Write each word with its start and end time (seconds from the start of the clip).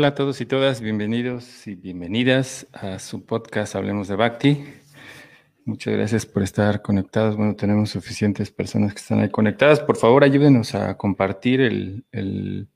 Hola, 0.00 0.08
a 0.08 0.14
todos 0.14 0.40
y 0.40 0.46
todas, 0.46 0.80
bienvenidos 0.80 1.66
y 1.66 1.74
bienvenidas 1.74 2.66
a 2.72 2.98
su 2.98 3.26
podcast 3.26 3.76
Hablemos 3.76 4.08
de 4.08 4.16
Bhakti. 4.16 4.64
Muchas 5.66 5.92
gracias 5.92 6.24
por 6.24 6.42
estar 6.42 6.80
conectados. 6.80 7.36
Bueno, 7.36 7.54
tenemos 7.54 7.90
suficientes 7.90 8.50
personas 8.50 8.94
que 8.94 9.00
están 9.00 9.20
ahí 9.20 9.28
conectadas. 9.28 9.78
Por 9.80 9.98
favor, 9.98 10.24
ayúdenos 10.24 10.74
a 10.74 10.96
compartir 10.96 11.60
el, 11.60 12.06
el, 12.12 12.66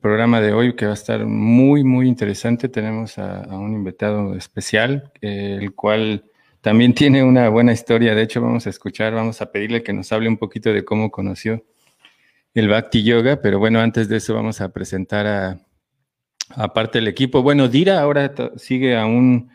programa 0.00 0.40
de 0.40 0.54
hoy 0.54 0.76
que 0.76 0.86
va 0.86 0.92
a 0.92 0.94
estar 0.94 1.26
muy, 1.26 1.84
muy 1.84 2.08
interesante. 2.08 2.70
Tenemos 2.70 3.18
a, 3.18 3.42
un 3.50 3.74
invitado 3.74 4.34
especial, 4.34 5.12
el 5.20 5.74
cual 5.74 6.24
también 6.62 6.94
tiene 6.94 7.22
una 7.22 7.50
buena 7.50 7.72
historia. 7.72 8.14
De 8.14 8.22
hecho, 8.22 8.40
vamos 8.40 8.66
a 8.66 8.70
escuchar, 8.70 9.12
vamos 9.12 9.42
a 9.42 9.52
pedirle 9.52 9.82
que 9.82 9.92
nos 9.92 10.10
hable 10.10 10.30
un 10.30 10.38
poquito 10.38 10.72
de 10.72 10.86
cómo 10.86 11.10
conoció 11.10 11.62
el 12.54 12.68
Bhakti 12.68 13.02
Yoga, 13.02 13.42
pero 13.42 13.58
bueno, 13.58 13.78
antes 13.80 14.08
de 14.08 14.16
eso 14.16 14.34
vamos 14.34 14.62
a 14.62 14.72
presentar 14.72 15.26
a, 15.26 15.60
aparte 16.56 16.98
del 16.98 17.08
equipo. 17.08 17.42
Bueno, 17.42 17.68
Dira 17.68 18.00
ahora 18.00 18.32
sigue 18.56 18.96
aún 18.96 19.50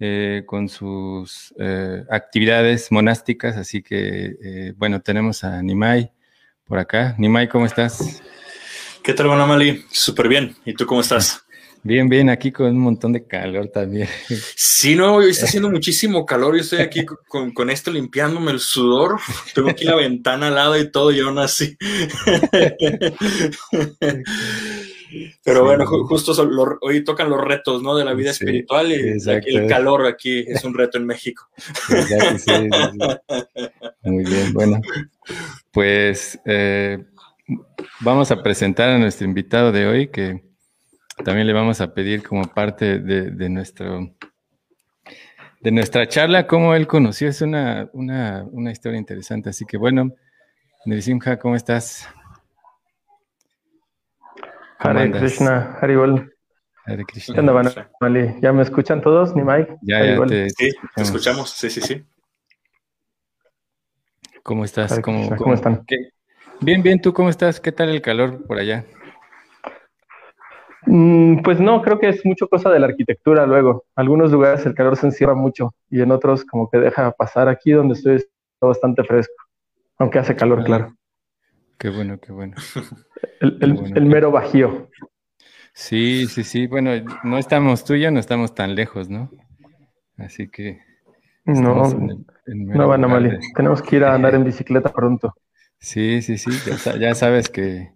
eh, 0.00 0.44
con 0.46 0.68
sus 0.68 1.54
eh, 1.58 2.04
actividades 2.08 2.92
monásticas, 2.92 3.56
así 3.56 3.82
que 3.82 4.36
eh, 4.42 4.72
bueno, 4.76 5.00
tenemos 5.00 5.44
a 5.44 5.62
Nimai 5.62 6.12
por 6.64 6.78
acá. 6.78 7.14
Nimai, 7.18 7.48
¿cómo 7.48 7.66
estás? 7.66 8.22
¿Qué 9.02 9.14
tal, 9.14 9.28
Mali? 9.28 9.84
Súper 9.90 10.28
bien. 10.28 10.54
¿Y 10.64 10.74
tú 10.74 10.86
cómo 10.86 11.00
estás? 11.00 11.44
Bien, 11.82 12.08
bien, 12.08 12.28
aquí 12.28 12.52
con 12.52 12.66
un 12.66 12.80
montón 12.80 13.12
de 13.12 13.26
calor 13.26 13.68
también. 13.68 14.08
Sí, 14.56 14.94
no, 14.94 15.14
hoy 15.14 15.30
está 15.30 15.46
haciendo 15.46 15.70
muchísimo 15.70 16.26
calor. 16.26 16.54
Yo 16.54 16.62
estoy 16.62 16.80
aquí 16.80 17.06
con, 17.06 17.70
esto 17.70 17.90
limpiándome 17.90 18.50
el 18.50 18.60
sudor. 18.60 19.18
Tengo 19.54 19.70
aquí 19.70 19.84
la 19.84 19.96
ventana 19.96 20.48
al 20.48 20.54
lado 20.54 20.78
y 20.78 20.90
todo, 20.90 21.12
y 21.12 21.20
aún 21.20 21.38
así. 21.38 21.76
Pero 25.44 25.64
bueno, 25.64 25.86
justo 25.86 26.32
hoy 26.82 27.04
tocan 27.04 27.30
los 27.30 27.42
retos, 27.42 27.82
¿no? 27.82 27.96
De 27.96 28.04
la 28.04 28.14
vida 28.14 28.30
espiritual 28.30 28.92
y 28.92 28.94
el 28.94 29.66
calor 29.66 30.06
aquí 30.06 30.44
es 30.46 30.62
un 30.64 30.74
reto 30.74 30.98
en 30.98 31.06
México. 31.06 31.48
Muy 34.02 34.24
bien, 34.24 34.52
bueno. 34.52 34.80
Pues 35.72 36.38
eh, 36.44 36.98
vamos 38.00 38.30
a 38.30 38.42
presentar 38.42 38.90
a 38.90 38.98
nuestro 38.98 39.26
invitado 39.26 39.72
de 39.72 39.86
hoy 39.86 40.08
que 40.08 40.42
también 41.24 41.46
le 41.46 41.52
vamos 41.52 41.80
a 41.80 41.94
pedir 41.94 42.22
como 42.22 42.44
parte 42.44 43.00
de, 43.00 43.48
nuestro 43.48 44.14
de 45.60 45.72
nuestra 45.72 46.08
charla 46.08 46.46
cómo 46.46 46.74
él 46.74 46.86
conoció. 46.86 47.28
Es 47.28 47.42
una, 47.42 47.90
historia 48.70 48.98
interesante. 48.98 49.50
Así 49.50 49.64
que 49.64 49.76
bueno, 49.76 50.14
Nerisimha, 50.84 51.38
¿cómo 51.38 51.56
estás? 51.56 52.08
Hare 54.78 55.10
Krishna, 55.10 55.76
Haribol. 55.80 56.32
Hare 56.86 57.04
Krishna. 57.04 57.34
¿Ya 58.40 58.52
me 58.52 58.62
escuchan 58.62 59.00
todos, 59.00 59.34
Nimai? 59.34 59.66
Ya, 59.82 60.04
ya 60.04 60.26
te, 60.26 60.50
sí, 60.50 60.70
te 60.94 61.02
escuchamos. 61.02 61.50
Sí, 61.50 61.68
sí, 61.68 61.80
sí. 61.80 62.04
¿Cómo 64.42 64.64
estás? 64.64 64.98
¿Cómo, 65.00 65.36
cómo, 65.36 65.54
están? 65.54 65.84
Bien, 66.60 66.82
bien. 66.82 67.00
¿Tú 67.00 67.12
cómo 67.12 67.28
estás? 67.28 67.60
¿Qué 67.60 67.72
tal 67.72 67.90
el 67.90 68.00
calor 68.00 68.46
por 68.46 68.58
allá? 68.58 68.84
Mm, 70.86 71.42
pues 71.42 71.60
no, 71.60 71.82
creo 71.82 71.98
que 71.98 72.08
es 72.08 72.24
mucho 72.24 72.48
cosa 72.48 72.70
de 72.70 72.78
la 72.78 72.86
arquitectura 72.86 73.46
luego. 73.46 73.84
En 73.96 74.02
algunos 74.02 74.30
lugares 74.32 74.64
el 74.64 74.74
calor 74.74 74.96
se 74.96 75.06
encierra 75.06 75.34
mucho 75.34 75.74
y 75.90 76.00
en 76.00 76.12
otros 76.12 76.44
como 76.44 76.70
que 76.70 76.78
deja 76.78 77.10
pasar. 77.12 77.48
Aquí 77.48 77.72
donde 77.72 77.94
estoy 77.94 78.14
está 78.14 78.66
bastante 78.66 79.04
fresco, 79.04 79.34
aunque 79.98 80.18
hace 80.18 80.34
calor, 80.34 80.64
claro. 80.64 80.94
Qué 81.78 81.90
bueno, 81.90 82.18
qué 82.18 82.32
bueno. 82.32 82.56
El, 83.40 84.06
mero 84.06 84.30
bajío. 84.30 84.90
Sí, 85.72 86.26
sí, 86.26 86.44
sí. 86.44 86.66
Bueno, 86.66 86.90
no 87.24 87.38
estamos 87.38 87.84
tú 87.84 87.94
y 87.94 88.02
yo, 88.02 88.10
no 88.10 88.20
estamos 88.20 88.54
tan 88.54 88.74
lejos, 88.74 89.08
¿no? 89.08 89.30
Así 90.16 90.48
que... 90.48 90.80
No, 91.44 91.82
no 92.46 92.88
van 92.88 93.04
a 93.04 93.08
mal. 93.08 93.40
Tenemos 93.54 93.82
que 93.82 93.96
ir 93.96 94.04
a 94.04 94.14
andar 94.14 94.34
en 94.34 94.44
bicicleta 94.44 94.92
pronto. 94.92 95.34
Sí, 95.78 96.20
sí, 96.22 96.36
sí. 96.36 96.50
ya 96.98 97.14
sabes 97.14 97.48
que 97.48 97.92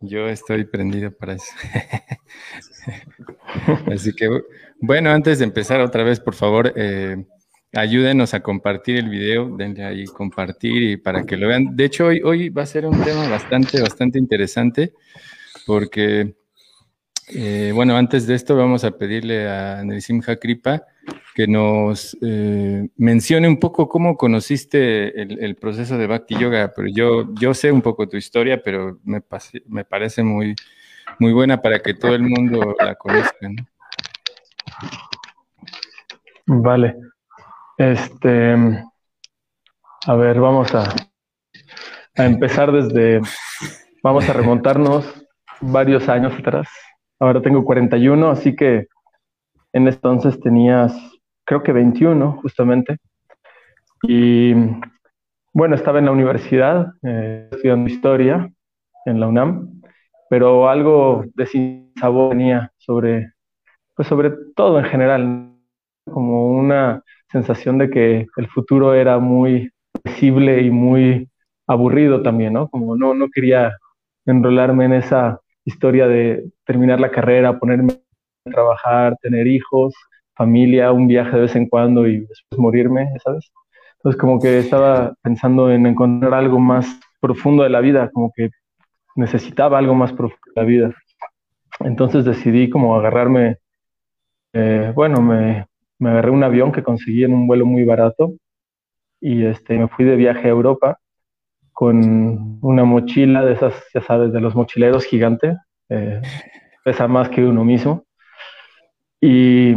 yo 0.00 0.28
estoy 0.28 0.64
prendido 0.64 1.10
para 1.10 1.34
eso. 1.34 1.52
Así 3.92 4.14
que, 4.14 4.28
bueno, 4.80 5.10
antes 5.10 5.38
de 5.38 5.44
empezar 5.44 5.80
otra 5.80 6.04
vez, 6.04 6.20
por 6.20 6.34
favor, 6.34 6.72
eh, 6.76 7.26
ayúdenos 7.72 8.34
a 8.34 8.40
compartir 8.40 8.96
el 8.96 9.08
video, 9.08 9.56
denle 9.56 9.84
ahí 9.84 10.04
compartir 10.06 10.82
y 10.82 10.96
para 10.96 11.24
que 11.24 11.36
lo 11.36 11.48
vean. 11.48 11.76
De 11.76 11.84
hecho, 11.84 12.06
hoy, 12.06 12.20
hoy 12.24 12.48
va 12.48 12.62
a 12.62 12.66
ser 12.66 12.86
un 12.86 13.02
tema 13.02 13.28
bastante, 13.28 13.80
bastante 13.80 14.18
interesante 14.18 14.94
porque, 15.66 16.34
eh, 17.34 17.72
bueno, 17.74 17.96
antes 17.96 18.26
de 18.26 18.34
esto 18.34 18.56
vamos 18.56 18.84
a 18.84 18.92
pedirle 18.92 19.48
a 19.48 19.82
Nerisimha 19.84 20.36
Kripa 20.36 20.82
que 21.34 21.46
nos 21.46 22.16
eh, 22.20 22.88
mencione 22.96 23.46
un 23.46 23.60
poco 23.60 23.88
cómo 23.88 24.16
conociste 24.16 25.22
el, 25.22 25.54
proceso 25.56 25.96
de 25.96 26.08
Bhakti 26.08 26.34
Yoga, 26.36 26.72
pero 26.74 26.88
yo, 26.88 27.32
yo 27.34 27.54
sé 27.54 27.70
un 27.70 27.80
poco 27.80 28.08
tu 28.08 28.16
historia, 28.16 28.60
pero 28.62 28.98
me, 29.04 29.22
me 29.68 29.84
parece 29.84 30.24
muy, 30.24 30.56
muy 31.20 31.32
buena 31.32 31.62
para 31.62 31.78
que 31.78 31.94
todo 31.94 32.14
el 32.14 32.22
mundo 32.22 32.74
la 32.80 32.96
conozca. 32.96 33.50
Vale. 36.46 36.96
Este, 37.78 38.56
a 40.04 40.14
ver, 40.16 40.40
vamos 40.40 40.74
a, 40.74 40.96
empezar 42.16 42.72
desde, 42.72 43.20
vamos 44.02 44.28
a 44.28 44.32
remontarnos 44.32 45.24
varios 45.60 46.08
años 46.08 46.32
atrás. 46.36 46.66
Ahora 47.20 47.40
tengo 47.40 47.64
41, 47.64 48.30
así 48.30 48.56
que 48.56 48.88
en 49.72 49.86
entonces 49.86 50.40
tenías, 50.40 50.92
creo 51.44 51.62
que 51.62 51.70
21 51.70 52.40
justamente. 52.42 52.96
Y 54.02 54.54
bueno, 55.52 55.76
estaba 55.76 56.00
en 56.00 56.06
la 56.06 56.12
universidad 56.12 56.94
eh, 57.04 57.48
estudiando 57.52 57.88
historia 57.88 58.50
en 59.04 59.20
la 59.20 59.28
UNAM, 59.28 59.82
pero 60.28 60.68
algo 60.68 61.24
de 61.32 61.46
sin 61.46 61.92
sabor 62.00 62.30
tenía 62.30 62.72
sobre, 62.76 63.34
pues 63.94 64.08
sobre 64.08 64.32
todo 64.56 64.80
en 64.80 64.84
general, 64.86 65.47
como 66.10 66.48
una 66.48 67.02
sensación 67.30 67.78
de 67.78 67.90
que 67.90 68.26
el 68.36 68.48
futuro 68.48 68.94
era 68.94 69.18
muy 69.18 69.70
visible 70.04 70.62
y 70.62 70.70
muy 70.70 71.28
aburrido 71.66 72.22
también, 72.22 72.54
¿no? 72.54 72.68
Como 72.68 72.96
no, 72.96 73.14
no 73.14 73.28
quería 73.28 73.76
enrolarme 74.26 74.86
en 74.86 74.94
esa 74.94 75.40
historia 75.64 76.08
de 76.08 76.50
terminar 76.64 77.00
la 77.00 77.10
carrera, 77.10 77.58
ponerme 77.58 78.00
trabajar, 78.44 79.16
tener 79.20 79.46
hijos, 79.46 79.94
familia, 80.34 80.92
un 80.92 81.08
viaje 81.08 81.36
de 81.36 81.42
vez 81.42 81.56
en 81.56 81.68
cuando 81.68 82.06
y 82.06 82.20
después 82.20 82.58
morirme, 82.58 83.10
¿sabes? 83.22 83.50
Entonces 83.96 84.20
como 84.20 84.40
que 84.40 84.58
estaba 84.58 85.14
pensando 85.22 85.70
en 85.70 85.86
encontrar 85.86 86.34
algo 86.34 86.58
más 86.58 87.00
profundo 87.20 87.64
de 87.64 87.70
la 87.70 87.80
vida, 87.80 88.10
como 88.12 88.32
que 88.34 88.50
necesitaba 89.16 89.78
algo 89.78 89.94
más 89.94 90.12
profundo 90.12 90.40
de 90.54 90.62
la 90.62 90.66
vida. 90.66 90.94
Entonces 91.80 92.24
decidí 92.24 92.70
como 92.70 92.96
agarrarme, 92.96 93.58
eh, 94.52 94.92
bueno, 94.94 95.20
me, 95.20 95.66
me 95.98 96.10
agarré 96.10 96.30
un 96.30 96.44
avión 96.44 96.72
que 96.72 96.82
conseguí 96.82 97.24
en 97.24 97.34
un 97.34 97.46
vuelo 97.46 97.66
muy 97.66 97.84
barato 97.84 98.32
y 99.20 99.44
este, 99.44 99.78
me 99.78 99.88
fui 99.88 100.04
de 100.04 100.16
viaje 100.16 100.46
a 100.46 100.50
Europa 100.50 100.98
con 101.72 102.58
una 102.60 102.84
mochila 102.84 103.44
de 103.44 103.52
esas, 103.52 103.72
ya 103.94 104.00
sabes, 104.00 104.32
de 104.32 104.40
los 104.40 104.54
mochileros 104.54 105.04
gigantes, 105.04 105.56
eh, 105.88 106.20
pesa 106.84 107.06
más 107.06 107.28
que 107.28 107.44
uno 107.44 107.64
mismo. 107.64 108.04
Y 109.20 109.74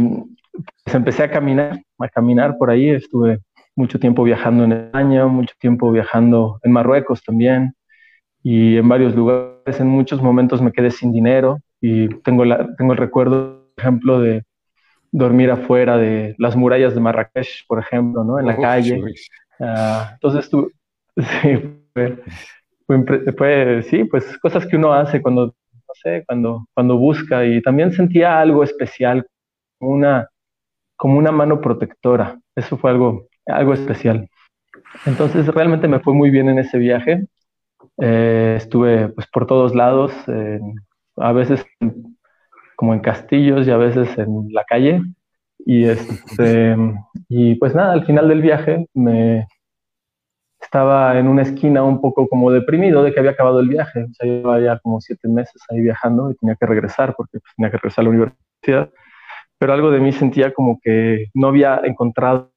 pues 0.84 0.94
empecé 0.94 1.22
a 1.22 1.30
caminar, 1.30 1.80
a 1.98 2.08
caminar 2.08 2.58
por 2.58 2.70
ahí. 2.70 2.88
Estuve 2.90 3.38
mucho 3.76 3.98
tiempo 4.00 4.24
viajando 4.24 4.64
en 4.64 4.72
España, 4.72 5.26
mucho 5.26 5.54
tiempo 5.60 5.92
viajando 5.92 6.58
en 6.62 6.72
Marruecos 6.72 7.22
también 7.22 7.74
y 8.42 8.76
en 8.76 8.88
varios 8.88 9.14
lugares. 9.14 9.78
En 9.78 9.88
muchos 9.88 10.20
momentos 10.20 10.60
me 10.60 10.72
quedé 10.72 10.90
sin 10.90 11.12
dinero 11.12 11.58
y 11.80 12.08
tengo, 12.22 12.44
la, 12.44 12.68
tengo 12.76 12.92
el 12.92 12.98
recuerdo, 12.98 13.68
por 13.74 13.84
ejemplo, 13.84 14.20
de 14.20 14.42
dormir 15.12 15.50
afuera 15.50 15.98
de 15.98 16.34
las 16.38 16.56
murallas 16.56 16.94
de 16.94 17.00
Marrakech, 17.00 17.66
por 17.68 17.78
ejemplo, 17.78 18.24
¿no? 18.24 18.40
En 18.40 18.46
la 18.46 18.56
calle. 18.56 19.00
Ah, 19.60 20.10
entonces, 20.14 20.50
tú, 20.50 20.72
sí, 21.16 21.78
fue, 23.36 23.82
sí, 23.82 24.04
pues 24.04 24.38
cosas 24.38 24.66
que 24.66 24.76
uno 24.76 24.92
hace 24.92 25.20
cuando, 25.20 25.46
no 25.46 25.94
sé, 26.02 26.24
cuando, 26.26 26.66
cuando 26.74 26.96
busca 26.96 27.44
y 27.44 27.60
también 27.62 27.92
sentía 27.92 28.40
algo 28.40 28.64
especial 28.64 29.26
una, 29.78 30.28
como 30.96 31.18
una 31.18 31.30
mano 31.30 31.60
protectora. 31.60 32.40
Eso 32.56 32.78
fue 32.78 32.90
algo, 32.90 33.28
algo 33.46 33.74
especial. 33.74 34.28
Entonces 35.04 35.46
realmente 35.48 35.88
me 35.88 36.00
fue 36.00 36.14
muy 36.14 36.30
bien 36.30 36.48
en 36.48 36.58
ese 36.58 36.78
viaje. 36.78 37.26
Eh, 37.98 38.54
estuve 38.56 39.08
pues 39.08 39.26
por 39.26 39.46
todos 39.46 39.74
lados, 39.74 40.12
a 41.16 41.32
veces 41.32 41.66
como 42.76 42.94
en 42.94 43.00
castillos 43.00 43.66
y 43.66 43.70
a 43.70 43.76
veces 43.76 44.16
en 44.18 44.48
la 44.52 44.64
calle. 44.64 45.02
Y, 45.64 45.84
este, 45.84 46.76
y 47.28 47.54
pues 47.56 47.74
nada, 47.74 47.92
al 47.92 48.04
final 48.04 48.28
del 48.28 48.42
viaje 48.42 48.86
me 48.94 49.46
estaba 50.60 51.18
en 51.18 51.28
una 51.28 51.42
esquina 51.42 51.82
un 51.82 52.00
poco 52.00 52.28
como 52.28 52.50
deprimido 52.50 53.02
de 53.02 53.12
que 53.12 53.20
había 53.20 53.32
acabado 53.32 53.60
el 53.60 53.68
viaje. 53.68 54.04
O 54.04 54.14
sea, 54.14 54.28
llevaba 54.28 54.60
ya 54.60 54.78
como 54.78 55.00
siete 55.00 55.28
meses 55.28 55.60
ahí 55.70 55.80
viajando 55.80 56.30
y 56.30 56.36
tenía 56.36 56.56
que 56.56 56.66
regresar 56.66 57.14
porque 57.16 57.38
pues, 57.40 57.52
tenía 57.56 57.70
que 57.70 57.76
regresar 57.78 58.02
a 58.02 58.04
la 58.04 58.10
universidad. 58.10 58.90
Pero 59.58 59.72
algo 59.72 59.90
de 59.90 60.00
mí 60.00 60.12
sentía 60.12 60.52
como 60.52 60.78
que 60.82 61.26
no 61.34 61.48
había 61.48 61.80
encontrado 61.84 62.52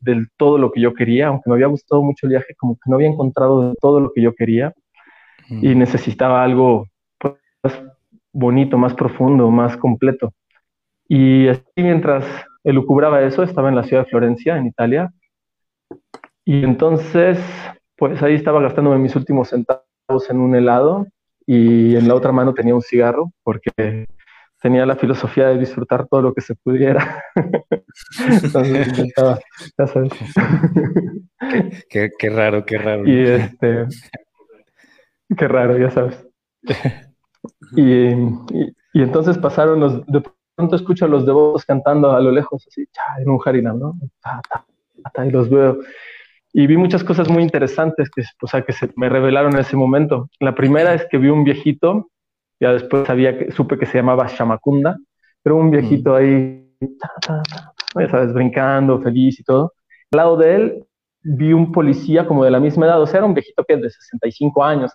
del 0.00 0.28
todo 0.38 0.58
lo 0.58 0.72
que 0.72 0.80
yo 0.80 0.94
quería, 0.94 1.28
aunque 1.28 1.50
me 1.50 1.54
había 1.54 1.66
gustado 1.66 2.02
mucho 2.02 2.26
el 2.26 2.30
viaje, 2.30 2.54
como 2.56 2.76
que 2.76 2.88
no 2.88 2.96
había 2.96 3.08
encontrado 3.08 3.74
todo 3.80 4.00
lo 4.00 4.10
que 4.12 4.22
yo 4.22 4.34
quería 4.34 4.72
y 5.48 5.74
necesitaba 5.74 6.42
algo 6.42 6.86
pues, 7.18 7.82
bonito, 8.36 8.76
más 8.76 8.94
profundo, 8.94 9.50
más 9.50 9.76
completo. 9.76 10.32
Y 11.08 11.48
así 11.48 11.62
mientras 11.76 12.24
elucubraba 12.64 13.22
eso, 13.22 13.42
estaba 13.42 13.68
en 13.68 13.76
la 13.76 13.84
ciudad 13.84 14.04
de 14.04 14.10
Florencia, 14.10 14.56
en 14.56 14.66
Italia, 14.66 15.12
y 16.44 16.62
entonces, 16.62 17.38
pues 17.96 18.22
ahí 18.22 18.34
estaba 18.34 18.60
gastándome 18.60 18.98
mis 18.98 19.16
últimos 19.16 19.48
centavos 19.48 20.30
en 20.30 20.38
un 20.38 20.54
helado 20.54 21.06
y 21.44 21.96
en 21.96 22.06
la 22.06 22.14
otra 22.14 22.30
mano 22.30 22.54
tenía 22.54 22.74
un 22.74 22.82
cigarro 22.82 23.32
porque 23.42 24.06
tenía 24.62 24.86
la 24.86 24.94
filosofía 24.94 25.48
de 25.48 25.58
disfrutar 25.58 26.06
todo 26.06 26.22
lo 26.22 26.34
que 26.34 26.42
se 26.42 26.54
pudiera. 26.54 27.24
entonces 28.44 28.88
intentaba, 28.88 29.40
ya 29.76 29.86
sabes. 29.88 30.12
Qué, 31.90 32.10
qué, 32.16 32.30
raro, 32.30 32.64
qué 32.64 32.78
raro. 32.78 33.08
Y 33.08 33.26
este, 33.26 33.86
qué 35.36 35.48
raro, 35.48 35.76
ya 35.78 35.90
sabes. 35.90 36.28
Y, 37.76 38.08
y, 38.94 39.02
entonces 39.02 39.38
pasaron 39.38 39.80
los, 39.80 40.06
de 40.06 40.22
pronto 40.54 40.76
escucho 40.76 41.04
a 41.04 41.08
los 41.08 41.26
devotos 41.26 41.64
cantando 41.64 42.12
a 42.12 42.20
lo 42.20 42.30
lejos, 42.30 42.66
así, 42.66 42.86
en 43.18 43.30
un 43.30 43.40
harinam, 43.44 43.78
¿no? 43.78 43.94
y 45.24 45.30
los 45.30 45.48
veo 45.48 45.78
y 46.58 46.66
vi 46.66 46.78
muchas 46.78 47.04
cosas 47.04 47.28
muy 47.28 47.42
interesantes 47.42 48.08
que, 48.08 48.22
o 48.40 48.46
sea, 48.46 48.62
que 48.62 48.72
se 48.72 48.90
me 48.96 49.10
revelaron 49.10 49.52
en 49.52 49.60
ese 49.60 49.76
momento. 49.76 50.30
La 50.40 50.54
primera 50.54 50.94
es 50.94 51.04
que 51.04 51.18
vi 51.18 51.28
un 51.28 51.44
viejito, 51.44 52.08
ya 52.58 52.72
después 52.72 53.06
sabía 53.06 53.36
que, 53.36 53.52
supe 53.52 53.76
que 53.76 53.84
se 53.84 53.98
llamaba 53.98 54.26
Shamakunda, 54.26 54.96
pero 55.42 55.56
un 55.56 55.70
viejito 55.70 56.12
mm. 56.12 56.14
ahí, 56.14 56.74
ya 56.80 58.08
sabes, 58.08 58.32
brincando, 58.32 59.02
feliz 59.02 59.38
y 59.38 59.44
todo. 59.44 59.74
Al 60.12 60.16
lado 60.16 60.38
de 60.38 60.54
él 60.54 60.86
vi 61.20 61.52
un 61.52 61.72
policía 61.72 62.26
como 62.26 62.42
de 62.42 62.50
la 62.50 62.58
misma 62.58 62.86
edad, 62.86 63.02
o 63.02 63.06
sea, 63.06 63.18
era 63.18 63.26
un 63.26 63.34
viejito 63.34 63.62
que 63.62 63.74
es 63.74 63.82
de 63.82 63.90
65 63.90 64.64
años, 64.64 64.92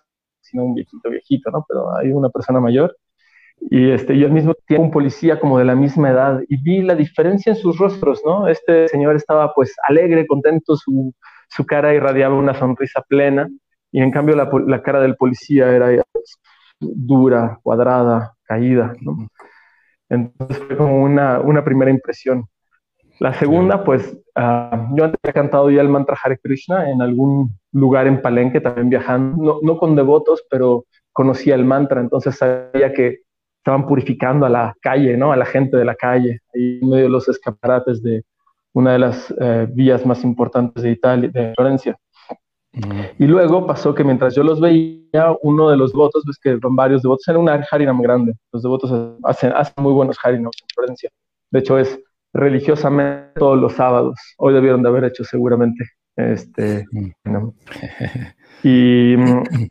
sino 0.51 0.65
un 0.65 0.75
viejito 0.75 1.09
viejito, 1.09 1.49
¿no? 1.51 1.65
Pero 1.67 1.95
hay 1.95 2.11
una 2.11 2.29
persona 2.29 2.59
mayor. 2.59 2.95
Y 3.59 3.91
este, 3.91 4.17
yo 4.17 4.27
al 4.27 4.33
mismo 4.33 4.53
tiempo 4.65 4.85
un 4.85 4.91
policía 4.91 5.39
como 5.39 5.57
de 5.59 5.65
la 5.65 5.75
misma 5.75 6.09
edad 6.09 6.41
y 6.49 6.57
vi 6.61 6.81
la 6.81 6.95
diferencia 6.95 7.51
en 7.51 7.57
sus 7.57 7.77
rostros, 7.77 8.21
¿no? 8.25 8.47
Este 8.47 8.87
señor 8.87 9.15
estaba 9.15 9.53
pues 9.53 9.75
alegre, 9.87 10.25
contento, 10.27 10.75
su, 10.75 11.13
su 11.49 11.65
cara 11.65 11.93
irradiaba 11.93 12.35
una 12.35 12.53
sonrisa 12.53 13.01
plena 13.07 13.47
y 13.91 14.01
en 14.01 14.11
cambio 14.11 14.35
la, 14.35 14.81
cara 14.81 15.01
del 15.01 15.15
policía 15.15 15.69
era 15.69 15.89
dura, 16.79 17.59
cuadrada, 17.61 18.33
caída. 18.43 18.93
Entonces 20.09 20.57
fue 20.57 20.77
como 20.77 21.03
una, 21.03 21.63
primera 21.63 21.91
impresión. 21.91 22.45
La 23.21 23.35
segunda, 23.35 23.83
pues 23.83 24.17
ah, 24.33 24.89
yo 24.95 25.05
antes 25.05 25.19
había 25.21 25.33
cantado 25.33 25.69
ya 25.69 25.81
el 25.81 25.89
mantra 25.89 26.17
Hare 26.23 26.39
Krishna 26.39 26.89
en 26.89 27.03
algún 27.03 27.51
lugar 27.71 28.07
en 28.07 28.19
Palenque, 28.19 28.59
también 28.59 28.89
viajando, 28.89 29.59
no, 29.61 29.77
con 29.77 29.95
devotos, 29.95 30.43
pero 30.49 30.85
conocía 31.13 31.53
el 31.53 31.63
mantra, 31.63 32.01
entonces 32.01 32.35
sabía 32.35 32.91
que 32.93 33.19
estaban 33.59 33.85
purificando 33.85 34.47
a 34.47 34.49
la 34.49 34.75
calle, 34.81 35.15
¿no? 35.17 35.31
A 35.31 35.37
la 35.37 35.45
gente 35.45 35.77
de 35.77 35.85
la 35.85 35.93
calle, 35.93 36.39
ahí 36.55 36.79
en 36.81 36.89
medio 36.89 37.03
de 37.03 37.09
los 37.11 37.29
escaparates 37.29 38.01
de, 38.01 38.23
una 38.73 38.93
de 38.93 38.99
las 38.99 39.31
eh, 39.39 39.67
vías 39.69 40.03
más 40.03 40.23
importantes 40.23 40.81
de 40.81 40.89
Italia, 40.89 41.29
de 41.31 41.53
Florencia. 41.53 41.95
Y 43.19 43.27
luego 43.27 43.67
pasó 43.67 43.93
que 43.93 44.03
mientras 44.03 44.33
yo 44.33 44.41
los 44.43 44.59
veía, 44.59 45.37
uno 45.43 45.69
de 45.69 45.77
los 45.77 45.91
devotos, 45.91 46.23
ves 46.25 46.39
que 46.41 46.57
son 46.59 46.75
varios 46.75 47.03
devotos, 47.03 47.27
era 47.27 47.37
una 47.37 47.63
harinam 47.69 48.01
grande. 48.01 48.33
Los 48.51 48.63
devotos 48.63 48.91
hacen, 49.21 49.53
hacen 49.55 49.75
muy 49.77 49.93
buenos 49.93 50.17
harinams 50.23 50.57
en 50.59 50.67
Florencia. 50.73 51.09
De 51.51 51.59
hecho, 51.59 51.77
es 51.77 52.01
religiosamente 52.33 53.39
todos 53.39 53.59
los 53.59 53.73
sábados. 53.73 54.19
Hoy 54.37 54.53
debieron 54.53 54.83
de 54.83 54.89
haber 54.89 55.05
hecho 55.05 55.23
seguramente 55.23 55.85
este. 56.15 56.85
Y 58.63 59.13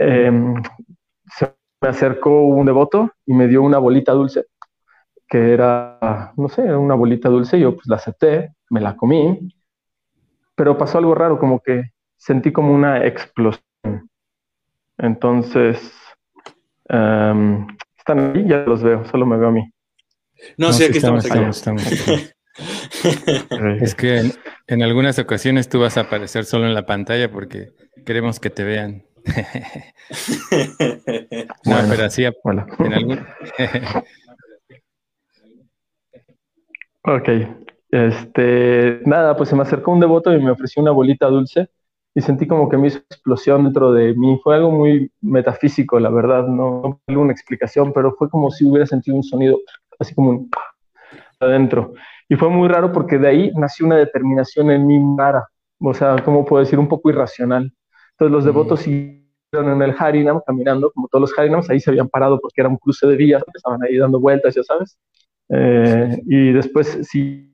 em, 0.01 0.61
se 1.27 1.55
me 1.81 1.89
acercó 1.89 2.43
un 2.43 2.67
devoto 2.67 3.13
y 3.25 3.35
me 3.35 3.47
dio 3.47 3.63
una 3.63 3.79
bolita 3.79 4.11
dulce, 4.11 4.47
que 5.29 5.53
era, 5.53 6.33
no 6.37 6.49
sé, 6.49 6.63
una 6.63 6.97
bolita 6.97 7.29
dulce. 7.29 7.61
Yo 7.61 7.77
pues 7.77 7.87
la 7.87 7.97
acepté 7.97 8.53
me 8.69 8.81
la 8.81 8.97
comí, 8.97 9.55
pero 10.57 10.77
pasó 10.77 10.99
algo 10.99 11.15
raro, 11.15 11.39
como 11.39 11.61
que 11.61 11.93
sentí 12.17 12.51
como 12.51 12.75
una 12.75 13.07
explosión. 13.07 13.63
Entonces, 14.99 15.81
um, 16.89 17.69
están 17.97 18.35
ahí, 18.35 18.47
ya 18.49 18.59
los 18.65 18.83
veo, 18.83 19.05
solo 19.07 19.25
me 19.25 19.37
veo 19.37 19.49
a 19.49 19.53
mí. 19.53 19.73
No, 20.57 20.73
sí, 20.73 20.85
aquí 20.85 20.99
estamos, 20.99 21.25
es 23.81 23.95
que 23.95 24.33
en, 24.67 24.83
algunas 24.83 25.19
ocasiones 25.19 25.69
tú 25.69 25.81
vas 25.81 25.97
a 25.97 26.03
aparecer 26.03 26.45
solo 26.45 26.67
en 26.67 26.75
la 26.75 26.87
pantalla 26.87 27.31
porque 27.31 27.73
queremos 28.05 28.41
que 28.41 28.51
te 28.51 28.65
vean. 28.65 29.05
no, 31.65 31.77
pero 31.89 32.05
así, 32.05 32.25
en 32.25 32.93
algún... 32.93 33.21
ok, 37.03 37.29
este, 37.91 39.01
nada, 39.05 39.37
pues 39.37 39.49
se 39.49 39.57
me 39.57 39.63
acercó 39.63 39.93
un 39.93 40.01
devoto 40.01 40.35
y 40.35 40.43
me 40.43 40.51
ofreció 40.51 40.83
una 40.83 40.93
bolita 40.93 41.27
dulce 41.27 41.71
y 42.15 42.21
sentí 42.21 42.47
como 42.47 42.69
que 42.69 42.77
me 42.77 42.89
hizo 42.89 42.99
explosión 42.99 43.65
dentro 43.65 43.93
de 43.93 44.15
mí. 44.15 44.41
Fue 44.43 44.57
algo 44.57 44.71
muy 44.71 45.13
metafísico, 45.21 46.01
la 46.01 46.11
verdad, 46.11 46.47
no, 46.47 47.01
no 47.07 47.21
una 47.21 47.33
explicación, 47.33 47.93
pero 47.93 48.13
fue 48.13 48.29
como 48.29 48.51
si 48.51 48.65
hubiera 48.65 48.87
sentido 48.87 49.17
un 49.17 49.23
sonido 49.23 49.59
así 49.99 50.15
como 50.15 50.31
un 50.31 50.51
adentro. 51.39 51.95
Y 52.31 52.37
fue 52.37 52.49
muy 52.49 52.69
raro 52.69 52.93
porque 52.93 53.19
de 53.19 53.29
ahí 53.29 53.53
nació 53.57 53.87
una 53.87 53.97
determinación 53.97 54.71
en 54.71 54.87
mi 54.87 55.17
cara, 55.17 55.49
o 55.81 55.93
sea, 55.93 56.15
¿cómo 56.25 56.45
puedo 56.45 56.63
decir? 56.63 56.79
Un 56.79 56.87
poco 56.87 57.11
irracional. 57.11 57.73
Entonces 58.13 58.33
los 58.33 58.45
devotos 58.45 58.81
siguieron 58.81 59.25
en 59.53 59.83
el 59.83 59.97
Harinam 59.99 60.41
caminando, 60.47 60.93
como 60.93 61.09
todos 61.09 61.23
los 61.29 61.37
Harinams, 61.37 61.69
ahí 61.69 61.81
se 61.81 61.91
habían 61.91 62.09
parado 62.09 62.39
porque 62.41 62.61
era 62.61 62.69
un 62.69 62.77
cruce 62.77 63.05
de 63.09 63.17
vías, 63.17 63.43
estaban 63.53 63.83
ahí 63.83 63.99
dando 63.99 64.21
vueltas, 64.21 64.55
ya 64.55 64.63
sabes. 64.63 64.97
Eh, 65.49 66.23
y 66.27 66.53
después 66.53 67.01
sí 67.03 67.51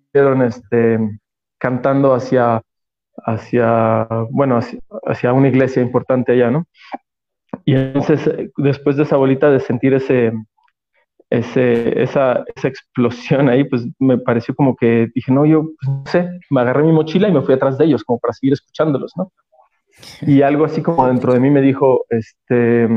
este, 0.46 0.98
cantando 1.58 2.12
hacia, 2.12 2.60
hacia, 3.24 4.06
bueno, 4.30 4.60
hacia, 5.06 5.32
una 5.32 5.48
iglesia 5.48 5.80
importante 5.80 6.32
allá, 6.32 6.50
¿no? 6.50 6.66
Y 7.64 7.74
entonces, 7.74 8.30
después 8.58 8.98
de 8.98 9.04
esa 9.04 9.16
bolita, 9.16 9.50
de 9.50 9.60
sentir 9.60 9.94
ese, 9.94 10.32
ese, 11.30 12.02
esa, 12.02 12.44
esa, 12.54 12.68
explosión 12.68 13.48
ahí, 13.48 13.64
pues 13.64 13.86
me 13.98 14.18
pareció 14.18 14.54
como 14.54 14.76
que 14.76 15.08
dije, 15.14 15.32
no, 15.32 15.44
yo 15.44 15.70
pues, 15.80 15.88
no 15.88 16.04
sé, 16.06 16.30
me 16.50 16.60
agarré 16.60 16.82
mi 16.82 16.92
mochila 16.92 17.28
y 17.28 17.32
me 17.32 17.42
fui 17.42 17.54
atrás 17.54 17.78
de 17.78 17.84
ellos, 17.86 18.04
como 18.04 18.18
para 18.18 18.32
seguir 18.32 18.52
escuchándolos, 18.52 19.12
¿no? 19.16 19.32
Y 20.22 20.42
algo 20.42 20.64
así 20.64 20.82
como 20.82 21.06
dentro 21.06 21.32
de 21.32 21.40
mí 21.40 21.50
me 21.50 21.62
dijo, 21.62 22.04
este, 22.10 22.88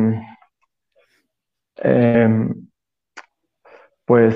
em, 1.78 2.68
pues 4.06 4.36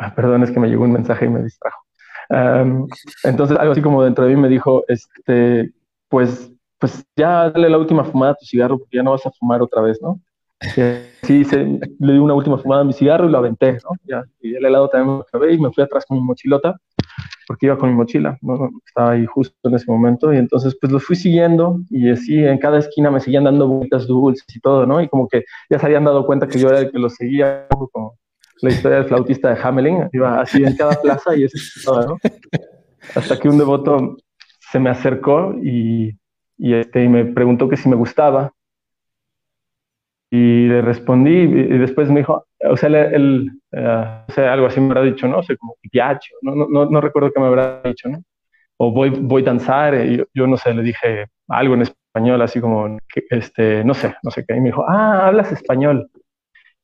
Ah, 0.00 0.14
perdón, 0.14 0.42
es 0.42 0.50
que 0.50 0.58
me 0.58 0.68
llegó 0.68 0.84
un 0.84 0.92
mensaje 0.92 1.26
y 1.26 1.28
me 1.28 1.42
distrajo. 1.42 1.84
entonces, 3.24 3.58
algo 3.58 3.72
así 3.72 3.82
como 3.82 4.02
dentro 4.02 4.24
de 4.24 4.34
mí 4.34 4.40
me 4.40 4.48
dijo, 4.48 4.82
este, 4.88 5.72
pues, 6.08 6.50
pues 6.78 7.04
ya 7.16 7.50
dale 7.50 7.68
la 7.68 7.76
última 7.76 8.04
fumada 8.04 8.32
a 8.32 8.34
tu 8.36 8.46
cigarro 8.46 8.78
porque 8.78 8.96
ya 8.96 9.02
no 9.02 9.10
vas 9.10 9.26
a 9.26 9.30
fumar 9.32 9.60
otra 9.60 9.82
vez, 9.82 10.00
¿no? 10.00 10.18
Sí, 11.22 11.44
le 11.98 12.12
di 12.12 12.18
una 12.18 12.34
última 12.34 12.58
fumada 12.58 12.82
a 12.82 12.84
mi 12.84 12.92
cigarro 12.92 13.26
y 13.26 13.30
lo 13.30 13.38
aventé, 13.38 13.72
¿no? 13.72 13.90
Ya, 14.04 14.24
y 14.40 14.54
el 14.54 14.64
helado 14.64 14.88
también 14.88 15.16
me 15.16 15.22
acabé 15.22 15.54
y 15.54 15.58
me 15.58 15.72
fui 15.72 15.82
atrás 15.84 16.04
con 16.06 16.18
mi 16.18 16.24
mochilota 16.24 16.76
porque 17.50 17.66
iba 17.66 17.76
con 17.76 17.90
mi 17.90 17.96
mochila, 17.96 18.38
¿no? 18.42 18.70
estaba 18.86 19.10
ahí 19.10 19.26
justo 19.26 19.56
en 19.64 19.74
ese 19.74 19.90
momento 19.90 20.32
y 20.32 20.36
entonces 20.36 20.76
pues 20.80 20.92
los 20.92 21.02
fui 21.02 21.16
siguiendo 21.16 21.80
y 21.90 22.08
así 22.08 22.44
en 22.44 22.58
cada 22.58 22.78
esquina 22.78 23.10
me 23.10 23.18
seguían 23.18 23.42
dando 23.42 23.66
vueltas 23.66 24.06
dulces 24.06 24.46
y 24.54 24.60
todo, 24.60 24.86
¿no? 24.86 25.00
Y 25.00 25.08
como 25.08 25.26
que 25.26 25.44
ya 25.68 25.80
se 25.80 25.86
habían 25.86 26.04
dado 26.04 26.24
cuenta 26.24 26.46
que 26.46 26.60
yo 26.60 26.68
era 26.68 26.78
el 26.78 26.92
que 26.92 27.00
los 27.00 27.16
seguía, 27.16 27.66
como 27.90 28.16
la 28.62 28.70
historia 28.70 28.98
del 28.98 29.08
flautista 29.08 29.52
de 29.52 29.60
Hamelin, 29.60 30.08
iba 30.12 30.40
así 30.40 30.62
en 30.62 30.76
cada 30.76 30.92
plaza 31.02 31.34
y 31.34 31.42
eso 31.42 32.06
¿no? 32.06 32.18
Hasta 33.16 33.36
que 33.36 33.48
un 33.48 33.58
devoto 33.58 34.16
se 34.70 34.78
me 34.78 34.90
acercó 34.90 35.52
y, 35.60 36.16
y, 36.56 36.74
este, 36.74 37.02
y 37.02 37.08
me 37.08 37.24
preguntó 37.24 37.68
que 37.68 37.76
si 37.76 37.88
me 37.88 37.96
gustaba. 37.96 38.52
Y 40.30 40.66
le 40.68 40.80
respondí 40.82 41.30
y 41.30 41.78
después 41.78 42.08
me 42.10 42.20
dijo, 42.20 42.46
o 42.60 42.76
sea, 42.76 42.88
él, 42.88 43.50
eh, 43.72 44.22
o 44.28 44.32
sea, 44.32 44.52
algo 44.52 44.66
así 44.66 44.80
me 44.80 44.86
habrá 44.86 45.02
dicho, 45.02 45.26
¿no? 45.26 45.38
O 45.38 45.42
sea, 45.42 45.56
como 45.56 45.74
piacho, 45.90 46.34
no, 46.42 46.54
no, 46.54 46.86
no, 46.86 47.00
recuerdo 47.00 47.32
qué 47.32 47.40
me 47.40 47.46
habrá 47.46 47.82
dicho, 47.82 48.08
¿no? 48.08 48.22
O 48.76 48.92
voy, 48.92 49.10
voy 49.10 49.42
a 49.42 49.46
danzar, 49.46 49.94
y 50.06 50.18
yo, 50.18 50.24
yo, 50.34 50.46
no 50.46 50.56
sé, 50.56 50.72
le 50.72 50.82
dije 50.82 51.26
algo 51.48 51.74
en 51.74 51.82
español, 51.82 52.40
así 52.42 52.60
como, 52.60 52.96
este, 53.30 53.84
no 53.84 53.94
sé, 53.94 54.14
no 54.22 54.30
sé 54.30 54.44
qué. 54.46 54.56
Y 54.56 54.60
me 54.60 54.66
dijo, 54.66 54.84
ah, 54.88 55.26
hablas 55.26 55.52
español 55.52 56.08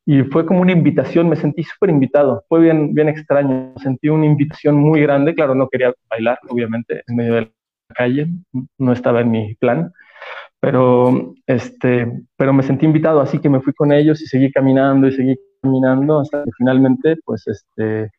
y 0.09 0.23
fue 0.23 0.45
como 0.45 0.61
una 0.61 0.71
invitación, 0.71 1.27
me 1.27 1.35
sentí 1.35 1.63
súper 1.63 1.89
invitado, 1.89 2.45
fue 2.47 2.61
bien, 2.61 2.93
bien 2.93 3.09
extraño, 3.09 3.73
sentí 3.75 4.07
una 4.07 4.25
invitación 4.25 4.77
muy 4.77 5.01
grande, 5.01 5.35
claro, 5.35 5.53
no 5.53 5.67
quería 5.67 5.93
bailar, 6.09 6.39
obviamente, 6.47 7.03
en 7.05 7.15
medio 7.17 7.33
de 7.33 7.41
la 7.41 7.49
calle, 7.93 8.27
no 8.77 8.93
estaba 8.93 9.19
en 9.19 9.31
mi 9.31 9.55
plan, 9.55 9.91
pero, 10.59 11.33
este, 11.45 12.23
pero 12.35 12.53
me 12.53 12.63
sentí 12.63 12.85
invitado, 12.85 13.21
así 13.21 13.39
que 13.39 13.49
me 13.49 13.61
fui 13.61 13.73
con 13.73 13.91
ellos 13.91 14.21
y 14.21 14.25
seguí 14.25 14.51
caminando 14.51 15.07
y 15.07 15.11
seguí 15.11 15.35
caminando 15.61 16.19
hasta 16.19 16.43
que 16.43 16.51
finalmente, 16.57 17.17
pues, 17.25 17.47
este, 17.47 18.11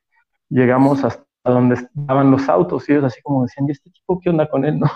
llegamos 0.48 1.04
hasta 1.04 1.24
donde 1.44 1.76
estaban 1.76 2.30
los 2.30 2.48
autos 2.48 2.88
y 2.88 2.92
ellos 2.92 3.04
así 3.04 3.20
como 3.22 3.42
decían, 3.42 3.68
¿y 3.68 3.72
este 3.72 3.90
tipo 3.90 4.20
qué 4.20 4.30
onda 4.30 4.48
con 4.48 4.64
él? 4.64 4.78
¿No? 4.80 4.88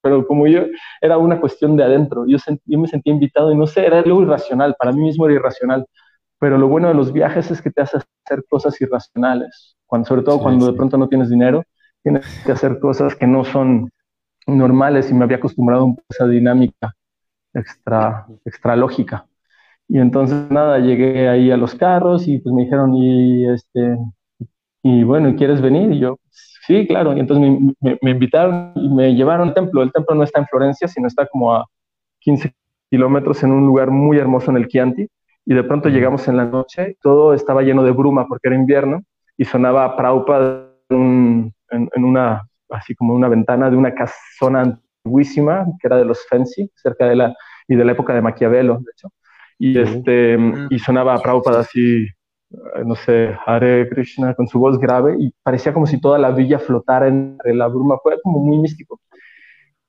pero 0.00 0.26
como 0.26 0.46
yo, 0.46 0.62
era 1.00 1.18
una 1.18 1.40
cuestión 1.40 1.76
de 1.76 1.84
adentro, 1.84 2.24
yo, 2.26 2.38
yo 2.64 2.78
me 2.78 2.86
sentí 2.86 3.10
invitado 3.10 3.52
y 3.52 3.56
no 3.56 3.66
sé, 3.66 3.84
era 3.84 3.98
algo 3.98 4.22
irracional, 4.22 4.74
para 4.78 4.92
mí 4.92 5.02
mismo 5.02 5.26
era 5.26 5.34
irracional, 5.34 5.86
pero 6.38 6.56
lo 6.56 6.68
bueno 6.68 6.88
de 6.88 6.94
los 6.94 7.12
viajes 7.12 7.50
es 7.50 7.60
que 7.60 7.70
te 7.70 7.82
hace 7.82 7.98
hacer 7.98 8.44
cosas 8.48 8.80
irracionales, 8.80 9.76
cuando, 9.86 10.06
sobre 10.06 10.22
todo 10.22 10.40
cuando 10.40 10.66
de 10.66 10.72
pronto 10.74 10.96
no 10.96 11.08
tienes 11.08 11.30
dinero, 11.30 11.64
tienes 12.02 12.24
que 12.44 12.52
hacer 12.52 12.78
cosas 12.78 13.16
que 13.16 13.26
no 13.26 13.44
son 13.44 13.90
normales 14.56 15.10
y 15.10 15.14
me 15.14 15.24
había 15.24 15.36
acostumbrado 15.38 15.86
a 15.86 16.02
esa 16.08 16.26
dinámica 16.26 16.94
extra, 17.54 18.26
extra 18.44 18.76
lógica. 18.76 19.26
Y 19.88 19.98
entonces 19.98 20.50
nada, 20.50 20.78
llegué 20.78 21.28
ahí 21.28 21.50
a 21.50 21.56
los 21.56 21.74
carros 21.74 22.28
y 22.28 22.38
pues 22.38 22.54
me 22.54 22.64
dijeron, 22.64 22.94
y 22.94 23.46
este, 23.48 23.96
y 24.82 25.02
bueno, 25.04 25.34
¿quieres 25.36 25.60
venir? 25.60 25.92
Y 25.92 26.00
yo, 26.00 26.18
sí, 26.30 26.86
claro. 26.86 27.16
Y 27.16 27.20
entonces 27.20 27.60
me, 27.80 27.98
me, 28.02 28.10
invitaron 28.10 28.72
y 28.76 28.88
me 28.88 29.14
llevaron 29.14 29.48
al 29.48 29.54
templo. 29.54 29.82
El 29.82 29.92
templo 29.92 30.14
no 30.14 30.22
está 30.22 30.40
en 30.40 30.46
Florencia, 30.46 30.88
sino 30.88 31.06
está 31.06 31.26
como 31.26 31.54
a 31.54 31.66
15 32.20 32.54
kilómetros 32.90 33.42
en 33.42 33.52
un 33.52 33.66
lugar 33.66 33.90
muy 33.90 34.18
hermoso 34.18 34.50
en 34.50 34.58
el 34.58 34.68
Chianti. 34.68 35.08
Y 35.46 35.54
de 35.54 35.64
pronto 35.64 35.88
llegamos 35.88 36.28
en 36.28 36.36
la 36.36 36.44
noche, 36.44 36.96
todo 37.00 37.32
estaba 37.32 37.62
lleno 37.62 37.82
de 37.82 37.92
bruma 37.92 38.26
porque 38.28 38.48
era 38.48 38.56
invierno 38.56 39.02
y 39.38 39.46
sonaba 39.46 39.96
Praupa 39.96 40.66
en, 40.90 41.54
en, 41.70 42.04
una, 42.04 42.47
así 42.70 42.94
como 42.94 43.14
una 43.14 43.28
ventana 43.28 43.70
de 43.70 43.76
una 43.76 43.94
casona 43.94 44.78
antiguísima 45.04 45.66
que 45.80 45.86
era 45.86 45.96
de 45.96 46.04
los 46.04 46.26
Fancy, 46.28 46.70
cerca 46.74 47.06
de 47.06 47.16
la, 47.16 47.36
y 47.66 47.76
de 47.76 47.84
la 47.84 47.92
época 47.92 48.14
de 48.14 48.22
Maquiavelo, 48.22 48.78
de 48.78 48.90
hecho. 48.92 49.08
Y, 49.58 49.78
este, 49.78 50.38
y 50.70 50.78
sonaba 50.78 51.20
Prabhupada 51.20 51.60
así, 51.60 52.06
no 52.84 52.94
sé, 52.94 53.36
Hare 53.44 53.88
Krishna 53.88 54.34
con 54.34 54.46
su 54.46 54.58
voz 54.58 54.78
grave 54.78 55.16
y 55.18 55.32
parecía 55.42 55.74
como 55.74 55.86
si 55.86 56.00
toda 56.00 56.18
la 56.18 56.30
villa 56.30 56.58
flotara 56.58 57.08
entre 57.08 57.54
la 57.54 57.66
bruma, 57.66 57.98
fue 58.02 58.20
como 58.22 58.38
muy 58.38 58.58
místico. 58.58 59.00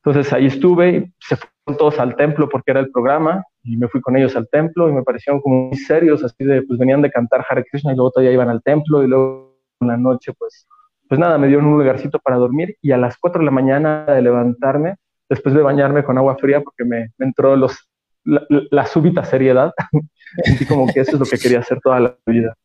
Entonces 0.04 0.32
ahí 0.34 0.48
estuve 0.48 0.90
y 0.90 1.14
se 1.20 1.36
fueron 1.36 1.78
todos 1.78 2.00
al 2.00 2.16
templo 2.16 2.50
porque 2.50 2.72
era 2.72 2.80
el 2.80 2.90
programa 2.90 3.44
y 3.64 3.78
me 3.78 3.88
fui 3.88 4.02
con 4.02 4.18
ellos 4.18 4.36
al 4.36 4.50
templo 4.50 4.90
y 4.90 4.94
me 4.94 5.04
parecieron 5.04 5.42
como 5.42 5.68
muy 5.68 5.78
serios, 5.78 6.24
así 6.24 6.44
de, 6.44 6.64
pues 6.64 6.80
venían 6.80 7.02
de 7.02 7.12
cantar 7.12 7.46
Hare 7.48 7.66
Krishna 7.70 7.92
y 7.94 7.96
luego 7.96 8.12
todavía 8.12 8.34
iban 8.34 8.50
al 8.50 8.64
templo 8.64 9.04
y 9.04 9.08
luego 9.08 9.58
en 9.82 9.88
la 9.88 9.98
noche, 9.98 10.34
pues, 10.38 10.68
pues 11.10 11.20
nada, 11.20 11.38
me 11.38 11.48
dieron 11.48 11.66
un 11.66 11.80
lugarcito 11.80 12.20
para 12.20 12.38
dormir 12.38 12.78
y 12.82 12.92
a 12.92 12.98
las 12.98 13.18
4 13.18 13.40
de 13.40 13.46
la 13.46 13.52
mañana 13.52 14.06
de 14.06 14.22
levantarme, 14.22 14.96
después 15.28 15.54
de 15.56 15.62
bañarme 15.62 16.04
con 16.04 16.18
agua 16.18 16.38
fría 16.38 16.62
porque 16.62 16.86
me, 16.86 17.10
entró 17.18 17.56
los, 17.56 17.90
la, 18.24 18.86
súbita 18.86 19.26
seriedad, 19.26 19.74
sentí 20.44 20.66
como 20.66 20.88
que 20.88 21.02
eso 21.02 21.14
es 21.14 21.20
lo 21.20 21.26
que 21.26 21.38
quería 21.38 21.60
hacer 21.60 21.80
toda 21.82 22.00
la 22.00 22.16
vida. 22.26 22.56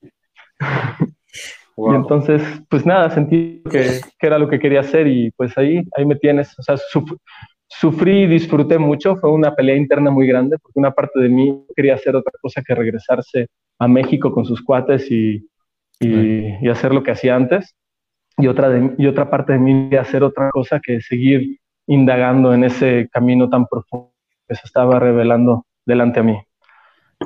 Y 1.76 1.92
entonces, 1.92 2.40
pues 2.70 2.86
nada, 2.86 3.10
sentí 3.10 3.60
que, 3.68 4.00
que, 4.20 4.26
era 4.28 4.38
lo 4.38 4.48
que 4.48 4.60
quería 4.60 4.78
hacer 4.78 5.08
y 5.08 5.32
pues 5.32 5.58
ahí, 5.58 5.82
ahí 5.96 6.06
me 6.06 6.14
tienes. 6.14 6.56
O 6.56 6.62
sea, 6.62 6.76
sufrí 7.68 8.22
y 8.22 8.26
disfruté 8.26 8.78
mucho, 8.78 9.16
fue 9.16 9.32
una 9.32 9.54
pelea 9.54 9.76
interna 9.76 10.10
muy 10.10 10.26
grande 10.26 10.56
porque 10.58 10.78
una 10.78 10.92
parte 10.92 11.18
de 11.20 11.28
mí 11.28 11.64
quería 11.74 11.94
hacer 11.94 12.14
otra 12.14 12.32
cosa 12.40 12.62
que 12.64 12.76
regresarse 12.76 13.48
a 13.80 13.88
México 13.88 14.32
con 14.32 14.44
sus 14.44 14.62
cuates 14.62 15.10
y, 15.10 15.48
y, 16.00 16.68
hacer 16.68 16.94
lo 16.94 17.02
que 17.02 17.10
hacía 17.10 17.34
antes. 17.34 17.74
Y 18.38 18.46
otra, 18.48 18.68
de, 18.68 18.94
y 18.98 19.06
otra 19.06 19.30
parte 19.30 19.52
de 19.52 19.58
mí 19.58 19.84
quería 19.84 20.00
hacer 20.00 20.22
otra 20.22 20.50
cosa 20.50 20.80
que 20.80 21.00
seguir 21.00 21.58
indagando 21.86 22.52
en 22.52 22.64
ese 22.64 23.08
camino 23.12 23.48
tan 23.48 23.66
profundo 23.66 24.12
que 24.48 24.54
se 24.54 24.62
estaba 24.66 24.98
revelando 24.98 25.64
delante 25.86 26.20
a 26.20 26.22
mí. 26.22 26.36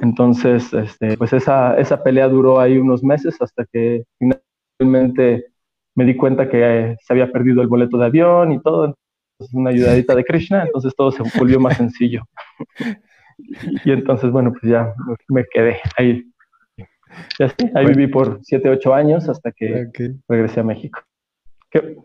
Entonces, 0.02 0.72
este, 0.72 1.16
pues 1.16 1.32
esa, 1.32 1.78
esa 1.78 2.02
pelea 2.02 2.28
duró 2.28 2.60
ahí 2.60 2.78
unos 2.78 3.02
meses 3.02 3.36
hasta 3.40 3.64
que 3.72 4.04
finalmente 4.18 5.46
me 5.94 6.04
di 6.04 6.16
cuenta 6.16 6.48
que 6.48 6.96
se 7.00 7.12
había 7.12 7.32
perdido 7.32 7.62
el 7.62 7.68
boleto 7.68 7.98
de 7.98 8.06
avión 8.06 8.52
y 8.52 8.60
todo 8.60 8.94
una 9.52 9.70
ayudadita 9.70 10.14
de 10.14 10.24
Krishna, 10.24 10.62
entonces 10.64 10.94
todo 10.96 11.12
se 11.12 11.22
volvió 11.38 11.60
más 11.60 11.76
sencillo. 11.76 12.22
y 13.84 13.92
entonces, 13.92 14.30
bueno, 14.30 14.52
pues 14.52 14.70
ya 14.70 14.92
me 15.28 15.44
quedé 15.44 15.80
ahí. 15.96 16.24
Y 17.38 17.42
así, 17.42 17.56
ahí 17.74 17.86
viví 17.86 18.06
por 18.06 18.40
7, 18.42 18.68
8 18.68 18.94
años 18.94 19.28
hasta 19.28 19.52
que 19.52 19.88
regresé 20.28 20.60
a 20.60 20.64
México. 20.64 21.00
Qué, 21.70 21.96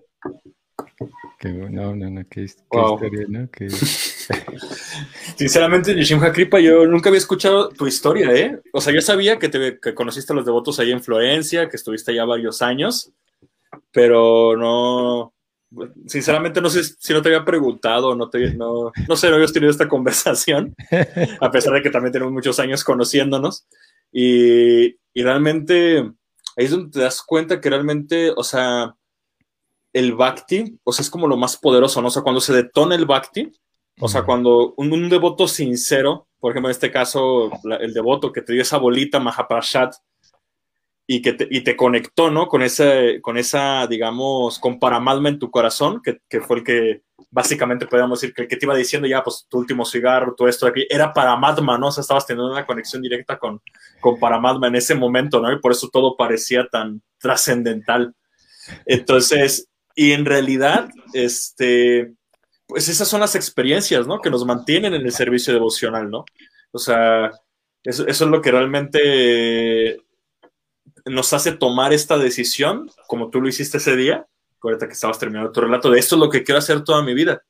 qué 1.39 1.51
bueno, 1.51 1.95
no, 1.95 2.09
no, 2.09 2.21
qué, 2.29 2.43
historia, 2.43 3.25
¿no? 3.27 3.49
Sinceramente, 5.37 5.95
Nishimha 5.95 6.31
Kripa, 6.31 6.59
yo 6.59 6.85
nunca 6.85 7.09
había 7.09 7.19
escuchado 7.19 7.69
tu 7.69 7.87
historia, 7.87 8.31
¿eh? 8.33 8.59
O 8.71 8.81
sea, 8.81 8.93
yo 8.93 9.01
sabía 9.01 9.39
que, 9.39 9.49
te, 9.49 9.79
que 9.79 9.93
conociste 9.93 10.33
a 10.33 10.35
los 10.35 10.45
devotos 10.45 10.79
ahí 10.79 10.91
en 10.91 11.03
Florencia, 11.03 11.69
que 11.69 11.77
estuviste 11.77 12.11
allá 12.11 12.25
varios 12.25 12.61
años, 12.61 13.11
pero 13.91 14.55
no, 14.57 15.33
sinceramente 16.07 16.61
no 16.61 16.69
sé 16.69 16.83
si 16.83 17.13
no 17.13 17.21
te 17.21 17.29
había 17.29 17.45
preguntado, 17.45 18.15
no, 18.15 18.29
te, 18.29 18.53
no, 18.53 18.91
no 19.07 19.15
sé, 19.15 19.29
no 19.29 19.35
habías 19.35 19.53
tenido 19.53 19.71
esta 19.71 19.87
conversación, 19.89 20.75
a 21.39 21.51
pesar 21.51 21.73
de 21.73 21.81
que 21.81 21.89
también 21.89 22.11
tenemos 22.13 22.33
muchos 22.33 22.59
años 22.59 22.83
conociéndonos. 22.83 23.65
Y, 24.13 24.95
y, 25.13 25.23
realmente 25.23 25.99
ahí 26.55 26.65
es 26.65 26.71
donde 26.71 26.91
te 26.91 26.99
das 26.99 27.21
cuenta 27.21 27.59
que 27.59 27.69
realmente, 27.69 28.31
o 28.35 28.43
sea, 28.43 28.95
el 29.91 30.13
Bhakti, 30.13 30.79
o 30.83 30.93
sea, 30.93 31.03
es 31.03 31.09
como 31.09 31.27
lo 31.27 31.35
más 31.35 31.57
poderoso, 31.57 32.01
¿no? 32.01 32.09
O 32.09 32.11
sea, 32.11 32.21
cuando 32.21 32.39
se 32.39 32.53
detona 32.53 32.95
el 32.95 33.05
Bhakti, 33.05 33.51
o 33.99 34.07
sea, 34.07 34.23
cuando 34.23 34.73
un, 34.77 34.93
un 34.93 35.09
devoto 35.09 35.47
sincero, 35.47 36.27
por 36.39 36.51
ejemplo, 36.51 36.69
en 36.69 36.73
este 36.73 36.91
caso, 36.91 37.51
el 37.79 37.93
devoto 37.93 38.31
que 38.31 38.41
te 38.41 38.53
dio 38.53 38.61
esa 38.61 38.77
bolita 38.77 39.19
Mahaprashat, 39.19 39.95
y 41.05 41.21
que 41.21 41.33
te, 41.33 41.47
y 41.49 41.61
te 41.61 41.75
conectó, 41.75 42.31
¿no? 42.31 42.47
Con, 42.47 42.61
ese, 42.61 43.19
con 43.21 43.37
esa, 43.37 43.87
digamos, 43.87 44.59
con 44.59 44.79
Paramatma 44.79 45.29
en 45.29 45.39
tu 45.39 45.51
corazón, 45.51 46.01
que, 46.01 46.19
que, 46.29 46.39
fue 46.39 46.57
el 46.57 46.63
que 46.63 47.01
básicamente 47.33 47.87
podríamos 47.87 48.21
decir 48.21 48.33
que 48.33 48.43
el 48.43 48.47
que 48.47 48.55
te 48.55 48.65
iba 48.67 48.75
diciendo 48.75 49.07
ya, 49.07 49.23
pues 49.23 49.47
tu 49.49 49.57
último 49.57 49.85
cigarro, 49.85 50.35
todo 50.35 50.47
esto 50.47 50.67
aquí, 50.67 50.85
era 50.87 51.11
Paramatma, 51.11 51.79
¿no? 51.79 51.87
O 51.87 51.91
sea, 51.91 52.01
estabas 52.01 52.27
teniendo 52.27 52.51
una 52.51 52.65
conexión 52.65 53.01
directa 53.01 53.39
con, 53.39 53.59
con 53.99 54.19
Paramatma 54.19 54.67
en 54.67 54.75
ese 54.75 54.93
momento, 54.93 55.41
¿no? 55.41 55.51
Y 55.51 55.59
por 55.59 55.71
eso 55.71 55.89
todo 55.91 56.15
parecía 56.15 56.67
tan 56.67 57.01
trascendental. 57.17 58.13
Entonces, 58.85 59.67
y 59.95 60.11
en 60.11 60.25
realidad, 60.25 60.89
este, 61.13 62.13
pues 62.67 62.87
esas 62.87 63.07
son 63.07 63.21
las 63.21 63.35
experiencias, 63.35 64.05
¿no? 64.05 64.21
Que 64.21 64.29
nos 64.29 64.45
mantienen 64.45 64.93
en 64.93 65.01
el 65.01 65.11
servicio 65.11 65.53
devocional, 65.53 66.11
¿no? 66.11 66.25
O 66.71 66.77
sea, 66.77 67.31
eso, 67.83 68.05
eso 68.05 68.25
es 68.25 68.29
lo 68.29 68.41
que 68.43 68.51
realmente 68.51 69.97
nos 71.05 71.33
hace 71.33 71.51
tomar 71.51 71.93
esta 71.93 72.19
decisión, 72.19 72.91
como 73.07 73.31
tú 73.31 73.41
lo 73.41 73.49
hiciste 73.49 73.77
ese 73.77 73.95
día, 73.95 74.27
ahorita 74.67 74.87
que 74.87 74.93
estabas 74.93 75.19
terminando 75.19 75.51
tu 75.51 75.61
relato, 75.61 75.91
de 75.91 75.99
esto 75.99 76.15
es 76.15 76.19
lo 76.19 76.29
que 76.29 76.43
quiero 76.43 76.59
hacer 76.59 76.83
toda 76.83 77.03
mi 77.03 77.13
vida. 77.13 77.41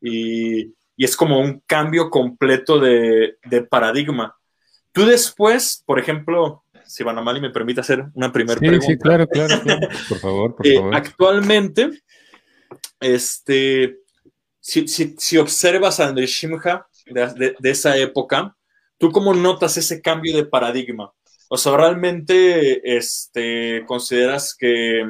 Y, 0.00 0.74
y 0.96 1.04
es 1.04 1.16
como 1.16 1.40
un 1.40 1.60
cambio 1.66 2.10
completo 2.10 2.78
de, 2.78 3.36
de, 3.44 3.62
paradigma. 3.62 4.36
Tú 4.92 5.06
después, 5.06 5.82
por 5.86 5.98
ejemplo, 5.98 6.64
si 6.86 7.04
Van 7.04 7.18
Amali 7.18 7.40
me 7.40 7.50
permite 7.50 7.80
hacer 7.80 8.06
una 8.14 8.32
primera 8.32 8.58
pregunta. 8.58 8.86
Sí, 8.86 8.98
claro, 8.98 9.26
claro, 9.26 9.60
Por 10.08 10.18
favor, 10.18 10.56
por 10.56 10.66
eh, 10.66 10.76
favor. 10.76 10.94
Actualmente, 10.94 12.02
este, 13.00 13.98
si, 14.60 14.88
si, 14.88 15.14
si 15.18 15.38
observas 15.38 16.00
a 16.00 16.08
Andrés 16.08 16.30
Shimha 16.30 16.86
de, 17.06 17.26
de, 17.34 17.56
de 17.58 17.70
esa 17.70 17.96
época, 17.96 18.56
¿tú 18.98 19.10
cómo 19.10 19.34
notas 19.34 19.76
ese 19.76 20.00
cambio 20.00 20.36
de 20.36 20.46
paradigma? 20.46 21.12
O 21.48 21.56
sea, 21.56 21.76
realmente 21.76 22.96
este, 22.96 23.84
consideras 23.86 24.54
que, 24.54 25.08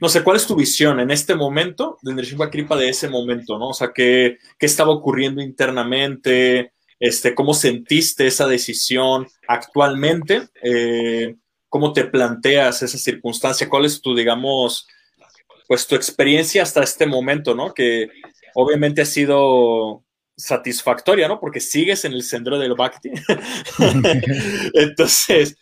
no 0.00 0.08
sé, 0.08 0.22
¿cuál 0.22 0.36
es 0.36 0.46
tu 0.46 0.54
visión 0.54 1.00
en 1.00 1.10
este 1.10 1.34
momento 1.34 1.98
de 2.02 2.12
Nrsimha 2.12 2.50
Kripa 2.50 2.76
de 2.76 2.88
ese 2.88 3.08
momento, 3.08 3.58
¿no? 3.58 3.68
O 3.68 3.74
sea, 3.74 3.92
¿qué, 3.94 4.38
qué 4.58 4.66
estaba 4.66 4.90
ocurriendo 4.90 5.42
internamente? 5.42 6.72
Este, 6.98 7.34
¿Cómo 7.34 7.54
sentiste 7.54 8.26
esa 8.26 8.46
decisión 8.46 9.26
actualmente? 9.48 10.48
Eh, 10.62 11.36
¿Cómo 11.68 11.92
te 11.92 12.04
planteas 12.04 12.82
esa 12.82 12.98
circunstancia? 12.98 13.68
¿Cuál 13.68 13.84
es 13.84 14.00
tu, 14.00 14.14
digamos, 14.14 14.86
pues 15.68 15.86
tu 15.86 15.94
experiencia 15.94 16.62
hasta 16.62 16.82
este 16.82 17.06
momento, 17.06 17.54
¿no? 17.54 17.72
Que 17.72 18.08
obviamente 18.54 19.02
ha 19.02 19.06
sido 19.06 20.04
satisfactoria, 20.36 21.28
¿no? 21.28 21.40
Porque 21.40 21.60
sigues 21.60 22.04
en 22.04 22.12
el 22.12 22.22
sendero 22.22 22.58
del 22.58 22.74
Bhakti. 22.74 23.10
Entonces, 24.74 25.56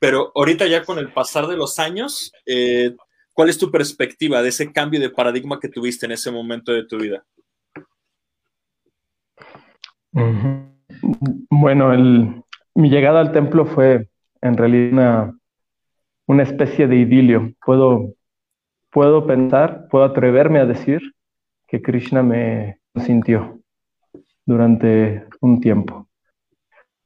pero 0.00 0.32
ahorita 0.34 0.66
ya 0.66 0.84
con 0.84 0.98
el 0.98 1.12
pasar 1.12 1.46
de 1.46 1.56
los 1.56 1.78
años, 1.78 2.32
eh, 2.46 2.94
¿cuál 3.34 3.50
es 3.50 3.58
tu 3.58 3.70
perspectiva 3.70 4.40
de 4.40 4.48
ese 4.48 4.72
cambio 4.72 5.00
de 5.00 5.10
paradigma 5.10 5.60
que 5.60 5.68
tuviste 5.68 6.06
en 6.06 6.12
ese 6.12 6.30
momento 6.30 6.72
de 6.72 6.86
tu 6.86 6.98
vida? 6.98 7.24
Bueno, 11.50 12.44
mi 12.74 12.88
llegada 12.88 13.20
al 13.20 13.32
templo 13.32 13.66
fue 13.66 14.08
en 14.40 14.56
realidad 14.56 14.92
una, 14.92 15.38
una 16.26 16.42
especie 16.44 16.86
de 16.86 16.96
idilio. 16.96 17.52
Puedo, 17.64 18.14
puedo 18.90 19.26
pensar, 19.26 19.88
puedo 19.90 20.04
atreverme 20.04 20.60
a 20.60 20.66
decir 20.66 21.02
que 21.66 21.82
Krishna 21.82 22.22
me 22.22 22.78
sintió 23.04 23.60
durante 24.46 25.26
un 25.40 25.60
tiempo. 25.60 26.08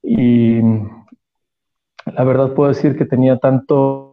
Y 0.03 0.61
la 2.05 2.25
verdad 2.25 2.55
puedo 2.55 2.69
decir 2.69 2.97
que 2.97 3.05
tenía 3.05 3.39
tanto 3.39 4.08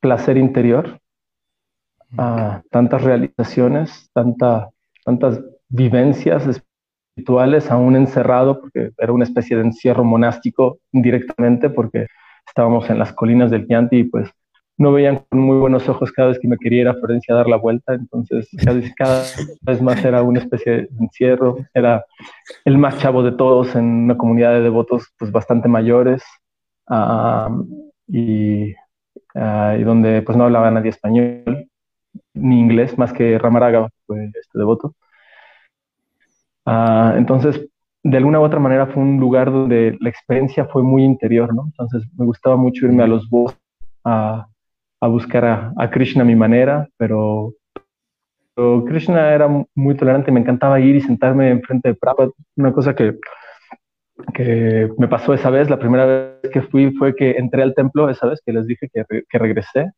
placer 0.00 0.36
interior, 0.36 0.98
tantas 2.70 3.02
realizaciones, 3.02 4.10
tanta, 4.12 4.70
tantas 5.04 5.40
vivencias 5.68 6.46
espirituales, 7.16 7.70
aún 7.70 7.96
encerrado, 7.96 8.60
porque 8.60 8.90
era 8.98 9.12
una 9.12 9.24
especie 9.24 9.56
de 9.56 9.64
encierro 9.64 10.04
monástico 10.04 10.78
indirectamente, 10.92 11.70
porque 11.70 12.06
estábamos 12.46 12.90
en 12.90 12.98
las 12.98 13.12
colinas 13.12 13.50
del 13.50 13.66
Chianti 13.66 13.98
y 13.98 14.04
pues 14.04 14.30
no 14.80 14.92
veían 14.92 15.22
con 15.28 15.40
muy 15.40 15.58
buenos 15.58 15.86
ojos 15.90 16.10
cada 16.10 16.28
vez 16.28 16.38
que 16.38 16.48
me 16.48 16.56
quería 16.56 16.80
ir 16.80 16.88
a 16.88 16.94
Florencia 16.94 17.34
a 17.34 17.38
dar 17.38 17.48
la 17.48 17.56
vuelta, 17.56 17.92
entonces 17.92 18.48
cada, 18.64 18.80
cada 18.96 19.24
vez 19.60 19.82
más 19.82 20.02
era 20.02 20.22
una 20.22 20.40
especie 20.40 20.72
de 20.72 20.88
encierro, 20.98 21.58
era 21.74 22.04
el 22.64 22.78
más 22.78 22.98
chavo 22.98 23.22
de 23.22 23.32
todos 23.32 23.76
en 23.76 23.84
una 23.84 24.16
comunidad 24.16 24.54
de 24.54 24.62
devotos 24.62 25.06
pues 25.18 25.30
bastante 25.30 25.68
mayores. 25.68 26.22
Y, 28.08 28.74
ah, 29.34 29.76
y, 29.78 29.82
donde 29.84 30.22
pues 30.22 30.36
no 30.36 30.44
hablaba 30.44 30.70
nadie 30.70 30.90
español 30.90 31.68
ni 32.34 32.60
inglés 32.60 32.98
más 32.98 33.12
que 33.12 33.38
Ramaraga, 33.38 33.88
fue 34.06 34.24
este 34.26 34.58
devoto. 34.58 34.94
Ah, 36.66 37.14
entonces, 37.16 37.68
de 38.02 38.16
alguna 38.16 38.40
u 38.40 38.44
otra 38.44 38.60
manera 38.60 38.86
fue 38.86 39.02
un 39.02 39.18
lugar 39.20 39.50
donde 39.50 39.96
la 40.00 40.08
experiencia 40.08 40.64
fue 40.66 40.82
muy 40.82 41.04
interior, 41.04 41.54
¿no? 41.54 41.64
Entonces 41.66 42.08
me 42.16 42.24
gustaba 42.26 42.56
mucho 42.56 42.86
irme 42.86 43.02
a 43.02 43.06
los 43.06 43.28
bosques 43.28 43.60
a 44.04 44.46
a 45.00 45.08
buscar 45.08 45.72
a, 45.76 45.90
Krishna 45.90 46.22
a 46.22 46.26
mi 46.26 46.36
manera, 46.36 46.88
pero, 46.96 47.54
Krishna 48.86 49.32
era 49.32 49.48
muy 49.74 49.96
tolerante, 49.96 50.30
me 50.30 50.40
encantaba 50.40 50.78
ir 50.80 50.94
y 50.94 51.00
sentarme 51.00 51.48
enfrente 51.50 51.88
de 51.88 51.94
Prabhupada. 51.94 52.30
Una 52.56 52.72
cosa 52.74 52.94
que, 52.94 53.18
que 54.34 54.90
me 54.98 55.08
pasó 55.08 55.34
esa 55.34 55.50
vez, 55.50 55.70
la 55.70 55.78
primera 55.78 56.06
vez 56.06 56.50
que 56.52 56.62
fui 56.62 56.92
fue 56.92 57.14
que 57.14 57.32
entré 57.32 57.62
al 57.62 57.74
templo, 57.74 58.08
esa 58.08 58.26
vez 58.26 58.40
que 58.44 58.52
les 58.52 58.66
dije 58.66 58.88
que, 58.92 59.04
que 59.28 59.38
regresé. 59.38 59.92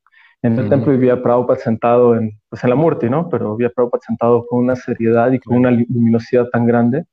En 0.45 0.59
el 0.59 0.69
templo 0.69 0.93
y 0.93 0.97
vi 0.97 1.09
a 1.09 1.23
Prabhupada 1.23 1.61
sentado 1.61 2.17
en, 2.17 2.33
pues 2.49 2.65
en 2.65 2.71
la 2.71 2.77
muerte, 2.77 3.09
¿no? 3.09 3.29
Pero 3.29 3.55
vi 3.55 3.65
a 3.65 3.71
Prabhupada 3.71 4.03
sentado 4.05 4.45
con 4.47 4.59
una 4.59 4.75
seriedad 4.75 5.31
y 5.31 5.39
con 5.39 5.57
una 5.57 5.71
luminosidad 5.71 6.49
tan 6.49 6.67
grande 6.67 7.05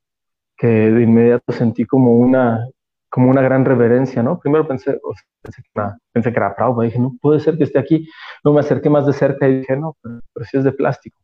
que 0.56 0.66
de 0.66 1.02
inmediato 1.02 1.52
sentí 1.52 1.86
como 1.86 2.16
una, 2.16 2.66
como 3.08 3.30
una 3.30 3.40
gran 3.40 3.64
reverencia, 3.64 4.20
¿no? 4.24 4.40
Primero 4.40 4.66
pensé, 4.66 4.98
pensé, 5.42 5.62
que, 5.62 5.68
era, 5.76 5.96
pensé 6.12 6.32
que 6.32 6.38
era 6.38 6.56
Prabhupada, 6.56 6.86
dije, 6.86 6.98
no 6.98 7.16
puede 7.22 7.38
ser 7.38 7.56
que 7.56 7.64
esté 7.64 7.78
aquí. 7.78 8.08
Luego 8.42 8.56
me 8.56 8.60
acerqué 8.60 8.90
más 8.90 9.06
de 9.06 9.12
cerca 9.12 9.48
y 9.48 9.60
dije, 9.60 9.76
no, 9.76 9.96
pero, 10.02 10.20
si 10.44 10.58
es 10.58 10.64
de 10.64 10.72
plástico. 10.72 11.20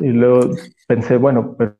Y 0.00 0.08
luego 0.08 0.50
pensé, 0.88 1.18
bueno, 1.18 1.54
pero 1.56 1.76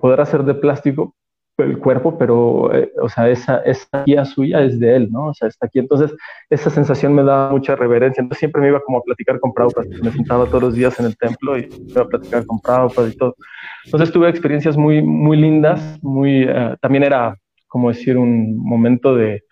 podrá 0.00 0.26
ser 0.26 0.42
de 0.42 0.54
plástico 0.54 1.14
el 1.62 1.78
cuerpo, 1.78 2.18
pero, 2.18 2.74
eh, 2.74 2.92
o 3.00 3.08
sea, 3.08 3.28
esa, 3.28 3.58
esa 3.58 4.04
guía 4.04 4.24
suya 4.24 4.62
es 4.62 4.78
de 4.78 4.96
él, 4.96 5.08
¿no? 5.10 5.28
O 5.28 5.34
sea, 5.34 5.48
está 5.48 5.66
aquí. 5.66 5.78
Entonces, 5.78 6.14
esa 6.50 6.70
sensación 6.70 7.14
me 7.14 7.22
da 7.22 7.50
mucha 7.50 7.76
reverencia. 7.76 8.20
Entonces, 8.20 8.40
siempre 8.40 8.62
me 8.62 8.68
iba 8.68 8.80
como 8.80 8.98
a 8.98 9.02
platicar 9.02 9.40
con 9.40 9.52
Prabhupada. 9.52 9.86
Me 10.02 10.10
sentaba 10.10 10.46
todos 10.46 10.62
los 10.62 10.74
días 10.74 10.98
en 11.00 11.06
el 11.06 11.16
templo 11.16 11.58
y 11.58 11.68
iba 11.88 12.02
a 12.02 12.06
platicar 12.06 12.46
con 12.46 12.60
Prabhupada 12.60 13.08
y 13.08 13.16
todo. 13.16 13.36
Entonces, 13.84 14.12
tuve 14.12 14.28
experiencias 14.28 14.76
muy, 14.76 15.02
muy 15.02 15.36
lindas, 15.36 15.98
muy, 16.02 16.44
uh, 16.44 16.76
también 16.80 17.04
era 17.04 17.36
como 17.72 17.88
decir, 17.88 18.18
un 18.18 18.54
momento 18.58 19.16
de, 19.16 19.44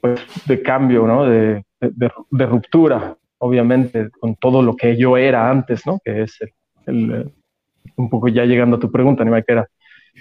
pues, 0.00 0.18
de 0.46 0.62
cambio, 0.62 1.06
¿no? 1.06 1.26
De, 1.26 1.62
de, 1.78 2.46
ruptura, 2.46 3.18
obviamente, 3.36 4.08
con 4.18 4.34
todo 4.36 4.62
lo 4.62 4.74
que 4.74 4.96
yo 4.96 5.18
era 5.18 5.50
antes, 5.50 5.86
¿no? 5.86 6.00
Que 6.02 6.22
es 6.22 6.38
el, 6.86 7.30
un 7.98 8.08
poco 8.08 8.28
ya 8.28 8.46
llegando 8.46 8.78
a 8.78 8.80
tu 8.80 8.90
pregunta, 8.90 9.26
ni 9.26 9.42
que 9.42 9.52
era, 9.52 9.68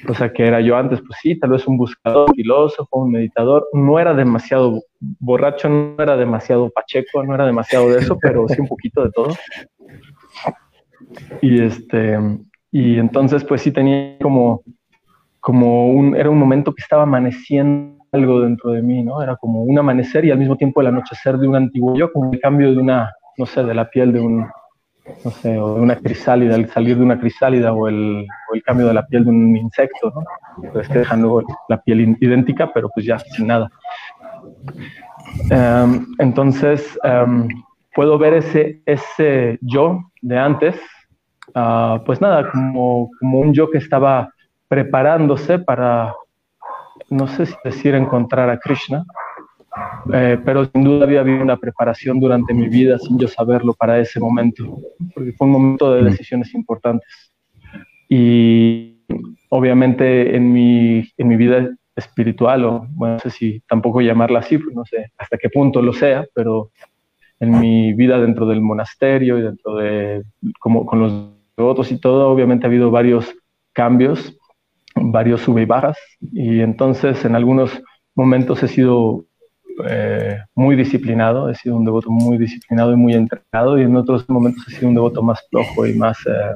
o 0.07 0.13
sea, 0.13 0.31
que 0.31 0.45
era 0.45 0.62
yo 0.62 0.77
antes, 0.77 0.99
pues 0.99 1.19
sí, 1.21 1.39
tal 1.39 1.51
vez 1.51 1.67
un 1.67 1.77
buscador, 1.77 2.33
filósofo, 2.36 2.99
un 2.99 3.12
meditador, 3.12 3.67
no 3.73 3.99
era 3.99 4.13
demasiado 4.13 4.81
borracho, 4.99 5.69
no 5.69 5.95
era 5.99 6.15
demasiado 6.15 6.69
pacheco, 6.69 7.23
no 7.23 7.33
era 7.36 7.45
demasiado 7.45 7.89
de 7.89 7.99
eso, 7.99 8.17
pero 8.21 8.47
sí 8.47 8.62
un 8.62 8.67
poquito 8.67 9.03
de 9.03 9.12
todo. 9.12 9.36
Y 11.41 11.62
este, 11.62 12.17
y 12.71 12.97
entonces 12.99 13.43
pues 13.43 13.62
sí 13.62 13.71
tenía 13.71 14.17
como 14.19 14.63
como 15.39 15.88
un, 15.88 16.13
era 16.13 16.29
un 16.29 16.38
momento 16.38 16.73
que 16.73 16.81
estaba 16.81 17.03
amaneciendo 17.03 18.03
algo 18.12 18.41
dentro 18.41 18.71
de 18.71 18.81
mí, 18.81 19.01
¿no? 19.01 19.21
Era 19.21 19.38
como 19.38 19.63
un 19.63 19.79
amanecer 19.79 20.25
y 20.25 20.31
al 20.31 20.39
mismo 20.39 20.57
tiempo 20.57 20.81
el 20.81 20.88
anochecer 20.88 21.38
de 21.38 21.47
un 21.47 21.55
antiguo 21.55 21.95
yo, 21.95 22.12
como 22.12 22.33
el 22.33 22.39
cambio 22.41 22.71
de 22.71 22.77
una, 22.77 23.13
no 23.38 23.45
sé, 23.45 23.63
de 23.63 23.73
la 23.73 23.89
piel 23.89 24.12
de 24.12 24.19
un, 24.19 24.45
no 25.24 25.32
sé, 25.32 25.58
o 25.58 25.76
de 25.76 25.82
una 25.82 25.96
crisálida, 25.96 26.56
el 26.56 26.70
salir 26.70 26.98
de 26.98 27.04
una 27.04 27.20
crisálida 27.20 27.74
o 27.74 27.88
el, 27.88 28.26
o 28.52 28.56
el 28.56 28.63
cambio 28.63 28.88
de 28.88 28.93
la 28.93 29.06
piel 29.06 29.24
de 29.24 29.30
un 29.30 29.56
insecto, 29.56 30.12
¿no? 30.13 30.72
Pues 30.72 30.88
que 30.88 31.00
dejan 31.00 31.26
la 31.70 31.82
piel 31.82 32.17
idéntica, 32.20 32.72
pero 32.74 32.89
pues 32.89 33.06
ya 33.06 33.20
sin 33.20 33.48
nada. 33.48 33.70
Um, 35.52 36.06
entonces, 36.20 36.98
um, 37.04 37.48
puedo 37.93 38.17
ver 38.17 38.34
ese, 38.36 38.82
ese 38.86 39.58
yo 39.62 40.12
de 40.22 40.38
antes, 40.38 40.76
uh, 41.56 42.04
pues 42.06 42.22
nada, 42.22 42.50
como, 42.52 43.10
como 43.20 43.39
un 43.39 43.54
yo 43.54 43.70
que 43.70 43.78
estaba 43.78 44.30
preparándose 44.67 45.60
para, 45.60 46.13
no 47.10 47.28
sé 47.28 47.46
si 47.46 47.56
decir 47.63 47.96
encontrar 47.96 48.50
a 48.50 48.60
Krishna, 48.60 49.06
eh, 50.13 50.39
pero 50.43 50.65
sin 50.65 50.83
duda 50.83 51.05
había 51.05 51.21
habido 51.21 51.41
una 51.41 51.57
preparación 51.57 52.19
durante 52.19 52.53
mi 52.53 52.69
vida 52.69 52.97
sin 52.99 53.17
yo 53.17 53.27
saberlo 53.27 53.73
para 53.73 53.99
ese 53.99 54.19
momento, 54.19 54.79
porque 55.13 55.33
fue 55.33 55.47
un 55.47 55.53
momento 55.53 55.93
de 55.93 56.03
decisiones 56.03 56.53
importantes. 56.53 57.33
Y 58.09 59.01
obviamente 59.49 60.35
en 60.35 60.51
mi, 60.51 61.09
en 61.17 61.27
mi 61.27 61.35
vida 61.35 61.69
espiritual, 61.95 62.65
o 62.65 62.87
bueno, 62.91 63.15
no 63.15 63.19
sé 63.19 63.29
si 63.29 63.59
tampoco 63.67 64.01
llamarla 64.01 64.39
así, 64.39 64.57
pues 64.57 64.75
no 64.75 64.85
sé 64.85 65.11
hasta 65.17 65.37
qué 65.37 65.49
punto 65.49 65.81
lo 65.81 65.93
sea, 65.93 66.25
pero 66.33 66.71
en 67.39 67.59
mi 67.59 67.93
vida 67.93 68.19
dentro 68.19 68.45
del 68.45 68.61
monasterio 68.61 69.37
y 69.37 69.41
dentro 69.41 69.75
de, 69.75 70.23
como 70.59 70.85
con 70.85 70.99
los 70.99 71.31
devotos 71.55 71.91
y 71.91 71.99
todo, 71.99 72.29
obviamente 72.29 72.65
ha 72.65 72.69
habido 72.69 72.91
varios 72.91 73.33
cambios 73.73 74.37
varios 75.01 75.41
sube 75.41 75.63
y 75.63 75.65
bajas 75.65 75.97
y 76.21 76.61
entonces 76.61 77.23
en 77.25 77.35
algunos 77.35 77.81
momentos 78.15 78.63
he 78.63 78.67
sido 78.67 79.25
eh, 79.85 80.39
muy 80.55 80.75
disciplinado, 80.75 81.49
he 81.49 81.55
sido 81.55 81.75
un 81.75 81.85
devoto 81.85 82.09
muy 82.09 82.37
disciplinado 82.37 82.93
y 82.93 82.95
muy 82.95 83.13
entrenado 83.13 83.77
y 83.77 83.83
en 83.83 83.95
otros 83.95 84.27
momentos 84.29 84.67
he 84.67 84.71
sido 84.71 84.89
un 84.89 84.95
devoto 84.95 85.21
más 85.21 85.45
flojo 85.49 85.85
y 85.85 85.93
más, 85.93 86.17
eh, 86.25 86.55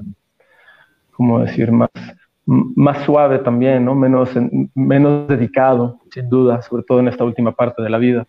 ¿cómo 1.11 1.39
decir?, 1.39 1.71
más, 1.71 1.89
más 2.45 3.03
suave 3.05 3.39
también, 3.39 3.85
¿no? 3.85 3.95
menos, 3.95 4.29
menos 4.73 5.27
dedicado, 5.27 5.99
sin 6.11 6.29
duda, 6.29 6.61
sobre 6.61 6.83
todo 6.83 6.99
en 6.99 7.07
esta 7.07 7.23
última 7.23 7.51
parte 7.51 7.81
de 7.81 7.89
la 7.89 7.97
vida. 7.97 8.27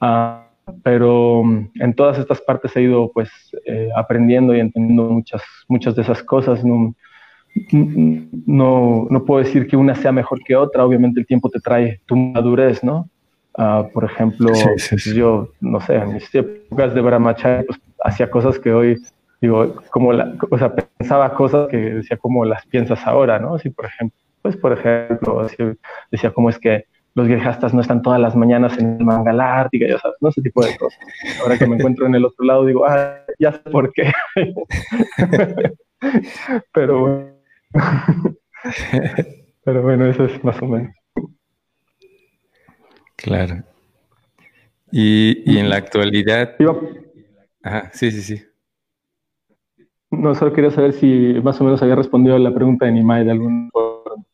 Ah, 0.00 0.46
pero 0.82 1.42
en 1.74 1.94
todas 1.94 2.18
estas 2.18 2.40
partes 2.42 2.76
he 2.76 2.82
ido 2.82 3.10
pues 3.12 3.30
eh, 3.66 3.88
aprendiendo 3.96 4.54
y 4.54 4.60
entendiendo 4.60 5.04
muchas, 5.04 5.42
muchas 5.68 5.96
de 5.96 6.02
esas 6.02 6.22
cosas. 6.22 6.64
¿no? 6.64 6.94
no, 7.72 9.06
no 9.10 9.24
puedo 9.24 9.42
decir 9.42 9.66
que 9.66 9.76
una 9.76 9.94
sea 9.94 10.12
mejor 10.12 10.40
que 10.44 10.54
otra, 10.54 10.84
obviamente 10.84 11.20
el 11.20 11.26
tiempo 11.26 11.48
te 11.50 11.60
trae 11.60 12.00
tu 12.06 12.16
madurez, 12.16 12.84
¿no? 12.84 13.08
Uh, 13.60 13.92
por 13.92 14.04
ejemplo, 14.04 14.50
yo, 15.14 15.50
no 15.60 15.80
sé, 15.82 15.96
en 15.96 16.14
mis 16.14 16.34
épocas 16.34 16.94
de 16.94 17.00
Brahmacharya, 17.02 17.64
pues, 17.66 17.78
hacía 18.02 18.30
cosas 18.30 18.58
que 18.58 18.72
hoy, 18.72 18.96
digo, 19.42 19.74
como 19.90 20.14
la, 20.14 20.34
o 20.50 20.56
sea, 20.56 20.74
pensaba 20.74 21.34
cosas 21.34 21.68
que 21.68 21.76
decía 21.76 22.16
como 22.16 22.46
las 22.46 22.64
piensas 22.66 23.06
ahora, 23.06 23.38
¿no? 23.38 23.56
Así, 23.56 23.68
por 23.68 23.84
ejemplo, 23.84 24.18
pues, 24.40 24.56
por 24.56 24.72
ejemplo, 24.72 25.46
decía 26.10 26.30
cómo 26.32 26.48
es 26.48 26.58
que 26.58 26.86
los 27.14 27.28
grejastas 27.28 27.74
no 27.74 27.82
están 27.82 28.00
todas 28.00 28.18
las 28.18 28.34
mañanas 28.34 28.78
en 28.78 28.96
el 28.98 29.04
mangalar, 29.04 29.68
diga, 29.70 29.88
ya 29.88 29.98
sabes, 29.98 30.16
¿no? 30.22 30.30
Ese 30.30 30.40
tipo 30.40 30.64
de 30.64 30.74
cosas. 30.78 30.98
Ahora 31.42 31.58
que 31.58 31.66
me 31.66 31.76
encuentro 31.76 32.06
en 32.06 32.14
el 32.14 32.24
otro 32.24 32.46
lado, 32.46 32.64
digo, 32.64 32.86
ah, 32.88 33.18
ya 33.38 33.52
sé 33.52 33.70
por 33.70 33.92
qué. 33.92 34.10
Pero 36.72 37.00
bueno 37.00 37.40
Pero 39.64 39.82
bueno, 39.82 40.06
eso 40.06 40.24
es 40.24 40.42
más 40.42 40.60
o 40.62 40.66
menos. 40.66 40.94
Claro. 43.22 43.62
Y, 44.90 45.58
en 45.58 45.68
la 45.68 45.76
actualidad. 45.76 46.56
Ajá, 47.62 47.90
sí, 47.92 48.10
sí, 48.10 48.22
sí. 48.22 48.42
No, 50.10 50.34
solo 50.34 50.52
quería 50.52 50.70
saber 50.70 50.92
si 50.92 51.34
más 51.42 51.60
o 51.60 51.64
menos 51.64 51.82
había 51.82 51.94
respondido 51.94 52.34
a 52.34 52.38
la 52.38 52.52
pregunta 52.52 52.86
de 52.86 52.92
Nimai 52.92 53.24
de 53.24 53.30
algún 53.30 53.70
forma. 53.70 54.24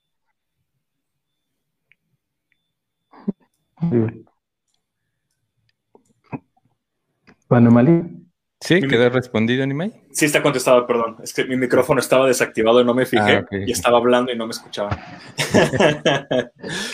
Sí, 8.60 8.80
quedó 8.80 9.10
respondido, 9.10 9.62
Animay. 9.62 9.92
Sí, 10.12 10.24
está 10.24 10.42
contestado, 10.42 10.86
perdón. 10.86 11.16
Es 11.22 11.34
que 11.34 11.44
mi 11.44 11.56
micrófono 11.56 12.00
estaba 12.00 12.26
desactivado 12.26 12.80
y 12.80 12.84
no 12.84 12.94
me 12.94 13.04
fijé. 13.04 13.36
Ah, 13.36 13.46
y 13.50 13.70
estaba 13.70 13.98
hablando 13.98 14.32
y 14.32 14.36
no 14.36 14.46
me 14.46 14.52
escuchaba. 14.52 14.98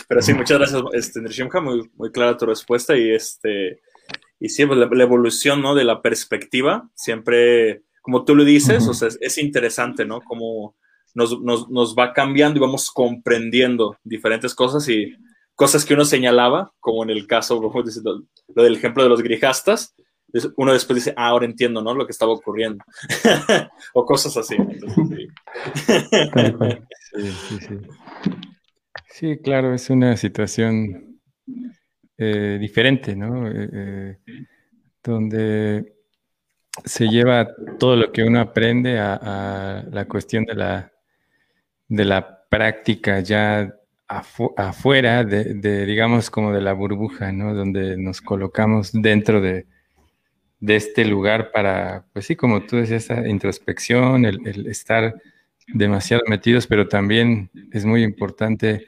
Pero 0.07 0.21
sí, 0.21 0.33
muchas 0.33 0.57
gracias, 0.59 0.81
este, 0.93 1.21
Muy, 1.61 1.89
muy 1.95 2.11
clara 2.11 2.37
tu 2.37 2.45
respuesta. 2.45 2.97
Y 2.97 3.11
este 3.11 3.79
y 4.43 4.49
siempre 4.49 4.85
pues, 4.85 4.97
la, 4.97 5.03
evolución, 5.05 5.61
¿no? 5.61 5.73
De 5.73 5.85
la 5.85 6.01
perspectiva, 6.01 6.89
siempre, 6.95 7.83
como 8.01 8.25
tú 8.25 8.35
lo 8.35 8.43
dices, 8.43 8.85
o 8.89 8.93
sea, 8.93 9.07
es, 9.21 9.37
interesante, 9.37 10.03
¿no? 10.03 10.19
Como 10.19 10.75
nos, 11.13 11.39
nos, 11.41 11.69
nos, 11.69 11.95
va 11.95 12.11
cambiando 12.11 12.57
y 12.57 12.61
vamos 12.61 12.91
comprendiendo 12.91 13.95
diferentes 14.03 14.53
cosas 14.53 14.89
y 14.89 15.15
cosas 15.55 15.85
que 15.85 15.93
uno 15.93 16.03
señalaba, 16.03 16.73
como 16.81 17.03
en 17.03 17.11
el 17.11 17.25
caso, 17.25 17.61
como 17.61 17.83
dices, 17.83 18.03
lo, 18.03 18.21
del 18.61 18.75
ejemplo 18.75 19.03
de 19.03 19.09
los 19.09 19.21
grijastas, 19.21 19.95
uno 20.57 20.73
después 20.73 20.95
dice, 20.95 21.13
ah, 21.15 21.27
ahora 21.27 21.45
entiendo, 21.45 21.81
¿no? 21.81 21.93
Lo 21.93 22.05
que 22.05 22.11
estaba 22.11 22.31
ocurriendo. 22.31 22.83
o 23.93 24.05
cosas 24.05 24.35
así. 24.37 24.55
sí. 25.05 25.29
sí, 27.13 27.59
sí, 27.59 27.79
sí. 29.09 29.37
claro, 29.37 29.73
es 29.73 29.89
una 29.89 30.17
situación 30.17 31.19
eh, 32.17 32.57
diferente, 32.59 33.15
¿no? 33.15 33.47
Eh, 33.47 33.69
eh, 33.73 34.17
donde 35.03 35.93
se 36.83 37.07
lleva 37.07 37.47
todo 37.77 37.95
lo 37.95 38.11
que 38.11 38.23
uno 38.23 38.39
aprende 38.39 38.99
a, 38.99 39.83
la 39.91 40.05
cuestión 40.05 40.45
de 40.45 40.55
la, 40.55 40.91
de 41.87 42.05
la 42.05 42.45
práctica 42.49 43.19
ya 43.19 43.73
afuera 44.07 45.23
de, 45.23 45.85
digamos, 45.85 46.29
como 46.29 46.51
de 46.51 46.61
la 46.61 46.73
burbuja, 46.73 47.31
¿no? 47.31 47.53
Donde 47.53 47.97
nos 47.97 48.21
colocamos 48.21 48.91
dentro 48.93 49.41
de, 49.41 49.67
de 50.63 50.77
este 50.77 51.03
lugar 51.03 51.51
para, 51.51 52.05
pues 52.13 52.25
sí, 52.25 52.37
como 52.37 52.65
tú 52.65 52.77
decías, 52.77 53.03
esa 53.09 53.27
introspección, 53.27 54.23
el, 54.23 54.65
estar 54.67 55.13
demasiado 55.67 56.23
metidos, 56.27 56.67
pero 56.67 56.87
también 56.87 57.49
es 57.73 57.83
muy 57.83 58.01
importante 58.01 58.87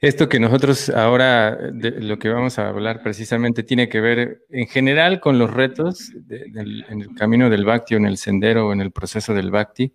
esto 0.00 0.26
que 0.26 0.40
nosotros 0.40 0.88
ahora, 0.88 1.56
de 1.56 1.90
lo 2.00 2.18
que 2.18 2.30
vamos 2.30 2.58
a 2.58 2.70
hablar 2.70 3.02
precisamente, 3.02 3.62
tiene 3.62 3.90
que 3.90 4.00
ver 4.00 4.46
en 4.48 4.66
general 4.66 5.20
con 5.20 5.38
los 5.38 5.52
retos 5.52 6.10
en 6.30 7.02
el 7.02 7.08
camino 7.14 7.50
del 7.50 7.66
Bhakti 7.66 7.94
o 7.94 7.98
en 7.98 8.06
el 8.06 8.16
sendero 8.16 8.68
o 8.68 8.72
en 8.72 8.80
el 8.80 8.92
proceso 8.92 9.34
del 9.34 9.50
Bhakti. 9.50 9.92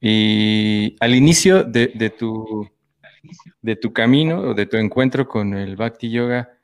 Y 0.00 0.96
al 0.98 1.14
inicio 1.14 1.62
de, 1.62 2.10
tu, 2.18 2.68
de 3.62 3.76
tu 3.76 3.92
camino 3.92 4.40
o 4.40 4.54
de 4.54 4.66
tu 4.66 4.78
encuentro 4.78 5.28
con 5.28 5.54
el 5.54 5.76
Bhakti 5.76 6.10
Yoga, 6.10 6.57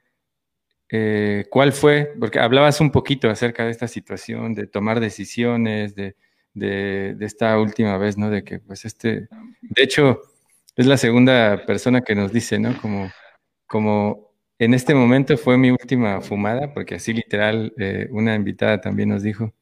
eh, 0.90 1.46
¿cuál 1.50 1.72
fue? 1.72 2.12
Porque 2.18 2.38
hablabas 2.38 2.80
un 2.80 2.90
poquito 2.90 3.30
acerca 3.30 3.64
de 3.64 3.70
esta 3.70 3.88
situación, 3.88 4.54
de 4.54 4.66
tomar 4.66 5.00
decisiones, 5.00 5.94
de, 5.94 6.16
de, 6.54 7.16
esta 7.20 7.58
última 7.58 7.98
vez, 7.98 8.16
¿no? 8.16 8.30
De 8.30 8.44
que, 8.44 8.60
pues, 8.60 8.84
este, 8.84 9.28
de 9.62 9.82
hecho, 9.82 10.20
es 10.76 10.86
la 10.86 10.96
segunda 10.96 11.64
persona 11.66 12.02
que 12.02 12.14
nos 12.14 12.32
dice, 12.32 12.58
¿no? 12.58 12.76
Como, 12.80 13.10
como 13.66 14.34
en 14.58 14.74
este 14.74 14.94
momento 14.94 15.36
fue 15.36 15.58
mi 15.58 15.70
última 15.70 16.20
fumada, 16.20 16.72
porque 16.74 16.96
así 16.96 17.12
literal, 17.12 17.72
eh, 17.78 18.08
una 18.10 18.34
invitada 18.34 18.80
también 18.80 19.08
nos 19.10 19.22
dijo 19.22 19.52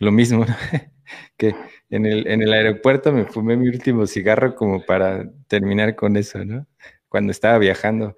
lo 0.00 0.12
mismo, 0.12 0.44
que 1.36 1.54
en 1.90 2.06
el, 2.06 2.26
en 2.26 2.42
el 2.42 2.52
aeropuerto 2.52 3.12
me 3.12 3.26
fumé 3.26 3.56
mi 3.56 3.68
último 3.68 4.06
cigarro 4.06 4.54
como 4.56 4.84
para 4.84 5.30
terminar 5.48 5.94
con 5.94 6.16
eso, 6.16 6.44
¿no? 6.44 6.66
Cuando 7.08 7.30
estaba 7.30 7.58
viajando 7.58 8.16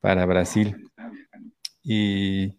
para 0.00 0.26
Brasil. 0.26 0.90
¿Y 1.82 2.56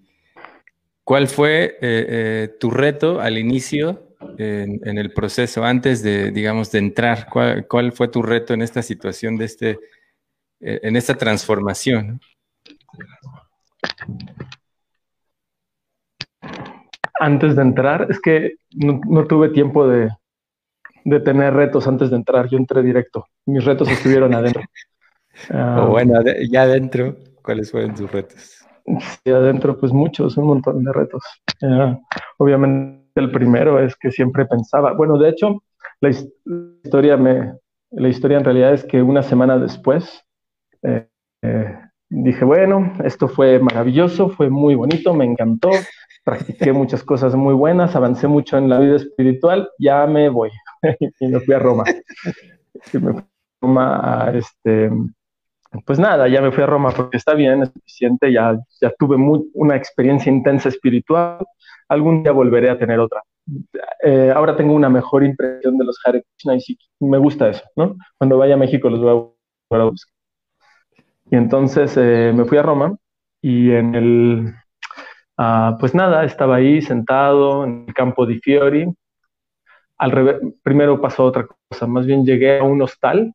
cuál 1.03 1.27
fue 1.27 1.65
eh, 1.65 1.77
eh, 1.81 2.55
tu 2.59 2.71
reto 2.71 3.19
al 3.21 3.37
inicio 3.37 4.15
en, 4.37 4.97
el 4.97 5.13
proceso, 5.13 5.63
antes 5.63 6.03
de, 6.03 6.31
digamos, 6.31 6.71
de 6.71 6.79
entrar? 6.79 7.27
¿Cuál, 7.29 7.91
fue 7.93 8.07
tu 8.07 8.21
reto 8.21 8.53
en 8.53 8.61
esta 8.61 8.81
situación, 8.81 9.37
de 9.37 9.45
este, 9.45 9.79
eh, 10.59 10.79
en 10.83 10.95
esta 10.95 11.15
transformación? 11.15 12.19
Antes 17.19 17.55
de 17.55 17.61
entrar, 17.61 18.07
es 18.09 18.19
que 18.19 18.55
no, 18.75 19.25
tuve 19.27 19.49
tiempo 19.49 19.87
de, 19.87 20.09
de, 21.05 21.19
tener 21.21 21.53
retos 21.53 21.87
antes 21.87 22.09
de 22.09 22.17
entrar. 22.17 22.49
Yo 22.49 22.57
entré 22.57 22.81
directo. 22.81 23.27
Mis 23.45 23.63
retos 23.63 23.89
estuvieron 23.89 24.33
adentro. 24.33 24.63
o 25.53 25.87
bueno, 25.87 26.21
ya 26.49 26.63
adentro, 26.63 27.15
¿cuáles 27.41 27.71
fueron 27.71 27.95
tus 27.95 28.11
retos? 28.11 28.62
Sí, 28.85 29.31
adentro, 29.31 29.77
pues 29.79 29.93
muchos, 29.93 30.37
un 30.37 30.47
montón 30.47 30.83
de 30.83 30.91
retos. 30.91 31.23
Eh, 31.61 31.97
obviamente 32.37 33.03
el 33.15 33.31
primero 33.31 33.79
es 33.79 33.95
que 33.95 34.11
siempre 34.11 34.45
pensaba, 34.45 34.93
bueno, 34.93 35.17
de 35.17 35.29
hecho, 35.29 35.63
la, 36.01 36.09
historia 36.09 37.15
me, 37.15 37.53
la 37.91 38.09
historia 38.09 38.37
en 38.37 38.43
realidad 38.43 38.73
es 38.73 38.83
que 38.83 39.01
una 39.01 39.23
semana 39.23 39.57
después 39.57 40.25
eh, 40.81 41.07
eh, 41.41 41.79
dije, 42.09 42.43
bueno, 42.43 42.93
esto 43.03 43.27
fue 43.27 43.59
maravilloso, 43.59 44.29
fue 44.29 44.49
muy 44.49 44.75
bonito, 44.75 45.13
me 45.13 45.25
encantó, 45.25 45.69
practiqué 46.25 46.73
muchas 46.73 47.03
cosas 47.03 47.35
muy 47.35 47.53
buenas, 47.53 47.95
avancé 47.95 48.27
mucho 48.27 48.57
en 48.57 48.67
la 48.67 48.79
vida 48.79 48.97
espiritual, 48.97 49.69
ya 49.79 50.05
me 50.07 50.27
voy. 50.27 50.49
y 51.19 51.27
me 51.27 51.39
fui 51.39 51.53
a 51.53 51.59
Roma. 51.59 51.83
Y 52.91 52.97
me 52.97 53.13
fui 53.13 53.21
a 53.21 53.27
Roma 53.61 54.25
a 54.25 54.31
este 54.31 54.89
pues 55.85 55.99
nada, 55.99 56.27
ya 56.27 56.41
me 56.41 56.51
fui 56.51 56.63
a 56.63 56.67
Roma 56.67 56.91
porque 56.91 57.17
está 57.17 57.33
bien, 57.33 57.63
es 57.63 57.69
suficiente, 57.69 58.31
ya, 58.31 58.57
ya 58.79 58.91
tuve 58.97 59.17
una 59.53 59.75
experiencia 59.75 60.31
intensa 60.31 60.69
espiritual, 60.69 61.45
algún 61.89 62.23
día 62.23 62.31
volveré 62.31 62.69
a 62.69 62.77
tener 62.77 62.99
otra. 62.99 63.21
Eh, 64.03 64.31
ahora 64.33 64.55
tengo 64.55 64.73
una 64.73 64.89
mejor 64.89 65.23
impresión 65.23 65.77
de 65.77 65.85
los 65.85 65.99
Hare 66.05 66.23
Krishna 66.23 66.55
y 66.55 67.05
me 67.05 67.17
gusta 67.17 67.49
eso, 67.49 67.63
¿no? 67.75 67.95
Cuando 68.17 68.37
vaya 68.37 68.53
a 68.53 68.57
México 68.57 68.89
los 68.89 69.01
voy 69.01 69.79
a, 69.79 69.83
buscar. 69.83 70.13
Y 71.31 71.35
entonces 71.35 71.97
eh, 71.97 72.31
me 72.33 72.45
fui 72.45 72.57
a 72.57 72.61
Roma 72.61 72.95
y 73.41 73.71
en 73.71 73.95
el, 73.95 74.53
ah, 75.37 75.75
pues 75.79 75.95
nada, 75.95 76.23
estaba 76.23 76.57
ahí 76.57 76.81
sentado 76.81 77.65
en 77.65 77.85
el 77.87 77.93
campo 77.93 78.25
di 78.25 78.39
Fiori. 78.39 78.87
Al 79.97 80.11
revés, 80.11 80.37
primero 80.61 81.01
pasó 81.01 81.25
otra 81.25 81.47
cosa, 81.69 81.87
más 81.87 82.05
bien 82.05 82.25
llegué 82.25 82.59
a 82.59 82.63
un 82.63 82.81
hostal 82.81 83.33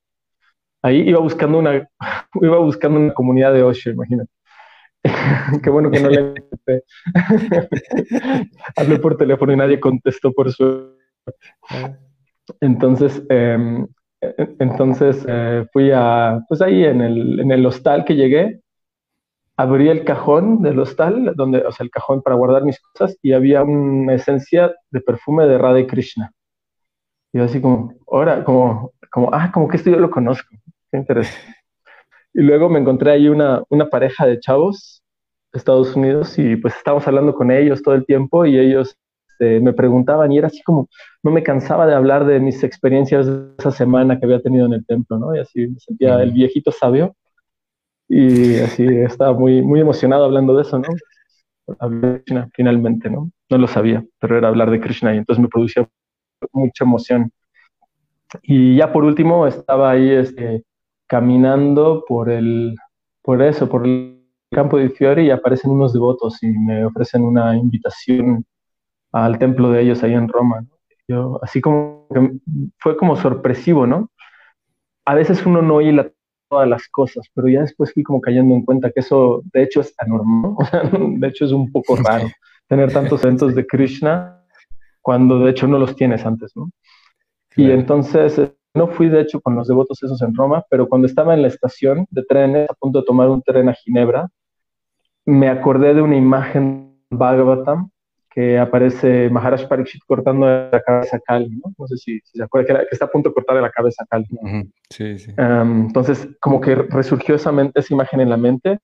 ahí 0.82 1.08
iba 1.08 1.20
buscando 1.20 1.58
una, 1.58 1.88
iba 2.40 2.58
buscando 2.58 3.00
una 3.00 3.14
comunidad 3.14 3.52
de 3.52 3.62
Osho, 3.62 3.90
imagínate. 3.90 4.30
Qué 5.62 5.70
bueno 5.70 5.90
que 5.90 6.00
no 6.00 6.08
le 6.08 6.34
Hablé 8.76 8.98
por 8.98 9.16
teléfono 9.16 9.52
y 9.52 9.56
nadie 9.56 9.80
contestó 9.80 10.32
por 10.32 10.52
su. 10.52 10.96
Entonces, 12.60 13.22
em, 13.28 13.86
entonces 14.58 15.24
eh, 15.28 15.66
fui 15.72 15.90
a, 15.94 16.40
pues 16.48 16.60
ahí 16.60 16.84
en 16.84 17.00
el, 17.00 17.40
en 17.40 17.52
el 17.52 17.64
hostal 17.64 18.04
que 18.04 18.16
llegué, 18.16 18.60
abrí 19.56 19.88
el 19.88 20.04
cajón 20.04 20.62
del 20.62 20.78
hostal, 20.78 21.32
donde, 21.34 21.58
o 21.58 21.72
sea, 21.72 21.84
el 21.84 21.90
cajón 21.90 22.22
para 22.22 22.36
guardar 22.36 22.64
mis 22.64 22.80
cosas, 22.80 23.16
y 23.22 23.32
había 23.32 23.62
una 23.62 24.14
esencia 24.14 24.74
de 24.90 25.00
perfume 25.00 25.46
de 25.46 25.58
Radha 25.58 25.86
Krishna. 25.86 26.32
Y 27.32 27.40
así 27.40 27.60
como, 27.60 27.92
ahora, 28.10 28.44
como, 28.44 28.92
como, 29.10 29.30
ah, 29.32 29.50
como 29.52 29.68
que 29.68 29.76
esto 29.76 29.90
yo 29.90 29.98
lo 29.98 30.10
conozco. 30.10 30.54
Qué 30.90 30.98
interesante. 30.98 31.56
Y 32.34 32.42
luego 32.42 32.68
me 32.68 32.78
encontré 32.78 33.10
ahí 33.12 33.28
una, 33.28 33.62
una 33.68 33.88
pareja 33.88 34.26
de 34.26 34.38
chavos 34.38 35.02
de 35.52 35.58
Estados 35.58 35.96
Unidos 35.96 36.38
y 36.38 36.56
pues 36.56 36.76
estábamos 36.76 37.06
hablando 37.08 37.34
con 37.34 37.50
ellos 37.50 37.82
todo 37.82 37.94
el 37.94 38.04
tiempo 38.04 38.44
y 38.46 38.58
ellos 38.58 38.96
este, 39.38 39.60
me 39.60 39.72
preguntaban 39.72 40.32
y 40.32 40.38
era 40.38 40.48
así 40.48 40.62
como, 40.62 40.88
no 41.22 41.30
me 41.30 41.42
cansaba 41.42 41.86
de 41.86 41.94
hablar 41.94 42.26
de 42.26 42.40
mis 42.40 42.62
experiencias 42.64 43.26
de 43.26 43.54
esa 43.58 43.70
semana 43.70 44.18
que 44.18 44.26
había 44.26 44.42
tenido 44.42 44.66
en 44.66 44.72
el 44.72 44.84
templo, 44.84 45.18
¿no? 45.18 45.34
Y 45.34 45.38
así 45.38 45.68
me 45.68 45.78
sentía 45.78 46.20
el 46.22 46.32
viejito 46.32 46.72
sabio 46.72 47.14
y 48.08 48.56
así 48.56 48.84
estaba 48.84 49.32
muy, 49.32 49.62
muy 49.62 49.80
emocionado 49.80 50.24
hablando 50.24 50.56
de 50.56 50.62
eso, 50.62 50.78
¿no? 50.78 50.88
De 51.66 52.22
Krishna, 52.22 52.48
finalmente, 52.54 53.10
¿no? 53.10 53.30
No 53.50 53.58
lo 53.58 53.68
sabía, 53.68 54.04
pero 54.18 54.36
era 54.36 54.48
hablar 54.48 54.70
de 54.70 54.80
Krishna 54.80 55.14
y 55.14 55.18
entonces 55.18 55.42
me 55.42 55.48
producía 55.48 55.88
mucha 56.52 56.84
emoción. 56.84 57.30
Y 58.42 58.76
ya 58.76 58.92
por 58.92 59.04
último 59.04 59.46
estaba 59.46 59.90
ahí 59.90 60.10
este, 60.10 60.64
caminando 61.08 62.04
por 62.06 62.30
el, 62.30 62.76
por 63.22 63.42
eso, 63.42 63.68
por 63.68 63.86
el 63.86 64.22
campo 64.50 64.78
de 64.78 64.90
Fiori 64.90 65.26
y 65.26 65.30
aparecen 65.30 65.70
unos 65.70 65.92
devotos 65.92 66.42
y 66.42 66.48
me 66.48 66.84
ofrecen 66.84 67.22
una 67.22 67.56
invitación 67.56 68.44
al 69.12 69.38
templo 69.38 69.70
de 69.70 69.82
ellos 69.82 70.02
ahí 70.02 70.12
en 70.12 70.28
Roma. 70.28 70.64
Yo, 71.08 71.40
así 71.42 71.60
como 71.60 72.06
que 72.12 72.38
fue 72.78 72.96
como 72.96 73.16
sorpresivo, 73.16 73.86
¿no? 73.86 74.10
A 75.06 75.14
veces 75.14 75.44
uno 75.46 75.62
no 75.62 75.80
hila 75.80 76.10
todas 76.50 76.68
las 76.68 76.86
cosas, 76.88 77.26
pero 77.34 77.48
ya 77.48 77.62
después 77.62 77.92
fui 77.92 78.02
como 78.02 78.20
cayendo 78.20 78.54
en 78.54 78.64
cuenta 78.64 78.90
que 78.90 79.00
eso 79.00 79.42
de 79.52 79.62
hecho 79.62 79.80
es 79.80 79.94
anormal, 79.98 80.54
o 80.58 80.64
sea, 80.64 80.82
de 80.92 81.28
hecho 81.28 81.46
es 81.46 81.52
un 81.52 81.72
poco 81.72 81.96
raro 81.96 82.28
tener 82.68 82.92
tantos 82.92 83.24
eventos 83.24 83.54
de 83.54 83.66
Krishna 83.66 84.44
cuando 85.00 85.38
de 85.40 85.50
hecho 85.50 85.66
no 85.66 85.78
los 85.78 85.96
tienes 85.96 86.24
antes, 86.26 86.54
¿no? 86.54 86.70
Y 87.56 87.70
entonces 87.70 88.38
no 88.78 88.88
fui, 88.88 89.08
de 89.08 89.20
hecho, 89.20 89.40
con 89.40 89.54
los 89.54 89.68
devotos 89.68 90.02
esos 90.02 90.22
en 90.22 90.34
Roma, 90.34 90.64
pero 90.70 90.88
cuando 90.88 91.06
estaba 91.06 91.34
en 91.34 91.42
la 91.42 91.48
estación 91.48 92.06
de 92.10 92.22
trenes, 92.22 92.70
a 92.70 92.74
punto 92.74 93.00
de 93.00 93.04
tomar 93.04 93.28
un 93.28 93.42
tren 93.42 93.68
a 93.68 93.74
Ginebra, 93.74 94.28
me 95.26 95.48
acordé 95.48 95.92
de 95.92 96.00
una 96.00 96.16
imagen 96.16 96.96
Bhagavatam 97.10 97.90
que 98.30 98.58
aparece 98.58 99.28
Maharaj 99.30 99.66
Pariksit 99.66 100.02
cortando 100.06 100.46
la 100.46 100.82
cabeza 100.86 101.16
a 101.16 101.20
Kali, 101.20 101.50
¿no? 101.50 101.74
No 101.76 101.86
sé 101.86 101.96
si, 101.96 102.20
se 102.22 102.42
acuerda, 102.42 102.80
que, 102.80 102.86
está 102.92 103.06
a 103.06 103.10
punto 103.10 103.30
de 103.30 103.34
cortarle 103.34 103.62
la 103.62 103.70
cabeza 103.70 104.04
a 104.04 104.06
Kali. 104.06 104.26
Sí, 104.90 105.18
sí. 105.18 105.32
entonces, 105.36 106.28
como 106.40 106.60
que 106.60 106.74
resurgió 106.74 107.34
esa, 107.34 107.52
esa 107.74 107.94
imagen 107.94 108.20
en 108.20 108.30
la 108.30 108.36
mente 108.36 108.78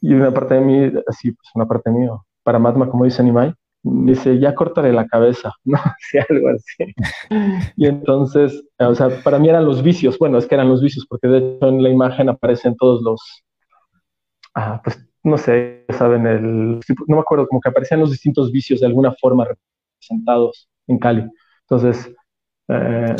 y 0.00 0.14
una 0.14 0.32
parte 0.32 0.54
de 0.54 0.60
mí, 0.60 0.92
así, 1.06 1.32
pues 1.32 1.50
una 1.54 1.66
parte 1.66 1.90
de 1.90 1.98
mí, 1.98 2.08
Paramatma, 2.42 2.88
como 2.88 3.04
dice 3.04 3.22
Nimai, 3.22 3.52
dice, 3.86 4.38
ya 4.38 4.54
córtale 4.54 4.92
la 4.92 5.06
cabeza, 5.06 5.52
¿no? 5.64 5.78
Sí, 5.98 6.18
algo 6.28 6.48
así. 6.48 6.94
Y 7.76 7.86
entonces, 7.86 8.64
o 8.78 8.94
sea, 8.94 9.08
para 9.22 9.38
mí 9.38 9.48
eran 9.48 9.64
los 9.64 9.82
vicios, 9.82 10.18
bueno, 10.18 10.38
es 10.38 10.46
que 10.46 10.54
eran 10.54 10.68
los 10.68 10.82
vicios, 10.82 11.06
porque 11.08 11.28
de 11.28 11.38
hecho 11.38 11.68
en 11.68 11.82
la 11.82 11.90
imagen 11.90 12.28
aparecen 12.28 12.76
todos 12.76 13.02
los, 13.02 13.20
ah, 14.54 14.80
pues, 14.82 14.98
no 15.22 15.38
sé, 15.38 15.84
saben, 15.90 16.26
el, 16.26 16.80
no 17.08 17.16
me 17.16 17.20
acuerdo, 17.20 17.48
como 17.48 17.60
que 17.60 17.68
aparecían 17.68 18.00
los 18.00 18.10
distintos 18.10 18.52
vicios 18.52 18.80
de 18.80 18.86
alguna 18.86 19.12
forma 19.12 19.44
representados 19.44 20.68
en 20.86 20.98
Cali. 20.98 21.24
Entonces, 21.62 22.14
eh, 22.68 23.16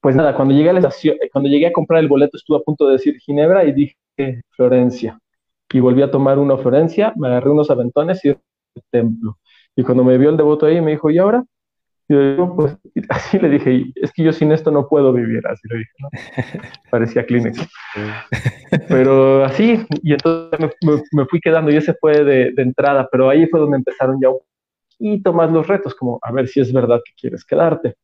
pues 0.00 0.16
nada, 0.16 0.34
cuando 0.34 0.54
llegué 0.54 0.70
a 0.70 0.72
la 0.72 0.80
estación, 0.80 1.16
cuando 1.32 1.48
llegué 1.50 1.66
a 1.68 1.72
comprar 1.72 2.00
el 2.00 2.08
boleto 2.08 2.36
estuve 2.36 2.58
a 2.58 2.60
punto 2.62 2.86
de 2.86 2.92
decir 2.94 3.18
Ginebra 3.20 3.64
y 3.64 3.72
dije 3.72 4.42
Florencia. 4.50 5.18
Y 5.72 5.80
volví 5.80 6.02
a 6.02 6.10
tomar 6.10 6.38
una 6.38 6.56
Florencia, 6.58 7.12
me 7.16 7.28
agarré 7.28 7.50
unos 7.50 7.70
aventones 7.70 8.24
y 8.24 8.30
el 8.30 8.38
templo. 8.90 9.38
Y 9.76 9.82
cuando 9.82 10.04
me 10.04 10.18
vio 10.18 10.30
el 10.30 10.36
devoto 10.36 10.66
ahí, 10.66 10.80
me 10.80 10.92
dijo, 10.92 11.10
¿y 11.10 11.18
ahora? 11.18 11.44
Y 12.08 12.14
yo, 12.14 12.54
pues, 12.56 12.76
así 13.08 13.38
le 13.38 13.48
dije, 13.48 13.92
es 13.96 14.12
que 14.12 14.22
yo 14.22 14.32
sin 14.32 14.52
esto 14.52 14.70
no 14.70 14.88
puedo 14.88 15.12
vivir, 15.12 15.46
así 15.46 15.66
le 15.68 15.78
dije, 15.78 15.92
¿no? 15.98 16.08
Parecía 16.90 17.24
Kleenex. 17.24 17.68
Pero 18.88 19.44
así, 19.44 19.86
y 20.02 20.12
entonces 20.12 20.60
me, 21.12 21.26
fui 21.26 21.40
quedando 21.40 21.70
y 21.70 21.76
ese 21.76 21.94
fue 21.94 22.24
de, 22.24 22.52
de, 22.52 22.62
entrada, 22.62 23.08
pero 23.12 23.28
ahí 23.28 23.46
fue 23.46 23.60
donde 23.60 23.76
empezaron 23.76 24.18
ya 24.20 24.30
un 24.30 24.38
poquito 24.98 25.32
más 25.32 25.50
los 25.50 25.66
retos, 25.66 25.94
como 25.94 26.18
a 26.22 26.32
ver 26.32 26.48
si 26.48 26.60
es 26.60 26.72
verdad 26.72 27.00
que 27.04 27.12
quieres 27.18 27.44
quedarte. 27.44 27.96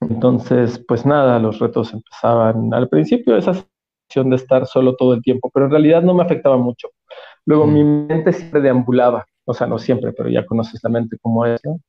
Entonces, 0.00 0.82
pues 0.88 1.04
nada, 1.04 1.38
los 1.38 1.58
retos 1.58 1.92
empezaban 1.92 2.72
al 2.72 2.88
principio 2.88 3.36
esa 3.36 3.52
sensación 3.52 4.30
de 4.30 4.36
estar 4.36 4.66
solo 4.66 4.96
todo 4.96 5.14
el 5.14 5.22
tiempo, 5.22 5.50
pero 5.52 5.66
en 5.66 5.72
realidad 5.72 6.02
no 6.02 6.14
me 6.14 6.22
afectaba 6.22 6.56
mucho. 6.56 6.88
Luego 7.44 7.66
mi 7.66 7.84
mente 7.84 8.32
siempre 8.32 8.60
deambulaba, 8.60 9.26
o 9.50 9.54
sea, 9.54 9.66
no 9.66 9.78
siempre, 9.78 10.12
pero 10.12 10.28
ya 10.28 10.46
conoces 10.46 10.80
la 10.82 10.90
mente 10.90 11.18
como 11.20 11.46
es, 11.46 11.60
¿no? 11.64 11.80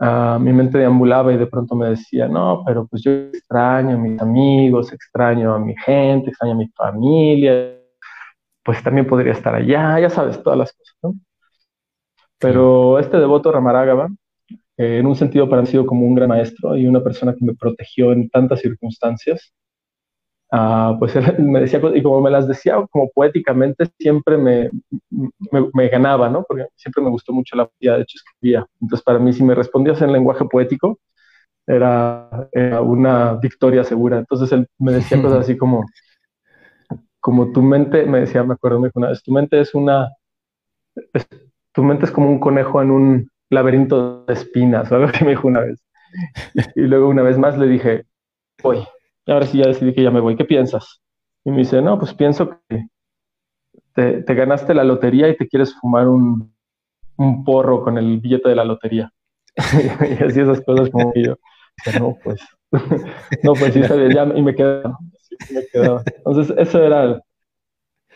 Ah, 0.00 0.38
mi 0.40 0.52
mente 0.52 0.78
deambulaba 0.78 1.32
y 1.32 1.36
de 1.38 1.46
pronto 1.46 1.74
me 1.76 1.90
decía, 1.90 2.28
no, 2.28 2.62
pero 2.66 2.86
pues 2.86 3.02
yo 3.02 3.12
extraño 3.12 3.96
a 3.96 3.98
mis 3.98 4.20
amigos, 4.22 4.92
extraño 4.92 5.54
a 5.54 5.58
mi 5.58 5.74
gente, 5.76 6.30
extraño 6.30 6.54
a 6.54 6.56
mi 6.56 6.68
familia, 6.68 7.76
pues 8.64 8.82
también 8.82 9.06
podría 9.06 9.32
estar 9.32 9.54
allá, 9.54 9.98
ya 10.00 10.10
sabes, 10.10 10.42
todas 10.42 10.58
las 10.58 10.72
cosas, 10.72 10.96
¿no? 11.02 11.14
Pero 12.38 12.98
este 12.98 13.18
devoto 13.18 13.52
Ramaragava, 13.52 14.08
eh, 14.76 14.98
en 14.98 15.06
un 15.06 15.16
sentido 15.16 15.48
para 15.48 15.62
mí 15.62 15.68
ha 15.68 15.70
sido 15.70 15.86
como 15.86 16.06
un 16.06 16.14
gran 16.14 16.28
maestro 16.30 16.76
y 16.76 16.86
una 16.86 17.02
persona 17.02 17.34
que 17.34 17.44
me 17.44 17.54
protegió 17.54 18.12
en 18.12 18.30
tantas 18.30 18.60
circunstancias, 18.60 19.52
Ah, 20.52 20.96
pues 20.98 21.14
él 21.16 21.38
me 21.38 21.60
decía, 21.60 21.80
y 21.94 22.02
como 22.02 22.20
me 22.20 22.30
las 22.30 22.48
decía, 22.48 22.84
como 22.90 23.08
poéticamente, 23.10 23.86
siempre 23.98 24.36
me, 24.36 24.70
me, 25.72 25.88
ganaba, 25.88 26.28
¿no? 26.28 26.44
Porque 26.46 26.66
siempre 26.74 27.02
me 27.04 27.10
gustó 27.10 27.32
mucho 27.32 27.56
la 27.56 27.66
poesía, 27.66 27.96
de 27.96 28.02
hecho 28.02 28.16
escribía. 28.18 28.66
Entonces, 28.80 29.04
para 29.04 29.18
mí, 29.20 29.32
si 29.32 29.44
me 29.44 29.54
respondías 29.54 30.02
en 30.02 30.12
lenguaje 30.12 30.44
poético, 30.46 30.98
era, 31.66 32.48
una 32.82 33.34
victoria 33.34 33.84
segura. 33.84 34.18
Entonces, 34.18 34.52
él 34.52 34.66
me 34.78 34.92
decía 34.92 35.22
cosas 35.22 35.40
así 35.44 35.56
como, 35.56 35.84
como 37.20 37.52
tu 37.52 37.62
mente, 37.62 38.04
me 38.06 38.20
decía, 38.20 38.42
me 38.44 38.54
acuerdo, 38.54 38.80
me 38.80 38.88
dijo 38.88 38.98
una 38.98 39.10
vez, 39.10 39.22
tu 39.22 39.32
mente 39.32 39.60
es 39.60 39.74
una, 39.74 40.08
tu 41.72 41.82
mente 41.84 42.06
es 42.06 42.10
como 42.10 42.28
un 42.28 42.40
conejo 42.40 42.82
en 42.82 42.90
un 42.90 43.30
laberinto 43.50 44.24
de 44.24 44.34
espinas, 44.34 44.90
o 44.90 44.96
algo 44.96 45.12
que 45.12 45.24
me 45.24 45.30
dijo 45.32 45.48
una 45.48 45.60
vez. 45.60 45.80
Y 46.74 46.82
luego 46.82 47.08
una 47.08 47.22
vez 47.22 47.38
más 47.38 47.56
le 47.56 47.66
dije, 47.68 48.04
voy 48.62 48.84
ahora 49.26 49.46
sí 49.46 49.58
ya 49.58 49.66
decidí 49.66 49.94
que 49.94 50.02
ya 50.02 50.10
me 50.10 50.20
voy, 50.20 50.36
¿qué 50.36 50.44
piensas? 50.44 51.00
Y 51.44 51.50
me 51.50 51.58
dice, 51.58 51.80
no, 51.80 51.98
pues 51.98 52.14
pienso 52.14 52.50
que 52.68 52.86
te, 53.94 54.34
ganaste 54.34 54.74
la 54.74 54.84
lotería 54.84 55.28
y 55.28 55.36
te 55.36 55.48
quieres 55.48 55.74
fumar 55.80 56.08
un, 56.08 56.54
porro 57.44 57.84
con 57.84 57.98
el 57.98 58.18
billete 58.18 58.48
de 58.48 58.56
la 58.56 58.64
lotería. 58.64 59.12
y 59.56 60.24
así 60.24 60.40
esas 60.40 60.62
cosas 60.62 60.88
como 60.90 61.12
que 61.12 61.24
yo, 61.24 61.36
no, 61.98 62.16
pues, 62.24 62.40
no, 63.42 63.52
pues 63.54 63.74
sí, 63.74 63.82
sabía, 63.82 64.08
ya, 64.14 64.24
y 64.34 64.42
me 64.42 64.54
quedaba, 64.54 64.96
Entonces, 65.74 66.56
eso 66.56 66.82
era 66.82 67.20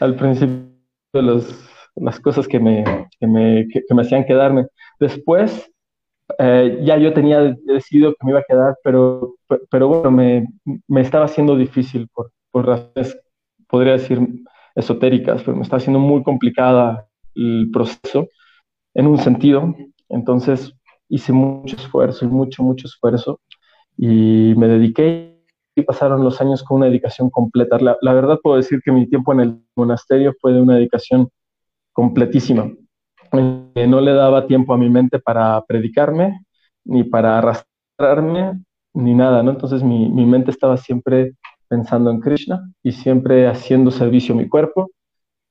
al, 0.00 0.16
principio 0.16 0.70
los, 1.12 1.68
las 1.96 2.18
cosas 2.18 2.48
que 2.48 2.58
me, 2.58 2.84
que 3.20 3.26
me, 3.26 3.68
que 3.68 3.94
me 3.94 4.02
hacían 4.02 4.24
quedarme. 4.24 4.66
Después, 4.98 5.70
eh, 6.38 6.80
ya 6.82 6.96
yo 6.96 7.12
tenía 7.12 7.54
decidido 7.64 8.12
que 8.12 8.24
me 8.24 8.30
iba 8.30 8.40
a 8.40 8.44
quedar, 8.48 8.76
pero, 8.82 9.34
pero 9.70 9.88
bueno, 9.88 10.10
me, 10.10 10.46
me 10.88 11.00
estaba 11.00 11.26
haciendo 11.26 11.56
difícil 11.56 12.08
por, 12.08 12.32
por 12.50 12.66
razones, 12.66 13.18
podría 13.68 13.94
decir, 13.94 14.20
esotéricas, 14.74 15.42
pero 15.42 15.56
me 15.56 15.62
estaba 15.62 15.78
haciendo 15.78 16.00
muy 16.00 16.22
complicada 16.22 17.06
el 17.34 17.70
proceso 17.72 18.28
en 18.94 19.06
un 19.06 19.18
sentido. 19.18 19.74
Entonces 20.08 20.72
hice 21.08 21.32
mucho 21.32 21.76
esfuerzo 21.76 22.24
y 22.24 22.28
mucho, 22.28 22.62
mucho 22.62 22.86
esfuerzo 22.86 23.40
y 23.96 24.54
me 24.56 24.68
dediqué 24.68 25.42
y 25.76 25.82
pasaron 25.82 26.24
los 26.24 26.40
años 26.40 26.62
con 26.62 26.78
una 26.78 26.86
dedicación 26.86 27.30
completa. 27.30 27.78
La, 27.78 27.96
la 28.00 28.14
verdad 28.14 28.38
puedo 28.42 28.56
decir 28.56 28.80
que 28.84 28.92
mi 28.92 29.08
tiempo 29.08 29.32
en 29.32 29.40
el 29.40 29.60
monasterio 29.76 30.34
fue 30.40 30.52
de 30.52 30.60
una 30.60 30.76
dedicación 30.76 31.28
completísima 31.92 32.70
no 33.34 34.00
le 34.00 34.12
daba 34.12 34.46
tiempo 34.46 34.74
a 34.74 34.78
mi 34.78 34.90
mente 34.90 35.18
para 35.18 35.62
predicarme, 35.66 36.44
ni 36.84 37.04
para 37.04 37.38
arrastrarme, 37.38 38.60
ni 38.94 39.14
nada, 39.14 39.42
¿no? 39.42 39.50
Entonces 39.50 39.82
mi, 39.82 40.08
mi 40.08 40.26
mente 40.26 40.50
estaba 40.50 40.76
siempre 40.76 41.34
pensando 41.68 42.10
en 42.10 42.20
Krishna 42.20 42.70
y 42.82 42.92
siempre 42.92 43.46
haciendo 43.46 43.90
servicio 43.90 44.34
a 44.34 44.38
mi 44.38 44.48
cuerpo 44.48 44.90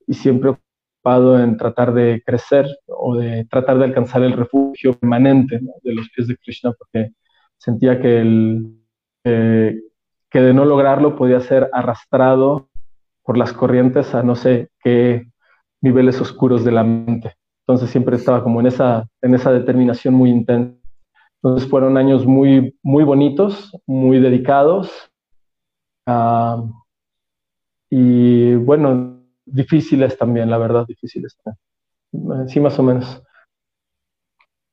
y 0.06 0.14
siempre 0.14 0.50
ocupado 0.50 1.38
en 1.38 1.56
tratar 1.56 1.92
de 1.92 2.22
crecer 2.24 2.66
o 2.86 3.16
de 3.16 3.46
tratar 3.50 3.78
de 3.78 3.84
alcanzar 3.84 4.22
el 4.22 4.32
refugio 4.32 4.94
permanente 4.94 5.60
de 5.82 5.94
los 5.94 6.08
pies 6.10 6.28
de 6.28 6.36
Krishna 6.36 6.72
porque 6.72 7.12
sentía 7.58 8.00
que, 8.00 8.20
el, 8.20 8.78
eh, 9.24 9.80
que 10.30 10.40
de 10.40 10.54
no 10.54 10.64
lograrlo 10.64 11.16
podía 11.16 11.40
ser 11.40 11.68
arrastrado 11.72 12.68
por 13.22 13.36
las 13.36 13.52
corrientes 13.52 14.14
a 14.14 14.22
no 14.22 14.36
sé 14.36 14.68
qué 14.82 15.26
niveles 15.80 16.20
oscuros 16.20 16.64
de 16.64 16.72
la 16.72 16.84
mente. 16.84 17.34
Entonces 17.66 17.90
siempre 17.90 18.16
estaba 18.16 18.42
como 18.42 18.60
en 18.60 18.66
esa, 18.66 19.08
en 19.22 19.34
esa 19.34 19.50
determinación 19.50 20.14
muy 20.14 20.30
intensa. 20.30 20.78
Entonces 21.42 21.68
fueron 21.68 21.96
años 21.96 22.26
muy, 22.26 22.78
muy 22.82 23.04
bonitos, 23.04 23.74
muy 23.86 24.20
dedicados. 24.20 24.90
Ah, 26.06 26.62
y 27.90 28.54
bueno, 28.56 29.22
difíciles 29.46 30.18
también, 30.18 30.50
la 30.50 30.58
verdad, 30.58 30.86
difíciles. 30.86 31.36
Sí, 32.48 32.60
más 32.60 32.78
o 32.78 32.82
menos. 32.82 33.22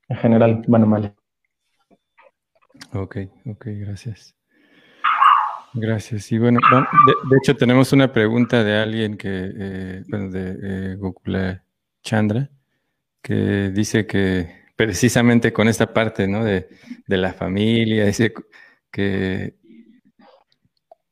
En 0.09 0.17
general, 0.17 0.63
bueno, 0.67 0.85
mal. 0.85 1.15
Ok, 2.93 3.17
ok, 3.45 3.65
gracias. 3.67 4.35
Gracias. 5.73 6.31
Y 6.31 6.39
bueno, 6.39 6.59
de, 7.29 7.37
hecho 7.37 7.55
tenemos 7.55 7.93
una 7.93 8.11
pregunta 8.11 8.63
de 8.63 8.77
alguien 8.77 9.17
que, 9.17 9.29
eh, 9.29 10.03
bueno, 10.09 10.29
de 10.29 10.57
eh, 10.61 10.95
Gokula 10.97 11.63
Chandra, 12.03 12.49
que 13.21 13.69
dice 13.69 14.05
que 14.07 14.61
precisamente 14.75 15.53
con 15.53 15.67
esta 15.67 15.93
parte 15.93 16.27
¿no? 16.27 16.43
de, 16.43 16.67
la 17.07 17.33
familia, 17.33 18.05
dice 18.05 18.33
que 18.91 19.55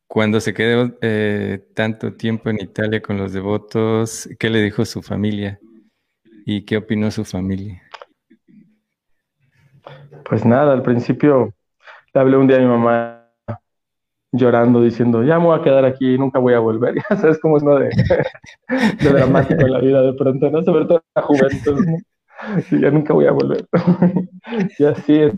cuando 0.08 0.40
se 0.40 0.54
quedó 0.54 0.98
eh, 1.02 1.68
tanto 1.76 2.14
tiempo 2.14 2.50
en 2.50 2.60
Italia 2.60 3.02
con 3.02 3.18
los 3.18 3.32
devotos, 3.32 4.28
¿qué 4.40 4.50
le 4.50 4.62
dijo 4.62 4.86
su 4.86 5.04
familia? 5.04 5.60
¿Y 6.46 6.66
qué 6.66 6.78
opinó 6.78 7.12
su 7.12 7.24
familia? 7.26 7.84
Pues 10.26 10.46
nada, 10.46 10.74
al 10.74 10.82
principio 10.82 11.54
le 12.14 12.20
hablé 12.20 12.38
un 12.38 12.48
día 12.48 12.58
a 12.58 12.62
mi 12.62 12.66
mamá 12.66 13.19
llorando, 14.32 14.82
diciendo, 14.82 15.24
ya 15.24 15.40
me 15.40 15.46
voy 15.46 15.60
a 15.60 15.64
quedar 15.64 15.86
aquí, 15.86 16.18
nunca 16.18 16.40
voy 16.40 16.54
a 16.54 16.60
volver. 16.60 16.96
Ya 17.10 17.18
sabes 17.18 17.40
cómo 17.40 17.58
es 17.58 17.64
lo 17.64 17.80
de, 17.80 17.90
dramático 19.02 19.62
en 19.62 19.72
la 19.72 19.80
vida 19.80 20.02
de 20.02 20.14
pronto, 20.14 20.50
¿no? 20.50 20.64
Sobre 20.64 20.86
todo 20.86 20.98
en 20.98 21.04
la 21.16 21.22
juventud, 21.22 21.86
ya 22.72 22.92
nunca 22.92 23.14
voy 23.14 23.26
a 23.26 23.32
volver. 23.32 23.66
y 24.80 24.84
así 24.86 25.30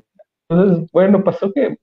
Entonces, 0.50 0.90
bueno, 0.92 1.24
pasó 1.24 1.52
que, 1.52 1.78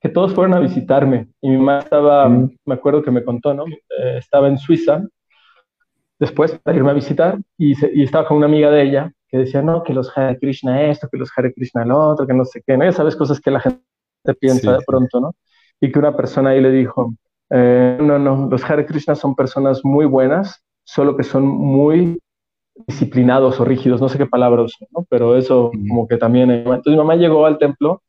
que 0.00 0.08
todos 0.08 0.34
fueron 0.34 0.54
a 0.54 0.60
visitarme 0.60 1.28
y 1.40 1.50
mi 1.50 1.56
mamá 1.56 1.80
estaba, 1.80 2.28
me 2.28 2.74
acuerdo 2.74 3.02
que 3.02 3.10
me 3.10 3.24
contó, 3.24 3.54
¿no? 3.54 3.64
Eh, 3.66 4.18
estaba 4.18 4.48
en 4.48 4.58
Suiza 4.58 5.02
después 6.18 6.58
para 6.58 6.76
irme 6.76 6.90
a 6.90 6.94
visitar 6.94 7.38
y, 7.56 7.72
y, 7.98 8.02
estaba 8.02 8.26
con 8.26 8.36
una 8.36 8.46
amiga 8.46 8.70
de 8.70 8.82
ella 8.82 9.12
que 9.28 9.38
decía, 9.38 9.62
no, 9.62 9.82
que 9.82 9.94
los 9.94 10.16
Hare 10.16 10.38
Krishna 10.38 10.82
esto, 10.82 11.08
que 11.10 11.16
los 11.16 11.30
Hare 11.34 11.54
Krishna 11.54 11.84
lo 11.84 11.98
otro, 11.98 12.26
que 12.26 12.34
no 12.34 12.44
sé 12.44 12.62
qué, 12.66 12.76
¿no? 12.76 12.84
Ya 12.84 12.92
sabes 12.92 13.16
cosas 13.16 13.40
que 13.40 13.50
la 13.50 13.60
gente 13.60 13.80
piensa 14.38 14.72
de 14.72 14.84
pronto, 14.84 15.20
¿no? 15.20 15.32
Y 15.80 15.90
que 15.90 15.98
una 15.98 16.16
persona 16.16 16.50
ahí 16.50 16.60
le 16.60 16.70
dijo, 16.70 17.14
eh, 17.50 17.98
no, 18.00 18.18
no, 18.18 18.48
los 18.50 18.64
Hare 18.68 18.86
Krishna 18.86 19.14
son 19.14 19.34
personas 19.34 19.80
muy 19.84 20.06
buenas, 20.06 20.62
solo 20.84 21.16
que 21.16 21.24
son 21.24 21.44
muy 21.44 22.18
disciplinados 22.86 23.60
o 23.60 23.64
rígidos, 23.64 24.00
no 24.00 24.08
sé 24.08 24.18
qué 24.18 24.26
palabra 24.26 24.64
¿no? 24.92 25.06
pero 25.08 25.36
eso 25.36 25.70
como 25.88 26.06
que 26.08 26.16
también... 26.16 26.50
Entonces 26.50 26.92
mi 26.92 26.96
mamá 26.96 27.16
llegó 27.16 27.46
al 27.46 27.58
templo 27.58 28.02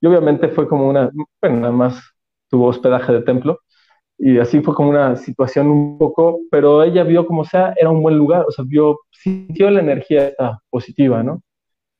y 0.00 0.06
obviamente 0.06 0.48
fue 0.48 0.68
como 0.68 0.88
una, 0.88 1.10
bueno, 1.40 1.60
nada 1.60 1.72
más 1.72 2.00
tuvo 2.48 2.66
hospedaje 2.68 3.12
de 3.12 3.22
templo 3.22 3.60
Y 4.18 4.38
así 4.38 4.60
fue 4.62 4.74
como 4.74 4.90
una 4.90 5.16
situación 5.16 5.68
un 5.68 5.98
poco, 5.98 6.40
pero 6.50 6.82
ella 6.82 7.04
vio 7.04 7.26
como 7.26 7.44
sea, 7.44 7.74
era 7.78 7.90
un 7.90 8.02
buen 8.02 8.18
lugar, 8.18 8.44
o 8.48 8.50
sea, 8.52 8.64
vio, 8.68 9.00
sintió 9.12 9.70
la 9.70 9.80
energía 9.80 10.34
positiva, 10.70 11.22
¿no? 11.22 11.42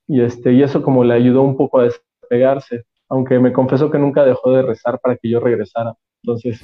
Y, 0.08 0.22
este, 0.22 0.52
y 0.54 0.62
eso 0.62 0.82
como 0.82 1.04
le 1.04 1.14
ayudó 1.14 1.42
un 1.42 1.56
poco 1.56 1.80
a 1.80 1.84
despegarse, 1.84 2.84
aunque 3.08 3.38
me 3.38 3.52
confesó 3.52 3.90
que 3.90 3.98
nunca 3.98 4.24
dejó 4.24 4.52
de 4.52 4.62
rezar 4.62 4.98
para 5.00 5.16
que 5.16 5.28
yo 5.30 5.40
regresara. 5.40 5.94
Entonces, 6.22 6.60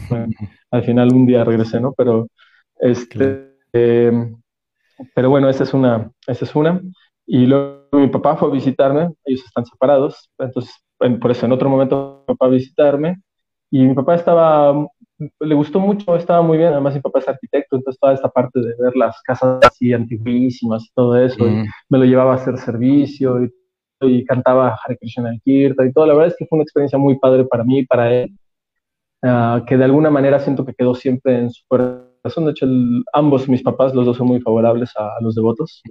al 0.70 0.84
final 0.84 1.12
un 1.12 1.26
día 1.26 1.44
regresé, 1.44 1.80
¿no? 1.80 1.92
Pero, 1.92 2.28
este, 2.76 3.56
em, 3.72 4.36
pero 5.14 5.30
bueno, 5.30 5.48
esa 5.48 5.64
es 5.64 5.74
una, 5.74 6.10
esa 6.26 6.44
es 6.44 6.54
una. 6.54 6.80
Y 7.26 7.46
luego 7.46 7.88
mi 7.92 8.08
papá 8.08 8.36
fue 8.36 8.48
a 8.48 8.52
visitarme, 8.52 9.10
ellos 9.24 9.44
están 9.44 9.64
separados, 9.64 10.30
entonces 10.38 10.74
por 11.20 11.30
eso 11.30 11.46
en 11.46 11.52
otro 11.52 11.68
momento 11.68 12.24
mi 12.26 12.34
papá 12.34 12.46
a 12.46 12.50
visitarme 12.50 13.20
y 13.70 13.84
mi 13.84 13.94
papá 13.94 14.14
estaba, 14.14 14.86
le 15.40 15.54
gustó 15.54 15.80
mucho, 15.80 16.16
estaba 16.16 16.42
muy 16.42 16.58
bien, 16.58 16.72
además 16.72 16.94
mi 16.94 17.00
papá 17.00 17.18
es 17.20 17.28
arquitecto, 17.28 17.76
entonces 17.76 17.98
toda 18.00 18.14
esta 18.14 18.28
parte 18.28 18.60
de 18.60 18.74
ver 18.78 18.94
las 18.96 19.20
casas 19.22 19.58
así 19.64 19.92
antiguísimas 19.92 20.84
y 20.84 20.92
todo 20.94 21.16
eso, 21.16 21.44
mm. 21.44 21.64
me 21.88 21.98
lo 21.98 22.04
llevaba 22.04 22.32
a 22.32 22.36
hacer 22.36 22.58
servicio 22.58 23.44
y, 23.44 23.50
cantaba 24.24 24.76
Hare 24.84 24.96
Krishna 24.98 25.36
Kirtan 25.44 25.88
y 25.88 25.92
todo, 25.92 26.06
la 26.06 26.14
verdad 26.14 26.28
es 26.28 26.36
que 26.36 26.46
fue 26.46 26.56
una 26.56 26.64
experiencia 26.64 26.98
muy 26.98 27.18
padre 27.18 27.44
para 27.44 27.64
mí 27.64 27.80
y 27.80 27.86
para 27.86 28.12
él, 28.12 28.36
ah, 29.22 29.62
que 29.66 29.76
de 29.76 29.84
alguna 29.84 30.10
manera 30.10 30.40
siento 30.40 30.64
que 30.64 30.74
quedó 30.74 30.94
siempre 30.94 31.38
en 31.38 31.50
su 31.50 31.62
corazón, 31.68 32.46
de 32.46 32.50
hecho 32.52 32.66
ambos 33.12 33.48
mis 33.48 33.62
papás, 33.62 33.94
los 33.94 34.06
dos 34.06 34.16
son 34.16 34.28
muy 34.28 34.40
favorables 34.40 34.90
a 34.96 35.16
los 35.20 35.34
devotos. 35.34 35.82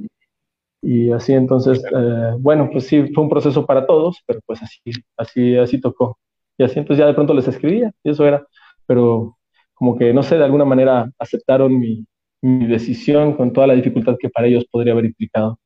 Y 0.82 1.12
así 1.12 1.34
entonces, 1.34 1.82
eh, 1.96 2.36
bueno, 2.40 2.70
pues 2.72 2.88
sí, 2.88 3.08
fue 3.14 3.24
un 3.24 3.30
proceso 3.30 3.66
para 3.66 3.86
todos, 3.88 4.22
pero 4.26 4.42
pues 4.46 4.62
así, 4.62 4.82
así, 5.18 5.58
así 5.58 5.80
tocó. 5.80 6.20
Y 6.58 6.64
así 6.64 6.80
entonces 6.80 7.00
ya 7.00 7.08
de 7.08 7.14
pronto 7.14 7.34
les 7.34 7.48
escribía, 7.48 7.92
y 8.04 8.10
eso 8.12 8.26
era, 8.28 8.46
pero 8.86 9.38
como 9.74 9.98
que, 9.98 10.14
no 10.14 10.24
sé, 10.24 10.38
de 10.38 10.44
alguna 10.44 10.66
manera 10.66 11.10
aceptaron 11.20 11.80
mi, 11.80 12.06
mi 12.44 12.68
decisión 12.68 13.34
con 13.38 13.54
toda 13.54 13.68
la 13.68 13.74
dificultad 13.74 14.18
que 14.20 14.30
para 14.30 14.48
ellos 14.48 14.66
podría 14.70 14.92
haber 14.92 15.06
implicado. 15.06 15.58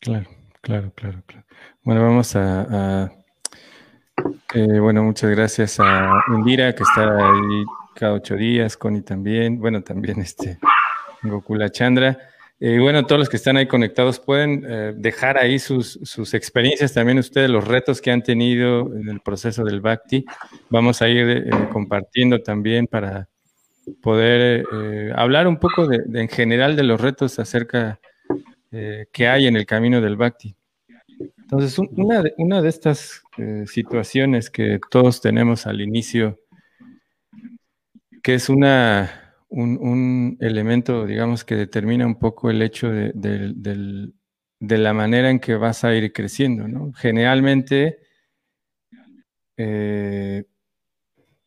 Claro, 0.00 0.28
claro, 0.64 0.92
claro, 0.94 1.22
claro. 1.26 1.46
Bueno, 1.82 2.02
vamos 2.02 2.34
a, 2.34 3.12
eh, 4.54 4.78
bueno, 4.80 5.04
muchas 5.04 5.30
gracias 5.30 5.78
a 5.78 6.22
Indira, 6.34 6.74
que 6.74 6.82
está 6.82 7.16
ahí 7.16 7.64
cada 7.94 8.14
ocho 8.14 8.34
días, 8.36 8.76
Connie 8.76 9.02
también, 9.02 9.58
bueno, 9.60 9.82
también 9.82 10.20
este 10.20 10.58
Gokula 11.22 11.70
Chandra. 11.70 12.18
Y 12.60 12.78
bueno, 12.78 13.04
todos 13.04 13.18
los 13.18 13.28
que 13.28 13.36
están 13.36 13.56
ahí 13.56 13.66
conectados 13.66 14.20
pueden 14.20 14.64
eh, 14.66 14.94
dejar 14.96 15.38
ahí 15.38 15.58
sus, 15.58 15.98
experiencias, 16.32 16.94
también 16.94 17.18
ustedes, 17.18 17.50
los 17.50 17.66
retos 17.66 18.00
que 18.00 18.10
han 18.10 18.22
tenido 18.22 18.94
en 18.94 19.08
el 19.08 19.20
proceso 19.20 19.64
del 19.64 19.80
Bhakti. 19.80 20.24
Vamos 20.70 21.02
a 21.02 21.08
ir 21.08 21.28
eh, 21.28 21.50
compartiendo 21.72 22.40
también 22.42 22.86
para 22.86 23.28
poder 24.02 24.64
eh, 24.72 25.12
hablar 25.14 25.46
un 25.46 25.58
poco 25.58 25.86
de, 25.86 25.98
en 26.18 26.28
general 26.28 26.76
de 26.76 26.84
los 26.84 27.00
retos 27.00 27.38
acerca 27.38 28.00
que 29.12 29.28
hay 29.28 29.46
en 29.46 29.56
el 29.56 29.66
camino 29.66 30.00
del 30.00 30.16
Bhakti. 30.16 30.56
Entonces, 31.38 31.78
una 31.78 32.22
de, 32.22 32.34
de 32.36 32.68
estas 32.68 33.22
situaciones 33.66 34.50
que 34.50 34.80
todos 34.90 35.20
tenemos 35.20 35.66
al 35.66 35.80
inicio, 35.80 36.40
que 38.22 38.34
es 38.34 38.48
una 38.48 39.24
un, 39.54 40.36
elemento, 40.40 41.06
digamos, 41.06 41.44
que 41.44 41.56
determina 41.56 42.06
un 42.06 42.18
poco 42.18 42.50
el 42.50 42.62
hecho 42.62 42.90
de, 42.90 44.12
la 44.60 44.92
manera 44.94 45.30
en 45.30 45.40
que 45.40 45.54
vas 45.54 45.84
a 45.84 45.94
ir 45.94 46.12
creciendo, 46.12 46.68
¿no? 46.68 46.92
Generalmente, 46.94 47.98
eh, 49.56 50.44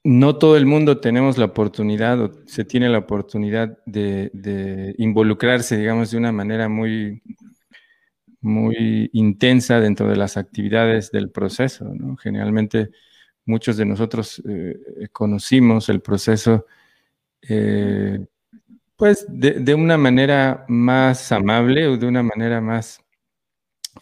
no 0.08 0.38
todo 0.38 0.56
el 0.56 0.66
mundo 0.66 1.02
tenemos 1.02 1.38
la 1.38 1.46
oportunidad 1.46 2.22
o 2.22 2.32
se 2.46 2.64
tiene 2.64 2.88
la 2.88 3.00
oportunidad 3.00 3.78
de, 3.86 4.96
involucrarse, 4.98 5.76
digamos, 5.76 6.12
de 6.12 6.18
una 6.18 6.32
manera 6.32 6.70
muy, 6.70 7.22
muy 8.40 9.10
intensa 9.12 9.82
dentro 9.82 10.08
de 10.08 10.16
las 10.16 10.38
actividades 10.38 11.12
del 11.12 11.30
proceso. 11.30 11.92
Generalmente, 12.24 12.92
muchos 13.44 13.76
de 13.76 13.86
nosotros 13.86 14.42
eh, 14.48 15.10
conocimos 15.12 15.90
el 15.90 16.00
proceso 16.00 16.66
eh, 17.42 18.26
pues 18.96 19.26
de, 19.28 19.76
una 19.76 19.98
manera 19.98 20.64
más 20.70 21.34
amable 21.34 21.86
o 21.86 21.98
de 21.98 22.08
una 22.08 22.24
manera 22.24 22.62
más 22.62 23.02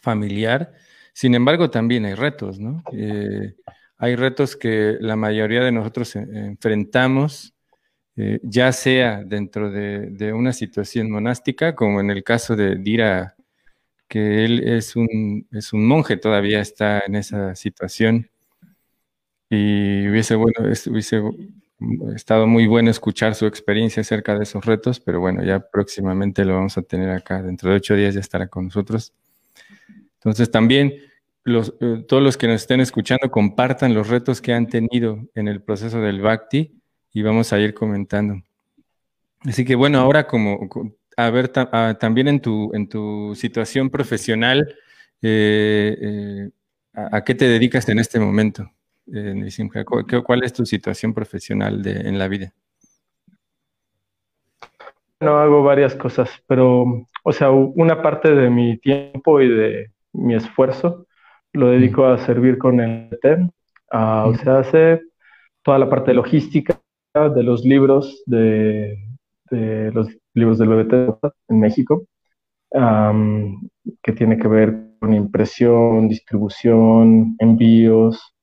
familiar. 0.04 0.72
Sin 1.14 1.34
embargo, 1.34 1.72
también 1.72 2.06
hay 2.06 2.14
retos, 2.14 2.60
¿no? 2.60 2.84
Eh, 2.94 3.56
hay 3.98 4.16
retos 4.16 4.56
que 4.56 4.98
la 5.00 5.16
mayoría 5.16 5.64
de 5.64 5.72
nosotros 5.72 6.16
enfrentamos, 6.16 7.54
eh, 8.18 8.40
ya 8.44 8.72
sea 8.72 9.24
dentro 9.26 9.72
de, 9.72 10.34
una 10.34 10.54
situación 10.54 11.10
monástica, 11.10 11.76
como 11.76 12.00
en 12.02 12.12
el 12.12 12.24
caso 12.24 12.56
de 12.56 12.76
Dira, 12.78 13.36
que 14.08 14.46
él 14.46 14.68
es 14.68 14.96
un, 14.96 15.48
monje, 15.74 16.18
todavía 16.18 16.62
está 16.62 17.04
en 17.06 17.16
esa 17.16 17.56
situación. 17.56 18.30
Y 19.50 20.08
hubiese, 20.10 20.36
hubiese 20.36 21.22
estado 22.16 22.48
muy 22.48 22.68
bueno 22.68 22.90
escuchar 22.90 23.36
su 23.36 23.46
experiencia 23.46 24.02
acerca 24.02 24.38
de 24.38 24.44
esos 24.44 24.66
retos, 24.66 25.00
pero 25.00 25.20
bueno, 25.20 25.44
ya 25.44 25.60
próximamente 25.60 26.46
lo 26.46 26.56
vamos 26.56 26.78
a 26.78 26.82
tener 26.82 27.10
acá. 27.10 27.42
Dentro 27.42 27.70
de 27.70 27.78
ocho 27.78 27.96
días 27.96 28.14
ya 28.16 28.22
estará 28.22 28.48
con 28.48 28.66
nosotros. 28.66 29.14
Entonces 30.16 30.50
también 30.50 30.94
los, 31.46 31.76
eh, 31.80 32.04
todos 32.08 32.22
los 32.22 32.38
que 32.38 32.48
nos 32.48 32.62
estén 32.62 32.82
escuchando 32.82 33.30
compartan 33.30 33.94
los 33.94 34.10
retos 34.10 34.42
que 34.42 34.52
han 34.52 34.68
tenido 34.68 35.20
en 35.36 35.48
el 35.48 35.62
proceso 35.62 36.02
del 36.02 36.22
Bhakti 36.22 36.82
y 37.14 37.22
vamos 37.22 37.54
a 37.54 37.60
ir 37.60 37.74
comentando. 37.74 38.42
Así 39.46 39.64
que 39.64 39.76
bueno, 39.76 40.00
ahora 40.00 40.26
como, 40.26 40.68
a 41.16 41.30
ver, 41.30 41.50
también 41.50 42.28
en 42.28 42.40
tu, 42.42 42.74
en 42.74 42.90
tu 42.90 43.34
situación 43.36 43.92
profesional, 43.92 44.76
eh, 45.22 45.96
eh, 46.02 46.50
¿a 46.94 47.24
qué 47.24 47.36
te 47.36 47.48
dedicas 47.48 47.88
en 47.90 48.00
este 48.00 48.20
momento? 48.20 48.72
¿Cuál 50.26 50.44
es 50.44 50.52
tu 50.52 50.66
situación 50.66 51.14
profesional 51.14 51.86
en 51.86 52.18
la 52.18 52.28
vida? 52.28 52.54
No 55.20 55.38
hago 55.38 55.62
varias 55.62 55.94
cosas, 55.94 56.30
pero, 56.48 57.06
o 57.24 57.32
sea, 57.32 57.52
una 57.52 58.02
parte 58.02 58.34
de 58.34 58.50
mi 58.50 58.78
tiempo 58.78 59.40
y 59.42 59.48
de 59.48 59.92
mi 60.12 60.34
esfuerzo 60.34 61.05
lo 61.56 61.70
dedico 61.70 62.06
a 62.06 62.18
servir 62.20 62.58
con 62.58 62.80
el 62.80 63.10
TEM, 63.22 63.50
o 63.92 64.34
sea, 64.36 64.60
hace 64.60 65.02
toda 65.64 65.80
la 65.80 65.90
parte 65.90 66.14
logística 66.14 66.80
de 67.14 67.44
los 67.44 67.64
libros 67.64 68.24
de, 68.26 68.98
los 69.50 70.10
libros 70.34 70.58
del 70.58 70.70
BBT 70.70 71.20
en 71.50 71.60
México, 71.60 72.06
que 72.72 74.12
tiene 74.14 74.38
que 74.38 74.48
ver 74.48 74.96
con 75.00 75.14
impresión, 75.14 76.10
distribución, 76.10 77.36
envíos, 77.40 78.34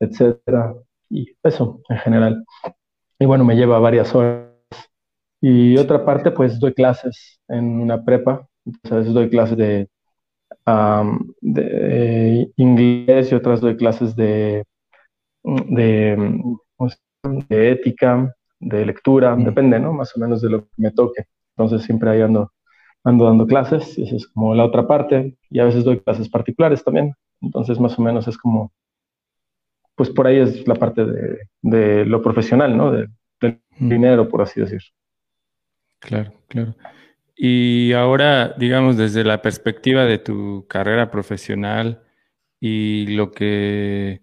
etcétera, 0.00 0.74
y 1.10 1.26
eso 1.42 1.80
en 1.88 1.98
general. 1.98 2.44
Y 3.18 3.26
bueno, 3.26 3.44
me 3.44 3.56
lleva 3.56 3.78
varias 3.78 4.14
horas. 4.14 4.48
Y 5.40 5.76
otra 5.76 6.04
parte, 6.04 6.30
pues 6.30 6.58
doy 6.58 6.72
clases 6.72 7.40
en 7.48 7.80
una 7.80 8.04
prepa, 8.04 8.46
entonces 8.64 9.12
doy 9.12 9.28
clases 9.28 9.56
de, 9.56 9.88
de 10.64 12.52
inglés 12.56 13.32
y 13.32 13.34
otras 13.34 13.60
doy 13.60 13.76
clases 13.76 14.14
de, 14.16 14.64
de, 15.42 16.42
de 17.48 17.70
ética, 17.70 18.34
de 18.60 18.86
lectura, 18.86 19.34
mm. 19.34 19.44
depende, 19.44 19.80
¿no? 19.80 19.92
Más 19.92 20.16
o 20.16 20.20
menos 20.20 20.40
de 20.40 20.50
lo 20.50 20.64
que 20.64 20.70
me 20.76 20.90
toque. 20.90 21.24
Entonces 21.56 21.82
siempre 21.82 22.10
ahí 22.10 22.20
ando, 22.20 22.52
ando 23.04 23.24
dando 23.26 23.46
clases, 23.46 23.98
y 23.98 24.04
esa 24.04 24.16
es 24.16 24.26
como 24.28 24.54
la 24.54 24.64
otra 24.64 24.86
parte, 24.86 25.36
y 25.50 25.58
a 25.58 25.64
veces 25.64 25.84
doy 25.84 26.00
clases 26.00 26.28
particulares 26.28 26.82
también. 26.84 27.14
Entonces 27.40 27.78
más 27.80 27.98
o 27.98 28.02
menos 28.02 28.28
es 28.28 28.38
como 28.38 28.72
pues 29.94 30.08
por 30.10 30.26
ahí 30.26 30.38
es 30.38 30.66
la 30.66 30.74
parte 30.74 31.04
de, 31.60 32.04
lo 32.06 32.22
profesional, 32.22 32.76
¿no? 32.76 32.90
del 32.90 33.08
mm. 33.78 33.88
dinero, 33.88 34.28
por 34.28 34.42
así 34.42 34.60
decir. 34.60 34.80
Claro, 36.00 36.32
claro. 36.48 36.74
Y 37.44 37.92
ahora, 37.94 38.54
digamos, 38.56 38.96
desde 38.96 39.24
la 39.24 39.42
perspectiva 39.42 40.04
de 40.04 40.18
tu 40.18 40.64
carrera 40.68 41.10
profesional 41.10 42.04
y 42.60 43.08
lo 43.08 43.32
que, 43.32 44.22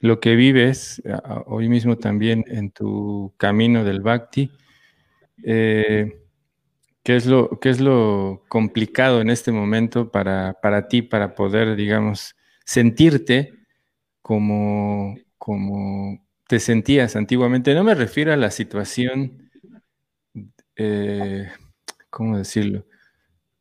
lo 0.00 0.20
que 0.20 0.36
vives 0.36 1.02
hoy 1.46 1.70
mismo 1.70 1.96
también 1.96 2.44
en 2.46 2.70
tu 2.70 3.32
camino 3.38 3.84
del 3.84 4.02
Bhakti, 4.02 4.50
eh, 5.44 6.20
¿qué, 7.02 7.16
es 7.16 7.24
lo, 7.24 7.58
¿qué 7.58 7.70
es 7.70 7.80
lo 7.80 8.44
complicado 8.48 9.22
en 9.22 9.30
este 9.30 9.50
momento 9.50 10.10
para, 10.10 10.58
para 10.60 10.88
ti, 10.88 11.00
para 11.00 11.34
poder, 11.34 11.74
digamos, 11.74 12.36
sentirte 12.66 13.54
como, 14.20 15.16
como 15.38 16.22
te 16.46 16.60
sentías 16.60 17.16
antiguamente. 17.16 17.72
No 17.74 17.82
me 17.82 17.94
refiero 17.94 18.30
a 18.30 18.36
la 18.36 18.50
situación, 18.50 19.50
eh, 20.76 21.48
¿cómo 22.10 22.38
decirlo? 22.38 22.84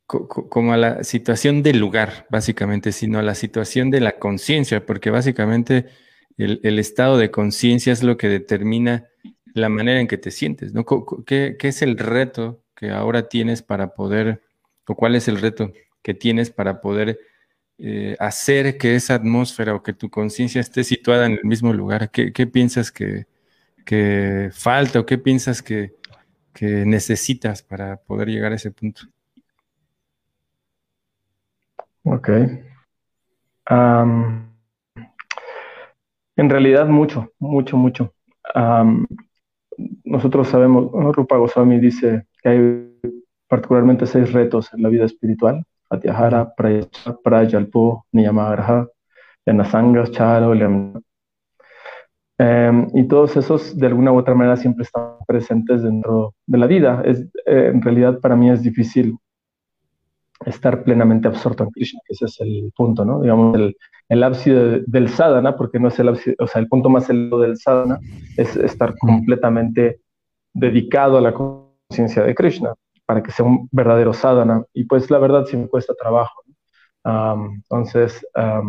como 0.07 0.71
a 0.71 0.77
la 0.77 1.03
situación 1.03 1.63
del 1.63 1.79
lugar, 1.79 2.27
básicamente, 2.29 2.93
sino 2.93 3.19
a 3.19 3.23
la 3.23 3.35
situación 3.35 3.91
de 3.91 3.99
la 3.99 4.19
conciencia, 4.19 4.85
porque 4.85 5.09
básicamente 5.09 5.87
el, 6.37 6.79
estado 6.79 7.17
de 7.17 7.29
conciencia 7.29 7.91
es 7.91 8.03
lo 8.03 8.15
que 8.15 8.29
determina 8.29 9.09
la 9.53 9.67
manera 9.67 9.99
en 9.99 10.07
que 10.07 10.17
te 10.17 10.31
sientes, 10.31 10.73
¿no? 10.73 10.85
¿Qué, 11.25 11.57
¿Qué, 11.59 11.67
es 11.67 11.81
el 11.81 11.97
reto 11.97 12.63
que 12.73 12.91
ahora 12.91 13.27
tienes 13.27 13.61
para 13.61 13.93
poder, 13.95 14.43
o 14.87 14.95
cuál 14.95 15.15
es 15.15 15.27
el 15.27 15.41
reto 15.41 15.73
que 16.01 16.13
tienes 16.13 16.51
para 16.51 16.79
poder 16.79 17.19
eh, 17.79 18.15
hacer 18.19 18.77
que 18.77 18.95
esa 18.95 19.15
atmósfera 19.15 19.75
o 19.75 19.83
que 19.83 19.93
tu 19.93 20.09
conciencia 20.09 20.61
esté 20.61 20.85
situada 20.85 21.25
en 21.25 21.33
el 21.33 21.43
mismo 21.43 21.73
lugar? 21.73 22.11
¿Qué, 22.11 22.47
piensas 22.47 22.91
que, 22.91 23.25
falta 24.53 25.01
o 25.01 25.05
qué 25.05 25.17
piensas 25.17 25.61
que, 25.61 25.96
que 26.57 26.85
necesitas 26.85 27.61
para 27.61 27.97
poder 27.97 28.29
llegar 28.29 28.51
a 28.51 28.55
ese 28.55 28.71
punto? 28.71 29.01
Ok. 32.03 32.29
en 36.35 36.49
realidad 36.49 36.87
mucho, 36.87 37.31
mucho, 37.37 37.77
mucho. 37.77 38.13
nosotros 40.03 40.47
sabemos, 40.47 40.91
Rupa 41.15 41.37
Goswami 41.37 41.79
dice 41.79 42.25
que 42.41 42.49
hay 42.49 42.99
particularmente 43.47 44.07
seis 44.07 44.31
retos 44.33 44.73
en 44.73 44.81
la 44.81 44.89
vida 44.89 45.05
espiritual. 45.05 45.63
Atyahara, 45.89 46.53
Prayalpo, 47.23 48.05
Niyamagraha, 48.11 48.87
Yanasangas, 49.45 50.11
Charo, 50.11 50.53
em, 52.37 52.87
y 52.93 53.07
todos 53.07 53.35
esos 53.37 53.77
de 53.77 53.87
alguna 53.87 54.11
u 54.11 54.17
otra 54.17 54.35
manera 54.35 54.57
siempre 54.57 54.83
están 54.83 55.17
presentes 55.27 55.83
dentro 55.83 56.33
de 56.45 56.57
la 56.57 56.67
vida. 56.67 57.01
Es, 57.05 57.21
eh, 57.45 57.71
en 57.73 57.81
realidad 57.81 58.19
para 58.19 58.35
mí 58.35 58.49
es 58.49 58.61
difícil 58.61 59.17
estar 60.45 60.83
plenamente 60.83 61.27
absorto 61.27 61.63
en 61.63 61.71
Krishna, 61.71 61.99
que 62.05 62.13
ese 62.13 62.25
es 62.25 62.39
el 62.41 62.71
punto, 62.75 63.03
¿no? 63.03 63.21
Digamos, 63.21 63.55
el, 63.55 63.75
el 64.09 64.23
ábside 64.23 64.83
del 64.85 65.09
sadhana, 65.09 65.55
porque 65.55 65.79
no 65.79 65.87
es 65.87 65.99
el 65.99 66.09
ábside, 66.09 66.35
o 66.39 66.47
sea, 66.47 66.61
el 66.61 66.67
punto 66.67 66.89
más 66.89 67.09
elevado 67.09 67.41
del 67.41 67.57
sadhana 67.57 67.99
es 68.37 68.55
estar 68.55 68.95
completamente 68.97 70.01
dedicado 70.53 71.17
a 71.17 71.21
la 71.21 71.33
conciencia 71.33 72.23
de 72.23 72.35
Krishna, 72.35 72.73
para 73.05 73.23
que 73.23 73.31
sea 73.31 73.45
un 73.45 73.67
verdadero 73.71 74.13
sadhana. 74.13 74.63
Y 74.73 74.85
pues 74.85 75.09
la 75.09 75.17
verdad 75.17 75.45
sí 75.45 75.57
me 75.57 75.67
cuesta 75.67 75.93
trabajo. 75.95 76.43
entonces, 77.03 78.25
o 78.35 78.63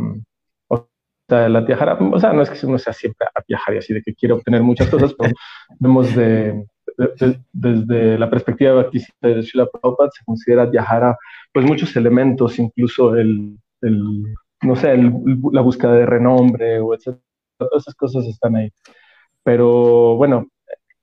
sea, 1.29 1.49
la 1.49 1.65
tiajara, 1.65 1.99
o 2.01 2.19
sea, 2.19 2.33
no 2.33 2.43
es 2.43 2.51
que 2.51 2.67
uno 2.67 2.79
sea 2.79 2.93
siempre 2.93 3.27
a 3.35 3.43
viajar 3.47 3.75
y 3.75 3.79
así 3.79 3.93
de 3.95 4.03
que 4.03 4.15
quiere 4.15 4.35
obtener 4.35 4.63
muchas 4.63 4.89
cosas, 4.89 5.15
pero 5.19 5.35
vemos 5.79 6.15
de, 6.15 6.67
desde 7.53 8.19
la 8.19 8.31
perspectiva 8.31 8.85
de 8.85 9.07
de 9.21 9.43
Srila 9.43 9.67
Prabhupada 9.67 10.11
se 10.11 10.25
considera 10.25 10.67
viajar 10.67 11.17
pues 11.53 11.67
muchos 11.67 11.95
elementos, 11.97 12.59
incluso 12.59 13.15
el, 13.15 13.59
no 14.63 14.77
sé, 14.77 14.97
la 15.53 15.61
búsqueda 15.61 15.93
de 15.93 16.07
renombre 16.07 16.81
o 16.81 16.95
etcétera, 16.95 17.23
todas 17.59 17.83
esas 17.83 17.95
cosas 17.95 18.25
están 18.27 18.57
ahí. 18.57 18.71
Pero 19.43 20.17
bueno, 20.17 20.49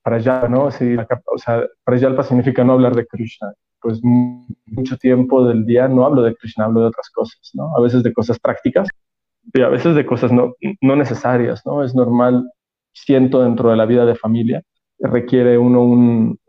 para 0.03 0.17
allá, 0.17 0.47
¿no? 0.47 0.71
Sí, 0.71 0.95
o 1.25 1.37
sea, 1.37 1.65
para 1.83 1.97
allá 1.97 2.23
significa 2.23 2.63
no 2.63 2.73
hablar 2.73 2.95
de 2.95 3.05
Krishna. 3.07 3.53
Pues 3.79 3.99
mucho 4.03 4.97
tiempo 4.97 5.45
del 5.47 5.65
día 5.65 5.87
no 5.87 6.05
hablo 6.05 6.23
de 6.23 6.35
Krishna, 6.35 6.65
hablo 6.65 6.81
de 6.81 6.87
otras 6.87 7.09
cosas, 7.11 7.51
¿no? 7.53 7.75
A 7.77 7.81
veces 7.81 8.03
de 8.03 8.13
cosas 8.13 8.39
prácticas 8.39 8.87
y 9.53 9.61
a 9.61 9.69
veces 9.69 9.95
de 9.95 10.05
cosas 10.05 10.31
no, 10.31 10.53
no 10.81 10.95
necesarias, 10.95 11.61
¿no? 11.65 11.83
Es 11.83 11.95
normal, 11.95 12.49
siento 12.93 13.43
dentro 13.43 13.69
de 13.69 13.77
la 13.77 13.85
vida 13.85 14.05
de 14.05 14.15
familia, 14.15 14.61
requiere 14.99 15.57
uno 15.57 15.83
un, 15.83 16.39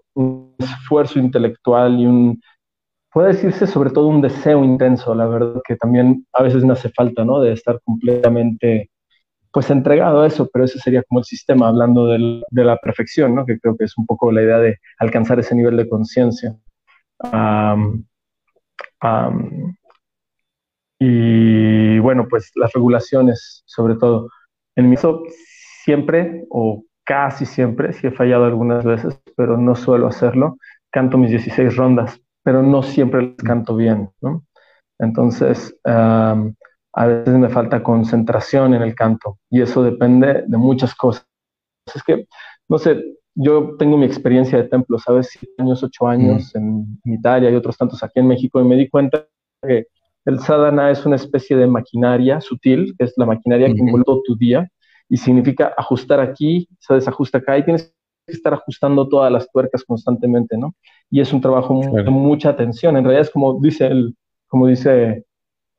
esfuerzo 0.58 1.18
intelectual 1.18 2.00
y 2.00 2.06
un, 2.06 2.40
puede 3.12 3.28
decirse 3.28 3.66
sobre 3.66 3.90
todo 3.90 4.06
un 4.06 4.22
deseo 4.22 4.64
intenso, 4.64 5.14
la 5.14 5.26
verdad 5.26 5.60
que 5.66 5.76
también 5.76 6.26
a 6.32 6.42
veces 6.42 6.64
me 6.64 6.72
hace 6.72 6.88
falta, 6.90 7.24
¿no? 7.24 7.40
De 7.40 7.52
estar 7.52 7.80
completamente, 7.84 8.90
pues 9.52 9.70
entregado 9.70 10.22
a 10.22 10.26
eso, 10.26 10.48
pero 10.52 10.64
ese 10.64 10.78
sería 10.78 11.02
como 11.02 11.20
el 11.20 11.24
sistema, 11.24 11.68
hablando 11.68 12.06
de 12.06 12.64
la 12.64 12.76
perfección, 12.78 13.34
¿no? 13.34 13.44
Que 13.44 13.58
creo 13.58 13.76
que 13.76 13.84
es 13.84 13.98
un 13.98 14.06
poco 14.06 14.32
la 14.32 14.42
idea 14.42 14.58
de 14.58 14.78
alcanzar 14.98 15.38
ese 15.38 15.54
nivel 15.54 15.76
de 15.76 15.88
conciencia. 15.88 16.56
Y 20.98 21.98
bueno, 21.98 22.26
pues 22.28 22.50
las 22.54 22.72
regulaciones, 22.72 23.62
sobre 23.66 23.96
todo. 23.96 24.28
En 24.76 24.88
mi 24.88 24.96
caso, 24.96 25.22
siempre 25.84 26.44
o 26.50 26.84
casi 27.04 27.46
siempre, 27.46 27.92
si 27.92 28.08
he 28.08 28.10
fallado 28.10 28.44
algunas 28.44 28.84
veces, 28.84 29.20
pero 29.36 29.56
no 29.56 29.74
suelo 29.74 30.08
hacerlo, 30.08 30.58
canto 30.90 31.18
mis 31.18 31.30
16 31.30 31.76
rondas, 31.76 32.20
pero 32.42 32.62
no 32.62 32.82
siempre 32.82 33.22
las 33.22 33.36
canto 33.36 33.76
bien, 33.76 34.10
¿no? 34.20 34.44
Entonces, 34.98 35.78
a 35.84 37.06
veces 37.06 37.34
me 37.34 37.48
falta 37.50 37.82
concentración 37.82 38.74
en 38.74 38.82
el 38.82 38.94
canto 38.94 39.38
y 39.50 39.60
eso 39.60 39.82
depende 39.82 40.44
de 40.46 40.56
muchas 40.56 40.94
cosas. 40.94 41.26
Es 41.94 42.02
que, 42.02 42.26
no 42.68 42.78
sé, 42.78 43.00
yo 43.34 43.76
tengo 43.78 43.98
mi 43.98 44.06
experiencia 44.06 44.58
de 44.58 44.68
templo, 44.68 44.98
¿sabes? 44.98 45.28
Siete 45.30 45.54
años, 45.58 45.82
ocho 45.82 46.08
años 46.08 46.54
en, 46.56 46.98
Italia 47.04 47.50
y 47.50 47.54
otros 47.54 47.76
tantos 47.76 48.02
aquí 48.02 48.20
en 48.20 48.28
México 48.28 48.60
y 48.60 48.64
me 48.64 48.76
di 48.76 48.88
cuenta 48.88 49.26
que 49.62 49.86
el 50.26 50.40
sadhana 50.40 50.90
es 50.90 51.06
una 51.06 51.16
especie 51.16 51.56
de 51.56 51.66
maquinaria 51.66 52.40
sutil, 52.40 52.94
que 52.98 53.04
es 53.04 53.14
la 53.16 53.26
maquinaria 53.26 53.72
que 53.72 53.80
envuelve 53.80 54.22
tu 54.24 54.36
día 54.36 54.68
y 55.08 55.16
significa 55.16 55.72
ajustar 55.76 56.20
aquí, 56.20 56.68
se 56.80 56.94
desajusta 56.94 57.38
acá 57.38 57.56
y 57.56 57.64
tienes 57.64 57.94
que 58.26 58.32
estar 58.32 58.52
ajustando 58.52 59.08
todas 59.08 59.30
las 59.30 59.50
tuercas 59.52 59.84
constantemente, 59.84 60.58
¿no? 60.58 60.74
Y 61.10 61.20
es 61.20 61.32
un 61.32 61.40
trabajo 61.40 61.80
de 61.92 62.10
mucha 62.10 62.50
atención. 62.50 62.96
En 62.96 63.04
realidad 63.04 63.22
es 63.22 63.30
como 63.30 63.60
dice 63.60 63.86
el, 63.86 64.16
como 64.48 64.66
dice, 64.66 65.24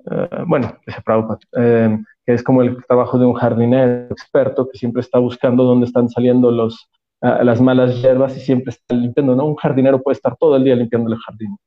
eh, 0.09 0.29
bueno, 0.47 0.77
dice 0.85 1.01
Prabhupada, 1.03 1.39
eh, 1.57 1.97
que 2.25 2.33
es 2.33 2.41
como 2.41 2.61
el 2.61 2.77
trabajo 2.85 3.19
de 3.19 3.25
un 3.25 3.33
jardinero 3.33 4.07
experto 4.11 4.69
que 4.69 4.77
siempre 4.77 5.01
está 5.01 5.19
buscando 5.19 5.65
dónde 5.65 5.87
están 5.87 6.07
saliendo 6.09 6.51
los, 6.51 6.89
eh, 7.21 7.43
las 7.43 7.59
malas 7.59 8.01
hierbas 8.01 8.37
y 8.37 8.39
siempre 8.39 8.69
está 8.69 8.95
limpiando, 8.95 9.35
¿no? 9.35 9.45
Un 9.45 9.55
jardinero 9.55 10.01
puede 10.01 10.15
estar 10.15 10.37
todo 10.37 10.55
el 10.55 10.63
día 10.63 10.75
limpiando 10.75 11.11
el 11.11 11.19
jardín. 11.19 11.57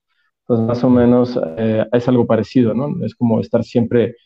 Entonces, 0.50 0.66
más 0.66 0.82
o 0.82 0.90
menos 0.90 1.40
es 1.92 2.08
algo 2.08 2.26
parecido, 2.26 2.74
¿no? 2.74 3.04
Es 3.04 3.14
como 3.14 3.38
estar 3.38 3.62
siempre 3.62 4.16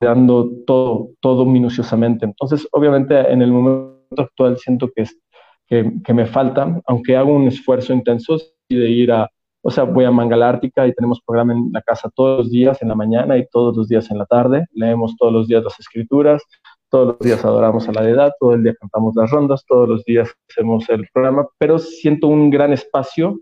dando 0.00 0.50
todo, 0.66 1.10
todo 1.20 1.46
minuciosamente. 1.46 2.24
Entonces, 2.24 2.66
obviamente, 2.72 3.16
en 3.30 3.42
el 3.42 3.52
momento 3.52 4.22
actual 4.22 4.58
siento 4.58 4.90
que, 4.92 5.04
que, 5.68 5.92
que 6.04 6.14
me 6.14 6.26
falta, 6.26 6.80
aunque 6.88 7.16
hago 7.16 7.32
un 7.32 7.46
esfuerzo 7.46 7.92
intenso 7.92 8.38
de 8.68 8.90
ir 8.90 9.12
a, 9.12 9.30
o 9.62 9.70
sea, 9.70 9.84
voy 9.84 10.04
a 10.04 10.10
Mangala 10.10 10.48
Ártica 10.48 10.84
y 10.84 10.94
tenemos 10.94 11.20
programa 11.24 11.52
en 11.52 11.70
la 11.72 11.80
casa 11.80 12.10
todos 12.12 12.40
los 12.40 12.50
días 12.50 12.82
en 12.82 12.88
la 12.88 12.96
mañana 12.96 13.38
y 13.38 13.46
todos 13.48 13.76
los 13.76 13.86
días 13.86 14.10
en 14.10 14.18
la 14.18 14.26
tarde. 14.26 14.66
Leemos 14.72 15.14
todos 15.16 15.32
los 15.32 15.46
días 15.46 15.62
las 15.62 15.78
escrituras, 15.78 16.42
todos 16.88 17.06
los 17.06 17.18
días 17.20 17.44
adoramos 17.44 17.88
a 17.88 17.92
la 17.92 18.02
deidad, 18.02 18.32
todo 18.40 18.54
el 18.54 18.64
día 18.64 18.74
cantamos 18.80 19.14
las 19.14 19.30
rondas, 19.30 19.64
todos 19.64 19.88
los 19.88 20.04
días 20.04 20.28
hacemos 20.50 20.88
el 20.88 21.06
programa, 21.14 21.46
pero 21.56 21.78
siento 21.78 22.26
un 22.26 22.50
gran 22.50 22.72
espacio 22.72 23.38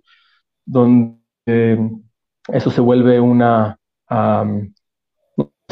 donde 0.66 1.18
eso 2.48 2.70
se 2.70 2.80
vuelve 2.80 3.20
una, 3.20 3.76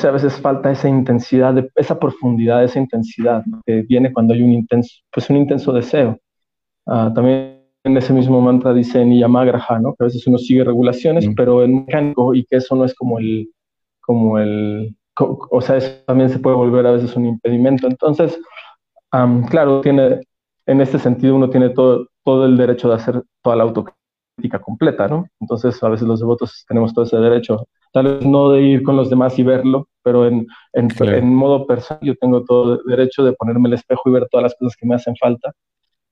a 0.06 0.10
veces 0.12 0.40
falta 0.40 0.70
esa 0.70 0.88
intensidad, 0.88 1.54
de, 1.54 1.70
esa 1.74 1.98
profundidad, 1.98 2.62
esa 2.62 2.78
intensidad 2.78 3.42
que 3.66 3.82
viene 3.82 4.12
cuando 4.12 4.34
hay 4.34 4.42
un 4.42 4.52
intenso, 4.52 4.94
pues 5.12 5.28
un 5.30 5.36
intenso 5.36 5.72
deseo. 5.72 6.18
Ah, 6.86 7.10
también 7.14 7.58
en 7.84 7.96
ese 7.96 8.12
mismo 8.12 8.40
mantra 8.40 8.72
dice 8.72 9.04
Niyamagraha, 9.04 9.78
¿no? 9.78 9.94
que 9.94 10.04
a 10.04 10.06
veces 10.06 10.26
uno 10.26 10.38
sigue 10.38 10.64
regulaciones, 10.64 11.26
mm. 11.26 11.34
pero 11.34 11.64
en 11.64 11.86
mecánico 11.86 12.34
y 12.34 12.44
que 12.44 12.56
eso 12.56 12.76
no 12.76 12.84
es 12.84 12.94
como 12.94 13.18
el, 13.18 13.50
como 14.00 14.38
el, 14.38 14.94
o 15.18 15.60
sea, 15.60 15.76
eso 15.76 15.90
también 16.06 16.30
se 16.30 16.38
puede 16.38 16.56
volver 16.56 16.86
a 16.86 16.92
veces 16.92 17.16
un 17.16 17.26
impedimento. 17.26 17.86
Entonces, 17.86 18.38
claro, 19.50 19.80
tiene, 19.80 20.20
en 20.66 20.80
este 20.80 20.98
sentido 20.98 21.34
uno 21.34 21.50
tiene 21.50 21.70
todo, 21.70 22.06
todo 22.24 22.46
el 22.46 22.56
derecho 22.56 22.88
de 22.88 22.94
hacer 22.94 23.22
toda 23.42 23.56
la 23.56 23.64
autocrítica 23.64 23.97
completa, 24.60 25.08
¿no? 25.08 25.26
Entonces, 25.40 25.82
a 25.82 25.88
veces 25.88 26.06
los 26.06 26.20
devotos 26.20 26.64
tenemos 26.68 26.94
todo 26.94 27.04
ese 27.04 27.16
derecho 27.16 27.66
tal 27.92 28.04
vez 28.04 28.26
no 28.26 28.50
de 28.50 28.62
ir 28.62 28.82
con 28.82 28.96
los 28.96 29.10
demás 29.10 29.38
y 29.38 29.42
verlo, 29.42 29.88
pero 30.02 30.26
en, 30.26 30.46
en, 30.72 31.34
modo 31.34 31.66
personal 31.66 32.00
yo 32.02 32.14
tengo 32.16 32.44
todo 32.44 32.74
el 32.74 32.80
derecho 32.86 33.24
de 33.24 33.32
ponerme 33.32 33.68
el 33.68 33.74
espejo 33.74 34.02
y 34.06 34.12
ver 34.12 34.28
todas 34.30 34.44
las 34.44 34.54
cosas 34.56 34.76
que 34.76 34.86
me 34.86 34.94
hacen 34.94 35.16
falta. 35.16 35.52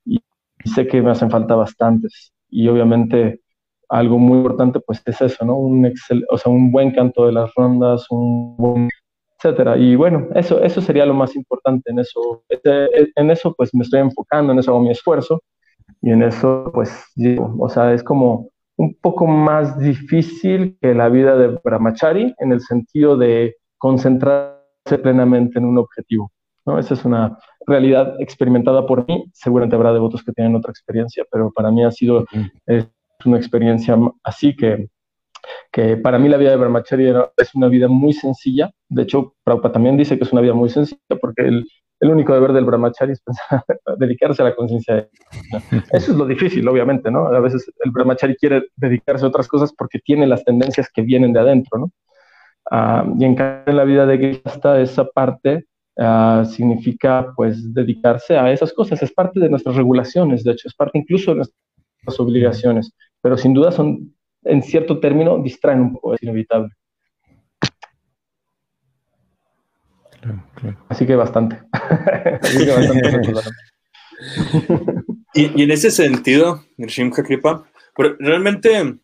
Y, 0.05 0.21
sé 0.65 0.87
que 0.87 1.03
me 1.03 1.11
hacen 1.11 1.31
falta 1.31 1.55
bastantes. 1.55 2.33
Y 2.51 2.69
obviamente 2.69 3.41
algo 3.89 4.19
muy 4.19 4.39
importante 4.39 4.81
pues 4.81 5.03
es 5.07 5.21
eso, 5.21 5.45
¿no? 5.45 5.57
Un, 5.57 5.87
excel, 5.87 6.25
o 6.31 6.39
sea, 6.39 6.51
un 6.53 6.73
buen 6.73 6.93
canto 6.93 7.27
de 7.27 7.33
las 7.33 7.53
rondas, 7.55 8.07
un 8.11 8.57
buen 8.57 8.89
etcétera. 9.39 9.77
Y 9.77 9.97
bueno, 9.97 10.29
eso, 10.35 10.63
eso 10.63 10.81
sería 10.81 11.07
lo 11.07 11.15
más 11.15 11.37
importante 11.37 11.91
en 11.91 11.99
eso. 11.99 12.43
En 13.17 13.31
eso 13.31 13.55
pues 13.55 13.75
me 13.75 13.83
estoy 13.83 14.01
enfocando, 14.01 14.53
en 14.53 14.59
eso 14.59 14.71
hago 14.73 14.81
mi 14.81 14.91
esfuerzo 14.91 15.43
y 16.03 16.11
en 16.11 16.23
eso 16.23 16.71
pues 16.73 17.05
digo, 17.15 17.55
o 17.59 17.69
sea, 17.69 17.93
es 17.93 18.03
como 18.03 18.51
un 18.77 18.95
poco 19.01 19.27
más 19.27 19.79
difícil 19.79 20.77
que 20.81 20.95
la 20.95 21.09
vida 21.09 21.37
de 21.37 21.59
Brahmachari 21.65 22.35
en 22.39 22.53
el 22.53 22.61
sentido 22.61 23.17
de 23.17 23.57
concentrarse 23.79 24.99
plenamente 25.03 25.59
en 25.59 25.65
un 25.65 25.79
objetivo. 25.79 26.31
¿no? 26.67 26.79
Esa 26.79 26.95
es 26.95 27.05
una 27.05 27.39
realidad 27.67 28.21
experimentada 28.21 28.87
por 28.87 29.07
mí. 29.09 29.25
Seguramente 29.33 29.77
habrá 29.77 29.93
devotos 29.93 30.23
que 30.23 30.33
tienen 30.33 30.55
otra 30.55 30.71
experiencia, 30.71 31.25
pero 31.31 31.51
para 31.53 31.71
mí 31.71 31.85
ha 31.85 31.91
sido 31.91 32.27
una 33.25 33.37
experiencia 33.37 33.97
así 34.23 34.55
que, 34.55 34.89
que 35.73 35.97
para 35.97 36.19
mí 36.19 36.29
la 36.29 36.37
vida 36.37 36.51
de 36.51 36.57
Brahmachari 36.57 37.13
es 37.37 37.55
una 37.55 37.69
vida 37.69 37.89
muy 37.89 38.13
sencilla. 38.13 38.71
De 38.89 39.03
hecho, 39.03 39.35
Prabhupada 39.43 39.73
también 39.73 39.97
dice 39.97 40.19
que 40.19 40.25
es 40.25 40.33
una 40.33 40.43
vida 40.43 40.55
muy 40.55 40.69
sencilla 40.69 41.01
porque 41.21 41.49
él 41.49 41.67
el 42.01 42.11
único 42.11 42.35
deber 42.35 42.53
del 42.53 42.65
brahmachari 42.65 43.13
es 43.13 43.23
dedicarse 43.99 44.43
a 44.43 44.47
la 44.47 44.55
conciencia. 44.55 45.09
Eso 45.93 46.13
es 46.13 46.19
lo 46.19 46.27
difícil, 46.27 46.67
obviamente, 46.69 47.11
¿no? 47.11 47.29
A 47.29 47.41
veces 47.41 47.71
el 47.85 47.91
brahmachari 47.91 48.37
quiere 48.37 48.65
dedicarse 48.77 49.25
a 49.25 49.29
otras 49.29 49.49
cosas 49.49 49.73
porque 49.73 49.99
tiene 50.01 50.27
las 50.27 50.45
tendencias 50.45 50.91
que 50.93 51.03
vienen 51.03 51.33
de 51.33 51.41
adentro, 51.41 51.79
¿no? 51.79 51.93
Ah, 52.71 53.07
y 53.19 53.25
en 53.25 53.37
la 53.67 53.85
vida 53.85 54.07
de 54.07 54.17
Grihasta 54.17 54.81
esa 54.81 55.05
parte 55.05 55.67
ah, 55.99 56.45
significa 56.45 57.33
pues 57.37 57.73
dedicarse 57.73 58.37
a 58.37 58.51
esas 58.53 58.73
cosas, 58.73 59.03
es 59.03 59.13
parte 59.13 59.39
de 59.39 59.49
nuestras 59.49 59.77
regulaciones, 59.77 60.43
de 60.43 60.53
hecho, 60.53 60.69
es 60.69 60.75
parte 60.75 60.99
incluso 60.99 61.31
de 61.31 61.37
nuestras 61.37 62.21
obligaciones, 62.21 62.93
pero 63.23 63.37
sin 63.37 63.55
duda 63.55 63.71
son, 63.71 64.13
en 64.43 64.63
cierto 64.63 64.99
término, 64.99 65.39
distraen 65.39 65.81
un 65.81 65.93
poco, 65.95 66.15
es 66.15 66.23
inevitable. 66.23 66.71
Así 70.89 71.07
que 71.07 71.17
bastante. 71.17 71.61
y, 75.35 75.63
en 75.63 75.71
ese 75.71 75.91
sentido, 75.91 76.65
Nirshimha 76.77 77.23
Kripa, 77.23 77.71
realmente 78.19 78.99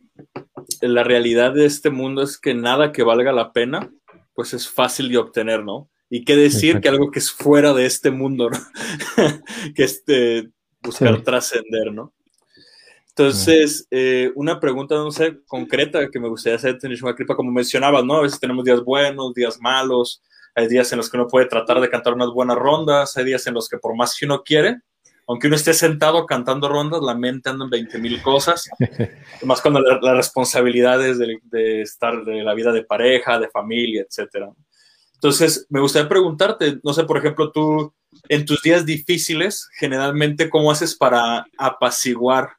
la 0.81 1.05
realidad 1.05 1.55
de 1.55 1.67
este 1.67 1.91
mundo 1.91 2.23
es 2.23 2.39
que 2.39 2.55
nada 2.55 2.93
que 2.93 3.03
valga 3.03 3.33
la 3.33 3.53
pena, 3.53 3.91
pues 4.35 4.55
es 4.55 4.69
fácil 4.69 5.11
de 5.11 5.19
obtener, 5.19 5.65
¿no? 5.65 5.91
Y 6.09 6.25
qué 6.25 6.37
decir 6.37 6.81
que 6.81 6.89
algo 6.89 7.11
que 7.11 7.19
es 7.19 7.31
fuera 7.31 7.73
de 7.73 7.87
este 7.87 8.11
mundo, 8.11 8.51
¿no? 8.51 8.59
que 9.75 9.85
este 9.85 10.51
buscar 10.83 11.23
trascender, 11.23 11.93
¿no? 11.93 12.13
Entonces, 13.09 13.87
eh, 13.91 14.33
una 14.35 14.59
pregunta, 14.59 14.95
no 14.95 15.11
sé, 15.11 15.39
concreta 15.47 16.09
que 16.11 16.19
me 16.19 16.29
gustaría 16.29 16.57
hacer, 16.57 16.79
Kripa, 16.79 17.37
como 17.37 17.53
mencionabas, 17.53 18.05
¿no? 18.05 18.17
A 18.17 18.23
veces 18.23 18.41
tenemos 18.41 18.65
días 18.65 18.83
buenos, 18.83 19.35
días 19.35 19.59
malos, 19.61 20.23
hay 20.55 20.69
días 20.69 20.93
en 20.93 20.99
los 20.99 21.11
que 21.11 21.17
uno 21.17 21.29
puede 21.29 21.47
tratar 21.47 21.81
de 21.81 21.91
cantar 21.91 22.15
unas 22.15 22.31
buenas 22.31 22.57
rondas, 22.57 23.17
hay 23.17 23.25
días 23.25 23.47
en 23.47 23.55
los 23.55 23.69
que 23.69 23.79
por 23.79 23.97
más 23.97 24.17
que 24.19 24.27
uno 24.27 24.43
quiere, 24.43 24.81
aunque 25.27 25.47
uno 25.47 25.57
esté 25.57 25.73
sentado 25.73 26.27
cantando 26.27 26.69
rondas, 26.69 27.01
la 27.03 27.15
mente 27.15 27.51
anda 27.51 27.65
en 27.65 27.71
20 27.71 27.99
mil 27.99 28.23
cosas, 28.23 28.69
más 29.45 29.61
cuando 29.61 29.81
las 29.81 30.17
responsabilidades 30.17 31.19
de, 31.19 31.39
de, 31.45 31.83
estar 31.83 32.25
de 32.25 32.43
la 32.43 32.55
vida 32.55 32.73
de 32.73 32.85
pareja, 32.85 33.39
de 33.39 33.49
familia, 33.49 34.03
etc. 34.03 34.47
Entonces, 35.15 35.67
me 35.71 35.81
gustaría 35.81 36.09
preguntarte, 36.09 36.81
no 36.83 36.93
sé, 36.93 37.05
por 37.05 37.17
ejemplo, 37.19 37.53
tú 37.53 37.95
en 38.29 38.45
tus 38.45 38.63
días 38.63 38.85
difíciles, 38.85 39.69
generalmente, 39.79 40.51
¿cómo 40.51 40.71
haces 40.71 40.97
para 40.97 41.47
apaciguar 41.59 42.57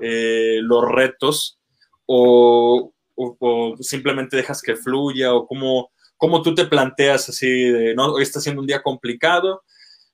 eh, 0.00 0.58
los 0.62 0.84
retos? 0.88 1.58
O, 2.06 2.92
o, 3.16 3.76
simplemente 3.80 4.36
dejas 4.36 4.62
que 4.62 4.76
fluya? 4.76 5.34
¿O 5.34 5.46
cómo, 5.46 5.90
¿Cómo 6.24 6.40
tú 6.40 6.54
te 6.54 6.64
planteas 6.64 7.28
así 7.28 7.46
de, 7.46 7.94
no, 7.94 8.14
hoy 8.14 8.22
está 8.22 8.40
siendo 8.40 8.62
un 8.62 8.66
día 8.66 8.82
complicado, 8.82 9.62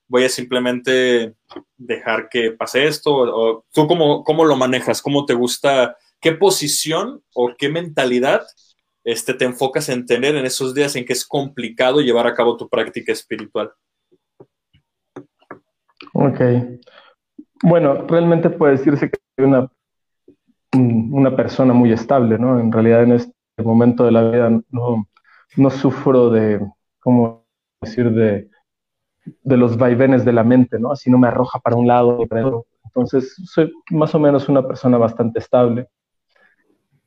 voy 0.08 0.24
a 0.24 0.28
simplemente 0.28 1.36
dejar 1.76 2.28
que 2.28 2.50
pase 2.50 2.88
esto? 2.88 3.14
¿O 3.14 3.64
tú 3.72 3.86
cómo, 3.86 4.24
cómo 4.24 4.44
lo 4.44 4.56
manejas? 4.56 5.02
¿Cómo 5.02 5.24
te 5.24 5.34
gusta? 5.34 5.96
¿Qué 6.20 6.32
posición 6.32 7.22
o 7.32 7.52
qué 7.56 7.68
mentalidad 7.68 8.42
este, 9.04 9.34
te 9.34 9.44
enfocas 9.44 9.88
en 9.88 10.04
tener 10.04 10.34
en 10.34 10.44
esos 10.46 10.74
días 10.74 10.96
en 10.96 11.04
que 11.04 11.12
es 11.12 11.24
complicado 11.24 12.00
llevar 12.00 12.26
a 12.26 12.34
cabo 12.34 12.56
tu 12.56 12.68
práctica 12.68 13.12
espiritual? 13.12 13.70
Ok. 16.12 16.40
Bueno, 17.62 18.04
realmente 18.08 18.50
puede 18.50 18.78
decirse 18.78 19.08
que 19.08 19.20
soy 19.36 19.46
una, 19.46 19.70
una 20.72 21.36
persona 21.36 21.72
muy 21.72 21.92
estable, 21.92 22.36
¿no? 22.36 22.58
En 22.58 22.72
realidad 22.72 23.04
en 23.04 23.12
este 23.12 23.32
momento 23.62 24.04
de 24.04 24.10
la 24.10 24.28
vida 24.28 24.60
no, 24.70 25.06
no 25.56 25.70
sufro 25.70 26.30
de, 26.30 26.60
¿cómo 27.00 27.44
decir?, 27.80 28.10
de, 28.10 28.50
de 29.42 29.56
los 29.56 29.76
vaivenes 29.76 30.24
de 30.24 30.32
la 30.32 30.44
mente, 30.44 30.78
¿no? 30.78 30.92
Así 30.92 31.10
no 31.10 31.18
me 31.18 31.28
arroja 31.28 31.58
para 31.58 31.76
un 31.76 31.86
lado 31.86 32.26
para 32.26 32.46
otro. 32.46 32.66
Entonces, 32.84 33.34
soy 33.44 33.72
más 33.90 34.14
o 34.14 34.18
menos 34.18 34.48
una 34.48 34.66
persona 34.66 34.98
bastante 34.98 35.38
estable, 35.38 35.88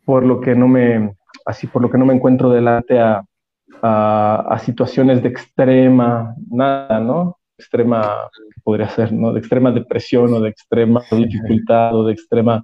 por 0.05 0.25
lo 0.25 0.39
que 0.39 0.55
no 0.55 0.67
me, 0.67 1.15
así, 1.45 1.67
por 1.67 1.81
lo 1.81 1.89
que 1.89 1.97
no 1.97 2.05
me 2.05 2.13
encuentro 2.13 2.49
delante 2.49 2.99
a, 2.99 3.23
a, 3.81 4.59
situaciones 4.59 5.21
de 5.21 5.29
extrema, 5.29 6.35
nada, 6.49 6.99
¿no? 6.99 7.37
Extrema, 7.57 8.29
podría 8.63 8.89
ser, 8.89 9.11
¿no? 9.11 9.33
De 9.33 9.39
extrema 9.39 9.71
depresión 9.71 10.33
o 10.33 10.39
de 10.39 10.49
extrema 10.49 11.01
dificultad 11.11 11.95
o 11.95 12.05
de 12.05 12.13
extrema 12.13 12.63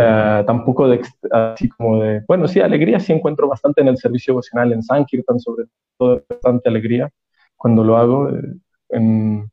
eh, 0.00 0.44
tampoco 0.46 0.88
de, 0.88 1.02
así 1.30 1.68
como 1.68 2.02
de, 2.02 2.22
bueno, 2.26 2.48
sí, 2.48 2.60
alegría 2.60 2.98
sí 3.00 3.12
encuentro 3.12 3.48
bastante 3.48 3.80
en 3.82 3.88
el 3.88 3.98
servicio 3.98 4.32
emocional 4.32 4.72
en 4.72 4.82
Sankirtan, 4.82 5.38
sobre 5.38 5.66
todo 5.98 6.22
bastante 6.28 6.68
alegría 6.68 7.10
cuando 7.56 7.84
lo 7.84 7.96
hago. 7.96 8.30
Eh, 8.30 9.44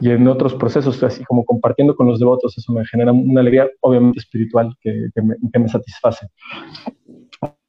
y 0.00 0.10
en 0.10 0.26
otros 0.26 0.54
procesos, 0.54 1.02
así 1.02 1.24
como 1.24 1.44
compartiendo 1.44 1.94
con 1.94 2.06
los 2.06 2.18
devotos, 2.18 2.56
eso 2.56 2.72
me 2.72 2.86
genera 2.86 3.12
una 3.12 3.40
alegría 3.40 3.68
obviamente 3.80 4.20
espiritual 4.20 4.74
que, 4.80 5.10
me, 5.22 5.36
que 5.52 5.58
me 5.58 5.68
satisface. 5.68 6.28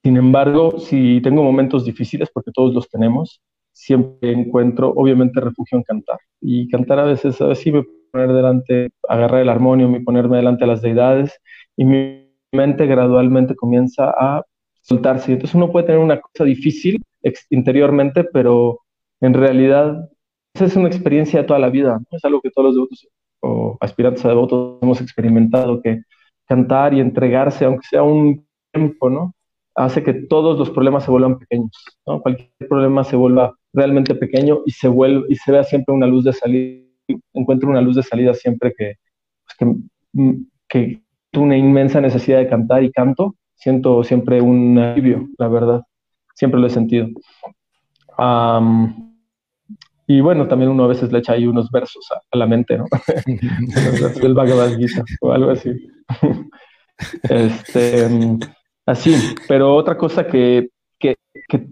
Sin 0.03 0.17
embargo, 0.17 0.79
si 0.79 1.21
tengo 1.21 1.43
momentos 1.43 1.85
difíciles, 1.85 2.29
porque 2.33 2.51
todos 2.53 2.73
los 2.73 2.89
tenemos, 2.89 3.41
siempre 3.73 4.31
encuentro 4.31 4.93
obviamente 4.95 5.41
refugio 5.41 5.77
en 5.77 5.83
cantar. 5.83 6.19
Y 6.39 6.69
cantar 6.69 6.99
a 6.99 7.05
veces, 7.05 7.41
a 7.41 7.47
veces 7.47 7.73
me 7.73 7.83
poner 8.13 8.31
delante, 8.31 8.91
agarrar 9.09 9.41
el 9.41 9.49
armonio, 9.49 9.89
y 9.89 10.03
ponerme 10.03 10.37
delante 10.37 10.63
a 10.63 10.67
las 10.67 10.81
deidades 10.81 11.39
y 11.75 11.83
mi 11.85 12.29
mente 12.51 12.85
gradualmente 12.85 13.55
comienza 13.55 14.13
a 14.17 14.43
soltarse. 14.81 15.33
Entonces 15.33 15.55
uno 15.55 15.71
puede 15.71 15.87
tener 15.87 15.99
una 15.99 16.21
cosa 16.21 16.43
difícil 16.43 17.03
interiormente, 17.49 18.23
pero 18.23 18.81
en 19.19 19.33
realidad 19.33 20.09
esa 20.53 20.65
es 20.65 20.75
una 20.75 20.89
experiencia 20.89 21.41
de 21.41 21.47
toda 21.47 21.59
la 21.59 21.69
vida, 21.69 21.97
¿no? 21.99 22.17
es 22.17 22.23
algo 22.23 22.39
que 22.41 22.51
todos 22.51 22.67
los 22.67 22.75
devotos 22.75 23.07
o 23.41 23.77
aspirantes 23.81 24.23
a 24.23 24.29
devotos 24.29 24.77
hemos 24.83 25.01
experimentado, 25.01 25.81
que 25.81 26.03
cantar 26.47 26.93
y 26.93 26.99
entregarse, 26.99 27.65
aunque 27.65 27.87
sea 27.89 28.03
un 28.03 28.45
tiempo, 28.71 29.09
¿no? 29.09 29.33
hace 29.75 30.03
que 30.03 30.13
todos 30.13 30.59
los 30.59 30.69
problemas 30.69 31.05
se 31.05 31.11
vuelvan 31.11 31.39
pequeños, 31.39 31.71
¿no? 32.05 32.21
cualquier 32.21 32.51
problema 32.69 33.03
se 33.03 33.15
vuelva 33.15 33.55
realmente 33.73 34.13
pequeño 34.13 34.61
y 34.67 34.71
se 34.71 34.87
vuelve 34.87 35.25
y 35.29 35.35
se 35.35 35.51
vea 35.51 35.63
siempre 35.63 35.95
una 35.95 36.05
luz 36.05 36.25
de 36.25 36.33
salida, 36.33 36.92
encuentre 37.33 37.69
una 37.69 37.81
luz 37.81 37.95
de 37.95 38.03
salida 38.03 38.33
siempre 38.33 38.73
que, 38.77 38.95
pues, 39.45 39.57
que, 39.57 39.65
mm, 40.13 40.45
que 40.67 41.03
una 41.35 41.57
inmensa 41.57 42.01
necesidad 42.01 42.39
de 42.39 42.49
cantar 42.49 42.83
y 42.83 42.91
canto, 42.91 43.35
siento 43.55 44.03
siempre 44.03 44.41
un 44.41 44.77
alivio, 44.77 45.27
la 45.37 45.47
verdad, 45.47 45.83
siempre 46.35 46.59
lo 46.59 46.67
he 46.67 46.69
sentido. 46.69 47.07
y 50.05 50.21
bueno, 50.21 50.47
también 50.47 50.69
uno 50.71 50.83
a 50.83 50.87
veces 50.87 51.11
le 51.11 51.19
echa 51.19 51.33
ahí 51.33 51.47
unos 51.47 51.71
versos 51.71 52.07
a, 52.11 52.37
la 52.37 52.45
mente, 52.45 52.77
¿no? 52.77 52.85
del 54.21 54.33
Bhagavad 54.33 54.77
Gita 54.77 55.03
o 55.21 55.31
algo 55.31 55.51
así. 55.51 55.71
este, 57.23 58.07
así, 58.85 59.15
pero 59.47 59.75
otra 59.75 59.97
cosa 59.97 60.27
que, 60.27 60.69
que, 60.99 61.15
que, 61.47 61.67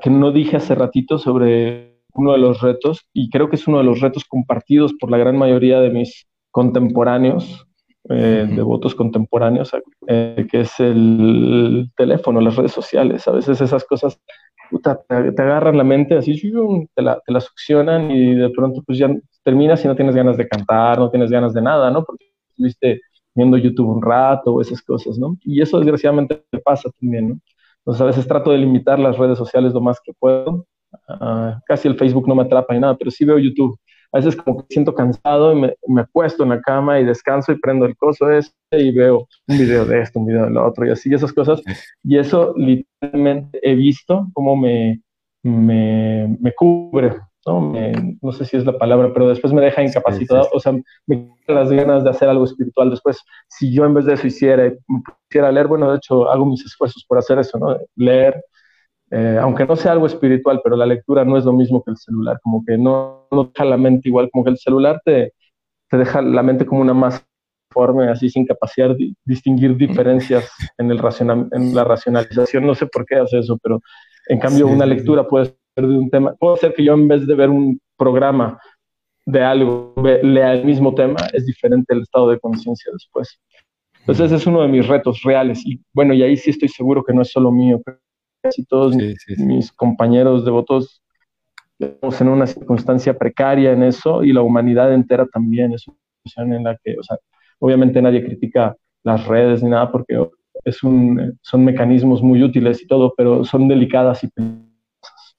que 0.00 0.10
no 0.10 0.32
dije 0.32 0.56
hace 0.56 0.74
ratito 0.74 1.18
sobre 1.18 1.91
uno 2.14 2.32
de 2.32 2.38
los 2.38 2.60
retos, 2.60 3.06
y 3.12 3.30
creo 3.30 3.48
que 3.48 3.56
es 3.56 3.66
uno 3.66 3.78
de 3.78 3.84
los 3.84 4.00
retos 4.00 4.24
compartidos 4.24 4.92
por 4.94 5.10
la 5.10 5.18
gran 5.18 5.36
mayoría 5.36 5.80
de 5.80 5.90
mis 5.90 6.26
contemporáneos, 6.50 7.66
eh, 8.08 8.46
de 8.50 8.62
votos 8.62 8.94
contemporáneos, 8.94 9.70
eh, 10.08 10.46
que 10.50 10.60
es 10.60 10.80
el 10.80 11.90
teléfono, 11.96 12.40
las 12.40 12.56
redes 12.56 12.72
sociales. 12.72 13.26
A 13.28 13.32
veces 13.32 13.60
esas 13.60 13.84
cosas 13.84 14.20
te, 14.80 15.42
agarran 15.42 15.76
la 15.76 15.84
mente 15.84 16.16
así, 16.16 16.38
te 16.94 17.02
la, 17.02 17.20
te 17.24 17.32
la, 17.32 17.40
succionan 17.40 18.10
y 18.10 18.34
de 18.34 18.50
pronto 18.50 18.82
pues 18.84 18.98
ya 18.98 19.08
terminas 19.44 19.84
y 19.84 19.88
no 19.88 19.96
tienes 19.96 20.14
ganas 20.14 20.36
de 20.36 20.48
cantar, 20.48 20.98
no 20.98 21.10
tienes 21.10 21.30
ganas 21.30 21.54
de 21.54 21.62
nada, 21.62 21.90
¿no? 21.90 22.04
Porque 22.04 22.26
estuviste 22.50 23.00
viendo 23.34 23.56
YouTube 23.56 23.88
un 23.88 24.02
rato 24.02 24.54
o 24.54 24.60
esas 24.60 24.82
cosas, 24.82 25.18
¿no? 25.18 25.36
Y 25.42 25.60
eso 25.62 25.78
desgraciadamente 25.78 26.42
pasa 26.64 26.90
también, 27.00 27.28
¿no? 27.28 27.38
Entonces 27.78 28.00
a 28.00 28.04
veces 28.04 28.28
trato 28.28 28.50
de 28.52 28.58
limitar 28.58 28.98
las 28.98 29.18
redes 29.18 29.38
sociales 29.38 29.72
lo 29.72 29.80
más 29.80 30.00
que 30.00 30.12
puedo. 30.12 30.66
Ah, 31.08 31.60
casi 31.66 31.88
el 31.88 31.96
Facebook 31.96 32.28
no 32.28 32.34
me 32.34 32.42
atrapa 32.42 32.74
ni 32.74 32.80
nada, 32.80 32.96
pero 32.96 33.10
sí 33.10 33.24
veo 33.24 33.38
YouTube 33.38 33.78
a 34.12 34.18
veces 34.18 34.36
como 34.36 34.58
que 34.58 34.66
siento 34.68 34.94
cansado 34.94 35.52
y 35.52 35.60
me, 35.60 35.74
me 35.86 36.02
acuesto 36.02 36.42
en 36.42 36.50
la 36.50 36.60
cama 36.60 37.00
y 37.00 37.04
descanso 37.04 37.50
y 37.50 37.58
prendo 37.58 37.86
el 37.86 37.96
coso 37.96 38.30
este 38.30 38.54
y 38.72 38.92
veo 38.92 39.26
un 39.48 39.58
video 39.58 39.86
de 39.86 40.02
esto, 40.02 40.20
un 40.20 40.26
video 40.26 40.44
de 40.44 40.50
lo 40.50 40.66
otro 40.66 40.86
y 40.86 40.90
así, 40.90 41.12
esas 41.12 41.32
cosas. 41.32 41.62
Y 42.04 42.18
eso 42.18 42.52
literalmente 42.56 43.58
he 43.62 43.74
visto 43.74 44.28
cómo 44.34 44.54
me, 44.54 45.00
me, 45.42 46.36
me 46.40 46.52
cubre, 46.52 47.16
¿no? 47.46 47.72
no 48.20 48.32
sé 48.32 48.44
si 48.44 48.58
es 48.58 48.66
la 48.66 48.76
palabra, 48.76 49.12
pero 49.14 49.30
después 49.30 49.52
me 49.54 49.62
deja 49.62 49.82
incapacitado, 49.82 50.48
o 50.52 50.60
sea, 50.60 50.72
me 51.06 51.30
quita 51.40 51.54
las 51.54 51.72
ganas 51.72 52.04
de 52.04 52.10
hacer 52.10 52.28
algo 52.28 52.44
espiritual. 52.44 52.90
Después, 52.90 53.18
si 53.48 53.72
yo 53.72 53.86
en 53.86 53.94
vez 53.94 54.04
de 54.04 54.12
eso 54.12 54.26
hiciera, 54.26 54.70
quisiera 55.26 55.50
leer, 55.50 55.68
bueno, 55.68 55.90
de 55.90 55.96
hecho 55.96 56.30
hago 56.30 56.44
mis 56.44 56.64
esfuerzos 56.66 57.02
por 57.08 57.16
hacer 57.16 57.38
eso, 57.38 57.58
¿no? 57.58 57.78
Leer, 57.96 58.44
eh, 59.14 59.38
aunque 59.38 59.66
no 59.66 59.76
sea 59.76 59.92
algo 59.92 60.06
espiritual, 60.06 60.62
pero 60.64 60.74
la 60.74 60.86
lectura 60.86 61.22
no 61.22 61.36
es 61.36 61.44
lo 61.44 61.52
mismo 61.52 61.82
que 61.82 61.90
el 61.90 61.98
celular, 61.98 62.40
como 62.42 62.64
que 62.64 62.78
no, 62.78 63.26
no 63.30 63.44
deja 63.44 63.66
la 63.66 63.76
mente 63.76 64.08
igual, 64.08 64.30
como 64.32 64.42
que 64.42 64.50
el 64.50 64.56
celular 64.56 65.02
te, 65.04 65.34
te 65.90 65.98
deja 65.98 66.22
la 66.22 66.42
mente 66.42 66.64
como 66.64 66.80
una 66.80 66.94
masa 66.94 67.22
forme, 67.70 68.08
así 68.08 68.30
sin 68.30 68.46
capacidad 68.46 68.96
de 68.96 69.14
distinguir 69.26 69.76
diferencias 69.76 70.50
en, 70.78 70.90
el 70.90 71.00
en 71.52 71.74
la 71.74 71.84
racionalización. 71.84 72.66
No 72.66 72.74
sé 72.74 72.86
por 72.86 73.04
qué 73.04 73.16
hace 73.16 73.40
eso, 73.40 73.58
pero 73.62 73.80
en 74.28 74.38
cambio 74.38 74.66
una 74.66 74.86
lectura 74.86 75.28
puede 75.28 75.46
ser 75.46 75.86
de 75.86 75.98
un 75.98 76.08
tema, 76.08 76.34
puede 76.34 76.56
ser 76.56 76.72
que 76.72 76.84
yo 76.84 76.94
en 76.94 77.06
vez 77.06 77.26
de 77.26 77.34
ver 77.34 77.50
un 77.50 77.78
programa 77.98 78.58
de 79.26 79.44
algo, 79.44 79.94
lea 80.22 80.54
el 80.54 80.64
mismo 80.64 80.94
tema, 80.94 81.18
es 81.34 81.44
diferente 81.44 81.92
el 81.92 82.00
estado 82.00 82.30
de 82.30 82.40
conciencia 82.40 82.90
después. 82.92 83.38
Entonces 84.00 84.26
ese 84.26 84.36
es 84.36 84.46
uno 84.46 84.62
de 84.62 84.68
mis 84.68 84.88
retos 84.88 85.20
reales. 85.22 85.60
Y 85.66 85.80
bueno, 85.92 86.14
y 86.14 86.22
ahí 86.22 86.38
sí 86.38 86.48
estoy 86.48 86.68
seguro 86.68 87.04
que 87.04 87.12
no 87.12 87.20
es 87.20 87.30
solo 87.30 87.52
mío, 87.52 87.80
casi 88.42 88.64
todos 88.64 88.96
mis 89.38 89.72
compañeros 89.72 90.44
devotos 90.44 91.02
estamos 91.78 92.20
en 92.20 92.28
una 92.28 92.46
circunstancia 92.46 93.16
precaria 93.16 93.72
en 93.72 93.82
eso 93.82 94.22
y 94.22 94.32
la 94.32 94.42
humanidad 94.42 94.92
entera 94.92 95.26
también 95.26 95.72
es 95.72 95.86
una 95.88 95.96
situación 96.24 96.54
en 96.54 96.64
la 96.64 96.76
que, 96.82 96.96
o 96.98 97.02
sea, 97.02 97.16
obviamente 97.58 98.02
nadie 98.02 98.24
critica 98.24 98.76
las 99.04 99.26
redes 99.26 99.62
ni 99.62 99.70
nada 99.70 99.90
porque 99.90 100.28
es 100.64 100.82
un, 100.82 101.38
son 101.42 101.64
mecanismos 101.64 102.22
muy 102.22 102.42
útiles 102.42 102.82
y 102.82 102.86
todo, 102.86 103.14
pero 103.16 103.44
son 103.44 103.68
delicadas 103.68 104.22
y 104.22 104.28
peligrosas. 104.28 105.36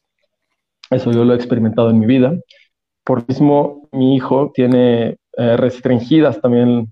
Eso 0.89 1.11
yo 1.11 1.23
lo 1.23 1.33
he 1.33 1.35
experimentado 1.35 1.89
en 1.89 1.99
mi 1.99 2.05
vida. 2.05 2.37
Por 3.05 3.27
mismo, 3.27 3.87
mi 3.91 4.15
hijo 4.15 4.51
tiene 4.53 5.17
eh, 5.37 5.57
restringidas 5.57 6.41
también 6.41 6.91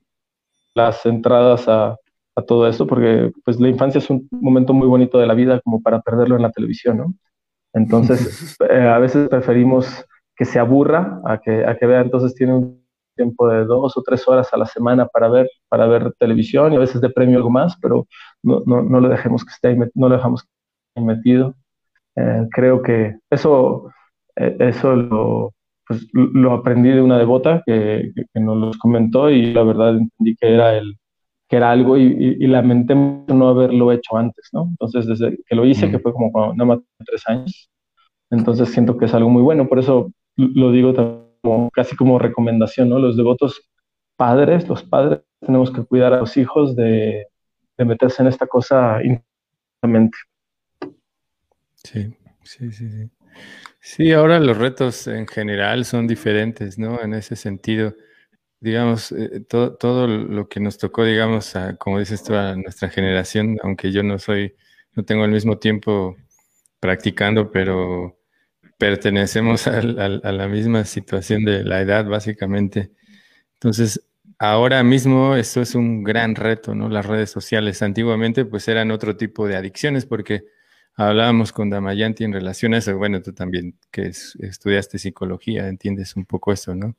las 0.74 1.05
entradas 1.05 1.68
a, 1.68 1.97
a, 2.36 2.42
todo 2.42 2.68
esto, 2.68 2.88
porque 2.88 3.32
pues 3.44 3.60
la 3.60 3.70
infancia 3.70 4.00
es 4.00 4.10
un 4.10 4.28
momento 4.32 4.74
muy 4.74 4.88
bonito 4.88 5.18
de 5.20 5.28
la 5.28 5.34
vida 5.34 5.60
como 5.62 5.82
para 5.82 6.02
perderlo 6.02 6.36
en 6.36 6.42
la 6.44 6.52
televisión, 6.52 6.98
¿no? 6.98 7.14
Entonces, 7.74 8.58
eh, 8.70 8.88
a 8.88 9.00
veces 9.00 9.30
preferimos 9.30 10.06
que 10.36 10.46
se 10.46 10.60
aburra 10.60 11.22
a 11.26 11.40
que, 11.40 11.66
a 11.66 11.78
que 11.78 11.86
vea, 11.86 12.02
entonces 12.02 12.34
tiene 12.36 12.54
un 12.54 12.82
tiempo 13.16 13.48
de 13.48 13.66
dos 13.66 13.98
o 13.98 14.04
tres 14.04 14.28
horas 14.28 14.54
a 14.54 14.58
la 14.58 14.66
semana 14.66 15.06
para 15.06 15.30
ver, 15.30 15.50
para 15.70 15.86
ver 15.86 16.14
televisión 16.18 16.74
y 16.74 16.78
a 16.78 16.80
veces 16.80 17.02
de 17.02 17.10
premio 17.10 17.38
algo 17.38 17.50
más, 17.50 17.78
pero 17.82 18.08
no, 18.42 18.62
no, 18.66 18.82
no 18.82 19.00
lo 19.00 19.10
dejemos 19.10 19.44
que 19.44 19.52
esté 19.52 19.68
ahí, 19.70 19.78
no 19.94 20.10
lo 20.10 20.16
dejamos 20.16 20.48
metido. 20.96 21.56
Eh, 22.16 22.48
creo 22.52 22.82
que 22.82 23.16
eso, 23.30 23.92
eh, 24.36 24.56
eso 24.60 24.96
lo, 24.96 25.54
pues, 25.88 26.08
lo 26.14 26.54
aprendí 26.54 26.90
de 26.90 27.02
una 27.02 27.18
devota 27.18 27.64
que, 27.66 28.12
que, 28.16 28.40
nos 28.40 28.58
los 28.58 28.78
comentó 28.78 29.30
y 29.30 29.54
la 29.54 29.64
verdad 29.64 29.98
entendí 29.98 30.36
que 30.36 30.54
era 30.54 30.76
el, 30.78 30.98
que 31.52 31.58
era 31.58 31.70
algo 31.70 31.97
y, 31.97 32.38
y, 32.39 32.47
lamenté 32.47 32.95
no 32.95 33.49
haberlo 33.49 33.91
hecho 33.91 34.16
antes, 34.16 34.47
¿no? 34.54 34.68
Entonces, 34.70 35.06
desde 35.06 35.38
que 35.45 35.54
lo 35.54 35.66
hice, 35.66 35.91
que 35.91 35.99
fue 35.99 36.14
como 36.14 36.32
cuando 36.32 36.54
nada 36.54 36.66
más 36.66 36.80
tres 37.06 37.28
años, 37.28 37.70
entonces 38.30 38.70
siento 38.70 38.97
que 38.97 39.04
es 39.04 39.14
algo 39.14 39.30
muy 39.30 39.41
bueno, 39.41 39.68
por 39.68 39.78
eso 39.78 40.14
lo 40.38 40.72
digo 40.72 40.93
como, 41.41 41.70
casi 41.72 41.97
como 41.97 42.20
recomendación, 42.20 42.88
¿no? 42.88 42.99
Los 42.99 43.18
devotos 43.18 43.70
padres, 44.16 44.66
los 44.70 44.82
padres, 44.84 45.24
tenemos 45.41 45.72
que 45.72 45.84
cuidar 45.84 46.14
a 46.14 46.20
los 46.22 46.38
hijos 46.38 46.74
de, 46.74 47.28
de 47.78 47.84
meterse 47.84 48.22
en 48.22 48.30
esta 48.30 48.47
cosa 48.47 49.02
intensamente. 49.04 50.18
Sí, 51.84 52.16
sí, 52.43 52.72
sí, 52.72 52.89
sí. 52.89 53.10
Sí, 53.82 54.14
ahora 54.14 54.39
los 54.39 54.58
retos 54.58 55.06
en 55.08 55.28
general 55.28 55.84
son 55.84 56.08
diferentes, 56.08 56.80
¿no? 56.80 57.02
En 57.02 57.14
ese 57.14 57.36
sentido 57.36 57.93
digamos, 58.62 59.12
eh, 59.12 59.41
todo, 59.49 59.76
todo, 59.76 60.07
lo 60.07 60.47
que 60.47 60.59
nos 60.59 60.78
tocó, 60.78 61.03
digamos, 61.03 61.53
como 61.80 61.99
dices 61.99 62.24
tú, 62.24 62.36
a 62.36 62.55
nuestra 62.55 62.89
generación, 62.89 63.57
aunque 63.64 63.91
yo 63.91 64.03
no 64.03 64.20
soy, 64.20 64.55
no 64.95 65.03
tengo 65.03 65.26
el 65.26 65.32
mismo 65.32 65.57
tiempo 65.59 66.16
practicando, 66.80 67.51
pero 67.51 68.18
pertenecemos 68.78 69.68
a, 69.68 69.82
la 69.82 70.47
misma 70.47 70.86
situación 70.86 71.45
de 71.45 71.64
la 71.64 71.82
edad, 71.82 72.05
básicamente. 72.05 72.91
Entonces, 73.55 74.01
ahora 74.39 74.84
mismo 74.84 75.36
esto 75.36 75.62
es 75.62 75.76
un 75.76 76.03
gran 76.03 76.36
reto, 76.36 76.76
¿no? 76.76 76.89
Las 76.89 77.05
redes 77.05 77.32
sociales 77.32 77.82
antiguamente 77.84 78.45
pues 78.45 78.68
eran 78.68 78.91
otro 78.91 79.18
tipo 79.18 79.47
de 79.47 79.55
adicciones 79.57 80.05
porque 80.05 80.45
hablábamos 80.95 81.51
con 81.53 81.70
Damayanti 81.70 82.24
en 82.24 82.34
relación 82.34 82.74
a 82.74 82.80
eso. 82.80 82.97
Bueno, 82.97 83.22
tú 83.22 83.34
también 83.34 83.78
que 83.91 84.07
estudiaste 84.07 84.99
psicología, 84.99 85.68
entiendes 85.68 86.16
un 86.16 86.26
poco 86.26 86.51
eso, 86.53 86.76
¿no? 86.76 86.95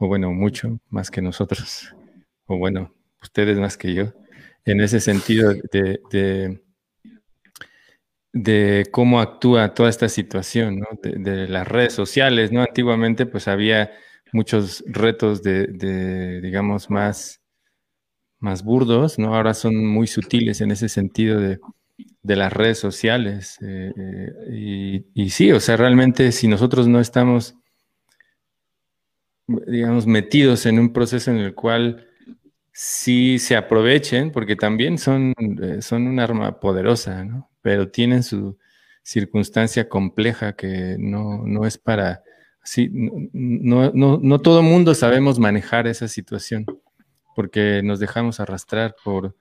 O 0.00 0.08
bueno, 0.08 0.32
mucho 0.32 0.80
más 0.88 1.10
que 1.10 1.20
nosotros, 1.20 1.94
o 2.46 2.56
bueno, 2.56 2.92
ustedes 3.22 3.58
más 3.58 3.76
que 3.76 3.92
yo, 3.92 4.14
en 4.64 4.80
ese 4.80 4.98
sentido 4.98 5.52
de, 5.70 6.58
de, 8.32 8.86
cómo 8.90 9.20
actúa 9.20 9.74
toda 9.74 9.90
esta 9.90 10.08
situación, 10.08 10.78
¿no? 10.78 10.86
de, 11.02 11.46
las 11.48 11.68
redes 11.68 11.92
sociales, 11.92 12.50
¿no? 12.50 12.62
Antiguamente 12.62 13.26
pues 13.26 13.46
había 13.46 13.90
muchos 14.32 14.82
retos 14.86 15.42
de, 15.42 16.40
digamos, 16.40 16.88
más, 16.88 17.42
más 18.38 18.64
burdos, 18.64 19.18
¿no? 19.18 19.34
Ahora 19.34 19.52
son 19.52 19.84
muy 19.86 20.06
sutiles 20.06 20.62
en 20.62 20.70
ese 20.70 20.88
sentido 20.88 21.38
de, 21.38 21.60
las 22.22 22.52
redes 22.54 22.78
sociales. 22.78 23.58
Eh, 23.60 23.92
eh, 23.94 25.04
y, 25.14 25.24
y, 25.24 25.28
sí, 25.28 25.52
o 25.52 25.60
sea, 25.60 25.76
realmente 25.76 26.32
si 26.32 26.48
nosotros 26.48 26.88
no 26.88 27.00
estamos 27.00 27.59
digamos, 29.66 30.06
metidos 30.06 30.66
en 30.66 30.78
un 30.78 30.92
proceso 30.92 31.30
en 31.30 31.38
el 31.38 31.54
cual 31.54 32.06
sí 32.72 33.38
se 33.38 33.56
aprovechen, 33.56 34.32
porque 34.32 34.56
también 34.56 34.98
son, 34.98 35.34
eh, 35.62 35.82
son 35.82 36.06
un 36.06 36.20
arma 36.20 36.60
poderosa, 36.60 37.24
¿no? 37.24 37.50
Pero 37.62 37.90
tienen 37.90 38.22
su 38.22 38.58
circunstancia 39.02 39.88
compleja 39.88 40.54
que 40.54 40.96
no, 40.98 41.44
no 41.46 41.66
es 41.66 41.78
para... 41.78 42.22
Sí, 42.62 42.90
no, 42.92 43.90
no, 43.94 44.20
no 44.22 44.38
todo 44.40 44.62
mundo 44.62 44.94
sabemos 44.94 45.38
manejar 45.38 45.86
esa 45.86 46.08
situación, 46.08 46.66
porque 47.34 47.82
nos 47.82 48.00
dejamos 48.00 48.38
arrastrar 48.38 48.94
por, 49.02 49.34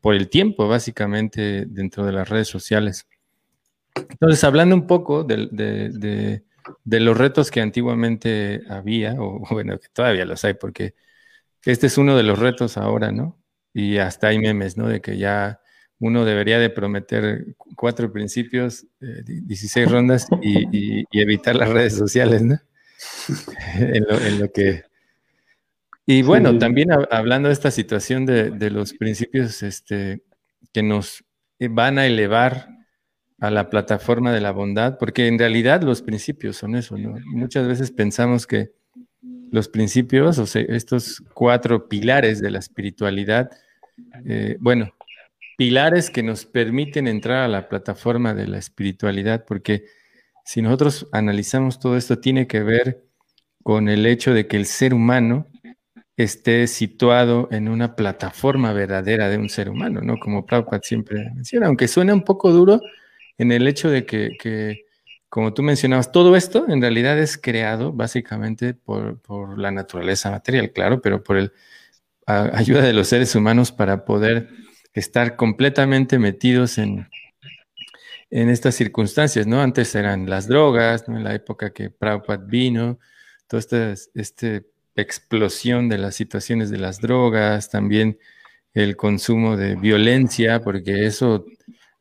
por 0.00 0.14
el 0.14 0.28
tiempo, 0.28 0.68
básicamente, 0.68 1.66
dentro 1.66 2.06
de 2.06 2.12
las 2.12 2.28
redes 2.28 2.48
sociales. 2.48 3.08
Entonces, 3.96 4.44
hablando 4.44 4.74
un 4.74 4.86
poco 4.86 5.24
de, 5.24 5.48
de 5.50 5.90
de 5.90 6.44
los 6.84 7.16
retos 7.16 7.50
que 7.50 7.60
antiguamente 7.60 8.62
había, 8.68 9.14
o 9.18 9.40
bueno, 9.50 9.78
que 9.78 9.88
todavía 9.92 10.24
los 10.24 10.44
hay, 10.44 10.54
porque 10.54 10.94
este 11.64 11.86
es 11.86 11.98
uno 11.98 12.16
de 12.16 12.22
los 12.22 12.38
retos 12.38 12.76
ahora, 12.76 13.12
¿no? 13.12 13.38
Y 13.72 13.98
hasta 13.98 14.28
hay 14.28 14.38
memes, 14.38 14.76
¿no? 14.76 14.88
De 14.88 15.00
que 15.00 15.16
ya 15.18 15.60
uno 15.98 16.24
debería 16.24 16.58
de 16.58 16.70
prometer 16.70 17.54
cuatro 17.76 18.10
principios, 18.10 18.86
16 19.00 19.76
eh, 19.76 19.90
rondas 19.90 20.26
y, 20.42 21.04
evitar 21.12 21.56
las 21.56 21.68
redes 21.68 21.94
sociales, 21.94 22.42
¿no? 22.42 22.58
en, 23.74 24.38
lo, 24.38 24.50
que... 24.50 24.84
Y 26.06 26.22
bueno, 26.22 26.58
también 26.58 26.88
hablando 27.10 27.48
de 27.48 27.52
esta 27.52 27.70
situación 27.70 28.24
de, 28.24 28.50
de, 28.50 28.70
los 28.70 28.94
principios 28.94 29.62
este, 29.62 30.22
que 30.72 30.82
nos 30.82 31.22
van 31.58 31.98
a 31.98 32.06
elevar 32.06 32.79
a 33.40 33.50
la 33.50 33.70
plataforma 33.70 34.32
de 34.32 34.40
la 34.40 34.52
bondad, 34.52 34.98
porque 34.98 35.26
en 35.26 35.38
realidad 35.38 35.82
los 35.82 36.02
principios 36.02 36.56
son 36.56 36.76
eso, 36.76 36.96
¿no? 36.98 37.16
Muchas 37.26 37.66
veces 37.66 37.90
pensamos 37.90 38.46
que 38.46 38.72
los 39.50 39.68
principios, 39.68 40.38
o 40.38 40.46
sea, 40.46 40.62
estos 40.68 41.22
cuatro 41.34 41.88
pilares 41.88 42.40
de 42.40 42.50
la 42.50 42.58
espiritualidad, 42.58 43.50
eh, 44.26 44.56
bueno, 44.60 44.94
pilares 45.56 46.10
que 46.10 46.22
nos 46.22 46.46
permiten 46.46 47.08
entrar 47.08 47.44
a 47.44 47.48
la 47.48 47.68
plataforma 47.68 48.34
de 48.34 48.46
la 48.46 48.58
espiritualidad, 48.58 49.44
porque 49.46 49.84
si 50.44 50.62
nosotros 50.62 51.08
analizamos 51.12 51.80
todo 51.80 51.96
esto, 51.96 52.18
tiene 52.18 52.46
que 52.46 52.62
ver 52.62 53.04
con 53.62 53.88
el 53.88 54.06
hecho 54.06 54.32
de 54.34 54.46
que 54.46 54.56
el 54.56 54.66
ser 54.66 54.94
humano 54.94 55.48
esté 56.16 56.66
situado 56.66 57.48
en 57.50 57.68
una 57.68 57.96
plataforma 57.96 58.72
verdadera 58.72 59.28
de 59.28 59.38
un 59.38 59.48
ser 59.48 59.70
humano, 59.70 60.00
¿no? 60.02 60.18
Como 60.18 60.44
Prabhupada 60.44 60.82
siempre 60.82 61.30
menciona, 61.34 61.66
aunque 61.66 61.88
suena 61.88 62.12
un 62.12 62.22
poco 62.22 62.52
duro, 62.52 62.80
en 63.40 63.52
el 63.52 63.66
hecho 63.66 63.88
de 63.88 64.04
que, 64.04 64.84
como 65.30 65.54
tú 65.54 65.62
mencionabas, 65.62 66.12
todo 66.12 66.36
esto 66.36 66.66
en 66.68 66.82
realidad 66.82 67.18
es 67.18 67.38
creado 67.38 67.90
básicamente 67.90 68.74
por, 68.74 69.58
la 69.58 69.70
naturaleza 69.70 70.30
material, 70.30 70.72
claro, 70.72 71.00
pero 71.00 71.24
por 71.24 71.38
la 71.38 71.50
ayuda 72.52 72.82
de 72.82 72.92
los 72.92 73.08
seres 73.08 73.34
humanos 73.34 73.72
para 73.72 74.04
poder 74.04 74.50
estar 74.92 75.36
completamente 75.36 76.18
metidos 76.18 76.76
en, 76.76 77.08
en 78.28 78.50
estas 78.50 78.74
circunstancias, 78.74 79.46
¿no? 79.46 79.62
Antes 79.62 79.94
eran 79.94 80.28
las 80.28 80.46
drogas. 80.46 81.04
En 81.08 81.24
la 81.24 81.34
época 81.34 81.72
que 81.72 81.88
Prabhupada 81.88 82.44
vino, 82.44 82.98
toda 83.46 83.60
esta, 83.60 83.94
esta 84.14 84.62
explosión 84.96 85.88
de 85.88 85.96
las 85.96 86.14
situaciones 86.14 86.68
de 86.68 86.76
las 86.76 87.00
drogas, 87.00 87.70
también 87.70 88.18
el 88.74 88.96
consumo 88.96 89.56
de 89.56 89.76
violencia, 89.76 90.60
porque 90.60 91.06
eso 91.06 91.46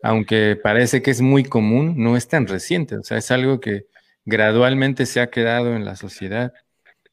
aunque 0.02 0.58
parece 0.62 1.02
que 1.02 1.12
es 1.12 1.22
muy 1.22 1.43
común, 1.43 1.95
no 1.97 2.16
es 2.16 2.28
tan 2.28 2.47
reciente, 2.47 2.97
o 2.97 3.04
sea, 3.04 3.18
es 3.18 3.32
algo 3.32 3.60
que 3.60 3.88
gradualmente 4.26 5.06
se 5.06 5.22
ha 5.22 5.30
quedado 5.30 5.76
en 5.76 5.86
la 5.86 5.95
sociedad. 5.95 6.54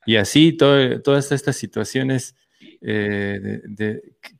Y 0.05 0.17
así 0.17 0.53
todas 0.53 1.33
estas 1.33 1.57
situaciones 1.57 2.37
eh, 2.81 3.61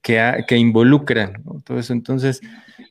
que, 0.01 0.57
involucran 0.57 1.43
todo 1.65 1.79
eso. 1.79 1.93
Entonces, 1.93 2.41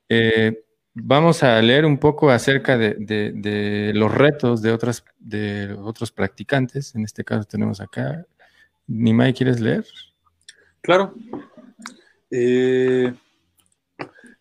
eh, 0.10 0.64
vamos 0.94 1.44
a 1.44 1.62
leer 1.62 1.86
un 1.86 1.98
poco 1.98 2.30
acerca 2.30 2.78
de, 2.78 3.92
los 3.96 4.14
retos 4.14 4.62
de, 4.62 4.72
otras, 4.72 5.06
de 5.20 5.74
otros 5.74 6.12
practicantes. 6.12 6.96
En 6.96 7.06
este 7.06 7.24
caso 7.24 7.46
tenemos 7.46 7.80
acá. 7.80 8.26
Nimai, 8.88 9.34
¿quieres 9.34 9.60
leer? 9.60 9.86
Claro. 10.82 11.14
Eh, 12.30 13.14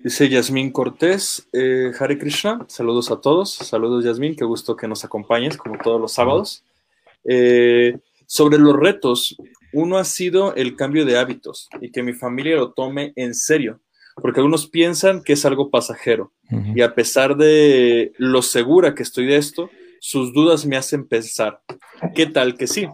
Dice 0.05 0.29
Yasmín 0.29 0.71
Cortés, 0.71 1.49
eh, 1.55 1.91
Hare 1.99 2.19
Krishna, 2.19 2.67
saludos 2.69 3.11
a 3.11 3.23
todos, 3.23 3.55
saludos 3.55 4.05
Yasmín, 4.05 4.37
qué 4.37 4.45
gusto 4.45 4.77
que 4.77 4.87
nos 4.87 5.03
acompañes 5.03 5.57
como 5.57 5.79
todos 5.79 5.99
los 5.99 6.13
sábados. 6.13 6.63
Eh, 7.27 7.97
sobre 8.27 8.59
los 8.59 8.77
retos, 8.77 9.35
uno 9.73 9.97
ha 9.97 10.05
sido 10.05 10.55
el 10.57 10.77
cambio 10.77 11.07
de 11.07 11.17
hábitos 11.17 11.71
y 11.81 11.91
que 11.91 12.03
mi 12.03 12.13
familia 12.13 12.57
lo 12.57 12.75
tome 12.75 13.15
en 13.17 13.35
serio, 13.35 13.81
porque 14.17 14.41
algunos 14.41 14.69
piensan 14.69 15.23
que 15.23 15.33
es 15.33 15.47
algo 15.47 15.71
pasajero 15.71 16.35
y 16.75 16.83
a 16.83 16.95
pesar 16.95 17.39
de 17.39 18.13
lo 18.19 18.43
segura 18.43 18.95
que 18.95 19.05
estoy 19.05 19.25
de 19.25 19.37
esto, 19.37 19.71
sus 20.01 20.35
dudas 20.35 20.67
me 20.67 20.77
hacen 20.77 21.09
pensar, 21.09 21.63
¿qué 22.15 22.27
tal 22.27 22.59
que 22.59 22.67
sí? 22.67 22.89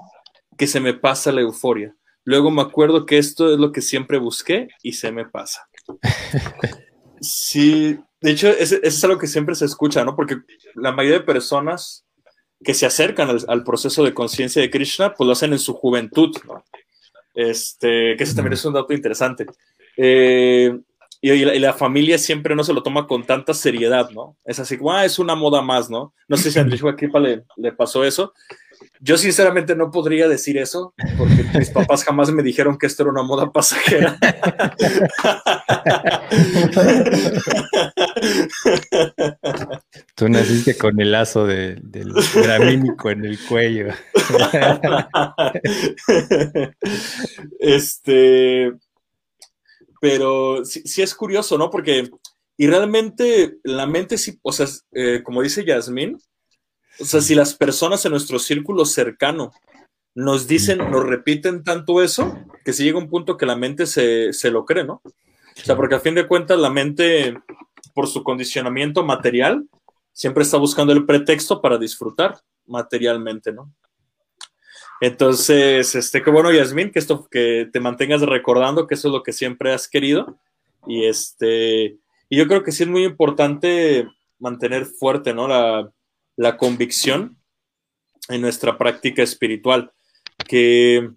Que 0.57 0.69
se 0.69 0.79
me 0.79 0.95
pasa 0.95 1.33
la 1.33 1.41
euforia. 1.41 1.93
Luego 2.23 2.53
me 2.53 2.63
acuerdo 2.63 3.05
que 3.05 3.19
esto 3.19 3.53
es 3.53 3.59
lo 3.59 3.73
que 3.73 3.81
siempre 3.81 4.19
busqué 4.19 4.69
y 4.85 4.93
se 4.93 5.11
me 5.11 5.25
pasa. 5.25 5.69
Sí, 7.21 7.99
de 8.21 8.31
hecho, 8.31 8.49
eso 8.49 8.77
es 8.83 9.05
algo 9.05 9.19
que 9.19 9.27
siempre 9.27 9.55
se 9.55 9.65
escucha, 9.65 10.05
¿no? 10.05 10.17
Porque 10.17 10.39
la 10.75 10.93
mayoría 10.93 11.19
de 11.19 11.25
personas 11.25 12.05
que 12.63 12.75
se 12.75 12.87
acercan 12.87 13.39
al, 13.47 13.65
proceso 13.65 14.05
de 14.05 14.13
conciencia 14.13 14.61
de 14.61 14.71
Krishna, 14.71 15.15
pues 15.15 15.27
lo 15.27 15.33
hacen 15.33 15.53
en 15.53 15.59
su 15.59 15.75
juventud, 15.75 16.37
¿no? 16.47 16.65
Este, 17.35 18.17
que 18.17 18.25
eso 18.25 18.35
también 18.35 18.55
es 18.55 18.65
un 18.65 18.75
dato 18.75 18.93
interesante. 18.93 19.47
Eh, 19.97 20.79
y, 21.23 21.45
la, 21.59 21.73
familia 21.73 22.19
siempre 22.19 22.55
no 22.55 22.65
se 22.65 22.73
lo 22.73 22.83
toma 22.83 23.07
con 23.07 23.25
tanta 23.25 23.55
seriedad, 23.55 24.11
¿no? 24.11 24.37
Es 24.45 24.59
así 24.59 24.79
ah, 24.91 25.05
es 25.05 25.19
una 25.19 25.35
moda 25.35 25.63
más, 25.63 25.89
¿no? 25.91 26.15
No 26.29 26.37
sé 26.37 26.51
si 26.51 26.59
a 26.59 26.63
Andrés 26.63 26.81
Joaquipa 26.81 27.19
le, 27.19 27.45
le 27.57 27.73
pasó 27.73 28.05
eso, 28.05 28.35
yo 29.01 29.17
sinceramente 29.17 29.75
no 29.75 29.91
podría 29.91 30.29
decir 30.29 30.59
eso, 30.59 30.95
porque 31.17 31.45
mis 31.59 31.71
papás 31.75 32.05
jamás 32.05 32.31
me 32.31 32.43
dijeron 32.43 32.77
que 32.77 32.87
esto 32.87 33.03
era 33.03 33.13
una 33.13 33.23
moda 33.23 33.51
pasajera. 33.51 34.19
Tú 40.15 40.29
naciste 40.29 40.77
con 40.77 41.01
el 41.01 41.13
lazo 41.13 41.47
del 41.47 41.81
gramínico 42.35 43.11
en 43.11 43.25
el 43.25 43.39
cuello. 43.47 43.89
este, 47.59 48.73
pero 50.01 50.65
sí, 50.65 51.03
es 51.03 51.15
curioso, 51.15 51.57
¿no? 51.59 51.71
Porque, 51.71 52.11
y 52.57 52.67
realmente 52.67 53.59
la 53.63 53.87
mente 53.87 54.19
sí, 54.19 54.39
o 54.43 54.53
sea, 54.53 54.67
eh, 54.93 55.23
como 55.23 55.43
dice 55.43 55.65
Yasmín, 55.65 56.19
o 57.01 57.05
sea, 57.05 57.21
si 57.21 57.35
las 57.35 57.55
personas 57.55 58.05
en 58.05 58.13
nuestro 58.13 58.39
círculo 58.39 58.85
cercano 58.85 59.53
nos 60.15 60.47
dicen, 60.47 60.79
nos 60.79 61.07
repiten 61.07 61.63
tanto 61.65 62.03
eso, 62.03 62.37
que 62.65 62.73
si 62.73 62.85
llega 62.85 62.99
un 62.99 63.09
punto 63.09 63.37
que 63.37 63.47
la 63.47 63.57
mente 63.57 63.87
se, 63.87 64.51
lo 64.51 64.65
cree, 64.65 64.85
¿no? 64.85 65.03
O 65.05 65.65
sea, 65.65 65.77
porque 65.77 65.95
a 65.95 66.01
fin 66.01 66.15
de 66.15 66.27
cuentas 66.27 66.59
la 66.59 66.71
mente, 66.71 67.39
por 67.95 68.07
su 68.07 68.23
condicionamiento 68.23 69.05
material, 69.05 69.67
siempre 70.13 70.43
está 70.43 70.59
buscando 70.59 70.93
el 70.93 71.07
pretexto 71.07 71.63
para 71.63 71.79
disfrutar 71.79 72.39
materialmente, 72.67 73.53
¿no? 73.53 73.73
Entonces, 75.01 75.95
este, 75.95 76.23
qué 76.23 76.31
bueno, 76.31 76.53
Yasmín, 76.53 76.91
que 76.91 76.99
esto, 76.99 77.27
que 77.31 77.69
te 77.73 77.81
mantengas 77.81 78.21
recordando 78.21 78.87
que 78.87 78.95
eso 78.95 79.09
es 79.09 79.13
lo 79.13 79.23
que 79.23 79.33
siempre 79.33 79.73
has 79.73 79.89
querido. 79.89 80.39
Y 80.87 81.07
este, 81.07 81.99
y 82.29 82.37
yo 82.37 82.47
creo 82.47 82.63
que 82.63 82.73
sí 82.73 82.83
es 82.83 82.89
muy 82.89 83.05
importante 83.05 84.07
mantener 84.39 84.85
fuerte, 84.85 85.33
¿no? 85.33 85.49
La, 85.49 85.91
la 86.41 86.57
convicción 86.57 87.37
en 88.31 88.41
nuestra 88.41 88.79
práctica 88.79 89.23
espiritual. 89.23 89.93
Que 90.49 91.11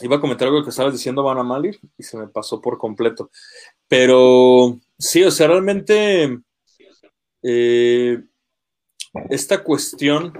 iba 0.00 0.16
a 0.16 0.20
comentar 0.20 0.48
algo 0.48 0.64
que 0.64 0.70
estabas 0.70 0.92
diciendo, 0.92 1.22
Van 1.22 1.46
Malir, 1.46 1.78
y 1.96 2.02
se 2.02 2.16
me 2.18 2.26
pasó 2.26 2.60
por 2.60 2.78
completo. 2.78 3.30
Pero 3.86 4.80
sí, 4.98 5.22
o 5.22 5.30
sea, 5.30 5.46
realmente 5.46 6.36
eh, 7.44 8.20
esta 9.30 9.62
cuestión 9.62 10.32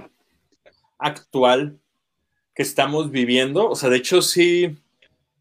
actual 0.97 1.79
que 2.53 2.63
estamos 2.63 3.09
viviendo, 3.11 3.69
o 3.69 3.75
sea, 3.75 3.89
de 3.89 3.95
hecho 3.95 4.21
sí, 4.21 4.77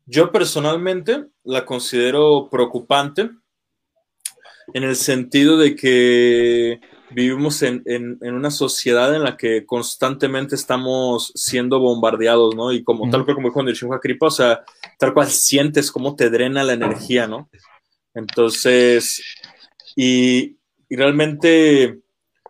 yo 0.06 0.30
personalmente 0.30 1.26
la 1.42 1.66
considero 1.66 2.48
preocupante 2.48 3.30
en 4.74 4.84
el 4.84 4.94
sentido 4.94 5.58
de 5.58 5.74
que 5.74 6.80
vivimos 7.10 7.62
en, 7.62 8.18
una 8.20 8.50
sociedad 8.50 9.14
en 9.14 9.24
la 9.24 9.36
que 9.36 9.64
constantemente 9.64 10.54
estamos 10.54 11.32
siendo 11.34 11.80
bombardeados, 11.80 12.54
¿no? 12.54 12.72
Y 12.72 12.82
como 12.84 13.08
tal 13.10 13.24
cual 13.24 13.36
como 13.36 13.48
dijo 13.48 13.62
Nirsimha 13.62 14.00
Kripa, 14.00 14.26
o 14.26 14.30
sea, 14.30 14.64
tal 14.98 15.14
cual 15.14 15.28
sientes 15.28 15.90
cómo 15.90 16.16
te 16.16 16.30
drena 16.30 16.64
la 16.64 16.74
energía, 16.74 17.26
¿no? 17.26 17.48
Entonces, 18.14 19.22
y, 19.96 20.56
y 20.88 20.96
realmente 20.96 22.00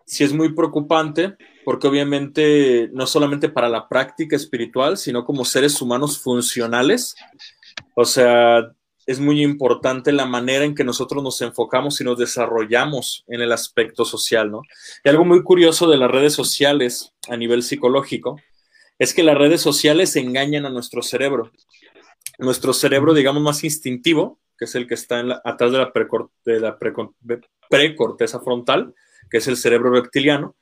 sí 0.05 0.23
es 0.23 0.33
muy 0.33 0.53
preocupante 0.53 1.35
porque 1.63 1.87
obviamente 1.87 2.89
no 2.93 3.05
solamente 3.05 3.47
para 3.47 3.69
la 3.69 3.87
práctica 3.87 4.35
espiritual, 4.35 4.97
sino 4.97 5.23
como 5.23 5.45
seres 5.45 5.79
humanos 5.81 6.17
funcionales, 6.19 7.15
o 7.95 8.05
sea, 8.05 8.71
es 9.09 9.19
muy 9.19 9.41
importante 9.41 10.11
la 10.11 10.27
manera 10.27 10.63
en 10.63 10.75
que 10.75 10.83
nosotros 10.83 11.23
nos 11.23 11.41
enfocamos 11.41 11.99
y 11.99 12.03
nos 12.03 12.19
desarrollamos 12.19 13.23
en 13.27 13.41
el 13.41 13.51
aspecto 13.51 14.05
social, 14.05 14.51
¿no? 14.51 14.61
Y 15.03 15.09
algo 15.09 15.25
muy 15.25 15.41
curioso 15.41 15.89
de 15.89 15.97
las 15.97 16.11
redes 16.11 16.33
sociales 16.33 17.11
a 17.27 17.35
nivel 17.35 17.63
psicológico 17.63 18.39
es 18.99 19.15
que 19.15 19.23
las 19.23 19.35
redes 19.35 19.61
sociales 19.61 20.15
engañan 20.15 20.67
a 20.67 20.69
nuestro 20.69 21.01
cerebro. 21.01 21.51
Nuestro 22.37 22.71
cerebro, 22.71 23.15
digamos, 23.15 23.41
más 23.41 23.63
instintivo, 23.63 24.39
que 24.55 24.65
es 24.65 24.75
el 24.75 24.85
que 24.85 24.93
está 24.93 25.41
atrás 25.43 25.71
de 25.71 26.59
la, 26.59 26.77
precorteza 27.67 28.39
frontal, 28.41 28.93
que 29.31 29.39
es 29.39 29.47
el 29.47 29.57
cerebro 29.57 29.89
reptiliano, 29.89 30.55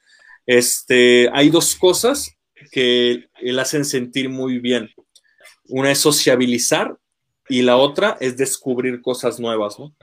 este, 0.45 1.29
hay 1.33 1.49
dos 1.49 1.75
cosas 1.75 2.31
que 2.71 3.27
le 3.41 3.61
hacen 3.61 3.83
sentir 3.83 4.29
muy 4.29 4.59
bien. 4.59 4.89
Una 5.67 5.91
es 5.91 5.99
sociabilizar 5.99 6.97
y 7.49 7.61
la 7.61 7.77
otra 7.77 8.17
es 8.19 8.37
descubrir 8.37 9.01
cosas 9.01 9.39
nuevas, 9.39 9.79
¿no? 9.79 9.93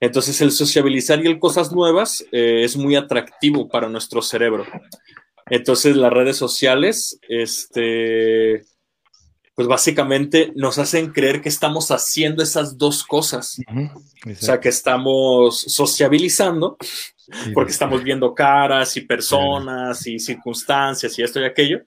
Entonces 0.00 0.40
el 0.40 0.52
sociabilizar 0.52 1.24
y 1.24 1.28
el 1.28 1.38
cosas 1.38 1.72
nuevas 1.72 2.24
eh, 2.32 2.62
es 2.64 2.76
muy 2.76 2.96
atractivo 2.96 3.68
para 3.68 3.88
nuestro 3.88 4.22
cerebro. 4.22 4.66
Entonces 5.46 5.96
las 5.96 6.12
redes 6.12 6.36
sociales, 6.36 7.18
este, 7.28 8.64
pues 9.54 9.68
básicamente 9.68 10.52
nos 10.56 10.78
hacen 10.78 11.12
creer 11.12 11.40
que 11.40 11.48
estamos 11.48 11.90
haciendo 11.90 12.42
esas 12.42 12.76
dos 12.76 13.04
cosas. 13.04 13.58
O 14.26 14.34
sea, 14.34 14.58
que 14.58 14.68
estamos 14.68 15.60
sociabilizando, 15.60 16.76
porque 17.52 17.72
estamos 17.72 18.02
viendo 18.02 18.34
caras 18.34 18.96
y 18.96 19.02
personas 19.02 20.06
y 20.06 20.18
circunstancias 20.18 21.18
y 21.18 21.22
esto 21.22 21.40
y 21.40 21.44
aquello, 21.44 21.82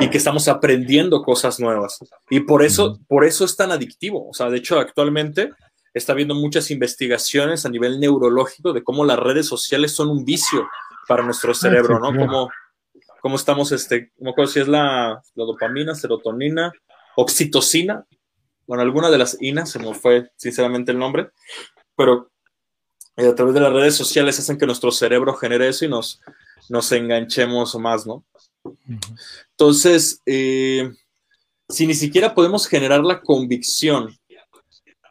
y 0.00 0.08
que 0.08 0.18
estamos 0.18 0.48
aprendiendo 0.48 1.22
cosas 1.22 1.60
nuevas. 1.60 1.98
Y 2.30 2.40
por 2.40 2.62
eso, 2.62 2.98
por 3.08 3.24
eso 3.24 3.44
es 3.44 3.56
tan 3.56 3.70
adictivo. 3.70 4.28
O 4.28 4.34
sea, 4.34 4.48
de 4.50 4.58
hecho, 4.58 4.78
actualmente 4.78 5.50
está 5.94 6.12
habiendo 6.12 6.34
muchas 6.34 6.70
investigaciones 6.70 7.66
a 7.66 7.68
nivel 7.68 8.00
neurológico 8.00 8.72
de 8.72 8.82
cómo 8.82 9.04
las 9.04 9.18
redes 9.18 9.46
sociales 9.46 9.92
son 9.92 10.08
un 10.08 10.24
vicio 10.24 10.68
para 11.08 11.22
nuestro 11.22 11.52
ah, 11.52 11.54
cerebro, 11.54 11.98
¿no? 11.98 12.16
Cómo, 12.16 12.50
cómo, 13.20 13.36
estamos, 13.36 13.72
este, 13.72 14.12
como 14.16 14.46
si 14.46 14.60
es 14.60 14.68
la, 14.68 15.20
la, 15.34 15.44
dopamina, 15.44 15.94
serotonina, 15.94 16.72
oxitocina, 17.16 18.06
bueno, 18.66 18.82
alguna 18.82 19.10
de 19.10 19.18
las 19.18 19.36
INAS, 19.40 19.70
se 19.70 19.80
me 19.80 19.92
fue 19.94 20.30
sinceramente 20.36 20.92
el 20.92 20.98
nombre, 20.98 21.30
pero 21.96 22.30
eh, 23.16 23.26
a 23.26 23.34
través 23.34 23.54
de 23.54 23.60
las 23.60 23.72
redes 23.72 23.96
sociales 23.96 24.38
hacen 24.38 24.56
que 24.56 24.66
nuestro 24.66 24.92
cerebro 24.92 25.34
genere 25.34 25.66
eso 25.68 25.84
y 25.84 25.88
nos, 25.88 26.20
nos 26.68 26.92
enganchemos 26.92 27.74
más, 27.74 28.06
¿no? 28.06 28.24
Entonces, 29.50 30.20
eh, 30.26 30.90
si 31.68 31.86
ni 31.86 31.94
siquiera 31.94 32.34
podemos 32.34 32.66
generar 32.66 33.02
la 33.04 33.20
convicción 33.20 34.16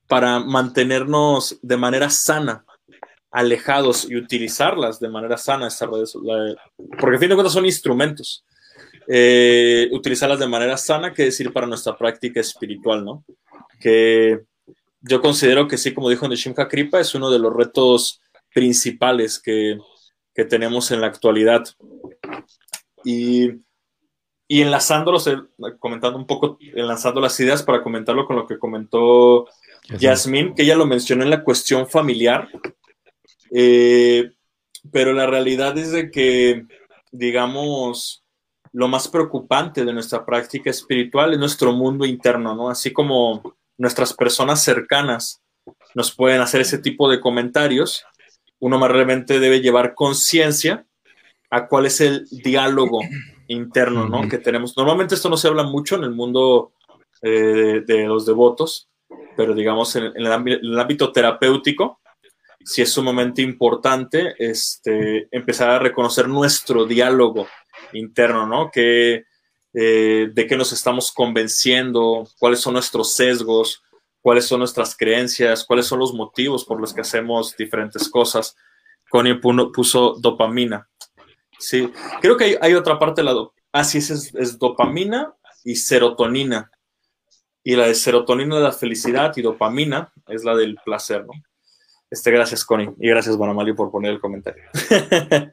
para 0.08 0.40
mantenernos 0.40 1.58
de 1.62 1.78
manera 1.78 2.10
sana, 2.10 2.66
alejados 3.32 4.10
y 4.10 4.16
utilizarlas 4.16 5.00
de 5.00 5.10
manera 5.10 5.38
sana, 5.38 5.68
estas 5.68 5.90
redes, 5.90 6.14
porque 7.00 7.16
a 7.16 7.20
fin 7.20 7.30
de 7.30 7.36
cuentas 7.36 7.54
son 7.54 7.66
instrumentos, 7.66 8.44
eh, 9.08 9.88
utilizarlas 9.92 10.40
de 10.40 10.48
manera 10.48 10.78
sana, 10.78 11.14
que 11.14 11.26
decir 11.26 11.54
para 11.54 11.68
nuestra 11.68 11.98
práctica 11.98 12.40
espiritual, 12.40 13.06
¿no? 13.06 13.24
Que 13.80 14.42
yo 15.02 15.22
considero 15.22 15.68
que 15.68 15.78
sí, 15.78 15.94
como 15.94 16.10
dijo 16.10 16.28
Nishimha 16.28 16.68
Kripa, 16.68 17.00
es 17.00 17.16
uno 17.16 17.30
de 17.30 17.40
los 17.40 17.54
retos 17.54 18.20
principales 18.54 19.40
que, 19.40 19.78
que 20.34 20.46
tenemos 20.46 20.92
en 20.92 21.02
la 21.02 21.08
actualidad. 21.08 21.64
Y, 23.04 23.50
y 24.48 24.62
enlazándolos, 24.62 25.30
comentando 25.80 26.18
un 26.18 26.26
poco, 26.26 26.58
enlazando 26.60 27.22
las 27.22 27.40
ideas 27.40 27.64
para 27.64 27.84
comentarlo 27.84 28.26
con 28.26 28.36
lo 28.36 28.48
que 28.48 28.58
comentó 28.58 29.48
Yasmín, 29.98 30.56
que 30.56 30.64
ella 30.64 30.76
lo 30.76 30.86
mencionó 30.86 31.24
en 31.24 31.30
la 31.30 31.44
cuestión 31.44 31.88
familiar, 31.88 32.50
eh, 33.52 34.32
pero 34.92 35.14
la 35.14 35.28
realidad 35.28 35.78
es 35.78 35.92
de 35.92 36.10
que, 36.10 36.66
digamos, 37.12 38.24
lo 38.72 38.88
más 38.88 39.08
preocupante 39.08 39.84
de 39.86 39.94
nuestra 39.94 40.26
práctica 40.26 40.70
espiritual 40.70 41.34
es 41.34 41.40
nuestro 41.40 41.72
mundo 41.72 42.06
interno, 42.06 42.56
¿no? 42.56 42.70
Así 42.70 42.92
como 42.94 43.56
nuestras 43.78 44.14
personas 44.14 44.64
cercanas 44.64 45.42
nos 45.96 46.14
pueden 46.14 46.42
hacer 46.42 46.62
ese 46.62 46.78
tipo 46.78 47.10
de 47.10 47.20
comentarios, 47.20 48.04
uno 48.60 48.78
más 48.78 48.92
realmente 48.92 49.40
debe 49.40 49.62
llevar 49.62 49.96
conciencia 49.96 50.86
a 51.50 51.68
cuál 51.68 51.86
es 51.86 52.02
el 52.02 52.28
diálogo 52.30 53.02
interno, 53.48 54.08
¿no? 54.08 54.28
Que 54.28 54.38
tenemos. 54.38 54.78
Normalmente 54.78 55.16
esto 55.16 55.30
no 55.30 55.38
se 55.38 55.48
habla 55.48 55.64
mucho 55.64 55.96
en 55.96 56.04
el 56.04 56.12
mundo 56.12 56.74
eh, 57.22 57.84
de, 57.86 58.06
los 58.06 58.26
devotos, 58.26 58.90
pero 59.36 59.54
digamos 59.54 59.96
en, 59.96 60.12
el, 60.16 60.80
ámbito, 60.80 61.12
terapéutico, 61.12 62.00
sí 62.64 62.82
es 62.82 62.92
sumamente 62.92 63.42
importante 63.42 64.36
este, 64.38 65.28
empezar 65.32 65.70
a 65.72 65.80
reconocer 65.80 66.28
nuestro 66.28 66.86
diálogo 66.86 67.48
interno, 67.94 68.46
¿no? 68.46 68.70
Que, 68.72 69.26
eh, 69.74 70.30
de 70.34 70.48
qué 70.48 70.56
nos 70.56 70.72
estamos 70.72 71.12
convenciendo, 71.12 72.28
cuáles 72.40 72.60
son 72.60 72.74
nuestros 72.74 73.14
sesgos, 73.14 73.84
cuáles 74.22 74.46
son 74.46 74.60
nuestras 74.60 74.96
creencias, 74.96 75.64
cuáles 75.64 75.88
son 75.88 76.00
los 76.00 76.14
motivos 76.14 76.66
por 76.66 76.80
los 76.80 76.94
que 76.94 77.02
hacemos 77.02 77.56
diferentes 77.58 78.10
cosas. 78.10 78.56
Connie 79.10 79.36
puso 79.36 80.16
dopamina. 80.20 80.88
Sí, 81.60 81.92
creo 82.22 82.38
que 82.38 82.58
hay, 82.60 82.74
otra 82.74 82.98
parte 82.98 83.22
de 83.22 83.26
la 83.26 83.34
dopamina. 83.34 83.64
Ah, 83.72 83.84
sí, 83.84 84.00
es, 84.00 84.58
dopamina 84.58 85.36
y 85.64 85.76
serotonina. 85.76 86.72
Y 87.64 87.76
la 87.76 87.88
de 87.88 87.96
serotonina 87.96 88.56
es 88.56 88.64
la 88.64 88.72
felicidad 88.72 89.36
y 89.36 89.42
dopamina 89.42 90.12
es 90.28 90.44
la 90.44 90.56
del 90.56 90.78
placer, 90.84 91.26
¿no? 91.26 91.34
Este, 92.10 92.32
gracias, 92.32 92.66
Connie. 92.66 92.90
Y 93.00 93.10
gracias, 93.10 93.38
Bonamali, 93.38 93.74
por 93.74 93.92
poner 93.92 94.14
el 94.14 94.20
comentario. 94.20 94.64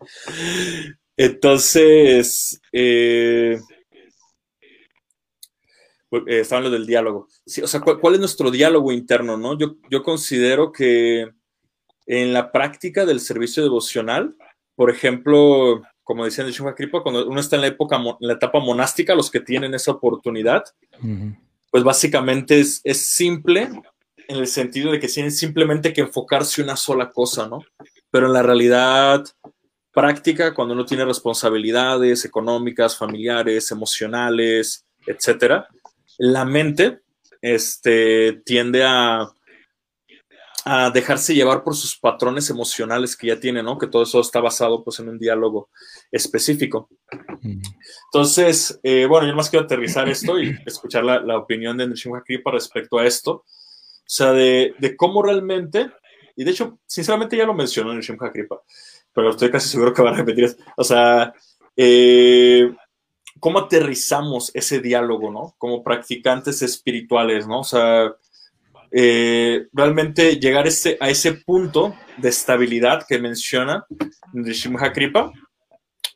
Entonces, 1.16 2.60
eh, 2.72 3.58
eh, 6.10 6.40
estaban 6.40 6.64
lo 6.64 6.70
del 6.70 6.86
diálogo. 6.86 7.28
o 7.62 7.66
sea, 7.66 7.80
¿cuál, 7.80 8.14
es 8.14 8.20
nuestro 8.20 8.50
diálogo 8.50 8.92
interno, 8.92 9.36
no? 9.36 9.58
Yo, 9.58 9.76
yo 9.90 10.02
considero 10.02 10.72
que 10.72 11.28
en 12.06 12.32
la 12.32 12.52
práctica 12.52 13.04
del 13.04 13.20
servicio 13.20 13.62
devocional, 13.62 14.36
por 14.76 14.90
ejemplo, 14.90 15.82
como 16.06 16.24
decían 16.24 16.46
de 16.46 16.74
Kripa, 16.76 17.02
cuando 17.02 17.26
uno 17.26 17.40
está 17.40 17.56
en 17.56 17.62
la 17.62 17.66
época, 17.66 17.96
en 17.96 18.28
la 18.28 18.34
etapa 18.34 18.60
monástica, 18.60 19.16
los 19.16 19.28
que 19.28 19.40
tienen 19.40 19.74
esa 19.74 19.90
oportunidad, 19.90 20.62
pues 21.68 21.82
básicamente 21.82 22.60
es, 22.60 22.80
es, 22.84 23.04
simple 23.04 23.68
en 24.28 24.36
el 24.36 24.46
sentido 24.46 24.92
de 24.92 25.00
que 25.00 25.08
tienen 25.08 25.32
simplemente 25.32 25.92
que 25.92 26.02
enfocarse 26.02 26.62
una 26.62 26.76
sola 26.76 27.10
cosa, 27.10 27.48
¿no? 27.48 27.58
Pero 28.08 28.28
en 28.28 28.34
la 28.34 28.44
realidad 28.44 29.24
práctica, 29.92 30.54
cuando 30.54 30.74
uno 30.74 30.86
tiene 30.86 31.04
responsabilidades 31.04 32.24
económicas, 32.24 32.96
familiares, 32.96 33.72
emocionales, 33.72 34.86
etcétera, 35.08 35.66
la 36.18 36.44
mente 36.44 37.00
este, 37.42 38.42
tiende 38.44 38.84
a, 38.84 39.28
a 40.68 40.90
dejarse 40.90 41.32
llevar 41.32 41.62
por 41.62 41.76
sus 41.76 41.96
patrones 41.96 42.50
emocionales 42.50 43.16
que 43.16 43.28
ya 43.28 43.38
tiene, 43.38 43.62
¿no? 43.62 43.78
Que 43.78 43.86
todo 43.86 44.02
eso 44.02 44.20
está 44.20 44.40
basado 44.40 44.82
pues 44.82 44.98
en 44.98 45.08
un 45.08 45.16
diálogo 45.16 45.70
específico. 46.10 46.88
Entonces, 48.12 48.78
eh, 48.82 49.06
bueno, 49.06 49.26
yo 49.26 49.34
más 49.34 49.50
quiero 49.50 49.64
aterrizar 49.64 50.08
esto 50.08 50.40
y 50.40 50.56
escuchar 50.66 51.04
la, 51.04 51.38
opinión 51.38 51.76
de 51.76 51.88
Nishima 51.88 52.22
Kripa 52.22 52.50
respecto 52.50 52.98
a 52.98 53.06
esto. 53.06 53.32
O 53.32 53.44
sea, 54.08 54.32
de, 54.32 54.74
cómo 54.96 55.22
realmente, 55.22 55.90
y 56.36 56.44
de 56.44 56.50
hecho, 56.50 56.78
sinceramente 56.86 57.36
ya 57.36 57.44
lo 57.44 57.54
mencionó 57.54 57.94
Nishima 57.94 58.32
Kripa, 58.32 58.60
pero 59.12 59.30
estoy 59.30 59.50
casi 59.50 59.68
seguro 59.68 59.92
que 59.92 60.02
va 60.02 60.10
a 60.10 60.16
repetir. 60.16 60.56
O 60.76 60.84
sea, 60.84 61.32
eh, 61.76 62.72
cómo 63.40 63.58
aterrizamos 63.58 64.50
ese 64.54 64.80
diálogo, 64.80 65.30
¿no? 65.30 65.54
Como 65.58 65.82
practicantes 65.82 66.62
espirituales, 66.62 67.46
¿no? 67.46 67.60
O 67.60 67.64
sea, 67.64 68.14
eh, 68.90 69.66
realmente 69.72 70.36
llegar 70.36 70.64
a 70.64 70.68
ese, 70.68 70.96
a 71.00 71.10
ese 71.10 71.32
punto 71.32 71.94
de 72.16 72.28
estabilidad 72.28 73.04
que 73.06 73.18
menciona 73.18 73.84
Nrishimha 74.32 74.92
Kripa, 74.92 75.32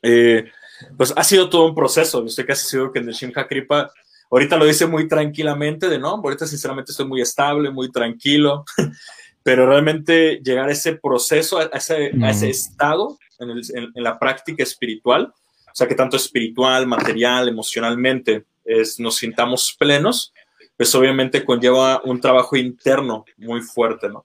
eh, 0.01 0.51
pues 0.97 1.13
ha 1.15 1.23
sido 1.23 1.49
todo 1.49 1.65
un 1.65 1.75
proceso. 1.75 2.19
Yo 2.21 2.27
estoy 2.27 2.45
casi 2.45 2.67
seguro 2.67 2.91
que 2.91 3.01
Nrishimha 3.01 3.47
Kripa 3.47 3.91
ahorita 4.31 4.57
lo 4.57 4.65
dice 4.65 4.87
muy 4.87 5.07
tranquilamente, 5.07 5.89
de 5.89 5.99
no, 5.99 6.21
ahorita 6.23 6.47
sinceramente 6.47 6.91
estoy 6.91 7.05
muy 7.05 7.21
estable, 7.21 7.69
muy 7.69 7.91
tranquilo, 7.91 8.63
pero 9.43 9.67
realmente 9.67 10.39
llegar 10.43 10.69
a 10.69 10.71
ese 10.71 10.95
proceso, 10.95 11.59
a 11.59 11.65
ese, 11.65 12.11
a 12.21 12.29
ese 12.29 12.49
estado 12.49 13.19
en, 13.39 13.49
el, 13.49 13.61
en 13.93 14.03
la 14.03 14.17
práctica 14.17 14.63
espiritual, 14.63 15.33
o 15.67 15.75
sea, 15.75 15.87
que 15.87 15.95
tanto 15.95 16.17
espiritual, 16.17 16.87
material, 16.87 17.49
emocionalmente, 17.49 18.45
es, 18.63 18.99
nos 18.99 19.17
sintamos 19.17 19.75
plenos, 19.77 20.33
pues 20.77 20.93
obviamente 20.95 21.45
conlleva 21.45 22.01
un 22.03 22.19
trabajo 22.19 22.55
interno 22.55 23.25
muy 23.37 23.61
fuerte, 23.61 24.09
¿no? 24.09 24.23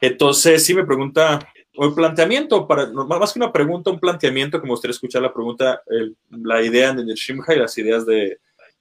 Entonces, 0.00 0.64
sí 0.64 0.74
me 0.74 0.84
pregunta, 0.84 1.51
un 1.76 1.94
planteamiento, 1.94 2.66
para, 2.66 2.86
más 2.90 3.32
que 3.32 3.38
una 3.38 3.52
pregunta, 3.52 3.90
un 3.90 4.00
planteamiento, 4.00 4.60
me 4.64 4.70
gustaría 4.70 4.92
escuchar 4.92 5.22
la 5.22 5.32
pregunta, 5.32 5.82
la 6.30 6.62
idea 6.62 6.92
de 6.92 7.14
Shimha 7.14 7.54
y 7.54 7.58
las 7.58 7.76
ideas 7.78 8.04
de, 8.04 8.38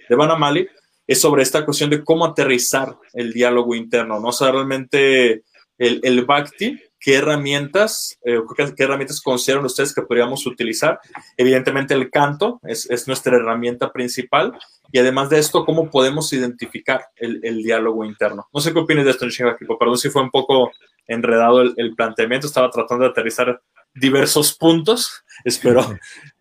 de 0.09 0.67
es 1.07 1.19
sobre 1.19 1.43
esta 1.43 1.65
cuestión 1.65 1.89
de 1.89 2.03
cómo 2.03 2.25
aterrizar 2.25 2.95
el 3.13 3.33
diálogo 3.33 3.75
interno, 3.75 4.19
¿no? 4.19 4.29
O 4.29 4.33
sea, 4.33 4.51
realmente 4.51 5.43
el, 5.77 5.99
el 6.03 6.25
Bhakti 6.25 6.79
qué 7.01 7.15
herramientas, 7.15 8.17
eh, 8.23 8.39
qué, 8.55 8.83
herramientas 8.83 9.19
consideran 9.21 9.65
ustedes 9.65 9.93
que 9.93 10.03
podríamos 10.03 10.45
utilizar. 10.45 10.99
Evidentemente 11.35 11.95
el 11.95 12.11
canto 12.11 12.61
es, 12.63 12.89
es, 12.89 13.07
nuestra 13.07 13.35
herramienta 13.35 13.91
principal 13.91 14.53
y 14.91 14.99
además 14.99 15.29
de 15.31 15.39
esto, 15.39 15.65
cómo 15.65 15.89
podemos 15.89 16.31
identificar 16.31 17.03
el, 17.15 17.39
el 17.43 17.63
diálogo 17.63 18.05
interno. 18.05 18.47
No 18.53 18.61
sé 18.61 18.71
qué 18.71 18.79
opinas 18.79 19.03
de 19.03 19.11
esto, 19.11 19.25
Equipo. 19.25 19.79
Perdón 19.79 19.97
si 19.97 20.11
fue 20.11 20.21
un 20.21 20.29
poco 20.29 20.71
enredado 21.11 21.61
el, 21.61 21.73
el, 21.77 21.95
planteamiento, 21.95 22.47
estaba 22.47 22.69
tratando 22.69 23.05
de 23.05 23.11
aterrizar 23.11 23.61
diversos 23.93 24.55
puntos. 24.57 25.23
Espero 25.45 25.81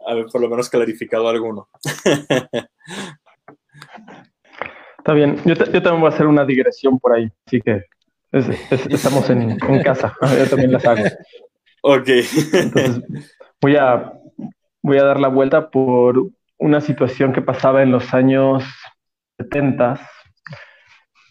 haber 0.07 0.27
por 0.27 0.41
lo 0.41 0.49
menos 0.49 0.69
clarificado 0.69 1.29
alguno. 1.29 1.69
Está 4.99 5.15
bien, 5.15 5.37
yo, 5.45 5.55
yo 5.55 5.83
también 5.83 6.01
voy 6.01 6.11
a 6.11 6.15
hacer 6.15 6.27
una 6.27 6.45
digresión 6.45 6.99
por 6.99 7.15
ahí, 7.15 7.29
así 7.47 7.61
que 7.63 7.85
estamos 8.31 9.29
en, 9.31 9.59
casa, 9.83 10.15
yo 10.39 10.47
también 10.49 10.73
las 10.73 10.85
hago. 10.85 11.05
Ok. 11.83 12.09
Entonces, 12.53 13.03
voy 13.61 13.77
a, 13.77 14.13
voy 14.83 14.99
a 14.99 15.05
dar 15.05 15.19
la 15.19 15.29
vuelta 15.29 15.71
por 15.71 16.31
una 16.59 16.81
situación 16.81 17.33
que 17.33 17.43
pasaba 17.43 17.83
en 17.83 17.91
los 17.91 18.13
años 18.13 18.63
70 19.39 20.01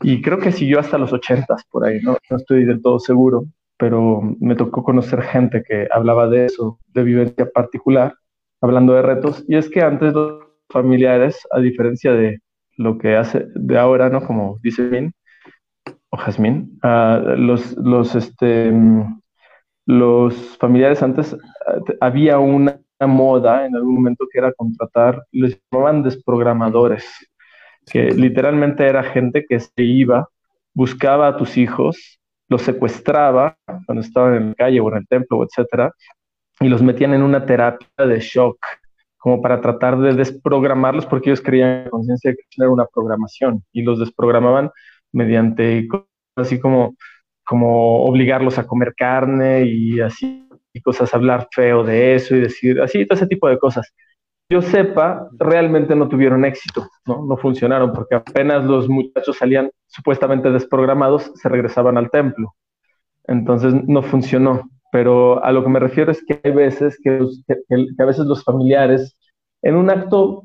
y 0.02 0.22
creo 0.22 0.40
que 0.40 0.52
siguió 0.52 0.80
hasta 0.80 0.98
los 0.98 1.14
80 1.14 1.56
por 1.72 1.86
ahí, 1.86 2.00
¿no? 2.02 2.18
no 2.30 2.38
estoy 2.38 2.66
del 2.66 2.82
todo 2.82 3.00
seguro, 3.00 3.46
pero 3.78 4.22
me 4.40 4.56
tocó 4.56 4.84
conocer 4.84 5.22
gente 5.22 5.64
que 5.68 5.88
hablaba 5.92 6.28
de 6.28 6.46
eso, 6.46 6.80
de 6.88 7.04
vivencia 7.04 7.50
particular, 7.50 8.14
hablando 8.62 8.94
de 8.94 9.02
retos, 9.02 9.44
y 9.48 9.56
es 9.56 9.70
que 9.70 9.82
antes 9.82 10.14
los 10.14 10.44
familiares, 10.70 11.48
a 11.52 11.60
diferencia 11.60 12.14
de 12.14 12.40
lo 12.78 12.98
que 12.98 13.16
hace 13.16 13.48
de 13.56 13.78
ahora, 13.78 14.10
¿no? 14.10 14.26
Como 14.26 14.58
dice 14.62 14.88
bien, 14.88 15.14
o 16.10 16.18
Jazmín, 16.18 16.80
ah, 16.84 17.22
los, 17.38 17.76
los, 17.78 18.16
este, 18.16 18.72
los 19.86 20.58
familiares 20.58 21.02
antes 21.04 21.36
ah, 21.68 21.80
había 22.02 22.40
una 22.40 22.80
moda 23.02 23.66
en 23.66 23.76
algún 23.76 23.96
momento 23.96 24.26
que 24.32 24.40
era 24.40 24.54
contratar, 24.54 25.24
les 25.32 25.60
llamaban 25.72 26.04
desprogramadores, 26.04 27.06
que 27.92 28.12
literalmente 28.12 28.86
era 28.86 29.04
gente 29.04 29.46
que 29.48 29.60
se 29.60 29.84
iba, 29.84 30.30
buscaba 30.74 31.28
a 31.28 31.38
tus 31.38 31.58
hijos, 31.58 32.20
los 32.48 32.62
secuestraba 32.62 33.58
cuando 33.86 34.02
estaban 34.02 34.36
en 34.36 34.50
la 34.50 34.56
calle 34.56 34.80
o 34.80 34.90
en 34.90 34.98
el 34.98 35.08
templo, 35.08 35.44
etcétera, 35.44 35.94
y 36.60 36.68
los 36.68 36.82
metían 36.82 37.14
en 37.14 37.22
una 37.22 37.46
terapia 37.46 37.88
de 37.98 38.20
shock, 38.20 38.58
como 39.18 39.42
para 39.42 39.62
tratar 39.62 40.00
de 40.00 40.14
desprogramarlos, 40.14 41.06
porque 41.06 41.30
ellos 41.30 41.42
creían 41.42 41.84
en 41.84 41.90
conciencia 41.90 42.34
que 42.34 42.44
era 42.58 42.70
una 42.70 42.86
programación, 42.86 43.64
y 43.72 43.82
los 43.82 44.00
desprogramaban 44.00 44.72
mediante 45.12 45.88
así 46.36 46.60
como, 46.60 46.96
como 47.44 48.04
obligarlos 48.04 48.58
a 48.58 48.68
comer 48.68 48.94
carne 48.96 49.66
y 49.66 50.00
así 50.00 50.46
y 50.72 50.82
cosas, 50.82 51.14
hablar 51.14 51.48
feo 51.52 51.84
de 51.84 52.16
eso 52.16 52.36
y 52.36 52.42
decir 52.42 52.80
así, 52.82 53.06
todo 53.06 53.18
ese 53.18 53.28
tipo 53.28 53.50
de 53.50 53.58
cosas. 53.58 53.92
Yo 54.50 54.62
sepa, 54.62 55.30
realmente 55.38 55.96
no 55.96 56.10
tuvieron 56.10 56.44
éxito, 56.44 56.88
¿no? 57.06 57.24
No 57.26 57.38
funcionaron 57.38 57.94
porque 57.94 58.16
apenas 58.16 58.66
los 58.66 58.90
muchachos 58.90 59.38
salían 59.38 59.70
supuestamente 59.88 60.50
desprogramados, 60.50 61.32
se 61.36 61.50
regresaban 61.50 61.98
al 61.98 62.10
templo. 62.10 62.56
Entonces 63.28 63.74
no 63.88 64.02
funcionó. 64.02 64.70
Pero 64.92 65.44
a 65.44 65.52
lo 65.52 65.64
que 65.64 65.70
me 65.70 65.80
refiero 65.80 66.12
es 66.12 66.24
que 66.26 66.42
hay 66.44 66.52
veces 66.52 67.00
que, 67.04 67.20
que 67.48 68.04
a 68.04 68.06
veces 68.06 68.26
los 68.26 68.44
familiares, 68.44 69.16
en 69.62 69.76
un 69.76 69.92
acto 69.92 70.44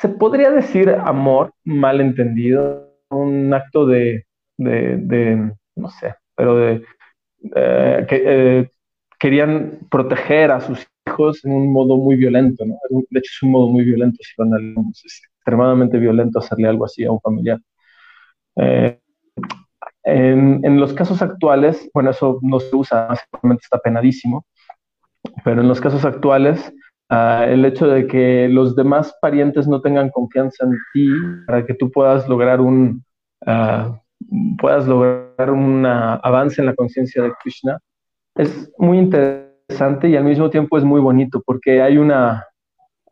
se 0.00 0.08
podría 0.08 0.50
decir 0.50 0.90
amor 0.90 1.52
mal 1.64 2.00
entendido, 2.00 2.90
un 3.10 3.52
acto 3.54 3.86
de, 3.86 4.26
de, 4.56 5.52
no 5.76 5.88
sé, 5.90 6.14
pero 6.34 6.56
de 6.56 6.84
eh, 7.54 8.06
que 8.08 8.22
eh, 8.24 8.70
querían 9.18 9.80
proteger 9.90 10.50
a 10.50 10.60
sus 10.60 10.86
en 11.06 11.52
un 11.52 11.72
modo 11.72 11.96
muy 11.96 12.16
violento, 12.16 12.64
¿no? 12.64 12.76
De 12.90 13.18
hecho 13.18 13.30
es 13.32 13.42
un 13.42 13.50
modo 13.50 13.68
muy 13.68 13.84
violento, 13.84 14.18
si 14.20 15.06
es 15.06 15.22
extremadamente 15.36 15.98
violento 15.98 16.38
hacerle 16.38 16.68
algo 16.68 16.84
así 16.84 17.04
a 17.04 17.12
un 17.12 17.20
familiar. 17.20 17.60
Eh, 18.56 18.98
en, 20.04 20.60
en, 20.64 20.80
los 20.80 20.92
casos 20.92 21.22
actuales, 21.22 21.88
bueno, 21.94 22.10
eso 22.10 22.38
no 22.42 22.60
se 22.60 22.74
usa, 22.74 23.06
básicamente 23.06 23.62
está 23.64 23.78
penadísimo, 23.78 24.44
pero 25.44 25.60
en 25.60 25.68
los 25.68 25.80
casos 25.80 26.04
actuales 26.04 26.72
ah, 27.08 27.46
el 27.48 27.64
hecho 27.64 27.86
de 27.86 28.06
que 28.06 28.48
los 28.48 28.76
demás 28.76 29.14
parientes 29.20 29.66
no 29.66 29.80
tengan 29.80 30.10
confianza 30.10 30.64
en 30.64 30.72
ti 30.92 31.08
para 31.46 31.64
que 31.64 31.74
tú 31.74 31.90
puedas 31.90 32.28
lograr 32.28 32.60
un, 32.60 33.02
ah, 33.46 33.98
puedas 34.58 34.86
lograr 34.86 35.50
un 35.50 35.86
avance 35.86 36.60
en 36.60 36.66
la 36.66 36.74
conciencia 36.74 37.22
de 37.22 37.32
Krishna, 37.42 37.78
es 38.36 38.70
muy 38.78 38.98
interesante 38.98 39.43
y 40.08 40.16
al 40.16 40.24
mismo 40.24 40.50
tiempo 40.50 40.78
es 40.78 40.84
muy 40.84 41.00
bonito 41.00 41.42
porque 41.44 41.82
hay 41.82 41.98
una, 41.98 42.46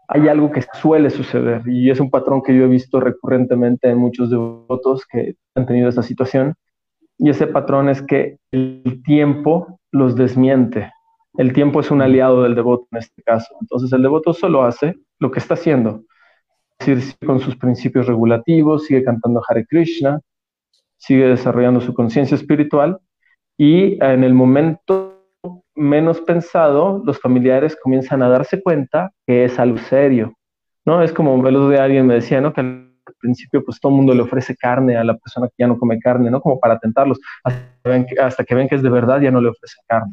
hay 0.09 0.29
algo 0.29 0.51
que 0.51 0.63
suele 0.81 1.11
suceder 1.11 1.63
y 1.67 1.91
es 1.91 2.01
un 2.01 2.11
patrón 2.11 2.43
que 2.43 2.55
yo 2.55 2.65
he 2.65 2.69
visto 2.69 3.01
recurrentemente 3.01 3.89
en 3.89 3.99
muchos 3.99 4.31
devotos 4.31 5.07
que 5.07 5.35
han 5.55 5.67
tenido 5.67 5.89
esta 5.89 6.03
situación 6.03 6.55
y 7.19 7.31
ese 7.31 7.47
patrón 7.47 7.89
es 7.89 8.03
que 8.03 8.39
el 8.51 9.03
tiempo 9.05 9.81
los 9.93 10.17
desmiente. 10.17 10.91
El 11.35 11.53
tiempo 11.53 11.81
es 11.81 11.91
un 11.91 12.03
aliado 12.03 12.43
del 12.43 12.55
devoto 12.55 12.87
en 12.91 12.99
este 12.99 13.23
caso. 13.23 13.55
Entonces 13.61 13.93
el 13.93 14.03
devoto 14.03 14.33
solo 14.33 14.65
hace 14.65 14.97
lo 15.19 15.31
que 15.31 15.39
está 15.39 15.55
haciendo. 15.55 16.05
Con 17.25 17.39
sus 17.39 17.57
principios 17.57 18.07
regulativos, 18.07 18.87
sigue 18.87 19.05
cantando 19.05 19.41
Hare 19.49 19.65
Krishna, 19.67 20.21
sigue 20.97 21.29
desarrollando 21.29 21.81
su 21.81 21.95
conciencia 21.95 22.35
espiritual 22.35 22.99
y 23.57 24.03
en 24.05 24.25
el 24.25 24.35
momento 24.35 25.22
menos 25.75 26.20
pensado, 26.20 27.03
los 27.05 27.20
familiares 27.20 27.77
comienzan 27.81 28.23
a 28.23 28.29
darse 28.29 28.62
cuenta 28.62 29.11
que 29.27 29.45
es 29.45 29.59
algo 29.59 29.79
serio, 29.79 30.35
¿no? 30.85 31.03
Es 31.03 31.12
como 31.12 31.35
el 31.47 31.57
otro 31.57 31.70
día 31.70 31.85
alguien 31.85 32.07
me 32.07 32.14
decía, 32.14 32.41
¿no? 32.41 32.53
Que 32.53 32.61
al 32.61 32.93
principio 33.20 33.64
pues 33.64 33.81
todo 33.81 33.93
el 33.93 33.97
mundo 33.97 34.14
le 34.14 34.23
ofrece 34.23 34.57
carne 34.57 34.97
a 34.97 35.05
la 35.05 35.16
persona 35.16 35.49
que 35.49 35.55
ya 35.59 35.66
no 35.66 35.79
come 35.79 35.99
carne, 35.99 36.31
¿no? 36.31 36.41
Como 36.41 36.61
para 36.61 36.79
tentarlos, 36.79 37.18
hasta 37.45 38.45
que 38.45 38.55
ven 38.55 38.68
que, 38.68 38.75
es 38.75 38.83
de 38.83 38.91
verdad 38.91 39.20
ya 39.20 39.31
no 39.31 39.41
le 39.41 39.49
ofrece 39.49 39.77
carne. 39.87 40.12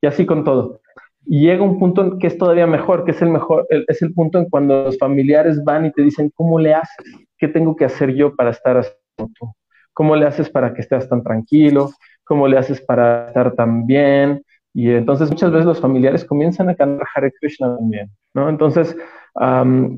Y 0.00 0.06
así 0.06 0.26
con 0.26 0.44
todo. 0.44 0.80
Llega 1.24 1.62
un 1.62 1.78
punto 1.78 2.18
que 2.18 2.28
es 2.28 2.38
todavía 2.38 2.66
mejor, 2.66 3.04
que 3.04 3.10
es 3.10 3.20
el 3.20 3.30
mejor, 3.30 3.66
es 3.68 4.00
el 4.02 4.12
punto 4.12 4.38
en 4.38 4.48
cuando 4.48 4.84
los 4.84 4.98
familiares 4.98 5.62
van 5.64 5.86
y 5.86 5.92
te 5.92 6.02
dicen, 6.02 6.30
¿cómo 6.34 6.58
le 6.60 6.74
haces? 6.74 7.04
¿Qué 7.36 7.48
tengo 7.48 7.74
que 7.74 7.84
hacer 7.84 8.14
yo 8.14 8.34
para 8.36 8.50
estar 8.50 8.76
así 8.76 8.92
como 9.16 9.30
tú? 9.36 9.52
¿Cómo 9.92 10.14
le 10.14 10.26
haces 10.26 10.48
para 10.48 10.72
que 10.72 10.82
estés 10.82 11.08
tan 11.08 11.22
tranquilo? 11.22 11.90
¿Cómo 12.22 12.46
le 12.46 12.58
haces 12.58 12.80
para 12.80 13.28
estar 13.28 13.54
tan 13.54 13.86
bien? 13.86 14.42
Y 14.78 14.90
entonces 14.90 15.30
muchas 15.30 15.50
veces 15.52 15.64
los 15.64 15.80
familiares 15.80 16.22
comienzan 16.26 16.68
a 16.68 16.74
cantar 16.74 17.08
Hare 17.14 17.32
Krishna 17.40 17.74
también, 17.78 18.10
¿no? 18.34 18.50
Entonces, 18.50 18.94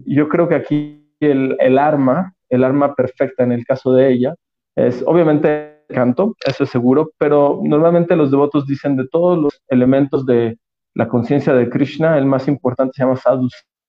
yo 0.05 0.29
creo 0.29 0.49
que 0.49 0.55
aquí 0.55 1.12
el, 1.18 1.57
el, 1.59 1.79
arma, 1.81 2.33
el 2.49 2.62
arma 2.62 2.95
perfecta 2.95 3.43
en 3.43 3.51
el 3.51 3.66
caso 3.66 3.93
de 3.93 4.12
ella, 4.12 4.37
es 4.76 5.03
obviamente 5.05 5.83
el 5.89 5.97
canto, 5.97 6.37
eso 6.47 6.62
es 6.62 6.70
seguro, 6.70 7.11
pero 7.18 7.61
normalmente 7.61 8.14
los 8.14 8.31
devotos 8.31 8.68
dicen 8.68 8.95
de 8.95 9.09
todos 9.09 9.37
los 9.37 9.61
elementos 9.66 10.24
de 10.24 10.57
la 10.95 11.09
conciencia 11.09 11.53
de 11.55 11.68
Krishna, 11.68 12.16
el 12.16 12.26
más 12.26 12.47
importante 12.47 12.93
se 12.95 13.03
llama 13.03 13.16
Sadhu 13.16 13.49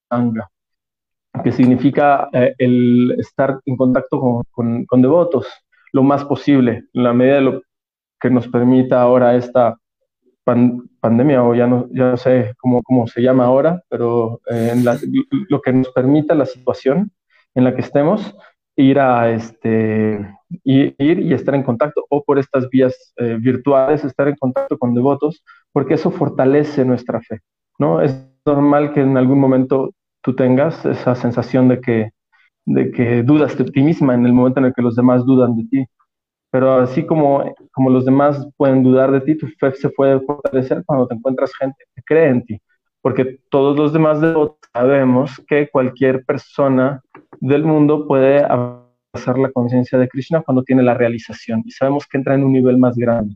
Sangha, 0.09 0.49
que 1.43 1.51
significa 1.51 2.29
eh, 2.33 2.55
el 2.57 3.15
estar 3.19 3.59
en 3.63 3.77
contacto 3.77 4.19
con, 4.19 4.43
con, 4.49 4.85
con 4.87 5.03
devotos 5.03 5.45
lo 5.93 6.01
más 6.01 6.25
posible, 6.25 6.85
en 6.93 7.03
la 7.03 7.13
medida 7.13 7.35
de 7.35 7.41
lo 7.41 7.61
que 8.19 8.31
nos 8.31 8.47
permita 8.47 8.99
ahora 8.99 9.35
esta 9.35 9.77
pandemia 10.99 11.43
o 11.43 11.55
ya 11.55 11.67
no, 11.67 11.87
ya 11.91 12.17
sé 12.17 12.53
cómo, 12.57 12.81
cómo 12.83 13.07
se 13.07 13.21
llama 13.21 13.45
ahora, 13.45 13.81
pero 13.89 14.41
eh, 14.49 14.73
lo 15.49 15.61
que 15.61 15.73
nos 15.73 15.89
permita 15.89 16.35
la 16.35 16.45
situación 16.45 17.11
en 17.55 17.63
la 17.63 17.75
que 17.75 17.81
estemos, 17.81 18.35
ir 18.75 18.99
a 18.99 19.29
este, 19.29 20.25
ir, 20.63 20.95
y 20.99 21.33
estar 21.33 21.53
en 21.55 21.63
contacto 21.63 22.05
o 22.09 22.23
por 22.23 22.39
estas 22.39 22.69
vías 22.69 23.13
eh, 23.17 23.37
virtuales, 23.39 24.03
estar 24.05 24.27
en 24.27 24.35
contacto 24.35 24.77
con 24.77 24.93
devotos, 24.93 25.43
porque 25.71 25.95
eso 25.95 26.11
fortalece 26.11 26.85
nuestra 26.85 27.19
fe, 27.21 27.39
¿no? 27.77 28.01
Es 28.01 28.25
normal 28.45 28.93
que 28.93 29.01
en 29.01 29.17
algún 29.17 29.39
momento 29.39 29.93
tú 30.21 30.35
tengas 30.35 30.85
esa 30.85 31.15
sensación 31.15 31.67
de 31.67 31.81
que, 31.81 32.11
de 32.65 32.91
que 32.91 33.23
dudas 33.23 33.57
de 33.57 33.65
ti 33.65 33.81
misma 33.81 34.13
en 34.13 34.25
el 34.25 34.33
momento 34.33 34.59
en 34.59 34.67
el 34.67 34.73
que 34.73 34.81
los 34.81 34.95
demás 34.95 35.25
dudan 35.25 35.55
de 35.55 35.65
ti. 35.65 35.85
Pero 36.51 36.73
así 36.75 37.05
como, 37.05 37.53
como 37.71 37.89
los 37.89 38.05
demás 38.05 38.47
pueden 38.57 38.83
dudar 38.83 39.11
de 39.11 39.21
ti, 39.21 39.35
tu 39.35 39.47
fe 39.47 39.71
se 39.73 39.89
puede 39.89 40.19
fortalecer 40.21 40.83
cuando 40.85 41.07
te 41.07 41.15
encuentras 41.15 41.55
gente 41.55 41.85
que 41.95 42.01
cree 42.03 42.29
en 42.29 42.45
ti. 42.45 42.61
Porque 43.01 43.39
todos 43.49 43.77
los 43.77 43.93
demás 43.93 44.19
sabemos 44.73 45.41
que 45.47 45.69
cualquier 45.69 46.25
persona 46.25 47.01
del 47.39 47.63
mundo 47.63 48.07
puede 48.07 48.43
hacer 49.13 49.37
la 49.37 49.51
conciencia 49.51 49.97
de 49.97 50.09
Krishna 50.09 50.41
cuando 50.41 50.63
tiene 50.63 50.83
la 50.83 50.95
realización. 50.95 51.61
Y 51.65 51.71
sabemos 51.71 52.07
que 52.07 52.17
entra 52.17 52.35
en 52.35 52.43
un 52.43 52.51
nivel 52.51 52.77
más 52.77 52.97
grande. 52.97 53.35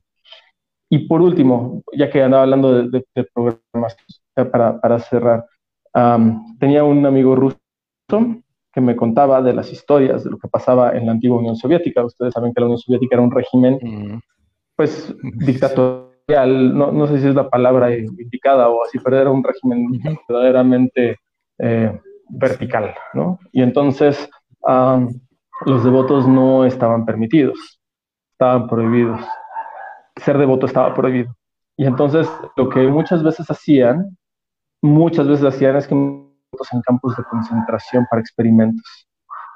Y 0.90 1.08
por 1.08 1.22
último, 1.22 1.82
ya 1.94 2.10
que 2.10 2.22
andaba 2.22 2.44
hablando 2.44 2.84
de, 2.84 3.06
programas, 3.34 3.96
para, 4.52 4.80
para 4.80 5.00
cerrar, 5.00 5.46
tenía 6.60 6.84
un 6.84 7.06
amigo 7.06 7.36
ruso 7.36 7.58
que 8.74 8.82
me 8.82 8.96
contaba 8.96 9.42
de 9.42 9.54
las 9.54 9.72
historias 9.72 10.24
de 10.24 10.32
lo 10.32 10.38
que 10.38 10.48
pasaba 10.48 10.98
en 10.98 11.06
la 11.06 11.12
antigua 11.12 11.38
Unión 11.38 11.56
Soviética. 11.56 12.04
Ustedes 12.04 12.34
saben 12.34 12.54
que 12.54 12.60
la 12.60 12.66
Unión 12.66 12.80
Soviética 12.80 13.16
era 13.16 13.24
un 13.24 13.32
régimen, 13.32 14.22
pues, 14.76 15.16
dictatorial, 15.22 16.76
no, 16.76 16.92
no, 16.92 17.08
sé 17.08 17.20
si 17.20 17.28
es 17.28 17.36
la 17.36 17.50
palabra 17.50 17.96
indicada 17.96 18.70
o 18.70 18.84
así, 18.84 18.98
pero 18.98 19.20
era 19.20 19.30
un 19.30 19.44
régimen 19.44 20.02
verdaderamente 20.28 21.20
eh, 21.60 22.00
vertical, 22.30 22.96
¿no? 23.14 23.40
Y 23.52 23.62
entonces 23.62 24.28
los 25.66 25.84
devotos 25.84 26.28
no 26.28 26.66
estaban 26.66 27.06
permitidos, 27.06 27.80
estaban 28.32 28.68
prohibidos. 28.68 29.22
Ser 30.16 30.38
devoto 30.38 30.66
estaba 30.66 30.94
prohibido. 30.94 31.36
Y 31.78 31.86
entonces 31.86 32.30
lo 32.56 32.70
que 32.70 32.88
muchas 32.88 33.24
veces 33.24 33.50
hacían, 33.50 34.18
muchas 34.82 35.28
veces 35.28 35.46
hacían 35.46 35.76
es 35.76 35.88
que 35.88 36.23
en 36.72 36.82
campos 36.82 37.16
de 37.18 37.24
concentración 37.24 38.06
para 38.10 38.22
experimentos. 38.22 39.08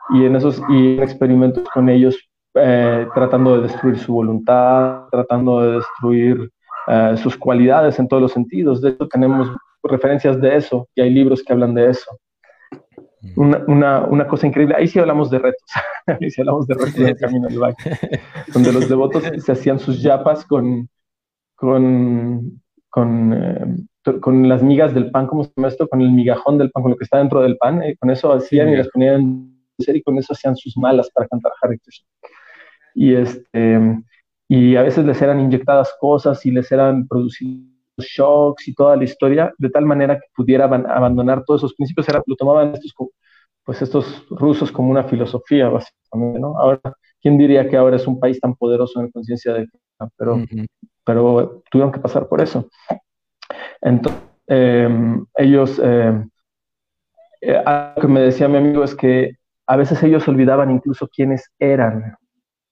Y 0.09 0.25
en 0.25 0.35
esos 0.35 0.61
y 0.69 0.99
experimentos 0.99 1.67
con 1.69 1.89
ellos 1.89 2.17
eh, 2.55 3.07
tratando 3.13 3.55
de 3.55 3.63
destruir 3.63 3.99
su 3.99 4.13
voluntad, 4.13 5.03
tratando 5.11 5.61
de 5.61 5.71
destruir 5.73 6.51
eh, 6.87 7.15
sus 7.17 7.37
cualidades 7.37 7.99
en 7.99 8.07
todos 8.07 8.21
los 8.21 8.31
sentidos. 8.31 8.81
De 8.81 8.89
hecho, 8.89 9.07
tenemos 9.07 9.49
referencias 9.83 10.39
de 10.41 10.55
eso 10.55 10.87
y 10.95 11.01
hay 11.01 11.09
libros 11.09 11.43
que 11.43 11.53
hablan 11.53 11.73
de 11.73 11.89
eso. 11.91 12.17
Una, 13.35 13.63
una, 13.67 14.05
una 14.05 14.27
cosa 14.27 14.47
increíble, 14.47 14.75
ahí 14.77 14.87
sí 14.87 14.99
hablamos 14.99 15.29
de 15.29 15.39
retos, 15.39 15.69
ahí 16.07 16.29
sí 16.31 16.41
hablamos 16.41 16.67
de 16.67 16.75
retos 16.75 16.97
en 16.97 17.07
el 17.07 17.17
camino 17.17 17.47
del 17.47 17.59
valle, 17.59 17.75
donde 18.53 18.71
los 18.71 18.87
devotos 18.87 19.23
se 19.37 19.51
hacían 19.51 19.79
sus 19.79 20.01
yapas 20.01 20.45
con, 20.45 20.87
con, 21.55 22.61
con 22.89 23.33
eh, 23.33 23.75
con 24.21 24.47
las 24.47 24.63
migas 24.63 24.93
del 24.93 25.11
pan, 25.11 25.27
¿cómo 25.27 25.43
se 25.43 25.51
llama 25.55 25.67
esto? 25.67 25.87
Con 25.87 26.01
el 26.01 26.11
migajón 26.11 26.57
del 26.57 26.71
pan, 26.71 26.83
con 26.83 26.91
lo 26.91 26.97
que 26.97 27.03
está 27.03 27.17
dentro 27.17 27.41
del 27.41 27.57
pan, 27.57 27.83
eh, 27.83 27.95
con 27.97 28.09
eso 28.09 28.31
hacían 28.33 28.69
y 28.69 28.77
las 28.77 28.87
ponían 28.89 29.53
y 29.77 30.01
con 30.01 30.17
eso 30.17 30.33
hacían 30.33 30.55
sus 30.55 30.75
malas 30.77 31.09
para 31.11 31.27
cantar 31.27 31.51
Hare 31.61 31.79
Krishna. 31.79 32.07
Y, 32.95 33.13
este, 33.13 34.01
y 34.47 34.75
a 34.75 34.81
veces 34.81 35.05
les 35.05 35.21
eran 35.21 35.39
inyectadas 35.39 35.95
cosas 35.99 36.43
y 36.45 36.51
les 36.51 36.71
eran 36.71 37.07
producidos 37.07 37.63
shocks 37.97 38.67
y 38.67 38.73
toda 38.73 38.95
la 38.95 39.03
historia, 39.03 39.53
de 39.57 39.69
tal 39.69 39.85
manera 39.85 40.15
que 40.15 40.27
pudieran 40.35 40.85
abandonar 40.89 41.43
todos 41.45 41.61
esos 41.61 41.73
principios. 41.75 42.09
Era, 42.09 42.23
lo 42.25 42.35
tomaban 42.35 42.73
estos, 42.73 42.93
pues 43.63 43.81
estos 43.81 44.25
rusos 44.29 44.71
como 44.71 44.89
una 44.89 45.03
filosofía, 45.03 45.69
básicamente, 45.69 46.39
¿no? 46.39 46.57
Ahora, 46.59 46.79
¿quién 47.21 47.37
diría 47.37 47.67
que 47.67 47.77
ahora 47.77 47.97
es 47.97 48.07
un 48.07 48.19
país 48.19 48.39
tan 48.39 48.55
poderoso 48.55 48.99
en 49.01 49.11
conciencia 49.11 49.53
de 49.53 49.67
pero, 50.17 50.43
pero 51.03 51.63
tuvieron 51.71 51.91
que 51.91 51.99
pasar 51.99 52.27
por 52.27 52.41
eso. 52.41 52.69
Entonces, 53.81 54.21
em, 54.47 55.25
ellos, 55.35 55.79
em, 55.79 56.29
eh, 57.41 57.57
algo 57.65 58.01
que 58.01 58.07
me 58.07 58.21
decía 58.21 58.47
mi 58.47 58.57
amigo 58.57 58.83
es 58.83 58.95
que 58.95 59.35
a 59.67 59.75
veces 59.75 60.01
ellos 60.03 60.27
olvidaban 60.27 60.71
incluso 60.71 61.07
quiénes 61.07 61.51
eran, 61.59 62.15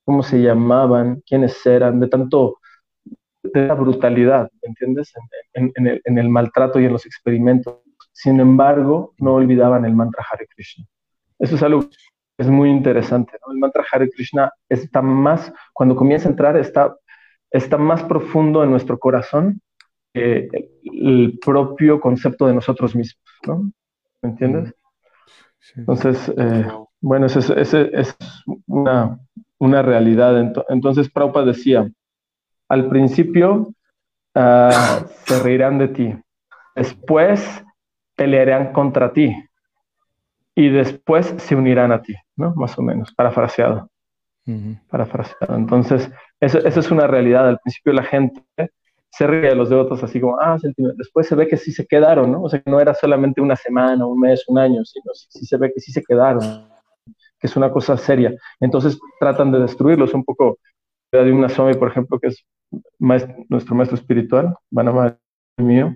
cómo 0.06 0.24
se 0.24 0.42
llamaban, 0.42 1.22
quiénes 1.26 1.66
eran, 1.66 2.00
de 2.00 2.08
tanto 2.08 2.58
de 3.54 3.68
la 3.68 3.76
brutalidad, 3.76 4.50
¿entiendes? 4.62 5.14
En, 5.54 6.18
el, 6.18 6.30
maltrato 6.30 6.80
y 6.80 6.86
en 6.86 6.94
los 6.94 7.06
experimentos. 7.06 7.82
Sin 8.12 8.40
embargo, 8.40 9.14
no 9.20 9.36
olvidaban 9.36 9.86
el 9.86 9.94
mantra 9.94 10.26
Hare 10.32 10.48
Krishna. 10.48 10.86
Eso 11.38 11.56
es 11.56 11.64
algo 11.64 11.82
que 11.82 11.96
es 12.40 12.48
muy 12.48 12.70
interesante. 12.70 13.38
El 13.52 13.60
mantra 13.60 13.84
Hare 13.92 14.10
Krishna 14.10 14.52
está 14.70 15.02
más, 15.02 15.54
cuando 15.74 15.96
comienza 15.96 16.28
a 16.28 16.32
entrar, 16.32 16.58
está, 16.58 16.96
está 17.52 17.78
más 17.78 18.04
profundo 18.04 18.64
en 18.64 18.72
nuestro 18.72 18.98
corazón 18.98 19.62
el 20.16 21.38
propio 21.44 22.00
concepto 22.00 22.48
de 22.48 22.54
nosotros 22.54 22.96
mismos, 22.96 23.24
¿no? 23.46 23.72
¿Me 24.22 24.30
entiendes? 24.30 24.74
Entonces, 25.76 26.32
eh, 26.38 26.68
bueno, 27.02 27.26
esa 27.26 27.40
es, 27.60 28.18
una, 28.68 29.20
una, 29.58 29.82
realidad. 29.82 30.54
Entonces, 30.70 31.10
Prabhupada 31.10 31.48
decía, 31.48 31.90
al 32.70 32.88
principio 32.90 33.74
ah, 34.36 35.06
se 35.26 35.40
reirán 35.42 35.78
de 35.80 35.88
ti, 35.90 36.16
después 36.76 37.64
pelearán 38.16 38.72
contra 38.72 39.12
ti 39.12 39.36
y 40.56 40.70
después 40.70 41.34
se 41.38 41.56
unirán 41.56 41.92
a 41.92 42.02
ti, 42.02 42.16
¿no? 42.36 42.54
Más 42.56 42.78
o 42.78 42.82
menos, 42.82 43.14
parafraseado. 43.14 43.90
Parafraseado. 44.90 45.56
Entonces, 45.56 46.12
eso, 46.40 46.60
eso 46.60 46.80
es 46.80 46.92
una 46.92 47.08
realidad. 47.08 47.50
Al 47.50 47.60
principio 47.60 47.94
la 47.94 48.04
gente 48.04 48.44
cerca 49.18 49.48
de 49.48 49.56
los 49.56 49.70
devotos 49.70 50.04
así 50.04 50.20
como, 50.20 50.38
ah, 50.40 50.58
después 50.98 51.28
se 51.28 51.36
ve 51.36 51.48
que 51.48 51.58
sí 51.58 51.72
se 51.72 51.86
quedaron, 51.86 52.32
¿no? 52.32 52.44
O 52.44 52.50
sea, 52.50 52.62
que 52.62 52.70
no 52.70 52.80
era 52.80 52.94
solamente 52.94 53.42
una 53.42 53.56
semana, 53.56 54.06
un 54.06 54.20
mes, 54.20 54.44
un 54.48 54.60
año, 54.60 54.84
sino 54.84 55.14
sí, 55.14 55.46
se 55.46 55.58
ve 55.58 55.72
que 55.74 55.80
sí 55.80 55.92
se 55.92 56.04
quedaron, 56.04 56.42
que 57.40 57.48
es 57.48 57.56
una 57.56 57.72
cosa 57.72 57.98
seria. 57.98 58.34
Entonces 58.60 59.00
tratan 59.20 59.52
de 59.52 59.60
destruirlos 59.60 60.14
un 60.14 60.24
poco. 60.24 60.58
De 61.12 61.32
una 61.32 61.48
Swami, 61.48 61.76
por 61.76 61.88
ejemplo, 61.88 62.20
que 62.20 62.28
es 62.28 62.46
nuestro 63.00 63.74
maestro 63.74 63.98
espiritual, 63.98 64.54
mío, 65.58 65.96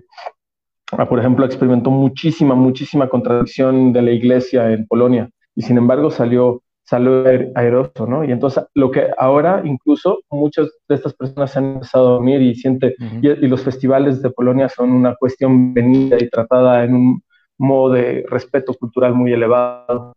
ah, 0.92 1.06
por 1.06 1.18
ejemplo, 1.18 1.44
experimentó 1.44 1.90
muchísima, 1.90 2.54
muchísima 2.54 3.08
contradicción 3.10 3.92
de 3.92 4.00
la 4.00 4.12
iglesia 4.12 4.72
en 4.72 4.86
Polonia 4.86 5.28
y 5.54 5.62
sin 5.62 5.76
embargo 5.76 6.10
salió 6.10 6.62
salió 6.90 7.24
aeroso, 7.54 8.04
¿no? 8.04 8.24
Y 8.24 8.32
entonces 8.32 8.64
lo 8.74 8.90
que 8.90 9.10
ahora 9.16 9.62
incluso 9.64 10.22
muchas 10.28 10.68
de 10.88 10.96
estas 10.96 11.14
personas 11.14 11.56
han 11.56 11.74
empezado 11.74 12.08
a 12.08 12.10
dormir 12.14 12.42
y 12.42 12.56
siente, 12.56 12.96
y, 13.22 13.46
los 13.46 13.62
festivales 13.62 14.20
de 14.22 14.30
Polonia 14.30 14.68
son 14.68 14.90
una 14.90 15.14
cuestión 15.14 15.72
venida 15.72 16.16
y 16.20 16.28
tratada 16.28 16.82
en 16.82 16.94
un 16.94 17.22
modo 17.58 17.94
de 17.94 18.24
respeto 18.28 18.74
cultural 18.74 19.14
muy 19.14 19.32
elevado. 19.32 20.14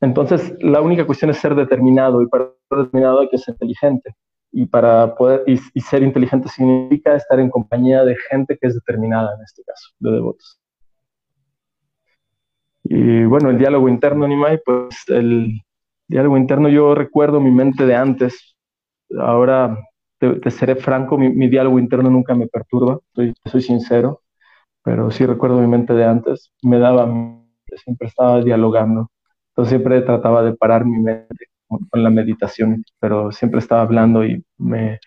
Entonces, 0.00 0.54
la 0.60 0.80
única 0.80 1.04
cuestión 1.04 1.32
es 1.32 1.38
ser 1.38 1.56
determinado 1.56 2.22
y 2.22 2.28
para 2.28 2.52
ser 2.68 2.78
determinado 2.78 3.20
hay 3.20 3.28
que 3.28 3.38
ser 3.38 3.54
inteligente. 3.54 4.14
Y 4.52 4.66
para 4.66 5.14
poder 5.16 5.42
y, 5.46 5.58
y 5.74 5.80
ser 5.80 6.02
inteligente 6.04 6.48
significa 6.48 7.16
estar 7.16 7.40
en 7.40 7.50
compañía 7.50 8.04
de 8.04 8.16
gente 8.30 8.56
que 8.60 8.68
es 8.68 8.74
determinada 8.74 9.34
en 9.36 9.42
este 9.42 9.62
caso, 9.64 9.90
de 9.98 10.12
devotos. 10.12 10.60
Y 12.84 13.24
bueno, 13.24 13.50
el 13.50 13.58
diálogo 13.58 13.88
interno, 13.88 14.26
Nimai, 14.26 14.60
pues 14.64 15.04
el, 15.08 15.60
diálogo 16.10 16.36
interno, 16.36 16.68
yo 16.68 16.94
recuerdo 16.94 17.40
mi 17.40 17.50
mente 17.50 17.86
de 17.86 17.94
antes. 17.94 18.56
Ahora 19.18 19.78
te, 20.18 20.50
seré 20.50 20.76
franco, 20.76 21.16
mi, 21.16 21.48
diálogo 21.48 21.78
interno 21.78 22.10
nunca 22.10 22.34
me 22.34 22.48
perturba, 22.48 22.98
soy, 23.14 23.62
sincero, 23.62 24.22
pero 24.82 25.10
sí 25.10 25.24
recuerdo 25.26 25.60
mi 25.60 25.68
mente 25.68 25.94
de 25.94 26.04
antes. 26.04 26.52
Me 26.62 26.78
daba, 26.78 27.06
siempre 27.84 28.08
estaba 28.08 28.42
dialogando. 28.42 29.10
Entonces 29.50 29.70
siempre 29.70 30.02
trataba 30.02 30.42
de 30.42 30.54
parar 30.54 30.84
mi 30.84 30.98
mente 30.98 31.46
con 31.68 32.02
la 32.02 32.10
meditación, 32.10 32.84
pero 32.98 33.30
siempre 33.32 33.60
estaba 33.60 33.82
hablando 33.82 34.24
y 34.24 34.44
me 34.58 34.98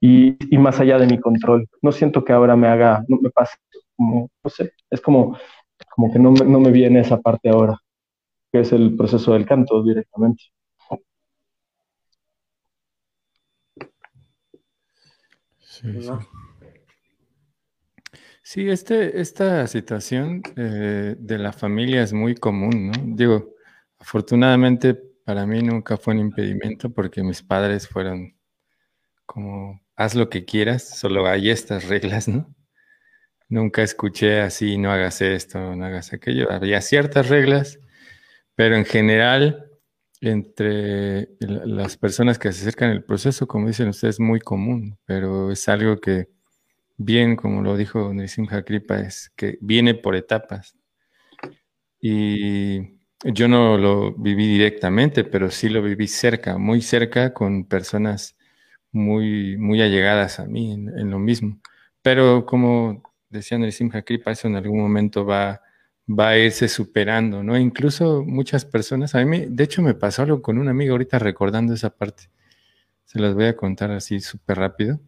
y, 0.00 0.36
más 0.58 0.80
allá 0.80 0.98
de 0.98 1.06
mi 1.06 1.18
control. 1.18 1.66
No 1.82 1.92
siento 1.92 2.24
que 2.24 2.32
ahora 2.32 2.56
me 2.56 2.68
haga, 2.68 3.04
no 3.08 3.18
me 3.20 3.30
pase 3.30 3.56
como, 3.96 4.28
no 4.44 4.50
sé, 4.50 4.72
es 4.90 5.00
como, 5.00 5.38
como 5.94 6.12
que 6.12 6.18
no 6.18 6.32
me, 6.32 6.44
no 6.44 6.60
me 6.60 6.70
viene 6.70 7.00
esa 7.00 7.20
parte 7.20 7.48
ahora 7.48 7.80
que 8.56 8.62
es 8.62 8.72
el 8.72 8.96
proceso 8.96 9.34
del 9.34 9.44
canto 9.44 9.82
directamente. 9.82 10.44
Sí, 18.42 18.68
este, 18.70 19.20
esta 19.20 19.66
situación 19.66 20.42
eh, 20.56 21.16
de 21.18 21.38
la 21.38 21.52
familia 21.52 22.02
es 22.02 22.12
muy 22.12 22.34
común, 22.34 22.86
¿no? 22.86 22.92
Digo, 23.14 23.54
afortunadamente 23.98 24.94
para 24.94 25.44
mí 25.46 25.60
nunca 25.60 25.96
fue 25.98 26.14
un 26.14 26.20
impedimento 26.20 26.90
porque 26.90 27.22
mis 27.22 27.42
padres 27.42 27.88
fueron 27.88 28.36
como, 29.26 29.82
haz 29.96 30.14
lo 30.14 30.30
que 30.30 30.44
quieras, 30.44 30.98
solo 30.98 31.26
hay 31.26 31.50
estas 31.50 31.88
reglas, 31.88 32.28
¿no? 32.28 32.54
Nunca 33.48 33.82
escuché 33.82 34.40
así, 34.40 34.78
no 34.78 34.90
hagas 34.92 35.20
esto, 35.20 35.76
no 35.76 35.84
hagas 35.84 36.12
aquello. 36.12 36.50
Había 36.50 36.80
ciertas 36.80 37.28
reglas 37.28 37.78
pero 38.56 38.76
en 38.76 38.84
general, 38.86 39.70
entre 40.20 41.28
las 41.40 41.96
personas 41.98 42.38
que 42.38 42.50
se 42.52 42.62
acercan 42.62 42.90
al 42.90 43.04
proceso, 43.04 43.46
como 43.46 43.68
dicen 43.68 43.88
ustedes, 43.88 44.16
es 44.16 44.20
muy 44.20 44.40
común, 44.40 44.98
pero 45.04 45.52
es 45.52 45.68
algo 45.68 45.98
que, 46.00 46.28
bien, 46.96 47.36
como 47.36 47.62
lo 47.62 47.76
dijo 47.76 48.12
Nisimha 48.14 48.62
Kripa, 48.64 48.98
es 49.00 49.30
que 49.36 49.58
viene 49.60 49.94
por 49.94 50.16
etapas. 50.16 50.76
Y 52.00 52.96
yo 53.24 53.48
no 53.48 53.78
lo 53.78 54.12
viví 54.14 54.46
directamente, 54.46 55.24
pero 55.24 55.50
sí 55.50 55.68
lo 55.68 55.82
viví 55.82 56.08
cerca, 56.08 56.58
muy 56.58 56.82
cerca, 56.82 57.34
con 57.34 57.66
personas 57.66 58.36
muy, 58.92 59.56
muy 59.58 59.82
allegadas 59.82 60.40
a 60.40 60.46
mí 60.46 60.72
en, 60.72 61.10
lo 61.10 61.18
mismo. 61.18 61.60
Pero 62.02 62.46
como 62.46 63.02
decía 63.28 63.58
Nisimha 63.58 64.02
Kripa, 64.02 64.32
eso 64.32 64.48
en 64.48 64.56
algún 64.56 64.80
momento 64.80 65.26
va 65.26 65.60
va 66.08 66.30
a 66.30 66.38
irse 66.38 66.68
superando, 66.68 67.42
¿no? 67.42 67.58
Incluso 67.58 68.22
muchas 68.24 68.64
personas, 68.64 69.14
a 69.14 69.24
mí, 69.24 69.46
de 69.48 69.64
hecho 69.64 69.82
me 69.82 69.94
pasó 69.94 70.22
algo 70.22 70.42
con 70.42 70.58
un 70.58 70.68
amigo 70.68 70.92
ahorita 70.92 71.18
recordando 71.18 71.74
esa 71.74 71.90
parte. 71.90 72.30
Se 73.04 73.18
las 73.18 73.34
voy 73.34 73.46
a 73.46 73.56
contar 73.56 73.90
así 73.90 74.20
súper 74.20 74.58
rápido, 74.58 75.00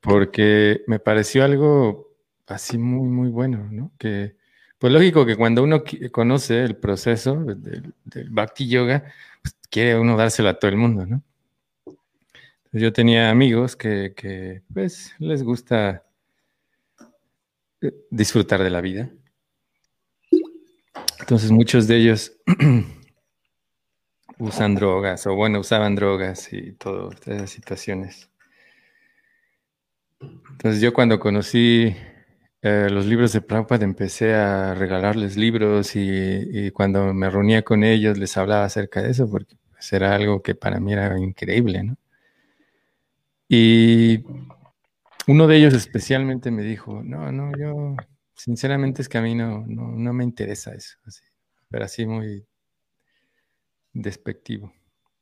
porque 0.00 0.82
me 0.86 0.98
pareció 0.98 1.44
algo 1.44 2.14
así 2.46 2.78
muy, 2.78 3.08
muy 3.08 3.28
bueno, 3.28 3.68
¿no? 3.70 3.92
Que, 3.98 4.36
pues 4.78 4.92
lógico 4.92 5.26
que 5.26 5.36
cuando 5.36 5.62
uno 5.62 5.82
conoce 6.12 6.64
el 6.64 6.76
proceso 6.76 7.36
del, 7.44 7.94
Bhakti 8.30 8.68
Yoga, 8.68 9.04
pues 9.42 9.56
quiere 9.70 9.98
uno 9.98 10.16
dárselo 10.16 10.48
a 10.48 10.58
todo 10.58 10.70
el 10.70 10.76
mundo, 10.76 11.06
¿no? 11.06 11.22
yo 12.72 12.92
tenía 12.92 13.30
amigos 13.30 13.74
que, 13.74 14.12
que, 14.14 14.62
pues, 14.72 15.14
les 15.18 15.42
gusta 15.42 16.04
eh, 17.80 17.92
disfrutar 18.10 18.62
de 18.62 18.68
la 18.68 18.82
vida, 18.82 19.10
entonces 21.18 21.50
muchos 21.50 21.86
de 21.86 21.96
ellos 21.96 22.32
usan 24.38 24.74
drogas, 24.74 25.26
o 25.26 25.34
bueno, 25.34 25.60
usaban 25.60 25.94
drogas 25.94 26.52
y 26.52 26.72
todas 26.72 27.26
esas 27.26 27.50
situaciones. 27.50 28.30
Entonces 30.20 30.80
yo 30.80 30.92
cuando 30.92 31.18
conocí 31.18 31.94
eh, 32.62 32.88
los 32.90 33.06
libros 33.06 33.32
de 33.32 33.42
Prabhupada 33.42 33.84
empecé 33.84 34.34
a 34.34 34.74
regalarles 34.74 35.36
libros 35.36 35.92
y, 35.94 36.70
cuando 36.72 37.12
me 37.14 37.30
reunía 37.30 37.62
con 37.62 37.84
ellos 37.84 38.18
les 38.18 38.36
hablaba 38.36 38.64
acerca 38.64 39.02
de 39.02 39.10
eso 39.10 39.30
porque 39.30 39.56
pues, 39.70 39.92
era 39.92 40.14
algo 40.14 40.42
que 40.42 40.54
para 40.54 40.80
mí 40.80 40.92
era 40.92 41.18
increíble, 41.18 41.84
¿no? 41.84 41.96
Y 43.48 44.24
uno 45.28 45.46
de 45.46 45.56
ellos 45.56 45.74
especialmente 45.74 46.50
me 46.50 46.62
dijo, 46.62 47.02
no, 47.04 47.30
no, 47.30 47.52
yo 47.56 47.96
Sinceramente 48.36 49.00
es 49.00 49.08
que 49.08 49.18
a 49.18 49.22
mí 49.22 49.34
no, 49.34 49.64
no, 49.66 50.12
me 50.12 50.22
interesa 50.22 50.74
eso, 50.74 50.98
pero 51.70 51.86
así 51.86 52.06
muy 52.06 52.46
despectivo. 53.94 54.72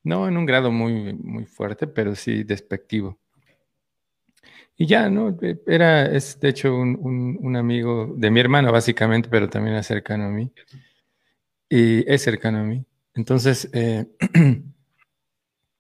No 0.03 0.27
en 0.29 0.37
un 0.37 0.45
grado 0.45 0.73
muy, 0.73 1.15
muy 1.15 1.47
fuerte, 1.47 1.87
pero 1.87 2.17
sí 2.17 2.43
despectivo. 2.43 3.19
Y 4.77 4.87
ya, 4.87 5.09
¿no? 5.09 5.39
E, 5.41 5.61
era, 5.67 6.07
es 6.07 6.41
de 6.41 6.49
hecho 6.49 6.75
un, 6.75 7.57
amigo 7.57 8.13
de 8.17 8.31
mi 8.31 8.41
hermano, 8.41 8.73
básicamente, 8.73 9.29
pero 9.31 9.49
también 9.49 9.77
es 9.77 9.87
cercano 9.87 10.25
a 10.25 10.31
mí. 10.31 10.53
Y 11.69 12.11
es 12.13 12.23
cercano 12.23 12.59
a 12.59 12.65
mí. 12.65 12.85
Entonces, 13.15 13.71
eh, 13.73 14.07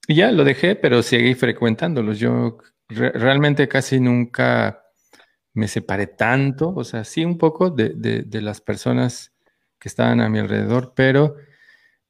ya 0.08 0.30
lo 0.30 0.44
dejé, 0.44 0.76
pero 0.76 1.02
seguí 1.02 1.34
frecuentándolos. 1.34 2.20
Yo 2.20 2.58
realmente 2.88 3.66
casi 3.66 3.98
nunca 3.98 4.83
me 5.54 5.68
separé 5.68 6.08
tanto, 6.08 6.74
o 6.74 6.84
sea, 6.84 7.04
sí 7.04 7.24
un 7.24 7.38
poco 7.38 7.70
de, 7.70 8.26
las 8.42 8.60
personas 8.60 9.32
que 9.78 9.88
estaban 9.88 10.20
a 10.20 10.28
mi 10.28 10.40
alrededor, 10.40 10.92
pero 10.96 11.36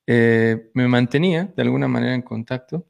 eh, 0.07 0.71
me 0.75 0.89
mantenía 0.89 1.53
de 1.55 1.63
alguna 1.63 1.87
manera 1.87 2.15
en 2.15 2.23
contacto. 2.23 2.87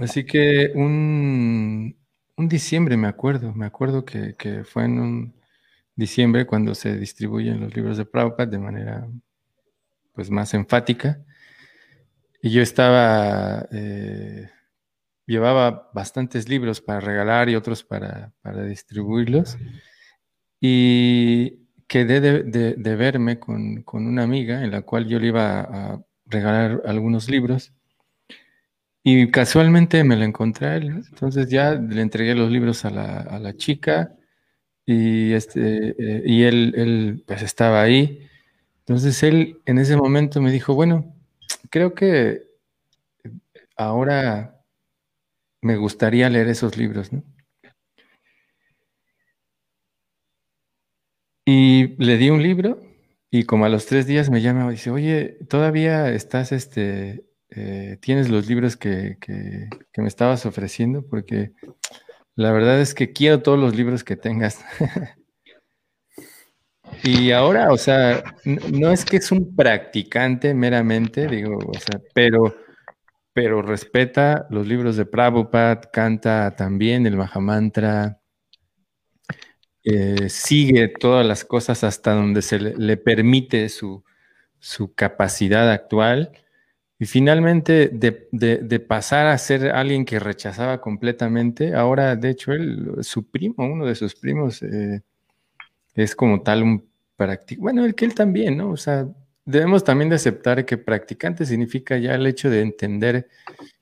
Así 0.00 0.24
que 0.24 0.72
un, 0.74 1.96
diciembre 2.36 2.96
me 2.96 3.08
acuerdo, 3.08 3.52
me 3.52 3.66
acuerdo 3.66 4.04
que, 4.04 4.64
fue 4.64 4.84
en 4.84 4.98
un 5.00 5.34
diciembre 5.94 6.46
cuando 6.46 6.74
se 6.74 6.96
distribuyen 6.96 7.60
los 7.60 7.74
libros 7.76 7.98
de 7.98 8.06
Prabhupada 8.06 8.50
de 8.50 8.58
manera 8.58 9.06
pues 10.14 10.30
más 10.30 10.54
enfática. 10.54 11.20
Y 12.42 12.50
yo 12.50 12.62
estaba 12.62 13.68
eh, 13.70 14.50
llevaba 15.26 15.90
bastantes 15.94 16.48
libros 16.48 16.80
para 16.80 17.00
regalar 17.00 17.48
y 17.48 17.56
otros 17.56 17.84
para, 17.84 18.32
distribuirlos. 18.68 19.56
Y 20.60 21.66
quedé 21.86 22.20
de, 22.20 22.96
verme 22.96 23.38
con, 23.38 23.84
una 23.92 24.22
amiga 24.22 24.62
en 24.64 24.70
la 24.70 24.82
cual 24.82 25.06
yo 25.06 25.18
le 25.18 25.28
iba 25.28 25.60
a 25.60 26.02
regalar 26.26 26.82
algunos 26.86 27.28
libros. 27.28 27.72
Y 29.04 29.30
casualmente 29.30 30.04
me 30.04 30.16
lo 30.16 30.24
encontré 30.24 30.66
a. 30.68 30.76
Entonces 30.76 31.48
ya 31.48 31.74
le 31.74 32.00
entregué 32.00 32.34
los 32.34 32.50
libros 32.50 32.84
a 32.84 32.90
la, 32.90 33.56
chica 33.56 34.14
y, 34.86 35.32
este, 35.32 35.94
eh, 35.98 36.22
y 36.24 36.44
él, 36.44 36.74
él 36.76 37.24
pues 37.26 37.42
estaba 37.42 37.82
ahí. 37.82 38.28
Entonces 38.80 39.22
él 39.22 39.60
en 39.66 39.78
ese 39.78 39.96
momento 39.96 40.40
me 40.40 40.52
dijo, 40.52 40.74
bueno, 40.74 41.14
creo 41.70 41.94
que 41.94 42.42
ahora 43.76 44.51
me 45.62 45.76
gustaría 45.76 46.28
leer 46.28 46.48
esos 46.48 46.76
libros, 46.76 47.12
¿no? 47.12 47.22
Y 51.44 51.96
le 52.02 52.16
di 52.18 52.30
un 52.30 52.42
libro 52.42 52.80
y 53.30 53.44
como 53.44 53.64
a 53.64 53.68
los 53.68 53.86
tres 53.86 54.06
días 54.06 54.30
me 54.30 54.42
llama 54.42 54.66
y 54.68 54.72
dice, 54.72 54.90
oye, 54.90 55.38
todavía 55.48 56.10
estás, 56.10 56.52
este, 56.52 57.24
eh, 57.50 57.98
tienes 58.00 58.28
los 58.28 58.46
libros 58.48 58.76
que, 58.76 59.18
me 59.96 60.08
estabas 60.08 60.46
ofreciendo 60.46 61.06
porque 61.06 61.52
La 62.36 62.52
verdad 62.52 62.80
es 62.80 62.94
que 62.94 63.12
quiero 63.12 63.42
todos 63.42 63.58
los 63.58 63.76
libros 63.76 64.04
que 64.04 64.16
tengas. 64.16 64.64
y 67.04 67.32
ahora, 67.32 67.72
o 67.72 67.78
sea, 67.78 68.24
no 68.44 68.90
es 68.92 69.04
que 69.04 69.18
es 69.18 69.32
un 69.32 69.54
practicante 69.56 70.54
meramente, 70.54 71.26
digo, 71.26 71.58
o 71.58 71.78
sea, 71.78 72.00
pero, 72.14 72.54
pero 73.32 73.62
respeta 73.62 74.46
los 74.50 74.66
libros 74.66 74.96
de 74.96 75.06
Prabhupada, 75.06 75.80
canta 75.80 76.54
también 76.56 77.06
el 77.06 77.16
Mahamantra, 77.16 78.20
eh, 79.84 80.28
sigue 80.28 80.88
todas 80.88 81.26
las 81.26 81.44
cosas 81.44 81.82
hasta 81.84 82.12
donde 82.14 82.42
se 82.42 82.58
le, 82.58 82.96
permite 82.96 83.68
su, 83.68 84.04
su 84.60 84.94
capacidad 84.94 85.70
actual 85.70 86.32
y 87.02 87.06
finalmente, 87.06 87.90
de, 87.92 88.78
pasar 88.78 89.26
a 89.26 89.36
ser 89.36 89.72
alguien 89.72 90.04
que 90.04 90.20
rechazaba 90.20 90.80
completamente, 90.80 91.74
ahora, 91.74 92.14
de 92.14 92.30
hecho, 92.30 92.52
él, 92.52 92.98
su 93.00 93.28
primo, 93.28 93.56
uno 93.66 93.86
de 93.86 93.96
sus 93.96 94.14
primos, 94.14 94.62
eh, 94.62 95.02
es 95.94 96.14
como 96.14 96.42
tal 96.42 96.62
un 96.62 96.88
practicante. 97.16 97.60
Bueno, 97.60 97.84
el 97.84 97.96
que 97.96 98.04
él 98.04 98.14
también, 98.14 98.56
¿no? 98.56 98.70
O 98.70 98.76
sea, 98.76 99.08
debemos 99.44 99.84
también 99.84 100.10
de 100.10 100.16
aceptar 100.16 100.64
que 100.64 100.78
practicante 100.78 101.44
significa 101.46 101.98
ya 101.98 102.14
el 102.14 102.26
hecho 102.26 102.50
de 102.50 102.60
entender 102.60 103.28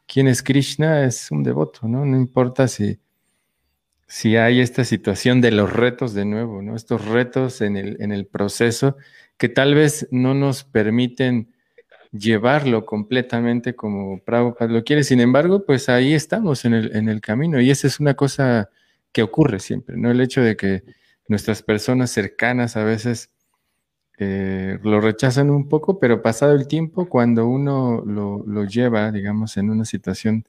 quién 0.07 0.29
es 0.29 0.43
Krishna, 0.43 1.05
es 1.05 1.31
un 1.31 1.43
devoto, 1.43 1.87
¿no? 1.87 2.05
No 2.05 2.17
importa 2.17 2.69
si, 2.69 2.99
si 4.07 4.37
hay 4.37 4.61
esta 4.61 4.85
situación 4.85 5.41
de 5.41 5.53
los 5.53 5.73
retos 5.73 6.15
de 6.15 6.25
nuevo, 6.25 6.63
¿no? 6.63 6.75
Estos 6.77 7.07
retos 7.07 7.61
en 7.61 7.77
el, 7.77 7.97
en 8.01 8.13
el 8.13 8.27
proceso 8.27 8.97
que 9.37 9.49
tal 9.49 9.75
vez 9.75 10.09
no 10.11 10.35
nos 10.35 10.65
permiten 10.65 11.53
llevarlo 12.13 12.85
completamente 12.87 13.75
como 13.77 14.21
Prabhupada 14.21 14.73
lo 14.73 14.85
quiere. 14.85 15.05
Sin 15.05 15.21
embargo, 15.21 15.65
pues 15.65 15.89
ahí 15.89 16.13
estamos 16.13 16.65
en 16.65 16.75
el, 16.75 16.97
en 16.97 17.09
el 17.09 17.21
camino 17.21 17.61
y 17.61 17.71
esa 17.71 17.87
es 17.87 18.01
una 18.01 18.15
cosa 18.15 18.71
que 19.13 19.23
ocurre 19.23 19.61
siempre, 19.61 19.97
¿no? 19.97 20.11
El 20.11 20.21
hecho 20.21 20.43
de 20.43 20.57
que 20.57 20.83
nuestras 21.29 21.63
personas 21.63 22.11
cercanas 22.11 22.77
a 22.77 22.85
veces 22.85 23.31
eh, 24.23 24.79
lo 24.83 25.01
rechazan 25.01 25.49
un 25.49 25.67
poco, 25.67 25.99
pero 25.99 26.21
pasado 26.21 26.53
el 26.53 26.69
tiempo, 26.69 27.09
cuando 27.09 27.49
uno 27.49 28.05
lo, 28.05 28.65
lleva, 28.67 29.11
digamos, 29.11 29.57
en 29.57 29.71
una 29.71 29.87
situación, 29.87 30.45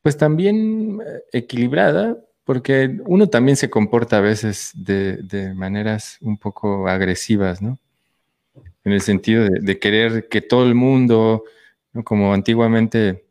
pues 0.00 0.16
también 0.16 0.98
eh, 1.06 1.22
equilibrada, 1.32 2.16
porque 2.44 2.98
uno 3.04 3.28
también 3.28 3.58
se 3.58 3.68
comporta 3.68 4.16
a 4.18 4.20
veces 4.22 4.72
de, 4.74 5.52
maneras 5.54 6.16
un 6.22 6.38
poco 6.38 6.88
agresivas, 6.88 7.60
¿no? 7.60 7.78
en 8.84 8.92
el 8.92 9.02
sentido 9.02 9.44
de, 9.44 9.78
querer 9.78 10.28
que 10.30 10.40
todo 10.40 10.64
el 10.64 10.74
mundo, 10.74 11.44
como 12.04 12.32
antiguamente 12.32 13.26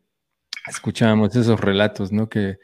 escuchábamos 0.68 1.34
esos 1.34 1.58
relatos, 1.58 2.12
¿no? 2.12 2.28
que, 2.28 2.58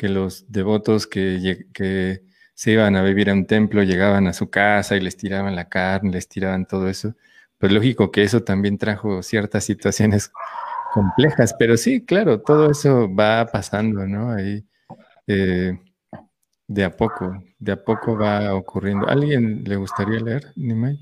los 0.00 0.50
devotos 0.50 1.06
que, 1.06 1.68
que, 1.72 2.22
se 2.54 2.72
iban 2.72 2.96
a 2.96 3.02
vivir 3.02 3.30
a 3.30 3.32
un 3.32 3.46
templo 3.46 3.82
llegaban 3.82 4.26
a 4.26 4.32
su 4.32 4.50
casa 4.50 4.96
y 4.96 5.00
les 5.00 5.16
tiraban 5.16 5.56
la 5.56 5.68
carne, 5.68 6.12
les 6.12 6.28
tiraban 6.28 6.66
todo 6.66 6.88
eso. 6.88 7.14
Pues 7.58 7.72
lógico 7.72 8.10
que 8.10 8.22
eso 8.22 8.42
también 8.42 8.78
trajo 8.78 9.22
ciertas 9.22 9.64
situaciones 9.64 10.32
complejas, 10.92 11.54
pero 11.58 11.76
sí, 11.76 12.04
claro, 12.04 12.40
todo 12.40 12.70
eso 12.70 13.12
va 13.12 13.46
pasando, 13.46 14.06
¿no? 14.06 14.32
Ahí, 14.32 14.64
eh, 15.26 15.78
de 16.66 16.84
a 16.84 16.96
poco, 16.96 17.42
de 17.58 17.72
a 17.72 17.84
poco 17.84 18.16
va 18.16 18.54
ocurriendo. 18.54 19.08
¿Alguien 19.08 19.64
le 19.64 19.76
gustaría 19.76 20.20
leer, 20.20 20.52
Nimai? 20.56 20.98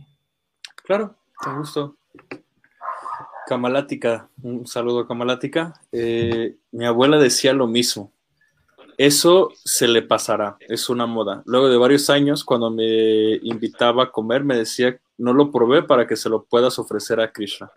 Claro. 0.85 1.17
Con 1.43 1.59
gusto. 1.59 1.97
Camalática, 3.47 4.29
un 4.43 4.67
saludo 4.67 5.01
a 5.01 5.09
Camalática. 5.09 5.75
Eh, 5.91 6.57
mi 6.71 6.87
abuela 6.87 7.19
decía 7.19 7.53
lo 7.53 7.67
mismo. 7.67 8.13
Eso 8.99 9.51
se 9.65 9.89
le 9.89 10.03
pasará, 10.03 10.57
es 10.61 10.89
una 10.89 11.07
moda. 11.07 11.43
Luego 11.47 11.69
de 11.69 11.77
varios 11.77 12.11
años, 12.11 12.45
cuando 12.45 12.71
me 12.71 13.37
invitaba 13.43 14.05
a 14.05 14.11
comer, 14.11 14.45
me 14.45 14.57
decía, 14.57 14.99
no 15.19 15.33
lo 15.33 15.51
probé 15.51 15.83
para 15.83 16.07
que 16.07 16.17
se 16.17 16.29
lo 16.29 16.45
puedas 16.45 16.79
ofrecer 16.79 17.21
a 17.21 17.33
Krishna. 17.33 17.71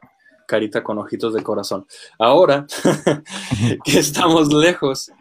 Carita 0.48 0.84
con 0.84 0.98
ojitos 0.98 1.34
de 1.34 1.42
corazón. 1.42 1.86
Ahora 2.20 2.68
que 3.84 4.00
estamos 4.00 4.54
lejos, 4.54 5.12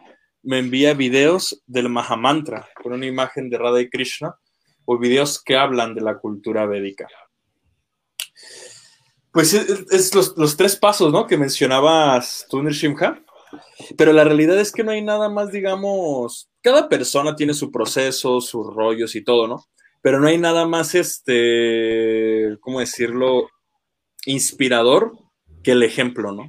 me 0.42 0.58
envía 0.58 0.92
videos 0.94 1.62
del 1.66 1.88
Mahamantra 1.88 2.68
con 2.82 2.92
una 2.92 3.06
imagen 3.06 3.48
de 3.48 3.58
Radha 3.58 3.80
y 3.80 3.88
Krishna 3.88 4.36
o 4.84 4.98
videos 4.98 5.42
que 5.42 5.56
hablan 5.56 5.94
de 5.94 6.02
la 6.02 6.18
cultura 6.18 6.66
védica. 6.66 7.08
Pues 9.32 9.52
es, 9.52 10.14
los, 10.14 10.56
tres 10.56 10.76
pasos, 10.76 11.12
¿no? 11.12 11.26
Que 11.26 11.36
mencionabas 11.36 12.46
tú, 12.48 12.62
Shimha. 12.70 13.23
Pero 13.96 14.12
la 14.12 14.24
realidad 14.24 14.58
es 14.58 14.72
que 14.72 14.84
no 14.84 14.92
hay 14.92 15.02
nada 15.02 15.28
más, 15.28 15.52
digamos, 15.52 16.48
cada 16.62 16.88
persona 16.88 17.36
tiene 17.36 17.54
su 17.54 17.70
proceso, 17.70 18.40
sus 18.40 18.66
rollos 18.74 19.14
y 19.14 19.24
todo, 19.24 19.46
¿no? 19.46 19.64
Pero 20.02 20.20
no 20.20 20.28
hay 20.28 20.38
nada 20.38 20.66
más, 20.66 20.94
este, 20.94 22.56
¿cómo 22.60 22.80
decirlo? 22.80 23.48
Inspirador 24.26 25.12
que 25.62 25.72
el 25.72 25.82
ejemplo, 25.82 26.32
¿no? 26.32 26.46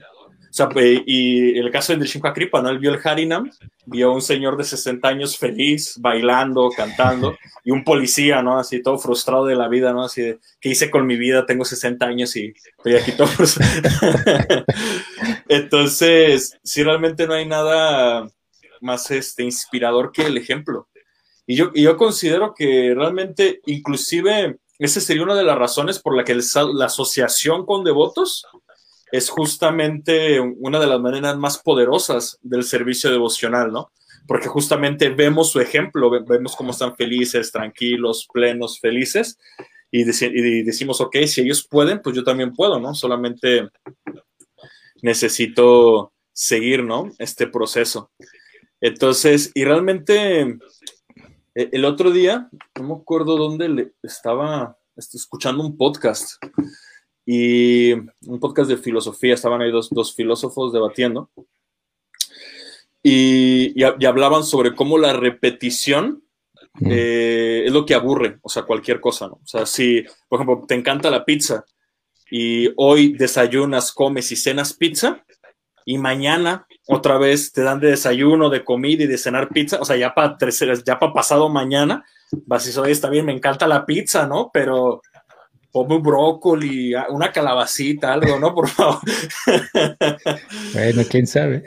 Sea, 0.56 0.70
pues, 0.70 1.02
y 1.06 1.60
el 1.60 1.70
caso 1.70 1.92
de 1.92 2.00
Nrsimha 2.00 2.32
Kripa, 2.32 2.62
¿no? 2.62 2.70
Él 2.70 2.80
vio 2.80 2.94
el 2.94 3.02
Harinam, 3.04 3.52
vio 3.88 4.10
a 4.10 4.14
un 4.14 4.22
señor 4.22 4.56
de 4.56 4.64
60 4.64 5.06
años 5.06 5.38
feliz, 5.38 5.96
bailando, 6.00 6.70
cantando, 6.70 7.36
y 7.66 7.72
un 7.72 7.84
policía, 7.84 8.42
¿no? 8.42 8.58
Así 8.58 8.82
todo 8.82 8.98
frustrado 8.98 9.46
de 9.46 9.56
la 9.56 9.68
vida, 9.68 9.92
¿no? 9.92 10.06
Así 10.06 10.22
de, 10.22 10.40
¿qué 10.62 10.70
hice 10.70 10.90
con 10.90 11.06
mi 11.06 11.18
vida? 11.18 11.46
Tengo 11.46 11.66
60 11.66 12.06
años 12.06 12.34
y 12.38 12.54
estoy 12.78 12.96
aquí 12.96 13.12
todo 13.18 13.28
Entonces, 15.50 16.58
sí, 16.64 16.84
realmente 16.84 17.28
no 17.28 17.34
hay 17.34 17.46
nada 17.46 18.26
más 18.80 19.12
este, 19.12 19.44
inspirador 19.44 20.14
que 20.14 20.22
el 20.22 20.38
ejemplo. 20.38 20.88
Y 21.46 21.58
yo, 21.58 21.72
y 21.74 21.82
yo 21.82 21.98
considero 21.98 22.54
que 22.54 22.94
realmente, 22.96 23.60
inclusive, 23.66 24.56
esa 24.80 25.02
sería 25.02 25.24
una 25.24 25.36
de 25.36 25.44
las 25.44 25.58
razones 25.58 26.00
por 26.00 26.16
la 26.16 26.24
que 26.24 26.34
la 26.34 26.86
asociación 26.86 27.66
con 27.66 27.84
devotos 27.84 28.46
es 29.16 29.30
justamente 29.30 30.40
una 30.40 30.80
de 30.80 30.88
las 30.88 31.00
maneras 31.00 31.38
más 31.38 31.58
poderosas 31.60 32.38
del 32.42 32.64
servicio 32.64 33.10
devocional, 33.12 33.72
¿no? 33.72 33.92
Porque 34.28 34.48
justamente 34.48 35.10
vemos 35.10 35.52
su 35.52 35.60
ejemplo, 35.60 36.10
vemos 36.26 36.56
cómo 36.56 36.72
están 36.72 36.96
felices, 36.96 37.52
tranquilos, 37.52 38.28
plenos, 38.32 38.80
felices, 38.80 39.38
y, 39.92 40.64
decimos, 40.64 41.00
ok, 41.00 41.16
si 41.26 41.42
ellos 41.42 41.66
pueden, 41.70 42.02
pues 42.02 42.16
yo 42.16 42.24
también 42.24 42.54
puedo, 42.54 42.80
¿no? 42.80 42.94
Solamente 42.94 43.70
necesito 45.02 46.12
seguir, 46.34 46.84
¿no? 46.84 47.12
Este 47.18 47.48
proceso. 47.48 48.12
Entonces, 48.82 49.52
y 49.54 49.64
realmente 49.64 50.42
e, 51.56 51.70
el 51.72 51.86
otro 51.86 52.12
día, 52.12 52.50
no 52.78 52.84
me 52.84 53.02
acuerdo 53.02 53.38
dónde 53.38 53.70
le 53.70 53.94
estaba 54.04 54.78
escuchando 54.98 55.64
un 55.64 55.78
podcast 55.78 56.44
y 57.26 57.94
un 57.94 58.40
podcast 58.40 58.70
de 58.70 58.78
filosofía, 58.78 59.34
estaban 59.34 59.62
ahí 59.62 59.72
dos, 59.72 60.16
filósofos 60.16 60.72
debatiendo 60.72 61.30
y, 63.02 63.84
hablaban 63.84 64.44
sobre 64.44 64.76
cómo 64.76 64.98
la 64.98 65.14
repetición 65.14 66.24
eh, 66.82 67.64
es 67.66 67.72
lo 67.72 67.86
que 67.86 67.96
aburre, 67.96 68.40
o 68.42 68.50
sea, 68.50 68.64
cualquier 68.64 69.00
cosa, 69.00 69.28
¿no? 69.28 69.36
O 69.36 69.48
sea, 69.48 69.66
si, 69.66 70.04
por 70.28 70.38
ejemplo, 70.40 70.66
te 70.68 70.76
encanta 70.76 71.10
la 71.10 71.24
pizza 71.24 71.66
y 72.30 72.70
hoy 72.76 73.14
desayunas, 73.14 73.92
comes 73.92 74.32
y 74.32 74.36
cenas 74.36 74.74
pizza 74.74 75.24
y 75.86 75.98
mañana 75.98 76.68
otra 76.88 77.18
vez 77.18 77.52
te 77.52 77.62
dan 77.62 77.80
de 77.80 77.90
desayuno, 77.92 78.50
de 78.50 78.64
comida 78.64 79.04
y 79.04 79.08
de 79.08 79.18
cenar 79.18 79.50
pizza, 79.50 79.80
o 79.80 79.86
sea, 79.86 79.96
ya 79.96 80.14
para 80.14 80.38
ya 80.86 81.00
para 81.00 81.14
pasado 81.14 81.50
mañana, 81.50 82.06
vas 82.46 82.66
decir, 82.66 82.84
está 82.88 83.10
bien, 83.10 83.26
me 83.26 83.34
encanta 83.34 83.68
la 83.68 83.86
pizza, 83.86 84.28
¿no? 84.28 84.50
Pero 84.54 85.02
ponme 85.76 85.98
un 85.98 86.04
brócoli, 86.04 86.94
una 87.10 87.34
calabacita, 87.34 88.14
algo, 88.14 88.40
¿no? 88.40 88.56
Por 88.56 88.70
favor. 88.70 89.02
Bueno, 90.72 91.02
quién 91.10 91.28
sabe. 91.28 91.66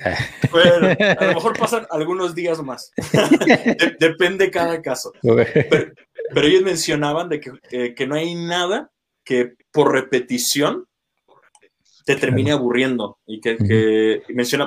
Bueno, 0.51 0.97
a 0.99 1.25
lo 1.27 1.35
mejor 1.35 1.59
pasan 1.59 1.87
algunos 1.91 2.35
días 2.35 2.63
más. 2.63 2.91
depende 4.01 4.51
cada 4.51 4.81
caso. 4.81 5.13
Pero, 5.21 6.47
ellos 6.47 6.63
mencionaban 6.63 7.29
de 7.29 7.39
que, 7.39 7.95
que, 7.95 8.07
no 8.07 8.15
hay 8.15 8.35
nada 8.35 8.91
que 9.23 9.57
por 9.71 9.93
repetición 9.93 10.87
te 12.07 12.17
termine 12.17 12.53
aburriendo. 12.53 13.19
Y 13.27 13.43
que, 13.43 13.59
que 13.59 14.23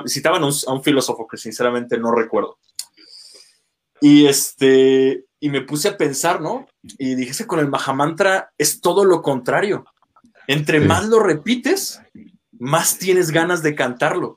citaban 0.06 0.44
a 0.44 0.72
un 0.72 0.84
filósofo 0.84 1.26
que 1.26 1.36
sinceramente 1.36 1.98
no 1.98 2.14
recuerdo. 2.14 2.58
Y 4.00 4.26
este, 4.26 5.24
y 5.42 5.50
me 5.50 5.62
puse 5.62 5.88
a 5.88 5.96
pensar, 5.96 6.40
¿no? 6.40 6.68
Y 6.98 7.16
dije, 7.16 7.36
que 7.36 7.48
con 7.48 7.58
el 7.58 7.68
Mahamantra 7.68 8.52
es 8.56 8.80
todo 8.80 9.04
lo 9.04 9.22
contrario. 9.22 9.84
Entre 10.46 10.78
más 10.78 11.08
lo 11.08 11.18
repites, 11.18 12.00
más 12.52 12.96
tienes 12.96 13.32
ganas 13.32 13.60
de 13.60 13.74
cantarlo. 13.74 14.36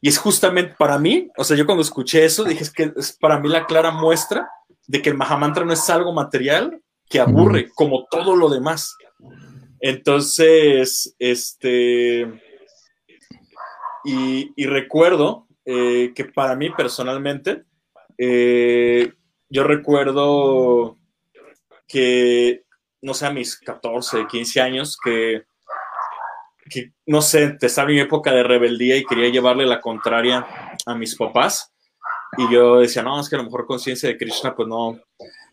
Y 0.00 0.08
es 0.08 0.18
justamente 0.18 0.74
para 0.76 0.98
mí, 0.98 1.30
o 1.36 1.44
sea, 1.44 1.56
yo 1.56 1.64
cuando 1.64 1.82
escuché 1.82 2.24
eso, 2.24 2.42
dije, 2.42 2.64
es 2.64 2.72
que 2.72 2.92
es 2.96 3.12
para 3.12 3.38
mí 3.38 3.48
la 3.48 3.66
clara 3.66 3.92
muestra 3.92 4.50
de 4.88 5.00
que 5.00 5.10
el 5.10 5.16
Mahamantra 5.16 5.64
no 5.64 5.72
es 5.72 5.88
algo 5.88 6.12
material 6.12 6.82
que 7.08 7.20
aburre, 7.20 7.70
como 7.76 8.08
todo 8.10 8.34
lo 8.34 8.48
demás. 8.48 8.96
Entonces, 9.78 11.14
este, 11.20 12.26
y, 14.04 14.66
recuerdo 14.66 15.46
eh, 15.64 16.12
que 16.16 16.24
para 16.24 16.56
mí 16.56 16.68
personalmente, 16.70 17.62
eh, 18.18 19.12
yo 19.52 19.64
recuerdo 19.64 20.96
que, 21.86 22.64
no 23.02 23.12
sé, 23.12 23.26
a 23.26 23.30
mis 23.30 23.58
14, 23.58 24.26
15 24.26 24.60
años, 24.62 24.96
que, 25.02 25.42
que 26.70 26.92
no 27.04 27.20
sé, 27.20 27.58
estaba 27.60 27.90
en 27.90 27.96
mi 27.96 28.00
época 28.00 28.32
de 28.32 28.42
rebeldía 28.42 28.96
y 28.96 29.04
quería 29.04 29.28
llevarle 29.28 29.66
la 29.66 29.80
contraria 29.80 30.46
a 30.86 30.94
mis 30.94 31.14
papás. 31.16 31.70
Y 32.38 32.50
yo 32.50 32.80
decía, 32.80 33.02
no, 33.02 33.20
es 33.20 33.28
que 33.28 33.36
a 33.36 33.38
lo 33.38 33.44
mejor 33.44 33.66
conciencia 33.66 34.08
de 34.08 34.16
Krishna, 34.16 34.56
pues 34.56 34.66
no, 34.66 34.98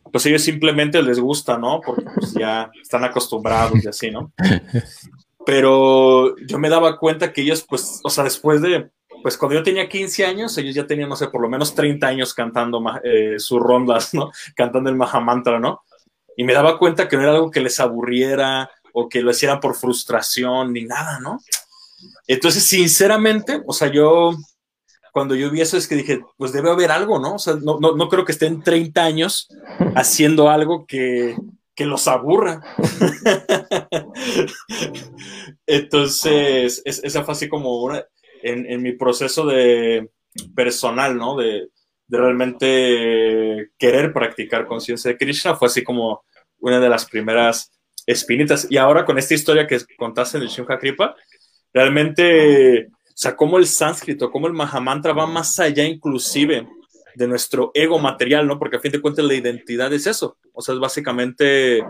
pues 0.09 0.25
ellos 0.27 0.43
simplemente 0.43 1.03
les 1.03 1.19
gusta, 1.19 1.57
¿no? 1.57 1.81
Porque 1.81 2.05
pues 2.15 2.33
ya 2.33 2.71
están 2.81 3.03
acostumbrados 3.03 3.83
y 3.83 3.87
así, 3.89 4.09
¿no? 4.09 4.31
Pero 5.45 6.37
yo 6.37 6.57
me 6.57 6.69
daba 6.69 6.97
cuenta 6.97 7.33
que 7.33 7.41
ellos, 7.41 7.65
pues, 7.67 7.99
o 8.01 8.09
sea, 8.09 8.23
después 8.23 8.61
de, 8.61 8.89
pues 9.21 9.37
cuando 9.37 9.55
yo 9.55 9.63
tenía 9.63 9.89
15 9.89 10.25
años, 10.25 10.57
ellos 10.57 10.75
ya 10.75 10.87
tenían, 10.87 11.09
no 11.09 11.15
sé, 11.15 11.27
por 11.27 11.41
lo 11.41 11.49
menos 11.49 11.75
30 11.75 12.07
años 12.07 12.33
cantando 12.33 12.81
eh, 13.03 13.35
sus 13.37 13.59
rondas, 13.59 14.13
¿no? 14.13 14.31
Cantando 14.55 14.89
el 14.89 14.95
Mahamantra, 14.95 15.59
¿no? 15.59 15.83
Y 16.35 16.43
me 16.43 16.53
daba 16.53 16.77
cuenta 16.77 17.07
que 17.07 17.17
no 17.17 17.23
era 17.23 17.33
algo 17.33 17.51
que 17.51 17.61
les 17.61 17.79
aburriera 17.79 18.69
o 18.93 19.09
que 19.09 19.21
lo 19.21 19.31
hicieran 19.31 19.59
por 19.59 19.75
frustración 19.75 20.73
ni 20.73 20.85
nada, 20.85 21.19
¿no? 21.19 21.39
Entonces, 22.27 22.63
sinceramente, 22.63 23.61
o 23.65 23.73
sea, 23.73 23.91
yo 23.91 24.31
cuando 25.11 25.35
yo 25.35 25.49
vi 25.49 25.61
eso 25.61 25.75
es 25.75 25.87
que 25.87 25.95
dije, 25.95 26.21
pues 26.37 26.51
debe 26.51 26.71
haber 26.71 26.91
algo, 26.91 27.19
¿no? 27.19 27.35
O 27.35 27.39
sea, 27.39 27.55
no, 27.55 27.79
no, 27.79 27.95
no 27.95 28.09
creo 28.09 28.25
que 28.25 28.31
estén 28.31 28.61
30 28.61 29.03
años 29.03 29.49
haciendo 29.95 30.49
algo 30.49 30.85
que, 30.85 31.35
que 31.75 31.85
los 31.85 32.07
aburra. 32.07 32.61
Entonces, 35.65 36.81
esa 36.85 37.23
fue 37.23 37.31
así 37.33 37.49
como 37.49 37.81
una, 37.81 38.03
en, 38.43 38.65
en, 38.65 38.81
mi 38.81 38.93
proceso 38.93 39.45
de 39.45 40.09
personal, 40.55 41.17
¿no? 41.17 41.37
De, 41.37 41.69
de 42.07 42.17
realmente 42.17 43.71
querer 43.77 44.11
practicar 44.13 44.65
conciencia 44.65 45.11
de 45.11 45.17
Krishna, 45.17 45.55
fue 45.55 45.67
así 45.67 45.83
como 45.83 46.23
una 46.59 46.79
de 46.79 46.89
las 46.89 47.05
primeras 47.05 47.71
espinitas. 48.05 48.67
Y 48.69 48.77
ahora 48.77 49.05
con 49.05 49.17
esta 49.17 49.33
historia 49.33 49.67
que 49.67 49.79
contaste 49.97 50.37
el 50.37 50.47
Shimha 50.47 50.79
Kripa, 50.79 51.15
realmente 51.73 52.89
o 53.19 53.21
sea, 53.21 53.35
cómo 53.35 53.57
el 53.57 53.67
sánscrito, 53.67 54.31
cómo 54.31 54.47
el 54.47 54.53
Mahamantra 54.53 55.11
va 55.11 55.27
más 55.27 55.59
allá 55.59 55.83
inclusive 55.83 56.65
de 57.15 57.27
nuestro 57.27 57.69
ego 57.73 57.99
material, 57.99 58.47
¿no? 58.47 58.57
Porque 58.57 58.77
a 58.77 58.79
fin 58.79 58.93
de 58.93 59.01
cuentas 59.01 59.25
la 59.25 59.33
identidad 59.33 59.91
es 59.91 60.07
eso. 60.07 60.37
O 60.53 60.61
sea, 60.61 60.73
es 60.73 60.79
básicamente 60.79 61.83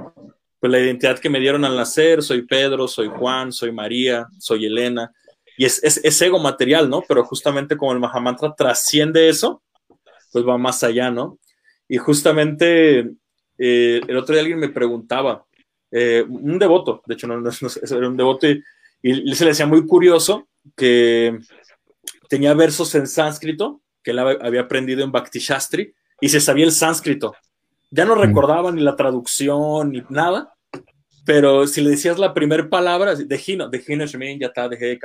pues, 0.59 0.71
la 0.71 0.79
identidad 0.79 1.19
que 1.19 1.29
me 1.29 1.39
dieron 1.39 1.63
al 1.65 1.75
nacer. 1.75 2.23
Soy 2.23 2.47
Pedro, 2.47 2.87
soy 2.87 3.09
Juan, 3.09 3.51
soy 3.51 3.71
María, 3.71 4.25
soy 4.39 4.65
Elena. 4.65 5.13
Y 5.59 5.65
es, 5.65 5.83
es, 5.83 6.21
ego 6.21 6.39
material, 6.39 6.89
¿no? 6.89 7.03
Pero 7.05 7.25
justamente 7.25 7.75
como 7.75 7.91
el 7.91 7.99
Mahamantra 7.99 8.55
trasciende 8.55 9.27
eso, 9.27 9.61
pues 10.31 10.47
va 10.47 10.57
más 10.57 10.85
allá, 10.85 11.11
¿no? 11.11 11.37
Y 11.85 11.97
justamente 11.97 12.99
eh, 13.57 13.99
el 14.07 14.15
otro 14.15 14.33
día 14.33 14.41
alguien 14.41 14.57
me 14.57 14.69
preguntaba, 14.69 15.45
eh, 15.91 16.23
un 16.29 16.57
devoto, 16.57 17.03
de 17.05 17.13
hecho 17.13 17.27
no, 17.27 17.41
no, 17.41 17.49
no, 17.49 17.97
era 17.97 18.07
un 18.07 18.15
devoto 18.15 18.47
y, 18.47 18.63
y 19.01 19.35
se 19.35 19.43
le 19.43 19.49
decía 19.49 19.65
muy 19.67 19.85
curioso 19.85 20.47
que 20.77 21.37
tenía 22.29 22.53
versos 22.53 22.95
en 22.95 23.05
sánscrito, 23.05 23.81
que 24.01 24.11
él 24.11 24.19
había 24.19 24.61
aprendido 24.61 25.03
en 25.03 25.11
Bhakti 25.11 25.39
Shastri, 25.39 25.93
y 26.21 26.29
se 26.29 26.39
sabía 26.39 26.63
el 26.63 26.71
sánscrito. 26.71 27.35
Ya 27.91 28.05
no 28.05 28.15
recordaba 28.15 28.71
ni 28.71 28.81
la 28.81 28.95
traducción 28.95 29.91
ni 29.91 30.05
nada, 30.07 30.55
pero 31.29 31.67
si 31.67 31.81
le 31.81 31.91
decías 31.91 32.17
la 32.17 32.33
primera 32.33 32.67
palabra, 32.67 33.13
de 33.13 33.43
Hino, 33.45 33.69
de 33.69 33.83
Hino 33.87 34.03
ya 34.39 34.47
está, 34.47 34.67
de 34.67 34.99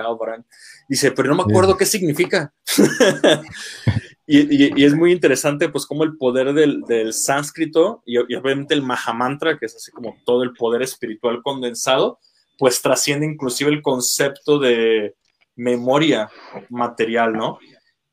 dice, 0.88 1.12
pero 1.12 1.28
no 1.28 1.34
me 1.34 1.42
acuerdo 1.42 1.76
qué 1.76 1.84
significa. 1.84 2.51
y, 4.26 4.80
y, 4.80 4.84
es 4.86 4.94
muy 4.94 5.12
interesante, 5.12 5.68
pues, 5.68 5.84
como 5.84 6.02
el 6.02 6.16
poder 6.16 6.55
del, 6.55 6.80
del 6.88 7.12
sánscrito 7.12 8.02
y, 8.06 8.14
y, 8.14 8.36
obviamente 8.36 8.72
el 8.72 8.80
Mahamantra, 8.80 9.59
que 9.59 9.66
es 9.66 9.76
así 9.76 9.92
como 9.92 10.16
todo 10.24 10.44
el 10.44 10.55
poder 10.55 10.80
espiritual 10.80 11.42
condensado, 11.42 12.18
pues 12.56 12.80
trasciende 12.80 13.26
inclusive 13.26 13.70
el 13.70 13.82
concepto 13.82 14.59
de, 14.59 15.14
memoria 15.56 16.30
material, 16.70 17.34
¿no? 17.34 17.59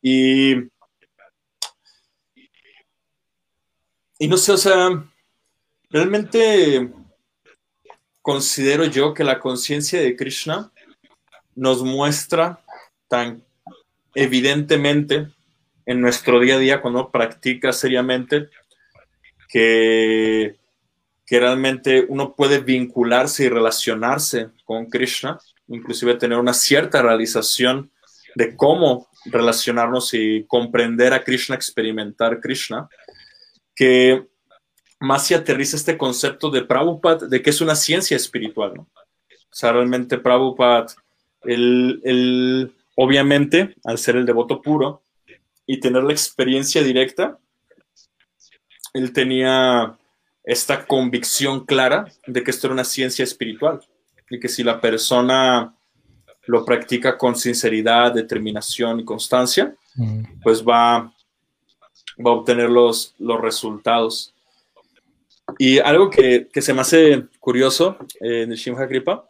Y, 0.01 0.55
y 4.19 4.27
no 4.27 4.35
sé, 4.35 4.51
o 4.51 4.57
sea, 4.57 5.01
realmente 5.89 6.91
considero 8.21 8.85
yo 8.85 9.13
que 9.13 9.23
la 9.23 9.39
conciencia 9.39 10.01
de 10.01 10.15
Krishna 10.15 10.71
nos 11.55 11.83
muestra 11.83 12.59
tan 13.07 13.43
evidentemente 14.15 15.27
en 15.85 16.01
nuestro 16.01 16.39
día 16.39 16.55
a 16.55 16.59
día 16.59 16.81
cuando 16.81 17.11
practica 17.11 17.73
seriamente 17.73 18.49
que, 19.49 20.55
que 21.25 21.39
realmente 21.39 22.05
uno 22.07 22.35
puede 22.35 22.59
vincularse 22.59 23.45
y 23.45 23.49
relacionarse 23.49 24.49
con 24.65 24.85
Krishna 24.85 25.39
inclusive 25.75 26.15
tener 26.15 26.37
una 26.37 26.53
cierta 26.53 27.01
realización 27.01 27.91
de 28.35 28.55
cómo 28.55 29.07
relacionarnos 29.25 30.13
y 30.13 30.45
comprender 30.47 31.13
a 31.13 31.23
Krishna, 31.23 31.55
experimentar 31.55 32.39
Krishna, 32.39 32.87
que 33.75 34.27
más 35.01 35.27
se 35.27 35.35
aterriza 35.35 35.75
este 35.75 35.97
concepto 35.97 36.49
de 36.49 36.63
Prabhupada, 36.63 37.27
de 37.27 37.41
que 37.41 37.49
es 37.49 37.59
una 37.59 37.75
ciencia 37.75 38.15
espiritual, 38.15 38.73
¿no? 38.75 38.81
O 38.83 39.53
sea, 39.53 39.73
realmente 39.73 40.17
Prabhupada, 40.17 40.85
él, 41.43 42.73
obviamente, 42.95 43.75
al 43.83 43.97
ser 43.97 44.15
el 44.15 44.25
devoto 44.25 44.61
puro 44.61 45.01
y 45.65 45.79
tener 45.79 46.03
la 46.03 46.13
experiencia 46.13 46.83
directa, 46.83 47.37
él 48.93 49.11
tenía 49.11 49.97
esta 50.43 50.85
convicción 50.85 51.65
clara 51.65 52.05
de 52.27 52.43
que 52.43 52.51
esto 52.51 52.67
era 52.67 52.73
una 52.73 52.83
ciencia 52.83 53.23
espiritual 53.23 53.81
y 54.29 54.39
que 54.39 54.49
si 54.49 54.63
la 54.63 54.79
persona 54.79 55.73
lo 56.47 56.63
practica 56.65 57.17
con 57.17 57.35
sinceridad, 57.35 58.13
determinación 58.13 58.99
y 58.99 59.05
constancia, 59.05 59.75
mm. 59.95 60.41
pues 60.41 60.63
va, 60.63 61.13
va 62.17 62.31
a 62.31 62.33
obtener 62.33 62.69
los, 62.69 63.15
los 63.19 63.39
resultados. 63.39 64.33
Y 65.57 65.79
algo 65.79 66.09
que, 66.09 66.47
que, 66.51 66.61
se 66.61 66.73
me 66.73 66.81
hace 66.81 67.25
curioso 67.39 67.97
eh, 68.19 68.43
en 68.43 68.51
el 68.51 68.57
Shimha 68.57 68.87
Kripa, 68.87 69.27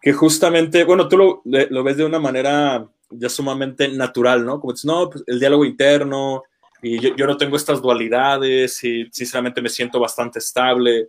que 0.00 0.12
justamente, 0.12 0.84
bueno, 0.84 1.08
tú 1.08 1.16
lo, 1.16 1.42
lo, 1.44 1.84
ves 1.84 1.96
de 1.96 2.04
una 2.04 2.18
manera 2.18 2.86
ya 3.10 3.28
sumamente 3.28 3.88
natural, 3.88 4.44
¿no? 4.44 4.60
Como 4.60 4.72
dices, 4.72 4.86
no, 4.86 5.10
pues 5.10 5.24
el 5.26 5.38
diálogo 5.38 5.64
interno, 5.64 6.42
y 6.82 6.98
yo, 7.00 7.14
yo, 7.16 7.26
no 7.26 7.36
tengo 7.36 7.56
estas 7.56 7.82
dualidades, 7.82 8.82
y 8.84 9.08
sinceramente 9.12 9.60
me 9.60 9.68
siento 9.68 10.00
bastante 10.00 10.38
estable. 10.38 11.08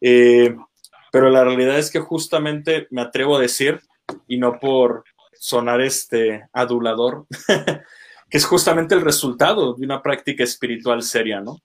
Eh, 0.00 0.54
pero 1.10 1.28
la 1.28 1.42
realidad 1.42 1.78
es 1.78 1.90
que 1.90 1.98
justamente 1.98 2.86
me 2.90 3.02
atrevo 3.02 3.36
a 3.36 3.40
decir, 3.40 3.80
y 4.28 4.36
no 4.36 4.58
por 4.60 5.04
sonar 5.38 5.80
este 5.80 6.48
adulador, 6.52 7.26
que 8.30 8.38
es 8.38 8.44
justamente 8.44 8.94
el 8.94 9.00
resultado 9.00 9.74
de 9.74 9.84
una 9.84 10.02
práctica 10.02 10.44
espiritual 10.44 11.02
seria, 11.02 11.40
¿no? 11.40 11.58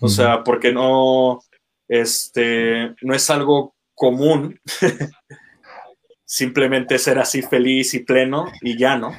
O 0.00 0.08
sea, 0.08 0.44
porque 0.44 0.72
no, 0.72 1.40
este, 1.88 2.94
no 3.02 3.14
es 3.14 3.30
algo 3.30 3.74
común 3.94 4.60
simplemente 6.24 6.98
ser 6.98 7.18
así 7.18 7.42
feliz 7.42 7.94
y 7.94 8.00
pleno 8.00 8.46
y 8.60 8.76
ya, 8.76 8.96
¿no? 8.96 9.12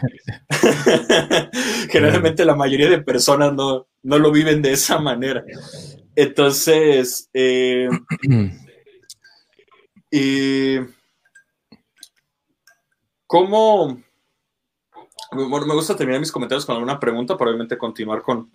Generalmente 1.89 2.45
la 2.45 2.55
mayoría 2.55 2.89
de 2.89 3.01
personas 3.01 3.53
no, 3.53 3.87
no, 4.03 4.19
lo 4.19 4.31
viven 4.31 4.61
de 4.61 4.73
esa 4.73 4.99
manera. 4.99 5.43
Entonces, 6.15 7.29
eh, 7.33 7.89
Y 10.11 10.77
cómo... 13.25 14.01
Bueno, 15.31 15.65
me 15.65 15.73
gusta 15.73 15.95
terminar 15.95 16.21
mis 16.21 16.31
comentarios 16.31 16.65
con 16.65 16.75
alguna 16.75 16.99
pregunta, 16.99 17.35
probablemente 17.35 17.77
continuar 17.77 18.21
con, 18.21 18.49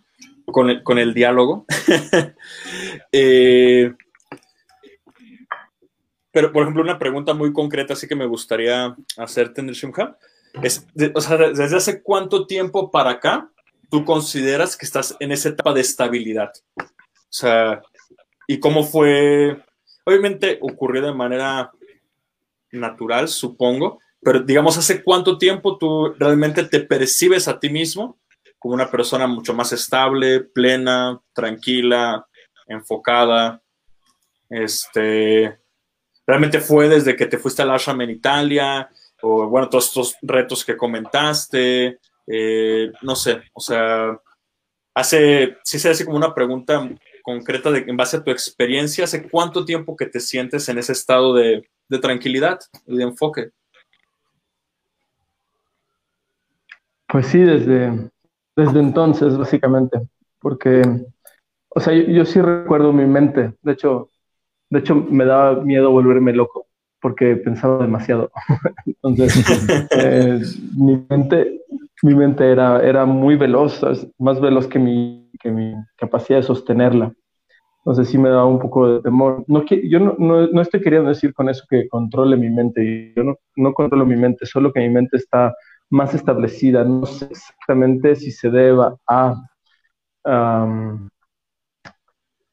con, 0.47 0.98
el, 0.98 1.14
diálogo. 1.14 1.66
Eh, 3.14 3.93
pero, 6.33 6.53
por 6.53 6.63
ejemplo, 6.63 6.83
una 6.83 6.99
pregunta 6.99 7.35
muy 7.35 7.53
concreta, 7.53 7.93
así 7.93 8.09
que 8.09 8.17
me 8.17 8.27
gustaría 8.27 8.97
hacerte 9.17 9.61
en 9.61 9.69
el 9.69 9.75
Shimha. 9.75 10.17
Es, 10.63 10.87
o 11.15 11.21
sea, 11.21 11.37
¿desde 11.37 11.77
hace 11.77 12.03
cuánto 12.03 12.47
tiempo 12.47 12.91
para 12.91 13.11
acá 13.11 13.51
tú 13.91 14.05
consideras 14.05 14.77
que 14.77 14.87
estás 14.87 15.17
en 15.21 15.33
esa 15.33 15.51
etapa 15.51 15.73
de 15.73 15.83
estabilidad? 15.83 16.53
O 16.77 16.85
sea, 17.31 17.83
¿y 18.47 18.59
cómo 18.59 18.83
fue 18.85 19.63
Obviamente 20.05 20.59
ocurrió 20.61 21.03
de 21.03 21.15
manera 21.15 21.71
natural, 22.73 23.29
supongo, 23.29 24.01
pero 24.21 24.41
digamos, 24.41 24.77
¿hace 24.77 25.03
cuánto 25.03 25.39
tiempo 25.39 25.79
tú 25.79 26.15
realmente 26.19 26.65
te 26.65 26.81
percibes 26.81 27.49
a 27.49 27.61
ti 27.61 27.71
mismo 27.71 28.19
como 28.59 28.75
una 28.75 28.91
persona 28.91 29.27
mucho 29.27 29.55
más 29.55 29.73
estable, 29.73 30.41
plena, 30.41 31.21
tranquila, 31.33 32.27
enfocada? 32.67 33.63
Este, 34.49 35.59
¿Realmente 36.27 36.61
fue 36.61 36.89
desde 36.89 37.16
que 37.16 37.27
te 37.27 37.39
fuiste 37.39 37.62
al 37.62 37.70
ashram 37.70 38.01
en 38.03 38.11
Italia? 38.11 38.89
O 39.23 39.49
bueno, 39.49 39.69
todos 39.69 39.89
estos 39.89 40.16
retos 40.23 40.65
que 40.65 40.77
comentaste, 40.77 41.99
eh, 42.27 42.93
no 43.03 43.16
sé, 43.16 43.43
o 43.53 43.61
sea, 43.61 44.19
hace, 44.94 45.57
sí 45.65 45.78
se 45.78 45.90
hace 45.90 46.05
como 46.05 46.16
una 46.16 46.35
pregunta 46.35 46.89
concreta 47.23 47.70
de, 47.70 47.85
en 47.86 47.97
base 47.97 48.16
a 48.16 48.24
tu 48.24 48.31
experiencia, 48.31 49.05
¿hace 49.05 49.28
cuánto 49.28 49.65
tiempo 49.65 49.97
que 49.97 50.07
te 50.07 50.20
sientes 50.20 50.69
en 50.69 50.78
ese 50.78 50.93
estado 50.93 51.35
de, 51.35 51.66
tranquilidad 52.01 52.59
y 52.86 52.97
de 52.97 53.03
enfoque? 53.03 53.51
Pues 57.07 57.27
sí, 57.27 57.40
desde, 57.40 58.11
desde 58.57 58.81
entonces, 58.81 59.36
básicamente, 59.36 59.99
porque, 60.40 60.82
o 61.69 61.81
sea, 61.81 61.93
yo, 61.93 62.24
sí 62.24 62.40
recuerdo 62.40 62.94
mi 62.94 63.05
mente, 63.05 63.53
de 63.61 63.73
hecho, 63.73 64.11
de 64.73 64.78
hecho 64.78 64.94
me 64.94 65.27
daba 65.27 65.62
miedo 65.62 65.90
volverme 65.90 66.32
loco, 66.32 66.66
porque 67.03 67.36
pensaba 67.36 67.82
demasiado. 67.82 68.31
Entonces, 68.86 69.44
eh, 69.90 70.40
mi 70.74 71.05
mente, 71.11 71.61
mi 72.03 72.15
mente 72.15 72.51
era, 72.51 72.82
era 72.82 73.05
muy 73.05 73.36
veloz, 73.36 73.82
más 74.19 74.40
veloz 74.40 74.66
que 74.66 74.78
mi, 74.78 75.31
que 75.39 75.51
mi 75.51 75.74
capacidad 75.97 76.39
de 76.39 76.44
sostenerla. 76.44 77.12
Entonces 77.85 78.09
sí 78.09 78.16
me 78.16 78.31
daba 78.31 78.47
un 78.47 78.61
poco 78.61 78.94
de 78.94 79.03
temor. 79.03 79.44
No, 79.47 79.62
yo 79.66 80.01
no, 80.01 80.15
no, 80.19 80.47
no, 80.47 80.62
estoy 80.62 80.81
queriendo 80.81 81.11
decir 81.11 81.35
con 81.35 81.51
eso 81.51 81.65
que 81.69 81.86
controle 81.89 82.36
mi 82.39 82.49
mente. 82.49 83.12
Yo 83.15 83.24
no, 83.24 83.36
no 83.57 83.74
controlo 83.74 84.07
mi 84.07 84.16
mente, 84.16 84.47
solo 84.47 84.73
que 84.73 84.81
mi 84.81 84.89
mente 84.89 85.19
está 85.19 85.53
más 85.90 86.15
establecida. 86.15 86.82
No 86.85 87.05
sé 87.05 87.27
exactamente 87.27 88.16
si 88.16 88.31
se 88.31 88.49
deba 88.49 88.97
a, 89.07 89.35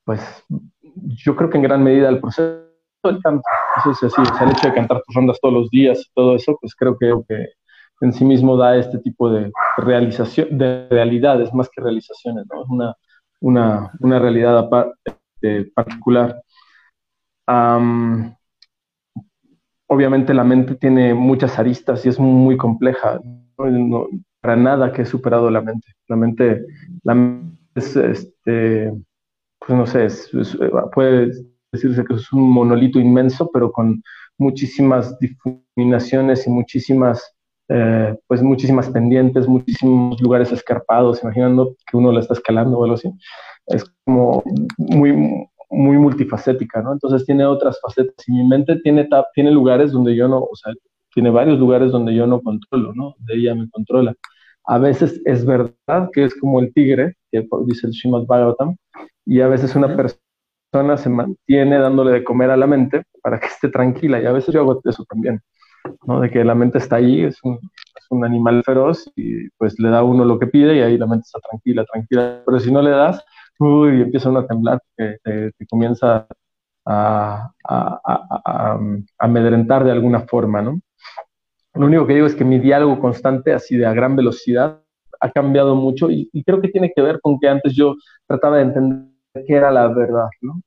pues 0.03 0.19
yo 1.03 1.35
creo 1.35 1.49
que 1.49 1.57
en 1.57 1.63
gran 1.63 1.83
medida 1.83 2.09
el 2.09 2.19
proceso 2.19 2.65
del 3.03 3.21
canto, 3.21 3.43
eso 3.77 3.91
es 3.91 4.03
así, 4.03 4.21
el 4.43 4.51
hecho 4.51 4.67
de 4.67 4.73
cantar 4.73 5.01
tus 5.05 5.15
rondas 5.15 5.39
todos 5.41 5.53
los 5.53 5.69
días 5.69 5.99
y 5.99 6.13
todo 6.13 6.35
eso, 6.35 6.57
pues 6.59 6.75
creo 6.75 6.97
que, 6.97 7.13
que 7.27 7.47
en 8.01 8.13
sí 8.13 8.25
mismo 8.25 8.57
da 8.57 8.77
este 8.77 8.99
tipo 8.99 9.29
de 9.29 9.51
realización, 9.77 10.57
de 10.57 10.87
realidades 10.89 11.53
más 11.53 11.69
que 11.69 11.81
realizaciones, 11.81 12.45
¿no? 12.51 12.63
Es 12.63 12.69
una, 12.69 12.95
una, 13.41 13.91
una 13.99 14.19
realidad 14.19 14.57
aparte, 14.57 15.15
particular. 15.73 16.41
obviamente 19.87 20.33
la 20.33 20.43
mente 20.43 20.75
tiene 20.75 21.13
muchas 21.13 21.57
aristas 21.59 22.05
y 22.05 22.09
es 22.09 22.19
muy 22.19 22.57
compleja. 22.57 23.19
No, 23.57 24.07
para 24.41 24.55
nada 24.55 24.91
que 24.91 25.01
he 25.03 25.05
superado 25.05 25.49
la 25.49 25.61
mente. 25.61 25.87
La 26.07 26.15
mente, 26.15 26.65
la 27.03 27.41
es, 27.75 27.95
este, 27.95 28.93
pues 29.59 29.77
no 29.77 29.85
sé, 29.85 30.07
puede 30.93 31.31
decirse 31.71 32.03
que 32.05 32.15
es 32.15 32.31
un 32.33 32.49
monolito 32.49 32.99
inmenso, 32.99 33.49
pero 33.51 33.71
con 33.71 34.01
muchísimas 34.37 35.17
difuminaciones 35.19 36.47
y 36.47 36.49
muchísimas, 36.49 37.35
eh, 37.67 38.15
pues 38.27 38.41
muchísimas 38.41 38.89
pendientes, 38.89 39.47
muchísimos 39.47 40.19
lugares 40.21 40.51
escarpados, 40.51 41.21
imaginando 41.23 41.75
que 41.89 41.97
uno 41.97 42.11
la 42.11 42.21
está 42.21 42.33
escalando 42.33 42.79
o 42.79 42.83
algo 42.83 42.95
así. 42.95 43.11
Es 43.67 43.85
como 44.05 44.41
muy, 44.77 45.11
muy 45.69 45.97
multifacética, 45.97 46.81
¿no? 46.81 46.93
Entonces 46.93 47.25
tiene 47.25 47.45
otras 47.45 47.79
facetas 47.81 48.27
y 48.27 48.31
mi 48.31 48.47
mente 48.47 48.77
tiene, 48.77 49.07
tiene 49.35 49.51
lugares 49.51 49.91
donde 49.91 50.15
yo 50.15 50.27
no, 50.27 50.39
o 50.39 50.55
sea, 50.55 50.73
tiene 51.13 51.29
varios 51.29 51.59
lugares 51.59 51.91
donde 51.91 52.15
yo 52.15 52.25
no 52.25 52.41
controlo, 52.41 52.93
¿no? 52.95 53.15
De 53.19 53.35
ella 53.35 53.55
me 53.55 53.69
controla. 53.69 54.15
A 54.69 54.77
veces 54.77 55.19
es 55.25 55.47
verdad 55.47 56.11
que 56.13 56.25
es 56.25 56.35
como 56.39 56.59
el 56.59 56.71
tigre, 56.71 57.15
que 57.31 57.43
dice 57.65 57.87
el 57.87 57.93
Srimad 57.93 58.27
Bhagavatam, 58.27 58.75
y 59.25 59.41
a 59.41 59.47
veces 59.47 59.75
una 59.75 59.87
persona 59.95 60.95
se 60.95 61.09
mantiene 61.09 61.79
dándole 61.79 62.11
de 62.11 62.23
comer 62.23 62.51
a 62.51 62.57
la 62.57 62.67
mente 62.67 63.01
para 63.23 63.39
que 63.39 63.47
esté 63.47 63.69
tranquila, 63.69 64.21
y 64.21 64.27
a 64.27 64.31
veces 64.31 64.53
yo 64.53 64.61
hago 64.61 64.79
eso 64.85 65.03
también, 65.09 65.41
¿no? 66.05 66.19
De 66.19 66.29
que 66.29 66.43
la 66.43 66.53
mente 66.53 66.77
está 66.77 66.97
ahí, 66.97 67.23
es 67.23 67.39
un, 67.43 67.55
es 67.55 68.05
un 68.11 68.23
animal 68.23 68.61
feroz, 68.63 69.11
y 69.15 69.49
pues 69.57 69.79
le 69.79 69.89
da 69.89 70.03
uno 70.03 70.23
lo 70.23 70.37
que 70.37 70.45
pide, 70.45 70.77
y 70.77 70.81
ahí 70.81 70.99
la 70.99 71.07
mente 71.07 71.23
está 71.25 71.39
tranquila, 71.49 71.83
tranquila, 71.91 72.43
pero 72.45 72.59
si 72.59 72.71
no 72.71 72.83
le 72.83 72.91
das, 72.91 73.25
uy, 73.57 74.03
empieza 74.03 74.29
uno 74.29 74.41
a 74.41 74.47
temblar, 74.47 74.79
que 74.95 75.17
te, 75.23 75.65
comienza 75.67 76.27
a, 76.85 77.51
a, 77.67 78.01
a, 78.05 78.41
a, 78.45 78.79
amedrentar 79.17 79.83
de 79.83 79.91
alguna 79.93 80.19
forma, 80.27 80.61
¿no? 80.61 80.79
Lo 81.79 81.85
único 81.85 82.05
que 82.05 82.13
digo 82.13 82.27
es 82.27 82.35
que 82.35 82.43
mi 82.43 82.59
diálogo 82.59 82.99
constante, 82.99 83.53
así 83.53 83.77
de 83.77 83.85
a 83.85 83.93
gran 83.93 84.13
velocidad, 84.13 84.81
ha 85.21 85.31
cambiado 85.31 85.75
mucho 85.75 86.09
y, 86.11 86.29
creo 86.45 86.59
que 86.59 86.67
tiene 86.67 86.91
que 86.93 87.01
ver 87.01 87.21
con 87.21 87.39
que 87.39 87.47
antes 87.47 87.73
yo 87.73 87.95
trataba 88.27 88.57
de 88.57 88.63
entender 88.63 89.07
qué 89.47 89.53
era 89.55 89.71
la 89.71 89.87
verdad, 89.87 90.27
¿no? 90.41 90.61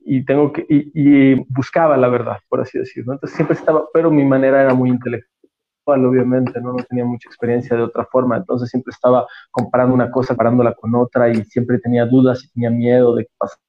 Y, 0.00 0.24
tengo 0.24 0.50
que, 0.50 0.64
y, 0.70 1.34
buscaba 1.52 1.98
la 1.98 2.08
verdad, 2.08 2.38
por 2.48 2.62
así 2.62 2.78
decirlo. 2.78 3.12
Entonces 3.12 3.36
siempre 3.36 3.56
estaba, 3.56 3.84
pero 3.92 4.10
mi 4.10 4.24
manera 4.24 4.62
era 4.62 4.72
muy 4.72 4.88
intelectual, 4.88 6.06
obviamente, 6.06 6.58
¿no? 6.62 6.72
no 6.72 6.82
tenía 6.84 7.04
mucha 7.04 7.28
experiencia 7.28 7.76
de 7.76 7.82
otra 7.82 8.06
forma, 8.06 8.38
entonces 8.38 8.70
siempre 8.70 8.92
estaba 8.92 9.26
comparando 9.50 9.94
una 9.94 10.10
cosa, 10.10 10.34
parándola 10.34 10.72
con 10.74 10.94
otra 10.94 11.28
y 11.28 11.44
siempre 11.44 11.78
tenía 11.78 12.06
dudas 12.06 12.42
y 12.44 12.50
tenía 12.52 12.70
miedo 12.70 13.14
de 13.14 13.24
que 13.24 13.32
pasara. 13.36 13.60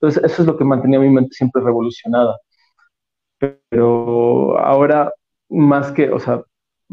Entonces 0.00 0.24
eso 0.24 0.42
es 0.42 0.48
lo 0.48 0.56
que 0.58 0.64
mantenía 0.64 0.98
mi 0.98 1.10
mente 1.10 1.34
siempre 1.34 1.62
revolucionada. 1.62 2.36
Pero 3.38 4.58
ahora 4.58 5.12
más 5.48 5.92
que, 5.92 6.10
o 6.10 6.18
sea, 6.18 6.42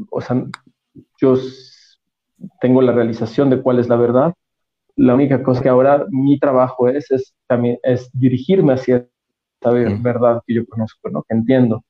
o 0.10 0.22
sea, 0.22 0.44
yo 1.20 1.36
tengo 2.62 2.82
la 2.82 2.92
realización 2.92 3.50
de 3.50 3.62
cuál 3.62 3.80
es 3.80 3.88
la 3.88 3.96
verdad. 3.96 4.34
La 4.96 5.16
única 5.16 5.42
cosa 5.42 5.62
que 5.62 5.70
ahora 5.70 6.06
mi 6.10 6.40
trabajo 6.40 6.88
es, 6.88 7.10
es 7.12 7.34
también 7.48 7.80
es 7.84 8.10
dirigirme 8.14 8.74
hacia 8.74 9.08
esta 9.56 9.72
verdad 9.72 10.42
que 10.46 10.54
yo 10.56 10.66
conozco, 10.66 11.10
¿no? 11.10 11.24
que 11.24 11.36
entiendo. 11.36 11.84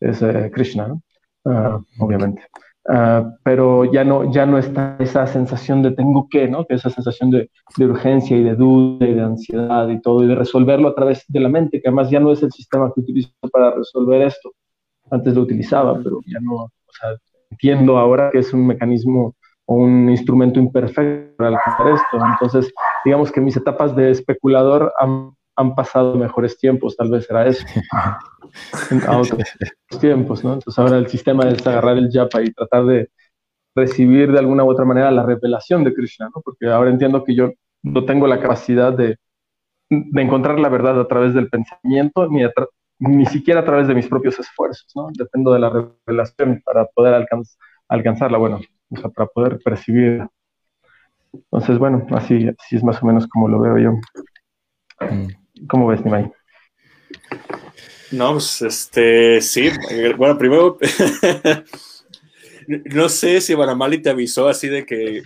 Es 0.00 0.22
eh, 0.22 0.50
Krishna, 0.54 0.88
¿no? 0.88 1.02
Ah, 1.44 1.80
obviamente. 1.98 2.42
Uh, 2.84 3.34
pero 3.42 3.84
ya 3.84 4.02
no, 4.02 4.32
ya 4.32 4.46
no 4.46 4.56
está 4.56 4.96
esa 4.98 5.26
sensación 5.26 5.82
de 5.82 5.90
tengo 5.90 6.26
que, 6.30 6.48
¿no? 6.48 6.64
Que 6.64 6.74
esa 6.74 6.88
sensación 6.88 7.30
de, 7.30 7.50
de, 7.76 7.84
urgencia 7.84 8.34
y 8.34 8.42
de 8.42 8.54
duda 8.54 9.06
y 9.06 9.12
de 9.12 9.20
ansiedad 9.20 9.88
y 9.88 10.00
todo, 10.00 10.24
y 10.24 10.28
de 10.28 10.34
resolverlo 10.34 10.88
a 10.88 10.94
través 10.94 11.24
de 11.28 11.40
la 11.40 11.50
mente, 11.50 11.82
que 11.82 11.88
además 11.88 12.08
ya 12.08 12.18
no 12.18 12.32
es 12.32 12.42
el 12.42 12.50
sistema 12.50 12.90
que 12.94 13.00
utilizo 13.00 13.30
para 13.52 13.74
resolver 13.74 14.22
esto 14.22 14.52
antes 15.10 15.34
lo 15.34 15.42
utilizaba, 15.42 15.98
pero 16.02 16.20
ya 16.26 16.40
no, 16.40 16.54
o 16.54 16.92
sea, 16.98 17.10
entiendo 17.50 17.98
ahora 17.98 18.30
que 18.30 18.38
es 18.38 18.52
un 18.52 18.66
mecanismo 18.66 19.34
o 19.66 19.74
un 19.74 20.08
instrumento 20.08 20.58
imperfecto 20.58 21.36
para 21.36 21.50
alcanzar 21.50 21.88
esto. 21.88 22.26
Entonces, 22.32 22.72
digamos 23.04 23.30
que 23.30 23.40
mis 23.40 23.56
etapas 23.56 23.94
de 23.94 24.10
especulador 24.10 24.92
han, 24.98 25.32
han 25.56 25.74
pasado 25.74 26.14
mejores 26.14 26.58
tiempos, 26.58 26.96
tal 26.96 27.10
vez 27.10 27.28
era 27.30 27.46
eso, 27.46 27.64
a 29.06 29.18
otros 29.18 29.42
tiempos, 30.00 30.42
¿no? 30.42 30.54
Entonces 30.54 30.78
ahora 30.78 30.98
el 30.98 31.08
sistema 31.08 31.48
es 31.48 31.66
agarrar 31.66 31.98
el 31.98 32.10
yapa 32.10 32.42
y 32.42 32.52
tratar 32.52 32.86
de 32.86 33.10
recibir 33.76 34.32
de 34.32 34.38
alguna 34.38 34.64
u 34.64 34.70
otra 34.70 34.84
manera 34.84 35.10
la 35.10 35.24
revelación 35.24 35.84
de 35.84 35.94
Krishna, 35.94 36.30
¿no? 36.34 36.40
Porque 36.42 36.66
ahora 36.66 36.90
entiendo 36.90 37.22
que 37.22 37.34
yo 37.34 37.52
no 37.82 38.04
tengo 38.04 38.26
la 38.26 38.40
capacidad 38.40 38.92
de, 38.92 39.18
de 39.90 40.22
encontrar 40.22 40.58
la 40.58 40.68
verdad 40.68 41.00
a 41.00 41.06
través 41.06 41.34
del 41.34 41.48
pensamiento 41.48 42.26
ni 42.28 42.42
a, 42.42 42.52
ni 42.98 43.26
siquiera 43.26 43.60
a 43.60 43.64
través 43.64 43.88
de 43.88 43.94
mis 43.94 44.08
propios 44.08 44.38
esfuerzos, 44.38 44.90
¿no? 44.94 45.08
Dependo 45.12 45.52
de 45.52 45.60
la 45.60 45.70
revelación 45.70 46.62
para 46.64 46.86
poder 46.86 47.26
alcanzarla, 47.88 48.38
bueno, 48.38 48.60
o 48.90 48.96
sea, 48.96 49.10
para 49.10 49.28
poder 49.28 49.58
percibirla. 49.64 50.30
Entonces, 51.32 51.78
bueno, 51.78 52.06
así, 52.10 52.48
así 52.58 52.76
es 52.76 52.84
más 52.84 53.02
o 53.02 53.06
menos 53.06 53.26
como 53.26 53.48
lo 53.48 53.60
veo 53.60 53.78
yo. 53.78 53.92
Mm. 55.06 55.66
¿Cómo 55.68 55.86
ves, 55.86 56.04
Nimai? 56.04 56.30
No, 58.10 58.32
pues 58.32 58.62
este, 58.62 59.40
sí, 59.40 59.70
bueno, 60.16 60.38
primero, 60.38 60.78
no 62.66 63.08
sé 63.08 63.40
si 63.40 63.54
Banamali 63.54 63.98
te 63.98 64.10
avisó 64.10 64.48
así 64.48 64.68
de 64.68 64.86
que 64.86 65.22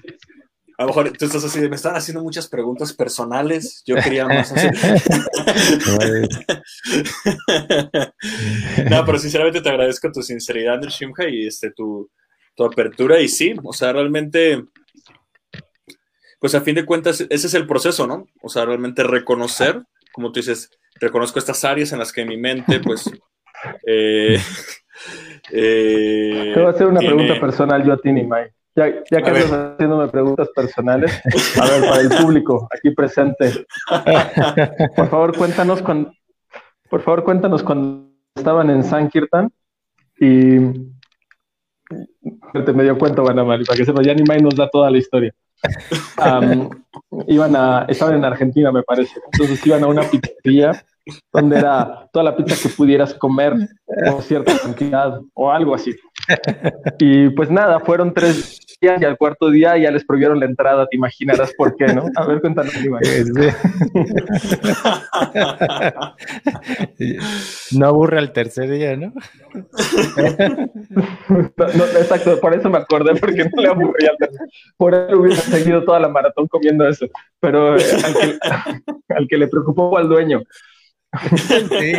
a 0.78 0.82
lo 0.82 0.88
mejor 0.88 1.12
tú 1.16 1.24
estás 1.24 1.44
así, 1.44 1.60
me 1.68 1.76
están 1.76 1.96
haciendo 1.96 2.22
muchas 2.22 2.48
preguntas 2.48 2.92
personales, 2.92 3.82
yo 3.86 3.96
quería 3.96 4.26
más 4.26 4.52
hacer. 4.52 4.72
no, 8.90 9.04
pero 9.04 9.18
sinceramente 9.18 9.60
te 9.60 9.68
agradezco 9.68 10.10
tu 10.10 10.22
sinceridad, 10.22 10.80
Shimha, 10.82 11.28
y 11.28 11.46
este, 11.46 11.70
tu, 11.72 12.10
tu 12.54 12.64
apertura, 12.64 13.20
y 13.20 13.28
sí, 13.28 13.54
o 13.62 13.72
sea, 13.72 13.92
realmente, 13.92 14.64
pues 16.40 16.54
a 16.54 16.62
fin 16.62 16.74
de 16.74 16.86
cuentas, 16.86 17.20
ese 17.20 17.46
es 17.46 17.54
el 17.54 17.66
proceso, 17.66 18.06
¿no? 18.06 18.26
O 18.42 18.48
sea, 18.48 18.64
realmente 18.64 19.02
reconocer, 19.02 19.82
como 20.12 20.32
tú 20.32 20.40
dices, 20.40 20.70
reconozco 21.00 21.38
estas 21.38 21.64
áreas 21.64 21.92
en 21.92 21.98
las 21.98 22.12
que 22.12 22.24
mi 22.24 22.36
mente, 22.36 22.80
pues... 22.80 23.10
Eh, 23.86 24.36
eh, 25.52 26.52
Te 26.54 26.60
voy 26.60 26.66
a 26.66 26.70
hacer 26.70 26.86
una 26.86 27.00
pregunta 27.00 27.38
personal 27.38 27.84
yo 27.84 27.92
a 27.92 27.98
ti, 27.98 28.12
Nimai. 28.12 28.50
Ya, 28.74 28.86
ya 29.10 29.22
que 29.22 29.30
estás 29.30 29.74
haciéndome 29.74 30.08
preguntas 30.08 30.48
personales, 30.54 31.20
a 31.60 31.66
ver, 31.66 31.90
para 31.90 32.00
el 32.00 32.08
público 32.08 32.68
aquí 32.74 32.90
presente, 32.90 33.66
por 34.96 35.08
favor 35.08 35.36
cuéntanos 35.36 35.82
cuando, 35.82 36.10
por 36.88 37.02
favor 37.02 37.22
cuéntanos 37.22 37.62
cuando 37.62 38.08
estaban 38.34 38.70
en 38.70 38.82
Sankirtan 38.82 39.52
y 40.18 40.58
te 42.64 42.72
me 42.72 42.84
dio 42.84 42.96
cuenta, 42.98 43.22
Banamari, 43.22 43.64
para 43.64 43.76
que 43.76 43.84
sepa, 43.84 44.02
ya 44.02 44.14
ni 44.14 44.22
más 44.22 44.42
nos 44.42 44.56
da 44.56 44.68
toda 44.70 44.90
la 44.90 44.98
historia. 44.98 45.34
iban 47.28 47.54
a, 47.54 47.84
estaban 47.88 48.16
en 48.16 48.24
Argentina, 48.24 48.72
me 48.72 48.82
parece, 48.82 49.20
entonces 49.32 49.66
iban 49.66 49.84
a 49.84 49.86
una 49.86 50.02
pizzería 50.02 50.84
donde 51.32 51.58
era 51.58 52.08
toda 52.12 52.24
la 52.24 52.36
pizza 52.36 52.56
que 52.60 52.74
pudieras 52.74 53.14
comer 53.14 53.54
con 54.08 54.22
cierta 54.22 54.56
cantidad 54.58 55.20
o 55.34 55.50
algo 55.50 55.74
así. 55.74 55.94
Y 56.98 57.30
pues 57.30 57.50
nada, 57.50 57.80
fueron 57.80 58.14
tres, 58.14 58.60
y 58.82 59.04
al 59.04 59.16
cuarto 59.16 59.48
día 59.50 59.78
ya 59.78 59.92
les 59.92 60.04
prohibieron 60.04 60.40
la 60.40 60.46
entrada, 60.46 60.88
te 60.88 60.96
imaginarás 60.96 61.54
por 61.54 61.76
qué, 61.76 61.86
¿no? 61.86 62.06
A 62.16 62.26
ver, 62.26 62.40
cuéntanos, 62.40 62.74
no 67.72 67.86
aburre 67.86 68.18
al 68.18 68.32
tercer 68.32 68.68
día, 68.70 68.96
¿no? 68.96 69.12
¿no? 71.56 71.84
Exacto, 71.98 72.40
por 72.40 72.54
eso 72.54 72.70
me 72.70 72.78
acordé, 72.78 73.14
porque 73.14 73.44
no 73.44 73.62
le 73.62 73.68
aburría 73.68 74.10
al 74.10 74.16
tercer 74.16 74.48
Por 74.76 74.94
eso 74.94 75.16
hubiera 75.16 75.40
seguido 75.40 75.84
toda 75.84 76.00
la 76.00 76.08
maratón 76.08 76.48
comiendo 76.48 76.88
eso, 76.88 77.06
pero 77.38 77.76
eh, 77.76 77.84
al, 78.04 78.14
que, 78.14 78.36
al 79.14 79.28
que 79.28 79.38
le 79.38 79.46
preocupó 79.46 79.90
fue 79.90 80.00
al 80.00 80.08
dueño. 80.08 80.42
Sí. 81.68 81.92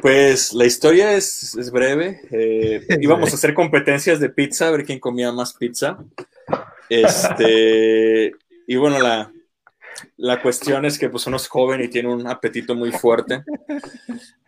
Pues 0.00 0.52
la 0.52 0.64
historia 0.64 1.12
es, 1.14 1.70
breve. 1.72 2.20
Eh, 2.30 2.86
íbamos 3.00 3.32
a 3.32 3.34
hacer 3.34 3.54
competencias 3.54 4.20
de 4.20 4.30
pizza, 4.30 4.68
a 4.68 4.70
ver 4.70 4.84
quién 4.84 5.00
comía 5.00 5.32
más 5.32 5.54
pizza. 5.54 5.98
Este, 6.88 8.32
y 8.66 8.76
bueno, 8.76 8.98
la, 9.00 9.32
la 10.16 10.40
cuestión 10.40 10.84
es 10.84 10.98
que 10.98 11.08
pues 11.08 11.26
uno 11.26 11.36
es 11.36 11.48
joven 11.48 11.82
y 11.82 11.88
tiene 11.88 12.08
un 12.08 12.26
apetito 12.26 12.74
muy 12.74 12.92
fuerte. 12.92 13.42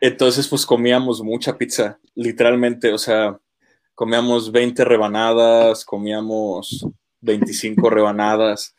Entonces 0.01 0.49
pues 0.49 0.65
comíamos 0.67 1.23
mucha 1.23 1.57
pizza, 1.57 1.99
literalmente, 2.15 2.93
o 2.93 2.99
sea, 2.99 3.39
comíamos 3.95 4.51
20 4.53 4.85
rebanadas, 4.85 5.85
comíamos 5.85 6.87
25 7.21 7.91
rebanadas. 7.91 8.75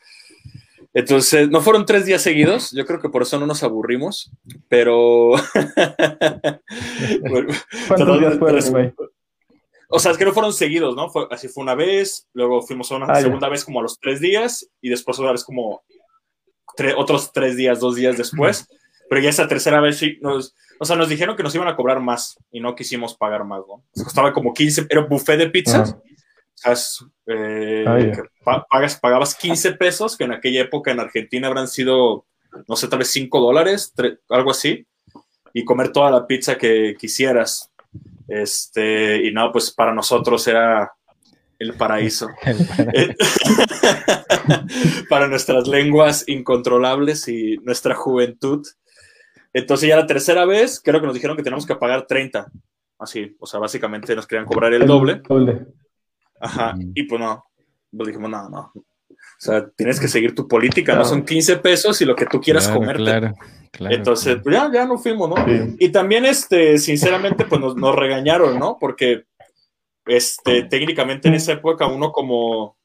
Entonces, 0.93 1.49
no 1.49 1.61
fueron 1.61 1.85
tres 1.85 2.05
días 2.05 2.21
seguidos, 2.21 2.71
yo 2.71 2.85
creo 2.85 2.99
que 2.99 3.07
por 3.07 3.21
eso 3.21 3.39
no 3.39 3.47
nos 3.47 3.63
aburrimos, 3.63 4.29
pero... 4.67 5.31
¿Cuántos 7.87 8.19
días 8.19 8.37
fueron, 8.37 8.93
O 9.87 9.99
sea, 9.99 10.11
es 10.11 10.17
que 10.17 10.25
no 10.25 10.33
fueron 10.33 10.51
seguidos, 10.51 10.93
¿no? 10.95 11.09
así 11.29 11.47
fue 11.47 11.63
una 11.63 11.75
vez, 11.75 12.27
luego 12.33 12.61
fuimos 12.61 12.91
a 12.91 12.95
una 12.95 13.05
ah, 13.05 13.21
segunda 13.21 13.47
vez 13.47 13.63
como 13.63 13.79
a 13.79 13.83
los 13.83 13.99
tres 13.99 14.19
días 14.19 14.69
y 14.81 14.89
después 14.89 15.17
otra 15.17 15.31
vez 15.31 15.45
como 15.45 15.81
otros 16.97 17.31
tres 17.31 17.55
días, 17.55 17.79
dos 17.79 17.95
días 17.95 18.17
después. 18.17 18.67
Pero 19.09 19.21
ya 19.21 19.29
esa 19.29 19.47
tercera 19.47 19.81
vez 19.81 19.97
sí, 19.97 20.17
nos, 20.21 20.55
o 20.79 20.85
sea, 20.85 20.95
nos 20.95 21.09
dijeron 21.09 21.35
que 21.35 21.43
nos 21.43 21.53
iban 21.53 21.67
a 21.67 21.75
cobrar 21.75 21.99
más 21.99 22.37
y 22.51 22.59
no 22.59 22.75
quisimos 22.75 23.15
pagar 23.15 23.45
más, 23.45 23.61
¿no? 23.67 23.83
costaba 24.03 24.33
como 24.33 24.53
15, 24.53 24.87
era 24.89 25.01
un 25.01 25.09
buffet 25.09 25.37
de 25.37 25.49
pizzas. 25.49 25.95
Eh, 27.27 27.85
ah, 28.45 28.65
pagas, 28.69 28.99
pagabas 28.99 29.35
15 29.35 29.73
pesos, 29.73 30.17
que 30.17 30.25
en 30.25 30.33
aquella 30.33 30.61
época 30.61 30.91
en 30.91 30.99
Argentina 30.99 31.47
habrán 31.47 31.67
sido, 31.67 32.25
no 32.67 32.75
sé, 32.75 32.87
tal 32.87 32.99
vez 32.99 33.09
5 33.09 33.39
dólares, 33.39 33.93
algo 34.29 34.51
así, 34.51 34.85
y 35.53 35.65
comer 35.65 35.91
toda 35.91 36.11
la 36.11 36.27
pizza 36.27 36.57
que 36.57 36.95
quisieras. 36.97 37.71
Este, 38.27 39.27
y 39.27 39.31
no, 39.31 39.51
pues 39.51 39.71
para 39.71 39.93
nosotros 39.93 40.47
era 40.47 40.91
el 41.59 41.73
paraíso. 41.73 42.29
para 45.09 45.27
nuestras 45.27 45.67
lenguas 45.67 46.23
incontrolables 46.27 47.27
y 47.27 47.57
nuestra 47.57 47.95
juventud. 47.95 48.65
Entonces 49.53 49.89
ya 49.89 49.97
la 49.97 50.07
tercera 50.07 50.45
vez, 50.45 50.81
creo 50.83 51.01
que 51.01 51.07
nos 51.07 51.15
dijeron 51.15 51.35
que 51.35 51.43
tenemos 51.43 51.65
que 51.65 51.75
pagar 51.75 52.07
30. 52.07 52.49
Así, 52.99 53.35
o 53.39 53.45
sea, 53.45 53.59
básicamente 53.59 54.15
nos 54.15 54.27
querían 54.27 54.45
cobrar 54.45 54.73
el, 54.73 54.85
doble. 54.85 55.21
doble. 55.27 55.65
Ajá, 56.41 56.75
y 56.95 57.03
pues 57.03 57.21
no, 57.21 57.43
pues 57.95 58.07
dijimos, 58.07 58.29
no, 58.29 58.49
no. 58.49 58.71
O 58.73 59.43
sea, 59.43 59.69
tienes 59.69 59.99
que 59.99 60.07
seguir 60.07 60.35
tu 60.35 60.47
política, 60.47 60.95
¿no? 60.95 61.05
Son 61.05 61.25
15 61.25 61.57
pesos 61.57 62.01
y 62.01 62.05
lo 62.05 62.15
que 62.15 62.25
tú 62.25 62.39
quieras 62.39 62.67
comerte. 62.67 63.03
Claro, 63.03 63.33
claro. 63.71 63.95
Entonces, 63.95 64.37
pues 64.43 64.55
ya, 64.55 64.71
ya 64.71 64.85
no 64.85 64.97
fuimos, 64.97 65.29
¿no? 65.29 65.35
Y 65.79 65.89
también, 65.89 66.25
este, 66.25 66.77
sinceramente, 66.77 67.45
pues 67.45 67.59
nos, 67.59 67.75
nos, 67.75 67.95
regañaron, 67.95 68.59
¿no? 68.59 68.77
Porque, 68.79 69.23
este, 70.05 70.63
técnicamente 70.63 71.27
en 71.27 71.35
esa 71.35 71.53
época 71.53 71.87
uno 71.87 72.11
como 72.11 72.77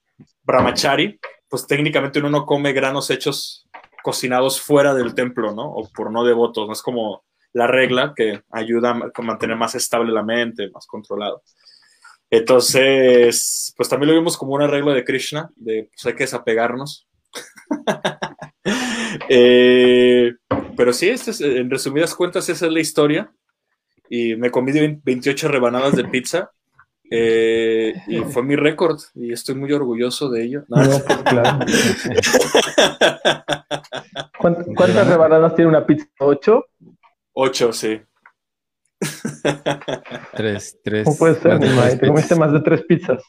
brahmachari, 0.43 1.19
pues 1.49 1.67
técnicamente 1.67 2.19
uno 2.19 2.31
no 2.31 2.47
come 2.47 2.73
granos 2.73 3.11
hechos 3.11 3.67
cocinados 4.03 4.61
fuera 4.61 4.95
del 4.95 5.15
templo, 5.15 5.53
¿no? 5.53 5.69
O 5.69 5.89
por 5.91 6.11
no 6.11 6.25
devotos, 6.25 6.67
¿no? 6.67 6.73
Es 6.73 6.83
como 6.83 7.25
la 7.53 7.67
regla 7.67 8.13
que 8.15 8.43
ayuda 8.51 8.91
a 8.91 9.23
mantener 9.23 9.57
más 9.57 9.75
estable 9.75 10.13
la 10.13 10.23
mente, 10.23 10.71
más 10.71 10.87
controlado. 10.87 11.43
Entonces, 12.31 13.73
pues 13.77 13.89
también 13.89 14.13
lo 14.13 14.19
vimos 14.19 14.37
como 14.37 14.55
un 14.55 14.63
arreglo 14.63 14.93
de 14.93 15.05
Krishna, 15.05 15.51
de 15.57 15.89
pues 15.93 16.07
hay 16.07 16.15
que 16.15 16.25
desapegarnos. 16.25 17.07
Eh, 19.29 20.35
pero 20.77 20.93
sí, 20.93 21.09
este 21.09 21.59
en 21.59 21.71
resumidas 21.71 22.15
cuentas, 22.15 22.49
esa 22.49 22.67
es 22.67 22.73
la 22.73 22.81
historia. 22.81 23.33
Y 24.11 24.37
me 24.37 24.51
comí 24.51 24.73
28 24.73 25.49
rebanadas 25.49 25.97
de 25.97 26.05
pizza. 26.05 26.51
Eh, 27.11 27.95
y 28.09 28.19
fue 28.25 28.43
mi 28.43 28.57
récord 28.57 28.99
y 29.15 29.33
estoy 29.33 29.55
muy 29.55 29.73
orgulloso 29.73 30.29
de 30.29 30.45
ello. 30.45 30.65
Pues, 30.69 31.05
¿Cuántas 34.77 35.07
rebanadas 35.07 35.55
tiene 35.55 35.71
una 35.71 35.87
pizza? 35.87 36.07
¿Ocho? 36.19 36.67
Ocho, 37.33 37.73
sí. 37.73 38.01
Tres, 40.33 40.79
tres. 40.83 41.05
¿Cómo 41.05 41.17
puede 41.17 41.35
ser, 41.37 41.59
Te 41.99 42.07
comiste 42.07 42.35
más 42.35 42.53
de 42.53 42.61
tres 42.61 42.83
pizzas. 42.83 43.23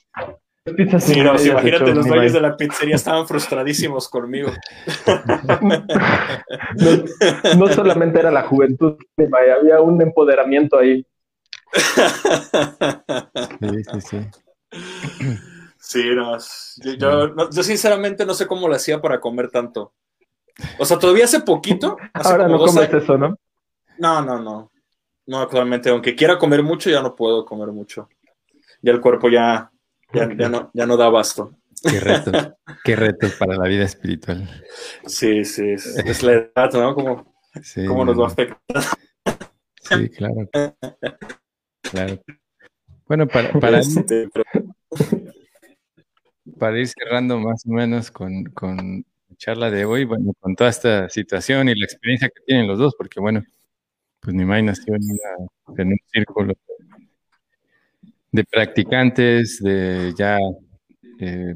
pizzas 0.75 1.03
sí, 1.03 1.21
no, 1.21 1.41
imagínate, 1.41 1.93
los 1.93 2.07
dueños 2.07 2.33
de 2.33 2.41
la 2.41 2.55
pizzería 2.55 2.95
estaban 2.95 3.27
frustradísimos 3.27 4.09
conmigo. 4.09 4.51
no, 7.57 7.67
solamente 7.67 8.19
era 8.19 8.31
la 8.31 8.43
juventud, 8.43 8.97
había 9.17 9.81
un 9.81 10.01
empoderamiento 10.01 10.77
ahí. 10.77 11.05
Sí, 13.59 13.83
sí, 13.91 14.01
sí. 14.01 14.19
Sí, 15.79 16.03
no, 16.13 16.37
yo, 16.97 17.49
yo, 17.49 17.63
sinceramente 17.63 18.25
no 18.25 18.33
sé 18.33 18.45
cómo 18.45 18.67
lo 18.67 18.75
hacía 18.75 19.01
para 19.01 19.21
comer 19.21 19.49
tanto. 19.49 19.93
O 20.79 20.85
sea, 20.85 20.99
todavía 20.99 21.25
hace 21.25 21.41
poquito. 21.41 21.97
Ahora 22.13 22.47
no 22.47 22.57
comes 22.57 22.93
eso, 22.93 23.17
¿no? 23.17 23.37
No, 23.97 24.21
no, 24.21 24.41
no. 24.41 24.71
No, 25.27 25.39
actualmente, 25.41 25.89
aunque 25.89 26.15
quiera 26.15 26.37
comer 26.39 26.63
mucho, 26.63 26.89
ya 26.89 27.01
no 27.01 27.13
puedo 27.13 27.45
comer 27.45 27.67
mucho. 27.67 28.07
Ya 28.81 28.93
el 28.93 29.01
cuerpo 29.01 29.29
ya, 29.29 29.69
ya, 30.13 30.49
no, 30.49 30.71
ya 30.73 30.85
no 30.85 30.95
da 30.95 31.07
abasto. 31.07 31.53
Qué 31.83 31.99
reto, 31.99 32.31
qué 32.83 32.95
reto 32.95 33.27
para 33.37 33.57
la 33.57 33.67
vida 33.67 33.83
espiritual. 33.83 34.49
Sí, 35.05 35.43
sí, 35.43 35.71
es, 35.71 36.23
la 36.23 36.31
edad, 36.31 36.71
¿no? 36.73 36.95
Como, 36.95 37.33
¿Cómo 37.87 38.05
nos 38.05 38.19
va 38.19 38.23
a 38.23 38.27
afectar? 38.27 38.83
Sí, 39.81 40.09
claro. 40.09 40.49
Claro. 41.81 42.23
Bueno, 43.05 43.27
para, 43.27 43.51
para, 43.53 43.79
este, 43.79 44.29
para 46.57 46.79
ir 46.79 46.87
cerrando 46.87 47.37
más 47.39 47.65
o 47.65 47.69
menos 47.69 48.11
con, 48.11 48.45
con 48.45 49.05
la 49.29 49.35
charla 49.37 49.71
de 49.71 49.85
hoy, 49.85 50.05
bueno, 50.05 50.33
con 50.39 50.55
toda 50.55 50.69
esta 50.69 51.09
situación 51.09 51.69
y 51.69 51.75
la 51.75 51.85
experiencia 51.85 52.29
que 52.29 52.41
tienen 52.45 52.67
los 52.67 52.79
dos, 52.79 52.95
porque 52.97 53.19
bueno, 53.19 53.43
pues 54.27 54.35
Nimai 54.35 54.61
nació 54.61 54.93
en, 54.93 55.87
un 55.87 55.97
círculo 56.11 56.53
de 58.29 58.43
practicantes 58.43 59.63
de 59.63 60.13
ya 60.17 60.37
eh, 61.17 61.55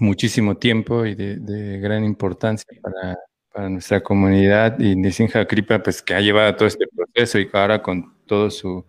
muchísimo 0.00 0.56
tiempo 0.56 1.06
y 1.06 1.14
de, 1.14 1.78
gran 1.78 2.02
importancia 2.02 2.66
para, 2.82 3.68
nuestra 3.68 4.02
comunidad 4.02 4.80
y 4.80 4.96
Nisinja 4.96 5.46
Kripa 5.46 5.80
pues 5.80 6.02
que 6.02 6.14
ha 6.14 6.20
llevado 6.20 6.56
todo 6.56 6.66
este 6.66 6.86
proceso 6.88 7.38
y 7.38 7.48
ahora 7.52 7.80
con 7.80 8.16
todo 8.26 8.50
su 8.50 8.84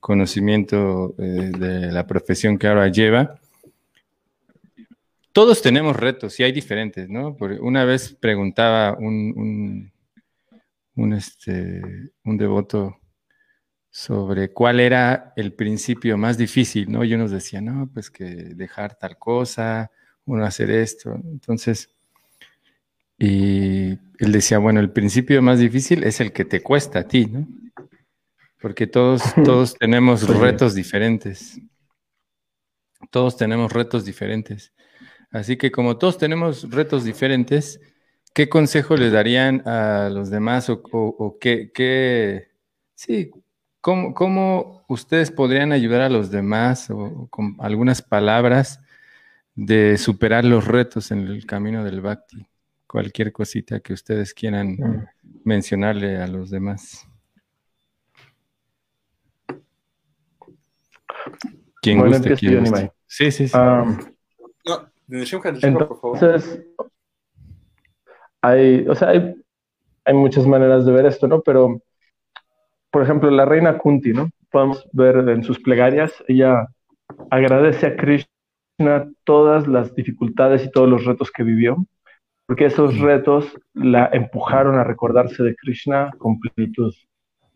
conocimiento 0.00 1.14
eh, 1.16 1.50
de 1.58 1.92
la 1.92 2.06
profesión 2.06 2.58
que 2.58 2.66
ahora 2.66 2.88
lleva. 2.88 3.40
Todos 5.32 5.62
tenemos 5.62 5.96
retos 5.96 6.38
y 6.40 6.42
hay 6.42 6.52
diferentes, 6.52 7.08
¿no? 7.08 7.38
una 7.62 7.86
vez 7.86 8.14
preguntaba 8.20 8.98
un 8.98 9.32
un, 9.34 9.91
este, 10.96 11.82
un 12.24 12.36
devoto 12.36 12.98
sobre 13.90 14.52
cuál 14.52 14.80
era 14.80 15.32
el 15.36 15.52
principio 15.52 16.16
más 16.16 16.38
difícil, 16.38 16.90
¿no? 16.90 17.04
Y 17.04 17.14
unos 17.14 17.30
decían, 17.30 17.66
no, 17.66 17.90
pues 17.92 18.10
que 18.10 18.24
dejar 18.24 18.94
tal 18.96 19.18
cosa, 19.18 19.90
uno 20.24 20.44
hacer 20.44 20.70
esto. 20.70 21.14
Entonces, 21.14 21.94
y 23.18 23.90
él 24.18 24.32
decía, 24.32 24.58
bueno, 24.58 24.80
el 24.80 24.90
principio 24.90 25.42
más 25.42 25.58
difícil 25.58 26.04
es 26.04 26.20
el 26.20 26.32
que 26.32 26.44
te 26.44 26.62
cuesta 26.62 27.00
a 27.00 27.08
ti, 27.08 27.26
¿no? 27.26 27.46
Porque 28.60 28.86
todos, 28.86 29.22
todos 29.44 29.74
tenemos 29.74 30.26
retos 30.26 30.74
diferentes. 30.74 31.60
Todos 33.10 33.36
tenemos 33.36 33.72
retos 33.72 34.04
diferentes. 34.04 34.72
Así 35.30 35.56
que 35.56 35.70
como 35.70 35.98
todos 35.98 36.18
tenemos 36.18 36.70
retos 36.70 37.04
diferentes, 37.04 37.80
¿qué 38.34 38.48
consejo 38.48 38.96
le 38.96 39.10
darían 39.10 39.66
a 39.66 40.08
los 40.10 40.30
demás 40.30 40.70
o, 40.70 41.38
qué, 41.40 42.48
sí, 42.94 43.30
cómo, 43.80 44.84
ustedes 44.88 45.30
podrían 45.30 45.72
ayudar 45.72 46.02
a 46.02 46.08
los 46.08 46.30
demás 46.30 46.90
o, 46.90 47.28
con 47.30 47.56
algunas 47.60 48.02
palabras 48.02 48.80
de 49.54 49.98
superar 49.98 50.44
los 50.44 50.66
retos 50.66 51.10
en 51.10 51.26
el 51.26 51.46
camino 51.46 51.84
del 51.84 52.00
Bhakti? 52.00 52.46
Cualquier 52.86 53.32
cosita 53.32 53.80
que 53.80 53.92
ustedes 53.94 54.34
quieran 54.34 54.72
mm. 54.72 55.06
mencionarle 55.44 56.18
a 56.18 56.26
los 56.26 56.50
demás. 56.50 57.06
Quien 61.80 61.98
Bueno, 61.98 62.18
guste, 62.18 62.36
yo, 62.40 62.60
guste. 62.60 62.92
Sí, 63.06 63.30
sí, 63.30 63.48
sí. 63.48 63.54
Ah, 63.54 63.84
No, 64.64 64.88
Nishimka, 65.08 65.52
por 65.52 66.00
favor. 66.18 66.42
Hay, 68.42 68.86
o 68.88 68.94
sea, 68.94 69.08
hay, 69.10 69.34
hay 70.04 70.14
muchas 70.14 70.46
maneras 70.46 70.84
de 70.86 70.92
ver 70.92 71.06
esto, 71.06 71.28
¿no? 71.28 71.40
Pero, 71.42 71.80
por 72.90 73.02
ejemplo, 73.02 73.30
la 73.30 73.44
reina 73.44 73.78
Kunti, 73.78 74.12
¿no? 74.12 74.28
Podemos 74.50 74.86
ver 74.92 75.16
en 75.28 75.42
sus 75.42 75.58
plegarias, 75.60 76.12
ella 76.28 76.66
agradece 77.30 77.86
a 77.86 77.96
Krishna 77.96 78.28
todas 79.24 79.66
las 79.66 79.94
dificultades 79.94 80.64
y 80.64 80.70
todos 80.70 80.88
los 80.88 81.04
retos 81.04 81.30
que 81.30 81.42
vivió, 81.42 81.76
porque 82.46 82.66
esos 82.66 82.98
retos 82.98 83.58
la 83.74 84.10
empujaron 84.12 84.78
a 84.78 84.84
recordarse 84.84 85.42
de 85.42 85.56
Krishna 85.56 86.10
con 86.18 86.38
plenitud, 86.40 86.94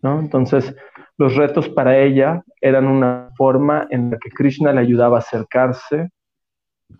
¿no? 0.03 0.21
Entonces, 0.21 0.75
los 1.19 1.37
retos 1.37 1.69
para 1.69 1.99
ella 1.99 2.43
eran 2.61 2.87
una 2.87 3.31
forma 3.37 3.87
en 3.91 4.11
la 4.11 4.19
que 4.19 4.31
Krishna 4.31 4.73
le 4.73 4.81
ayudaba 4.81 5.17
a 5.19 5.21
acercarse 5.21 6.11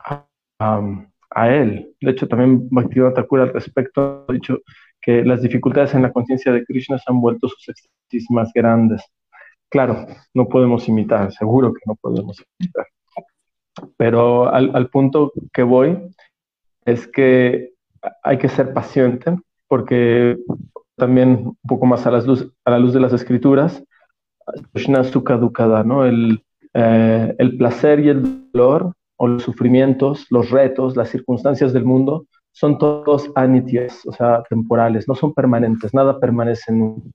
a, 0.01 0.27
a- 0.59 1.07
a 1.31 1.51
él. 1.51 1.95
De 2.01 2.11
hecho, 2.11 2.29
también 2.29 2.69
Bhaktivinoda 2.71 3.15
Thakur 3.15 3.41
al 3.41 3.53
respecto 3.53 4.25
ha 4.29 4.33
dicho 4.33 4.61
que 5.01 5.25
las 5.25 5.43
dificultades 5.43 5.95
en 5.95 6.03
la 6.03 6.13
conciencia 6.13 6.53
de 6.53 6.65
Krishna 6.65 6.99
se 6.99 7.05
han 7.09 7.21
vuelto 7.21 7.49
sus 7.49 7.69
éxtasis 7.69 8.31
más 8.31 8.53
grandes. 8.53 9.03
Claro, 9.69 10.07
no 10.35 10.49
podemos 10.49 10.89
imitar, 10.89 11.33
seguro 11.33 11.73
que 11.73 11.83
no 11.87 11.95
podemos 11.97 12.43
imitar. 12.59 12.87
Pero 13.97 14.49
al, 14.49 14.75
al 14.75 14.89
punto 14.89 15.33
que 15.53 15.63
voy 15.63 15.99
es 16.85 17.07
que 17.09 17.73
hay 18.23 18.39
que 18.39 18.49
ser 18.49 18.73
paciente, 18.73 19.37
porque 19.69 20.39
también 20.97 21.31
un 21.47 21.59
poco 21.69 21.87
más 21.87 22.07
a, 22.07 22.11
las 22.11 22.27
luz, 22.27 22.51
a 22.65 22.71
la 22.71 22.79
luz 22.79 22.93
de 22.95 23.01
las 23.01 23.13
escrituras, 23.13 23.83
Krishna 24.73 25.05
Sukha 25.05 25.37
¿no? 25.85 26.05
El, 26.05 26.43
eh, 26.75 27.35
el 27.39 27.57
placer 27.57 28.01
y 28.01 28.09
el 28.09 28.51
dolor, 28.53 28.95
o 29.17 29.29
los 29.29 29.43
sufrimientos, 29.43 30.27
los 30.31 30.51
retos, 30.51 30.97
las 30.97 31.09
circunstancias 31.09 31.73
del 31.73 31.85
mundo, 31.85 32.27
son 32.53 32.79
todos 32.79 33.31
anityas, 33.35 34.07
o 34.07 34.13
sea, 34.13 34.43
temporales, 34.49 35.07
no 35.09 35.15
son 35.15 35.35
permanentes, 35.35 35.93
nada 35.93 36.19
permanece 36.19 36.73
nunca. 36.73 37.11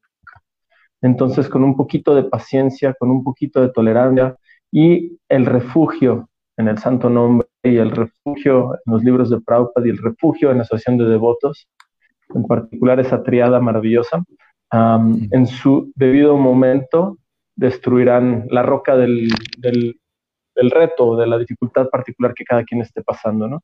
Entonces, 1.02 1.50
con 1.50 1.64
un 1.64 1.76
poquito 1.76 2.14
de 2.14 2.24
paciencia, 2.24 2.94
con 2.94 3.10
un 3.10 3.24
poquito 3.24 3.62
de 3.62 3.70
tolerancia 3.70 4.36
y 4.72 5.18
el 5.30 5.46
refugio 5.46 6.30
en 6.58 6.68
el 6.68 6.78
santo 6.78 7.10
nombre 7.10 7.48
y 7.64 7.78
el 7.78 7.92
refugio 7.92 8.76
en 8.76 8.94
los 8.94 9.04
libros 9.04 9.30
de 9.30 9.42
Prabhupada 9.42 9.88
y 9.88 9.90
el 9.90 9.98
refugio 9.98 10.52
en 10.52 10.58
la 10.58 10.64
asociación 10.64 10.98
de 10.98 11.06
devotos, 11.06 11.68
en 12.34 12.44
particular 12.44 13.00
esa 13.00 13.24
triada 13.24 13.60
maravillosa, 13.60 14.24
um, 14.72 15.28
en 15.32 15.48
su 15.48 15.92
debido 15.96 16.38
momento 16.38 17.18
destruirán 17.56 18.46
la 18.50 18.64
roca 18.64 18.96
del, 18.96 19.30
del, 19.58 20.00
del, 20.56 20.72
reto, 20.72 21.16
de 21.16 21.28
la 21.28 21.38
dificultad 21.38 21.90
particular 21.90 22.34
que 22.34 22.46
cada 22.46 22.64
quien 22.64 22.82
esté 22.82 23.02
pasando, 23.04 23.48
¿no? 23.48 23.64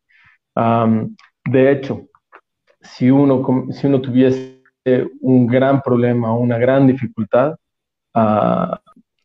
De 1.46 1.72
hecho, 1.72 2.08
si 2.82 3.10
uno, 3.10 3.44
si 3.72 3.88
uno 3.88 4.02
tuviese 4.02 4.58
un 5.22 5.48
gran 5.48 5.82
problema, 5.82 6.36
una 6.36 6.58
gran 6.58 6.88
dificultad, 6.88 7.56
uh, 8.16 8.76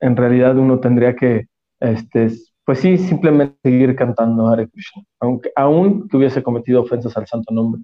en 0.00 0.16
realidad 0.16 0.56
uno 0.56 0.80
tendría 0.80 1.14
que, 1.14 1.46
este, 1.80 2.30
pues 2.64 2.80
sí, 2.80 2.98
simplemente 2.98 3.56
seguir 3.62 3.94
cantando 3.96 4.48
Hare 4.48 4.68
Krishna, 4.68 5.02
aunque 5.20 5.52
aún 5.56 6.08
tuviese 6.08 6.42
cometido 6.42 6.82
ofensas 6.82 7.16
al 7.16 7.26
santo 7.26 7.52
nombre, 7.54 7.82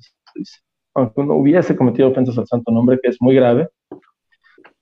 aunque 0.94 1.20
uno 1.20 1.34
hubiese 1.34 1.76
cometido 1.76 2.08
ofensas 2.08 2.38
al 2.38 2.46
santo 2.46 2.72
nombre, 2.72 2.98
que 3.02 3.08
es 3.10 3.16
muy 3.20 3.34
grave, 3.34 3.68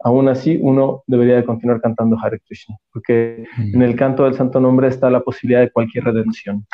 aún 0.00 0.28
así 0.28 0.58
uno 0.60 1.02
debería 1.06 1.36
de 1.36 1.44
continuar 1.44 1.80
cantando 1.80 2.16
Hare 2.22 2.40
Krishna, 2.40 2.76
porque 2.92 3.44
mm. 3.56 3.74
en 3.74 3.82
el 3.82 3.96
canto 3.96 4.24
del 4.24 4.34
santo 4.34 4.60
nombre 4.60 4.88
está 4.88 5.10
la 5.10 5.20
posibilidad 5.20 5.60
de 5.60 5.70
cualquier 5.70 6.04
redención. 6.04 6.66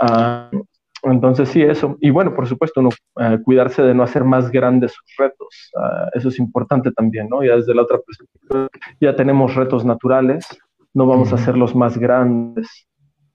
Uh, 0.00 0.62
entonces 1.04 1.48
sí, 1.48 1.62
eso. 1.62 1.96
Y 2.00 2.10
bueno, 2.10 2.34
por 2.34 2.46
supuesto, 2.46 2.80
uno, 2.80 2.90
uh, 3.16 3.42
cuidarse 3.42 3.82
de 3.82 3.94
no 3.94 4.02
hacer 4.02 4.24
más 4.24 4.50
grandes 4.50 4.92
sus 4.92 5.16
retos. 5.18 5.70
Uh, 5.74 6.16
eso 6.16 6.28
es 6.28 6.38
importante 6.38 6.92
también, 6.92 7.28
¿no? 7.28 7.42
Ya 7.42 7.56
desde 7.56 7.74
la 7.74 7.82
otra 7.82 7.98
perspectiva, 7.98 8.68
ya 9.00 9.16
tenemos 9.16 9.54
retos 9.54 9.84
naturales, 9.84 10.46
no 10.94 11.06
vamos 11.06 11.30
mm. 11.30 11.34
a 11.34 11.36
hacerlos 11.38 11.74
más 11.74 11.98
grandes, 11.98 12.86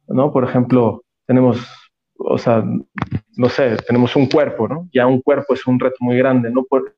¿no? 0.07 0.31
Por 0.31 0.44
ejemplo, 0.44 1.03
tenemos, 1.26 1.68
o 2.18 2.38
sea, 2.38 2.64
no 3.35 3.49
sé, 3.49 3.76
tenemos 3.88 4.15
un 4.15 4.27
cuerpo, 4.27 4.68
¿no? 4.68 4.88
Ya 4.94 5.06
un 5.07 5.22
cuerpo 5.22 5.53
es 5.53 5.68
un 5.68 5.80
reto 5.80 5.98
muy 5.99 6.18
grande, 6.18 6.49
¿no? 6.49 6.64
Por, 6.64 6.97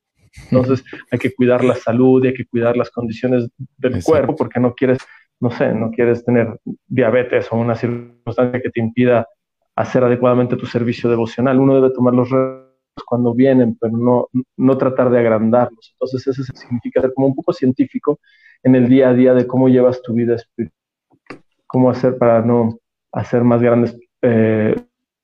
entonces 0.51 0.83
hay 1.11 1.19
que 1.19 1.33
cuidar 1.33 1.63
la 1.63 1.75
salud 1.75 2.23
y 2.23 2.27
hay 2.27 2.33
que 2.33 2.45
cuidar 2.45 2.77
las 2.77 2.89
condiciones 2.89 3.49
del 3.77 3.95
Exacto. 3.95 4.11
cuerpo 4.11 4.35
porque 4.35 4.59
no 4.59 4.73
quieres, 4.73 4.99
no 5.39 5.51
sé, 5.51 5.73
no 5.73 5.91
quieres 5.91 6.23
tener 6.23 6.59
diabetes 6.87 7.47
o 7.51 7.57
una 7.57 7.75
circunstancia 7.75 8.61
que 8.61 8.69
te 8.69 8.79
impida 8.79 9.27
hacer 9.75 10.03
adecuadamente 10.03 10.57
tu 10.57 10.65
servicio 10.65 11.09
devocional. 11.09 11.59
Uno 11.59 11.75
debe 11.75 11.91
tomar 11.91 12.13
los 12.13 12.29
retos 12.29 12.69
cuando 13.05 13.33
vienen, 13.33 13.77
pero 13.79 13.95
no, 13.95 14.27
no 14.57 14.77
tratar 14.77 15.09
de 15.09 15.19
agrandarlos. 15.19 15.93
Entonces 15.93 16.27
eso 16.27 16.43
significa 16.53 17.01
ser 17.01 17.13
como 17.13 17.27
un 17.27 17.35
poco 17.35 17.53
científico 17.53 18.19
en 18.63 18.75
el 18.75 18.89
día 18.89 19.09
a 19.09 19.13
día 19.13 19.33
de 19.33 19.47
cómo 19.47 19.69
llevas 19.69 20.01
tu 20.01 20.13
vida 20.13 20.35
espiritual, 20.35 20.75
cómo 21.65 21.89
hacer 21.89 22.17
para 22.17 22.41
no 22.41 22.77
hacer 23.11 23.43
más 23.43 23.61
grandes 23.61 23.97
eh, 24.21 24.75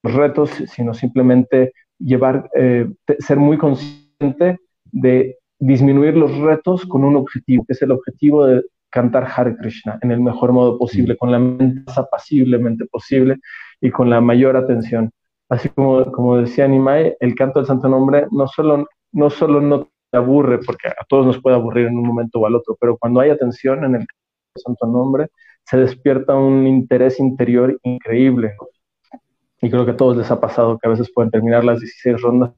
retos, 0.04 0.52
sino 0.68 0.94
simplemente 0.94 1.74
llevar, 2.00 2.50
eh, 2.56 2.90
ser 3.20 3.38
muy 3.38 3.58
consciente 3.58 4.60
de 4.96 5.38
disminuir 5.60 6.16
los 6.16 6.36
retos 6.38 6.86
con 6.86 7.04
un 7.04 7.18
objetivo, 7.18 7.66
que 7.68 7.74
es 7.74 7.82
el 7.82 7.92
objetivo 7.92 8.46
de 8.46 8.64
cantar 8.90 9.28
Hare 9.36 9.58
Krishna 9.58 10.00
en 10.02 10.12
el 10.12 10.22
mejor 10.22 10.54
modo 10.54 10.78
posible, 10.80 11.18
con 11.18 11.32
la 11.32 11.38
mente 11.38 11.84
más 11.86 11.98
apaciblemente 11.98 12.86
posible 12.86 13.38
y 13.82 13.92
con 13.92 14.10
la 14.10 14.22
mayor 14.22 14.56
atención. 14.56 15.12
Así 15.50 15.68
como, 15.70 16.12
como 16.14 16.38
decía 16.38 16.68
Nimai, 16.68 17.18
el 17.20 17.36
canto 17.36 17.60
del 17.60 17.68
Santo 17.68 17.90
Nombre 17.90 18.26
no 18.32 18.48
solo, 18.48 18.88
no 19.12 19.30
solo 19.30 19.60
no 19.60 19.90
te 20.12 20.18
aburre, 20.18 20.60
porque 20.60 20.88
a 20.88 21.06
todos 21.10 21.26
nos 21.26 21.42
puede 21.42 21.58
aburrir 21.58 21.88
en 21.88 21.98
un 21.98 22.08
momento 22.08 22.40
o 22.40 22.46
al 22.46 22.56
otro, 22.56 22.78
pero 22.80 22.98
cuando 22.98 23.20
hay 23.20 23.32
atención 23.32 23.84
en 23.84 23.96
el 23.96 24.08
Santo 24.56 24.88
Nombre, 24.88 25.28
se 25.66 25.78
despierta 25.78 26.36
un 26.36 26.66
interés 26.66 27.20
interior 27.20 27.78
increíble. 27.84 28.54
Y 29.62 29.70
creo 29.70 29.84
que 29.84 29.92
a 29.92 29.98
todos 29.98 30.16
les 30.16 30.32
ha 30.32 30.40
pasado 30.40 30.78
que 30.78 30.88
a 30.88 30.92
veces 30.92 31.12
pueden 31.14 31.32
terminar 31.32 31.66
las 31.66 31.82
16 31.82 32.22
rondas 32.22 32.52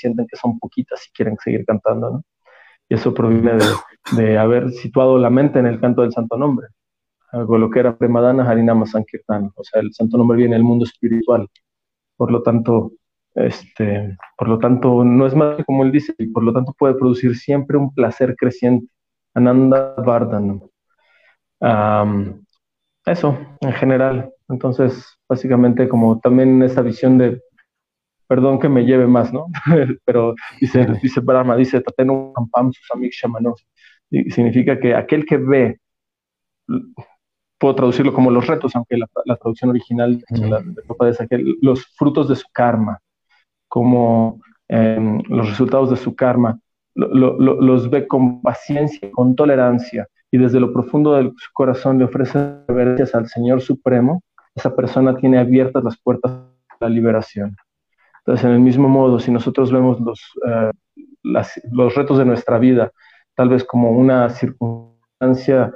sienten 0.00 0.26
que 0.26 0.36
son 0.36 0.58
poquitas 0.58 1.06
y 1.06 1.12
quieren 1.12 1.36
seguir 1.42 1.64
cantando, 1.66 2.10
¿no? 2.10 2.24
Y 2.88 2.94
eso 2.94 3.14
proviene 3.14 3.52
de, 3.54 3.66
de 4.16 4.38
haber 4.38 4.70
situado 4.72 5.18
la 5.18 5.30
mente 5.30 5.58
en 5.60 5.66
el 5.66 5.80
canto 5.80 6.02
del 6.02 6.12
Santo 6.12 6.36
Nombre. 6.36 6.68
Algo 7.32 7.58
lo 7.58 7.70
que 7.70 7.80
era 7.80 7.96
Premadana 7.96 8.48
Harinama 8.48 8.86
Sankirtan. 8.86 9.52
O 9.54 9.62
sea, 9.64 9.80
el 9.80 9.92
Santo 9.92 10.18
Nombre 10.18 10.38
viene 10.38 10.54
del 10.56 10.64
mundo 10.64 10.84
espiritual. 10.84 11.46
Por 12.16 12.30
lo 12.32 12.42
tanto, 12.42 12.92
este, 13.34 14.16
por 14.36 14.48
lo 14.48 14.58
tanto, 14.58 15.04
no 15.04 15.26
es 15.26 15.34
más 15.34 15.56
que 15.56 15.64
como 15.64 15.84
él 15.84 15.92
dice, 15.92 16.14
y 16.18 16.26
por 16.26 16.42
lo 16.42 16.52
tanto 16.52 16.74
puede 16.76 16.94
producir 16.94 17.36
siempre 17.36 17.76
un 17.76 17.94
placer 17.94 18.34
creciente. 18.36 18.90
Ananda 19.34 19.94
Vardhanam. 19.98 20.62
Um, 21.60 22.44
eso, 23.06 23.38
en 23.60 23.72
general. 23.72 24.32
Entonces, 24.48 25.06
básicamente, 25.28 25.88
como 25.88 26.18
también 26.18 26.62
esa 26.62 26.82
visión 26.82 27.18
de 27.18 27.40
perdón 28.30 28.60
que 28.60 28.68
me 28.68 28.84
lleve 28.84 29.08
más, 29.08 29.32
¿no? 29.32 29.46
Pero 30.04 30.36
dice, 30.60 30.86
dice 31.02 31.18
Brahma, 31.18 31.56
dice 31.56 31.80
Tatenu 31.80 32.32
Kampam 32.32 32.72
Susamik 32.72 33.12
Shamano. 33.12 33.56
Y 34.08 34.30
significa 34.30 34.78
que 34.78 34.94
aquel 34.94 35.26
que 35.26 35.36
ve, 35.36 35.80
puedo 37.58 37.74
traducirlo 37.74 38.14
como 38.14 38.30
los 38.30 38.46
retos, 38.46 38.76
aunque 38.76 38.98
la, 38.98 39.08
la 39.24 39.34
traducción 39.34 39.70
original 39.70 40.22
de 40.28 40.48
la 40.48 40.60
de 40.60 41.10
es 41.10 41.20
aquel, 41.20 41.56
los 41.60 41.84
frutos 41.96 42.28
de 42.28 42.36
su 42.36 42.46
karma, 42.52 43.00
como 43.66 44.40
eh, 44.68 45.18
los 45.28 45.50
resultados 45.50 45.90
de 45.90 45.96
su 45.96 46.14
karma, 46.14 46.60
lo, 46.94 47.36
lo, 47.36 47.60
los 47.60 47.90
ve 47.90 48.06
con 48.06 48.42
paciencia, 48.42 49.10
con 49.10 49.34
tolerancia, 49.34 50.06
y 50.30 50.38
desde 50.38 50.60
lo 50.60 50.72
profundo 50.72 51.16
de 51.16 51.32
su 51.36 51.52
corazón 51.52 51.98
le 51.98 52.04
ofrece 52.04 52.62
reverencias 52.68 53.12
al 53.16 53.26
Señor 53.26 53.60
Supremo, 53.60 54.22
esa 54.54 54.76
persona 54.76 55.16
tiene 55.16 55.38
abiertas 55.38 55.82
las 55.82 55.98
puertas 56.00 56.30
de 56.30 56.76
la 56.78 56.88
liberación. 56.88 57.56
Entonces, 58.30 58.46
en 58.46 58.52
el 58.52 58.60
mismo 58.60 58.88
modo, 58.88 59.18
si 59.18 59.32
nosotros 59.32 59.72
vemos 59.72 59.98
los, 59.98 60.20
las, 61.24 61.60
los 61.72 61.96
retos 61.96 62.16
de 62.16 62.24
nuestra 62.24 62.60
vida, 62.60 62.92
tal 63.34 63.48
vez 63.48 63.64
como 63.64 63.90
una 63.90 64.30
circunstancia, 64.30 65.74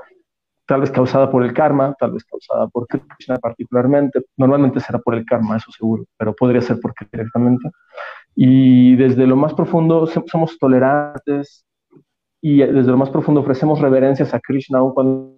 tal 0.65 0.83
vez 0.83 0.93
causada 0.93 1.33
por 1.33 1.43
el 1.43 1.53
karma, 1.53 1.97
tal 1.99 2.13
vez 2.13 2.23
causada 2.23 2.69
por 2.69 2.87
Krishna 2.87 3.39
particularmente, 3.39 4.21
normalmente 4.37 4.79
será 4.79 5.01
por 5.01 5.17
el 5.17 5.25
karma, 5.25 5.57
eso 5.57 5.73
seguro, 5.73 6.05
pero 6.17 6.33
podría 6.33 6.61
ser 6.61 6.79
por 6.79 6.95
directamente. 7.11 7.69
Y 8.37 8.95
desde 8.95 9.27
lo 9.27 9.35
más 9.35 9.53
profundo 9.53 10.07
somos 10.07 10.57
tolerantes 10.57 11.67
y 12.41 12.59
desde 12.59 12.93
lo 12.93 12.97
más 12.97 13.11
profundo 13.11 13.41
ofrecemos 13.41 13.81
reverencias 13.81 14.33
a 14.33 14.39
Krishna, 14.39 14.79
aun 14.79 14.95
cuando 14.95 15.35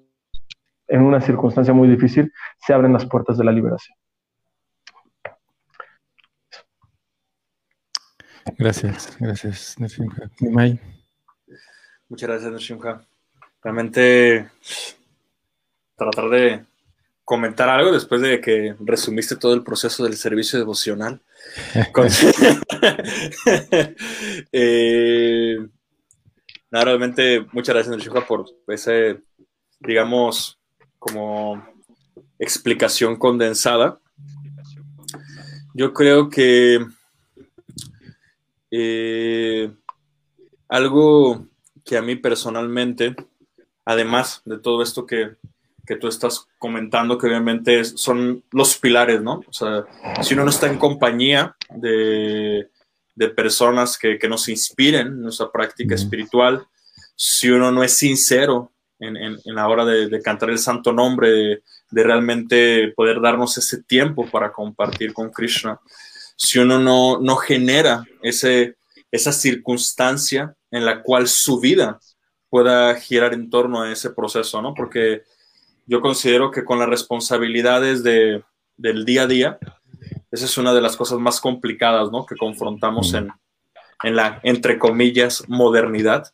en 0.88 1.00
una 1.00 1.22
circunstancia 1.22 1.72
muy 1.72 1.88
difícil 1.88 2.30
se 2.58 2.74
abren 2.74 2.92
las 2.92 3.06
puertas 3.06 3.38
de 3.38 3.44
la 3.44 3.52
liberación. 3.52 3.96
Gracias, 8.58 9.16
gracias. 9.18 9.76
Nimai. 10.40 10.78
Muchas 12.08 12.28
gracias, 12.28 12.52
Nishimha. 12.52 13.04
Realmente 13.62 14.50
tratar 15.96 16.30
de 16.30 16.64
comentar 17.24 17.68
algo 17.68 17.92
después 17.92 18.20
de 18.20 18.40
que 18.40 18.76
resumiste 18.80 19.36
todo 19.36 19.54
el 19.54 19.64
proceso 19.64 20.04
del 20.04 20.16
servicio 20.16 20.58
devocional. 20.58 21.20
eh, 24.52 25.58
realmente 26.70 27.46
muchas 27.52 27.74
gracias, 27.74 27.96
Nishuka, 27.96 28.26
por 28.26 28.44
ese, 28.68 29.22
digamos, 29.80 30.60
como 30.98 31.66
explicación 32.38 33.16
condensada. 33.16 33.98
Yo 35.74 35.92
creo 35.92 36.30
que 36.30 36.86
eh, 38.78 39.72
algo 40.68 41.46
que 41.82 41.96
a 41.96 42.02
mí 42.02 42.16
personalmente, 42.16 43.16
además 43.86 44.42
de 44.44 44.58
todo 44.58 44.82
esto 44.82 45.06
que, 45.06 45.36
tú 45.98 46.08
estás 46.08 46.46
comentando, 46.58 47.16
que 47.16 47.28
obviamente 47.28 47.84
son 47.84 48.42
los 48.50 48.76
pilares, 48.76 49.22
¿no? 49.22 49.40
O 49.48 49.52
sea, 49.52 49.86
si 50.20 50.34
uno 50.34 50.44
no 50.44 50.50
está 50.50 50.66
en 50.66 50.78
compañía 50.78 51.56
de, 51.70 52.68
personas 53.34 53.96
que, 53.96 54.18
nos 54.28 54.48
inspiren 54.48 55.06
en 55.06 55.22
nuestra 55.22 55.50
práctica 55.50 55.94
espiritual, 55.94 56.66
si 57.14 57.48
uno 57.48 57.72
no 57.72 57.82
es 57.82 57.94
sincero 57.94 58.72
en, 58.98 59.38
la 59.44 59.68
hora 59.68 59.86
de, 59.86 60.20
cantar 60.20 60.50
el 60.50 60.58
santo 60.58 60.92
nombre, 60.92 61.30
de, 61.30 61.62
de, 61.92 62.02
realmente 62.02 62.92
poder 62.94 63.22
darnos 63.22 63.56
ese 63.56 63.84
tiempo 63.84 64.28
para 64.28 64.52
compartir 64.52 65.14
con 65.14 65.30
Krishna, 65.30 65.80
si 66.36 66.58
uno 66.58 66.78
no, 66.78 67.18
no 67.20 67.36
genera 67.36 68.04
ese, 68.22 68.76
esa 69.10 69.32
circunstancia 69.32 70.54
en 70.70 70.84
la 70.84 71.02
cual 71.02 71.26
su 71.26 71.58
vida 71.58 71.98
pueda 72.48 72.94
girar 72.96 73.34
en 73.34 73.50
torno 73.50 73.82
a 73.82 73.90
ese 73.90 74.10
proceso, 74.10 74.62
¿no? 74.62 74.74
Porque 74.74 75.22
yo 75.86 76.00
considero 76.00 76.50
que 76.50 76.64
con 76.64 76.78
las 76.78 76.88
responsabilidades 76.88 78.02
de, 78.02 78.44
del 78.76 79.04
día 79.04 79.22
a 79.22 79.26
día, 79.26 79.58
esa 80.30 80.44
es 80.44 80.58
una 80.58 80.74
de 80.74 80.80
las 80.80 80.96
cosas 80.96 81.18
más 81.18 81.40
complicadas, 81.40 82.10
¿no? 82.10 82.26
Que 82.26 82.36
confrontamos 82.36 83.14
en, 83.14 83.30
en 84.02 84.16
la, 84.16 84.40
entre 84.42 84.78
comillas, 84.78 85.44
modernidad, 85.48 86.32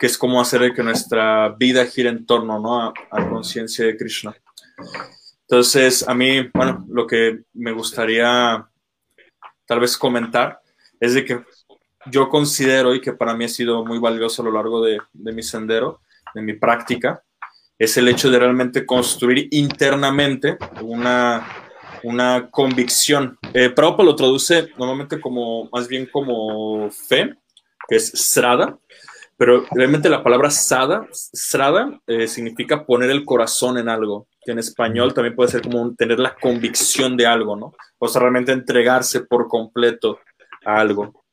que 0.00 0.06
es 0.06 0.16
cómo 0.16 0.40
hacer 0.40 0.72
que 0.72 0.82
nuestra 0.82 1.50
vida 1.50 1.84
gire 1.86 2.08
en 2.08 2.24
torno, 2.24 2.58
¿no? 2.58 2.80
A, 2.80 2.92
a 3.10 3.28
conciencia 3.28 3.84
de 3.84 3.96
Krishna. 3.96 4.34
Entonces, 5.52 6.08
a 6.08 6.14
mí, 6.14 6.48
bueno, 6.54 6.86
lo 6.88 7.06
que 7.06 7.40
me 7.52 7.72
gustaría 7.72 8.66
tal 9.66 9.80
vez 9.80 9.98
comentar 9.98 10.62
es 10.98 11.12
de 11.12 11.26
que 11.26 11.44
yo 12.06 12.30
considero 12.30 12.94
y 12.94 13.02
que 13.02 13.12
para 13.12 13.34
mí 13.34 13.44
ha 13.44 13.48
sido 13.48 13.84
muy 13.84 13.98
valioso 13.98 14.40
a 14.40 14.46
lo 14.46 14.52
largo 14.52 14.82
de, 14.82 14.98
mi 15.12 15.42
sendero, 15.42 16.00
de 16.34 16.40
mi 16.40 16.54
práctica, 16.54 17.22
es 17.78 17.94
el 17.98 18.08
hecho 18.08 18.30
de 18.30 18.38
realmente 18.38 18.86
construir 18.86 19.48
internamente 19.50 20.56
una, 20.80 21.46
una 22.02 22.48
convicción. 22.50 23.38
Eh, 23.52 23.68
Prabhupada 23.68 24.06
lo 24.06 24.16
traduce 24.16 24.70
normalmente 24.78 25.20
como, 25.20 25.68
más 25.70 25.86
bien 25.86 26.08
como 26.10 26.90
fe, 26.90 27.34
que 27.86 27.96
es 27.96 28.08
srada, 28.08 28.78
pero 29.36 29.66
realmente 29.72 30.08
la 30.08 30.22
palabra 30.22 30.50
sada, 30.50 31.06
srada, 31.12 32.00
eh, 32.06 32.26
significa 32.26 32.86
poner 32.86 33.10
el 33.10 33.26
corazón 33.26 33.76
en 33.76 33.90
algo, 33.90 34.28
que 34.44 34.52
en 34.52 34.58
español 34.58 35.14
también 35.14 35.36
puede 35.36 35.50
ser 35.50 35.62
como 35.62 35.94
tener 35.94 36.18
la 36.18 36.34
convicción 36.34 37.16
de 37.16 37.26
algo, 37.26 37.56
¿no? 37.56 37.72
O 37.98 38.08
sea, 38.08 38.22
realmente 38.22 38.52
entregarse 38.52 39.20
por 39.20 39.48
completo 39.48 40.18
a 40.64 40.80
algo. 40.80 41.24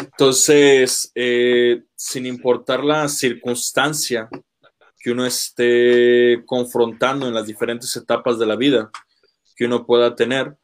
Entonces, 0.00 1.10
eh, 1.14 1.82
sin 1.94 2.26
importar 2.26 2.84
la 2.84 3.08
circunstancia 3.08 4.28
que 4.98 5.10
uno 5.10 5.24
esté 5.24 6.42
confrontando 6.46 7.28
en 7.28 7.34
las 7.34 7.46
diferentes 7.46 7.94
etapas 7.96 8.38
de 8.38 8.46
la 8.46 8.56
vida 8.56 8.90
que 9.54 9.64
uno 9.64 9.86
pueda 9.86 10.14
tener, 10.14 10.56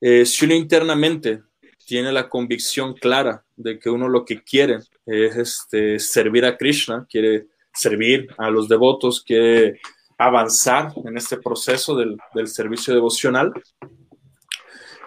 eh, 0.00 0.26
si 0.26 0.44
uno 0.44 0.54
internamente 0.54 1.42
tiene 1.86 2.10
la 2.10 2.28
convicción 2.28 2.94
clara 2.94 3.44
de 3.56 3.78
que 3.78 3.90
uno 3.90 4.08
lo 4.08 4.24
que 4.24 4.42
quiere 4.42 4.78
es 5.06 5.36
este, 5.36 5.98
servir 5.98 6.44
a 6.44 6.56
Krishna, 6.56 7.06
quiere 7.08 7.46
servir 7.74 8.28
a 8.38 8.50
los 8.50 8.68
devotos, 8.68 9.22
quiere 9.22 9.80
avanzar 10.26 10.92
en 11.04 11.16
este 11.16 11.36
proceso 11.38 11.94
del, 11.96 12.16
del 12.34 12.48
servicio 12.48 12.94
devocional, 12.94 13.52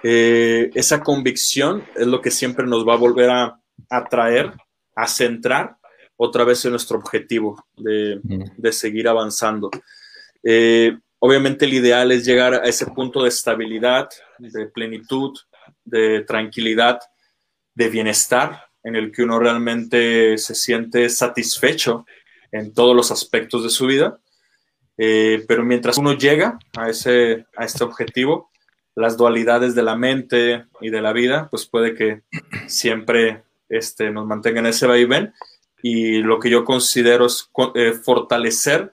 eh, 0.07 0.69
esa 0.75 1.01
convicción 1.01 1.83
es 1.95 2.05
lo 2.05 2.21
que 2.21 2.29
siempre 2.29 2.67
nos 2.67 2.87
va 2.87 2.93
a 2.93 2.97
volver 2.97 3.31
a 3.31 3.59
atraer, 3.89 4.53
a 4.95 5.07
centrar 5.07 5.77
otra 6.15 6.43
vez 6.43 6.63
en 6.63 6.71
nuestro 6.71 6.99
objetivo 6.99 7.65
de, 7.75 8.71
seguir 8.71 9.07
avanzando. 9.07 9.71
Eh, 10.43 10.95
obviamente 11.17 11.65
el 11.65 11.73
ideal 11.73 12.11
es 12.11 12.23
llegar 12.23 12.53
a 12.53 12.65
ese 12.65 12.85
punto 12.85 13.23
de 13.23 13.29
estabilidad, 13.29 14.07
de 14.37 14.67
plenitud, 14.67 15.35
de 15.83 16.21
tranquilidad, 16.21 16.99
de 17.73 17.89
bienestar, 17.89 18.61
en 18.83 18.95
el 18.95 19.11
que 19.11 19.23
uno 19.23 19.39
realmente 19.39 20.37
se 20.37 20.53
siente 20.53 21.09
satisfecho 21.09 22.05
en 22.51 22.75
todos 22.75 22.95
los 22.95 23.09
aspectos 23.09 23.63
de 23.63 23.71
su 23.71 23.87
vida. 23.87 24.19
Eh, 24.97 25.43
pero 25.47 25.63
mientras 25.63 25.97
uno 25.97 26.13
llega 26.13 26.57
a, 26.77 26.89
ese, 26.89 27.45
a 27.55 27.65
este 27.65 27.83
objetivo, 27.83 28.49
las 28.95 29.17
dualidades 29.17 29.75
de 29.75 29.83
la 29.83 29.95
mente 29.95 30.65
y 30.81 30.89
de 30.89 31.01
la 31.01 31.13
vida, 31.13 31.49
pues 31.51 31.65
puede 31.65 31.93
que 31.93 32.21
siempre 32.67 33.43
este, 33.69 34.09
nos 34.11 34.25
mantengan 34.25 34.65
ese 34.65 34.87
vaivén. 34.87 35.33
Y 35.81 36.19
lo 36.19 36.39
que 36.39 36.49
yo 36.49 36.63
considero 36.63 37.25
es 37.25 37.49
eh, 37.75 37.93
fortalecer 37.93 38.89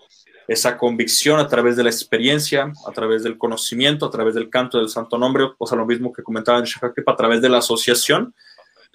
esa 0.49 0.77
convicción 0.77 1.39
a 1.39 1.49
través 1.49 1.77
de 1.77 1.85
la 1.85 1.91
experiencia, 1.91 2.73
a 2.87 2.93
través 2.93 3.23
del 3.23 3.39
conocimiento, 3.39 4.07
a 4.07 4.11
través 4.11 4.35
del 4.35 4.51
canto 4.51 4.79
del 4.79 4.89
santo 4.89 5.17
nombre, 5.17 5.49
o 5.57 5.67
sea, 5.67 5.79
lo 5.79 5.87
mismo 5.87 6.13
que 6.13 6.23
comentaba 6.23 6.59
en 6.59 6.65
a 7.07 7.17
través 7.17 7.41
de 7.41 7.49
la 7.49 7.59
asociación, 7.59 8.35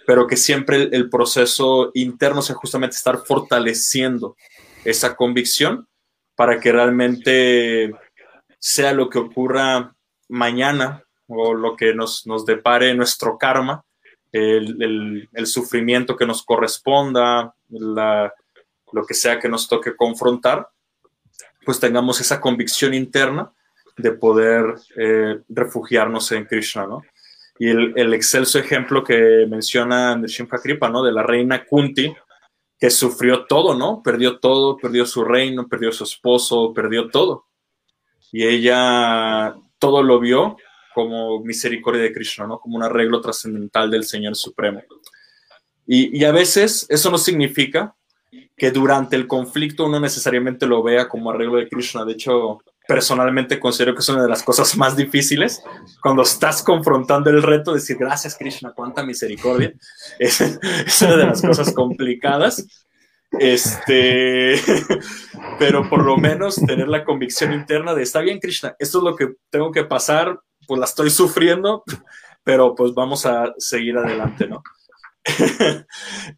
pero 0.05 0.27
que 0.27 0.37
siempre 0.37 0.89
el, 0.91 1.09
proceso 1.09 1.91
interno 1.93 2.41
sea 2.41 2.55
justamente 2.55 2.95
estar 2.95 3.19
fortaleciendo 3.25 4.35
esa 4.85 5.15
convicción 5.15 5.87
para 6.37 6.59
que 6.59 6.71
realmente 6.71 7.91
sea 8.59 8.93
lo 8.93 9.09
que 9.09 9.17
ocurra 9.17 9.95
mañana 10.29 11.03
o 11.27 11.55
lo 11.55 11.75
que 11.75 11.95
nos, 11.95 12.27
nos 12.27 12.45
depare 12.45 12.93
nuestro 12.93 13.39
karma, 13.39 13.83
el, 14.31 15.27
el, 15.33 15.47
sufrimiento 15.47 16.15
que 16.15 16.27
nos 16.27 16.43
corresponda, 16.43 17.55
la, 17.69 18.31
lo 18.91 19.05
que 19.05 19.15
sea 19.15 19.39
que 19.39 19.49
nos 19.49 19.67
toque 19.67 19.95
confrontar, 19.95 20.69
pues 21.65 21.79
tengamos 21.79 22.21
esa 22.21 22.39
convicción 22.39 22.93
interna 22.93 23.51
de 23.97 24.11
poder 24.11 24.75
eh, 24.95 25.39
refugiarnos 25.49 26.31
en 26.33 26.45
Krishna, 26.45 26.85
¿no? 26.85 27.01
Y 27.57 27.69
el, 27.69 27.93
el, 27.95 28.13
excelso 28.13 28.59
ejemplo 28.59 29.03
que 29.03 29.47
menciona 29.49 30.15
Nrsimha 30.15 30.59
Kripa, 30.61 30.87
¿no? 30.87 31.01
De 31.01 31.11
la 31.11 31.23
reina 31.23 31.65
Kunti, 31.65 32.13
que 32.79 32.89
sufrió 32.89 33.45
todo, 33.45 33.75
¿no? 33.75 34.01
Perdió 34.03 34.39
todo, 34.39 34.77
perdió 34.77 35.05
su 35.05 35.23
reino, 35.23 35.67
perdió 35.67 35.91
su 35.91 36.03
esposo, 36.03 36.73
perdió 36.73 37.09
todo. 37.09 37.45
Y 38.31 38.45
ella 38.45 39.55
todo 39.79 40.03
lo 40.03 40.19
vio 40.19 40.57
como 40.93 41.41
misericordia 41.41 42.01
de 42.01 42.13
Krishna, 42.13 42.47
¿no? 42.47 42.59
Como 42.59 42.77
un 42.77 42.83
arreglo 42.83 43.21
trascendental 43.21 43.89
del 43.89 44.03
Señor 44.03 44.35
Supremo. 44.35 44.81
Y, 45.85 46.23
a 46.25 46.31
veces 46.31 46.85
eso 46.89 47.09
no 47.09 47.17
significa 47.17 47.95
que 48.57 48.71
durante 48.71 49.15
el 49.15 49.25
conflicto 49.25 49.85
uno 49.85 49.99
necesariamente 49.99 50.67
lo 50.67 50.83
vea 50.83 51.07
como 51.07 51.31
arreglo 51.31 51.57
de 51.57 51.69
Krishna. 51.69 52.03
De 52.03 52.13
hecho, 52.13 52.59
personalmente 52.87 53.59
considero 53.59 53.93
que 53.93 53.99
es 53.99 54.09
una 54.09 54.23
de 54.23 54.29
las 54.29 54.43
cosas 54.43 54.75
más 54.77 54.95
difíciles 54.95 55.61
cuando 56.01 56.21
estás 56.21 56.63
confrontando 56.63 57.29
el 57.29 57.43
reto 57.43 57.71
de 57.71 57.79
decir 57.79 57.97
gracias 57.97 58.35
Krishna, 58.37 58.73
cuánta 58.73 59.03
misericordia. 59.03 59.73
Es, 60.19 60.41
es 60.41 61.01
una 61.01 61.17
de 61.17 61.25
las 61.25 61.41
cosas 61.41 61.73
complicadas 61.73 62.65
este, 63.31 64.55
pero 65.59 65.89
por 65.89 66.03
lo 66.03 66.17
menos 66.17 66.55
tener 66.55 66.87
la 66.87 67.03
convicción 67.03 67.53
interna 67.53 67.93
de 67.93 68.03
está 68.03 68.21
bien, 68.21 68.39
Krishna, 68.39 68.75
esto 68.79 68.99
es 68.99 69.03
lo 69.03 69.15
que 69.15 69.35
tengo 69.49 69.71
que 69.71 69.83
pasar, 69.83 70.39
pues 70.65 70.79
la 70.79 70.85
estoy 70.85 71.09
sufriendo, 71.09 71.83
pero 72.43 72.73
pues 72.73 72.93
vamos 72.93 73.25
a 73.25 73.53
seguir 73.57 73.97
adelante, 73.97 74.47
¿no? 74.47 74.63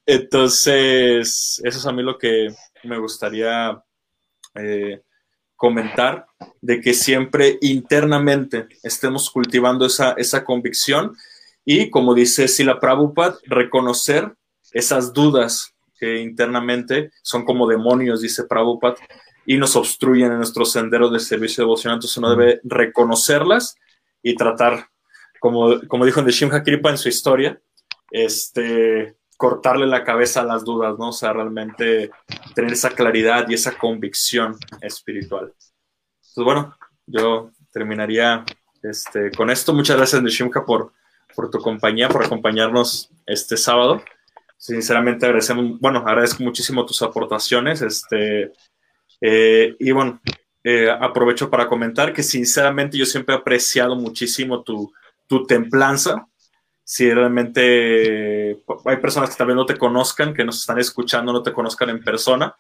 Entonces, 0.06 1.62
eso 1.64 1.78
es 1.78 1.86
a 1.86 1.92
mí 1.92 2.02
lo 2.02 2.18
que 2.18 2.48
me 2.84 2.98
gustaría 2.98 3.82
eh, 4.56 5.02
comentar, 5.60 6.26
de 6.62 6.80
que 6.80 6.94
siempre 6.94 7.58
internamente 7.60 8.70
estemos 8.82 9.30
cultivando 9.30 9.86
esa, 9.86 10.14
esa 10.14 10.46
convicción 10.46 11.18
y, 11.66 11.90
como 11.90 12.14
dice 12.16 12.48
Sila 12.48 12.80
Prabhupada, 12.80 13.38
reconocer 13.46 14.34
esas 14.72 15.12
dudas 15.12 15.76
que 16.00 16.22
internamente 16.22 17.12
son 17.22 17.44
como 17.44 17.68
demonios, 17.68 18.22
dice 18.22 18.46
Prabhupada, 18.46 18.96
y 19.46 19.58
nos 19.58 19.76
obstruyen 19.76 20.32
en 20.32 20.38
nuestro 20.38 20.64
sendero 20.64 21.10
de 21.10 21.20
servicio 21.20 21.66
devocional. 21.66 21.98
Entonces 21.98 22.18
uno 22.18 22.30
debe 22.30 22.62
reconocerlas 22.64 23.76
y 24.24 24.36
tratar, 24.36 24.88
como, 25.42 25.82
como 25.90 26.06
dijo 26.06 26.22
Nishimha 26.22 26.64
Kripa 26.64 26.90
en 26.90 26.98
su 26.98 27.10
historia, 27.10 27.60
este, 28.12 29.18
cortarle 29.40 29.88
la 29.88 30.04
cabeza 30.04 30.42
a 30.42 30.44
las 30.44 30.66
dudas, 30.66 31.00
¿no? 31.00 31.10
O 31.10 31.14
sea, 31.14 31.32
realmente 31.32 32.12
tener 32.54 32.74
esa 32.74 32.90
claridad 32.90 33.48
y 33.48 33.54
esa 33.54 33.78
convicción 33.78 34.58
espiritual. 34.82 35.54
Entonces, 36.18 36.44
bueno, 36.44 36.76
yo 37.06 37.50
terminaría 37.72 38.44
este, 38.84 39.32
con 39.32 39.50
esto. 39.50 39.74
Muchas 39.74 39.96
gracias, 39.96 40.22
Nishimka, 40.22 40.66
por, 40.66 40.92
por 41.34 41.50
tu 41.50 41.60
compañía, 41.60 42.10
por 42.10 42.26
acompañarnos 42.26 43.12
este 43.26 43.56
sábado. 43.56 44.04
Sinceramente 44.58 45.26
agradecemos, 45.26 45.80
bueno, 45.80 46.00
agradezco 46.06 46.44
muchísimo 46.44 46.86
tus 46.86 47.02
aportaciones. 47.02 47.82
Este, 47.82 48.52
eh, 49.22 49.74
y 49.80 49.92
bueno, 49.94 50.20
eh, 50.66 50.92
aprovecho 50.92 51.50
para 51.50 51.70
comentar 51.70 52.12
que 52.12 52.24
sinceramente 52.24 52.98
yo 52.98 53.06
siempre 53.06 53.34
he 53.34 53.38
apreciado 53.38 53.96
muchísimo 53.96 54.64
tu, 54.64 54.92
tu 55.28 55.46
templanza. 55.46 56.28
Si 56.92 57.08
realmente 57.14 58.64
hay 58.84 58.98
personas 58.98 59.30
que 59.30 59.36
también 59.36 59.58
no 59.58 59.66
te 59.68 59.78
conozcan, 59.78 60.34
que 60.34 60.44
nos 60.44 60.62
están 60.62 60.80
escuchando, 60.80 61.32
no 61.32 61.44
te 61.44 61.54
conozcan 61.54 61.92
en 61.92 62.04
persona, 62.04 62.56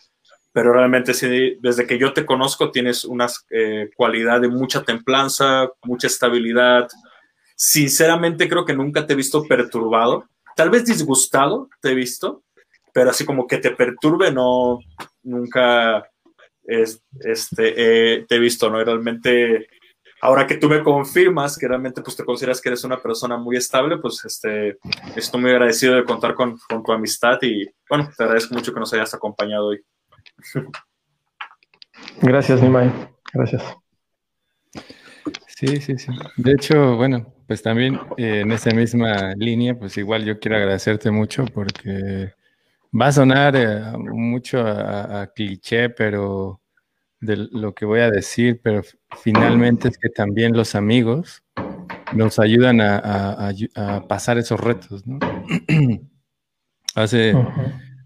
pero 0.52 0.72
realmente 0.72 1.14
desde 1.60 1.88
que 1.88 1.98
yo 1.98 2.14
te 2.14 2.28
conozco 2.28 2.70
tienes 2.70 3.06
una 3.06 3.26
eh, 3.50 3.90
cualidad 3.96 4.40
de 4.40 4.48
mucha 4.48 4.84
templanza, 4.84 5.72
mucha 5.82 6.06
estabilidad. 6.06 6.88
Sinceramente 7.56 8.48
creo 8.48 8.66
que 8.66 8.76
nunca 8.76 9.08
te 9.08 9.14
he 9.14 9.16
visto 9.16 9.46
perturbado, 9.46 10.26
tal 10.56 10.70
vez 10.70 10.86
disgustado 10.86 11.68
te 11.82 11.90
he 11.90 11.96
visto, 11.96 12.44
pero 12.94 13.10
así 13.10 13.26
como 13.26 13.48
que 13.48 13.58
te 13.58 13.72
perturbe, 13.72 14.32
no, 14.32 14.78
nunca 15.24 16.08
este, 16.68 18.26
te 18.28 18.36
he 18.36 18.40
visto, 18.40 18.70
¿no? 18.70 18.84
realmente, 18.84 19.68
ahora 20.22 20.48
que 20.48 20.58
tú 20.58 20.70
me 20.70 20.84
confirmas 20.84 21.58
que 21.58 21.68
realmente 21.68 22.02
pues 22.02 22.16
te 22.16 22.26
consideras 22.26 22.62
que 22.62 22.70
eres 22.70 22.84
una 22.84 23.02
persona 23.02 23.38
muy 23.38 23.58
estable, 23.58 23.98
pues 23.98 24.24
este, 24.26 24.78
estoy 25.16 25.42
muy 25.42 25.52
agradecido 25.52 25.96
de 25.96 26.04
contar 26.04 26.36
con, 26.36 26.58
con 26.70 26.84
tu 26.84 26.92
amistad 26.92 27.38
y 27.42 27.68
bueno, 27.90 28.10
te 28.16 28.24
agradezco 28.24 28.54
mucho 28.56 28.74
que 28.74 28.80
nos 28.80 28.94
hayas 28.94 29.14
acompañado 29.14 29.68
hoy. 29.68 29.82
Gracias, 32.22 32.62
Nimai. 32.62 32.92
Gracias. 33.34 33.64
Sí, 35.48 35.82
sí, 35.82 35.98
sí. 35.98 36.12
De 36.38 36.54
hecho, 36.54 36.96
bueno, 36.96 37.34
pues 37.46 37.62
también 37.62 38.00
eh, 38.18 38.42
en 38.42 38.52
esa 38.52 38.72
misma 38.72 39.34
línea, 39.36 39.78
pues 39.78 39.98
igual 39.98 40.24
yo 40.24 40.40
quiero 40.40 40.58
agradecerte 40.58 41.12
mucho 41.12 41.46
porque 41.46 42.32
va 42.94 43.08
a 43.08 43.12
sonar 43.12 43.56
eh, 43.56 43.82
mucho 43.98 44.60
a, 44.60 45.28
cliché, 45.36 45.90
pero 45.90 46.62
de 47.20 47.36
lo 47.52 47.74
que 47.74 47.86
voy 47.86 48.00
a 48.00 48.10
decir, 48.10 48.62
pero 48.64 48.82
finalmente 49.22 49.90
es 49.90 49.98
que 49.98 50.10
también 50.10 50.56
los 50.56 50.76
amigos 50.76 51.44
nos 52.14 52.40
ayudan 52.40 52.82
a, 52.82 53.54
pasar 54.08 54.38
esos 54.38 54.60
retos, 54.60 55.06
¿no? 55.06 55.20
Hace 56.96 57.34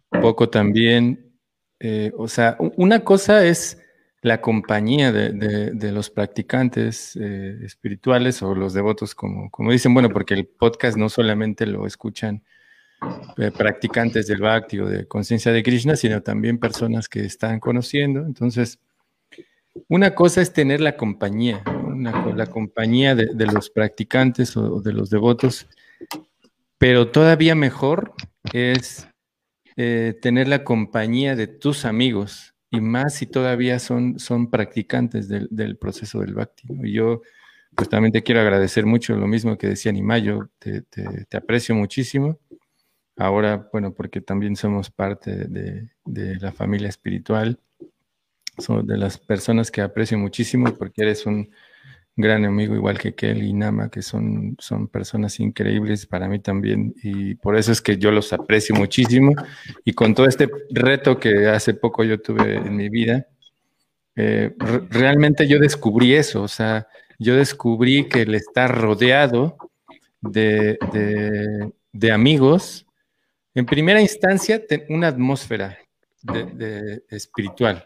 poco 0.10 0.50
también 0.50 1.34
eh, 1.86 2.14
o 2.18 2.30
sea, 2.30 2.56
una 2.78 3.04
cosa 3.04 3.46
es 3.46 3.78
la 4.22 4.40
compañía 4.40 5.12
de, 5.12 5.92
los 5.92 6.10
practicantes 6.10 7.18
eh, 7.20 7.60
espirituales 7.66 8.42
o 8.42 8.56
los 8.56 8.74
devotos, 8.74 9.14
como, 9.14 9.52
como 9.52 9.74
dicen, 9.74 9.94
bueno, 9.94 10.10
porque 10.10 10.34
el 10.34 10.48
podcast 10.48 10.96
no 10.96 11.10
solamente 11.10 11.66
lo 11.66 11.86
escuchan 11.86 12.42
eh, 13.36 13.52
practicantes 13.52 14.28
del 14.28 14.40
Bhakti 14.40 14.80
o 14.80 14.86
de 14.86 15.10
conciencia 15.10 15.52
de 15.52 15.62
Krishna, 15.62 15.98
sino 15.98 16.24
también 16.24 16.58
personas 16.58 17.10
que 17.10 17.26
están 17.26 17.60
conociendo. 17.60 18.22
Entonces, 18.26 18.80
una 19.88 20.16
cosa 20.16 20.42
es 20.42 20.54
tener 20.54 20.82
la 20.82 20.98
compañía, 20.98 21.64
la 22.36 22.48
compañía 22.48 23.16
de, 23.16 23.46
los 23.46 23.70
practicantes 23.70 24.56
o 24.58 24.82
de 24.82 24.94
los 24.94 25.10
devotos, 25.10 25.68
pero 26.78 27.10
todavía 27.10 27.56
mejor 27.56 28.14
es 28.52 29.08
eh, 29.76 30.16
tener 30.22 30.48
la 30.48 30.64
compañía 30.64 31.36
de 31.36 31.48
tus 31.48 31.86
amigos 31.86 32.54
y 32.70 32.82
más 32.82 33.16
si 33.16 33.26
todavía 33.26 33.80
son, 33.80 34.20
son 34.20 34.50
practicantes 34.50 35.28
del, 35.28 35.78
proceso 35.78 36.20
del 36.22 36.34
Bhakti. 36.34 36.68
Y 36.84 36.94
yo 36.94 37.22
pues 37.76 37.90
también 37.90 38.12
te 38.12 38.24
quiero 38.24 38.42
agradecer 38.42 38.86
mucho, 38.86 39.16
lo 39.16 39.28
mismo 39.28 39.58
que 39.58 39.68
decía 39.68 39.92
Nimayo, 39.92 40.50
te, 40.60 40.82
te, 40.82 41.38
aprecio 41.38 41.74
muchísimo. 41.76 42.40
Ahora, 43.16 43.70
bueno, 43.72 43.94
porque 43.94 44.22
también 44.22 44.56
somos 44.56 44.90
parte 44.90 45.48
de, 45.48 45.90
de 46.06 46.36
la 46.38 46.52
familia 46.52 46.90
espiritual, 46.90 47.60
son 48.58 48.86
de 48.86 48.98
las 48.98 49.18
personas 49.18 49.72
que 49.72 49.82
aprecio 49.82 50.18
muchísimo 50.18 50.74
porque 50.78 51.02
eres 51.04 51.26
un, 51.26 51.50
gran 52.16 52.46
amigo 52.46 52.76
igual 52.76 53.00
que 53.00 53.16
Kelly 53.16 53.50
y 53.50 53.54
Nama, 53.54 53.90
que 53.90 54.02
son, 54.02 54.56
son 54.60 54.88
personas 54.88 55.40
increíbles 55.40 56.06
para 56.06 56.28
mí 56.28 56.40
también 56.40 56.94
y 57.02 57.36
por 57.36 57.58
eso 57.58 57.72
es 57.72 57.82
que 57.82 57.98
yo 57.98 58.12
los 58.12 58.34
aprecio 58.34 58.76
muchísimo. 58.76 59.34
Y 59.84 59.94
con 59.94 60.14
todo 60.14 60.28
este 60.28 60.50
reto 60.70 61.20
que 61.20 61.48
hace 61.48 61.74
poco 61.74 62.04
yo 62.04 62.22
tuve 62.22 62.58
en 62.58 62.76
mi 62.76 62.90
vida, 62.90 63.28
eh, 64.16 64.54
realmente 64.90 65.48
yo 65.48 65.60
descubrí 65.60 66.14
eso, 66.14 66.44
o 66.44 66.48
sea, 66.48 66.88
yo 67.18 67.36
descubrí 67.36 68.08
que 68.08 68.22
el 68.22 68.36
estar 68.36 68.76
rodeado 68.80 69.58
de, 70.22 70.78
de, 71.92 72.12
amigos, 72.12 72.86
en 73.56 73.66
primera 73.66 74.02
instancia, 74.02 74.62
una 74.90 75.08
atmósfera 75.08 75.78
de, 76.22 77.04
espiritual, 77.10 77.86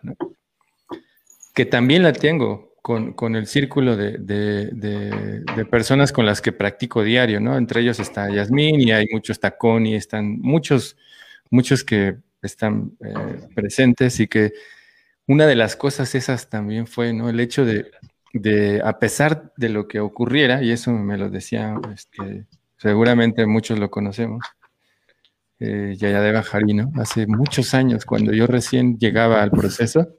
que 1.57 1.65
también 1.65 2.03
la 2.03 2.13
tengo, 2.13 2.75
con, 2.83 3.35
el 3.35 3.47
círculo 3.47 3.97
de, 3.97 5.43
personas 5.71 6.11
con 6.11 6.27
las 6.27 6.39
que 6.39 6.51
practico 6.51 7.01
diario, 7.01 7.39
¿no? 7.39 7.57
Entre 7.57 7.81
ellos 7.81 7.99
está 7.99 8.29
Yasmín 8.29 8.79
y 8.79 8.91
hay 8.91 9.07
muchos, 9.11 9.39
Connie, 9.57 9.95
están 9.95 10.39
muchos, 10.39 10.97
muchos 11.49 11.83
que 11.83 12.17
están 12.43 12.91
eh, 13.03 13.39
presentes 13.55 14.19
y 14.19 14.27
que 14.27 14.53
una 15.25 15.47
de 15.47 15.55
las 15.55 15.75
cosas 15.75 16.13
esas 16.13 16.47
también 16.47 16.85
fue, 16.85 17.11
¿no? 17.11 17.27
El 17.27 17.39
hecho 17.39 17.65
de, 17.65 17.89
a 18.83 18.99
pesar 18.99 19.51
de 19.57 19.69
lo 19.69 19.87
que 19.87 19.99
ocurriera, 19.99 20.61
y 20.61 20.69
eso 20.69 20.91
me 20.91 21.17
lo 21.17 21.31
decía, 21.31 21.73
este, 21.91 22.45
seguramente 22.77 23.47
muchos 23.47 23.79
lo 23.79 23.89
conocemos, 23.89 24.45
eh, 25.59 25.95
Yayadeva 25.97 26.43
Jarino, 26.43 26.91
hace 26.97 27.25
muchos 27.25 27.73
años, 27.73 28.05
cuando 28.05 28.31
yo 28.31 28.45
recién 28.45 28.99
llegaba 28.99 29.41
al 29.41 29.49
proceso, 29.49 30.13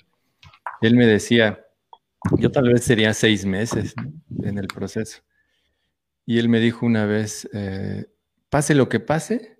él 0.81 0.97
me 0.97 1.07
decía, 1.07 1.65
yo 2.39 2.51
tal 2.51 2.73
vez 2.73 2.85
sería 2.85 3.15
seis 3.15 3.45
meses 3.45 3.95
en 4.43 4.59
el 4.59 4.69
proceso. 4.69 5.23
Y 6.27 6.39
él 6.39 6.49
me 6.49 6.61
dijo 6.61 6.87
una 6.87 7.07
vez, 7.07 7.49
eh, 7.53 8.07
pase 8.49 8.75
lo 8.75 8.89
que 8.89 9.01
pase, 9.01 9.59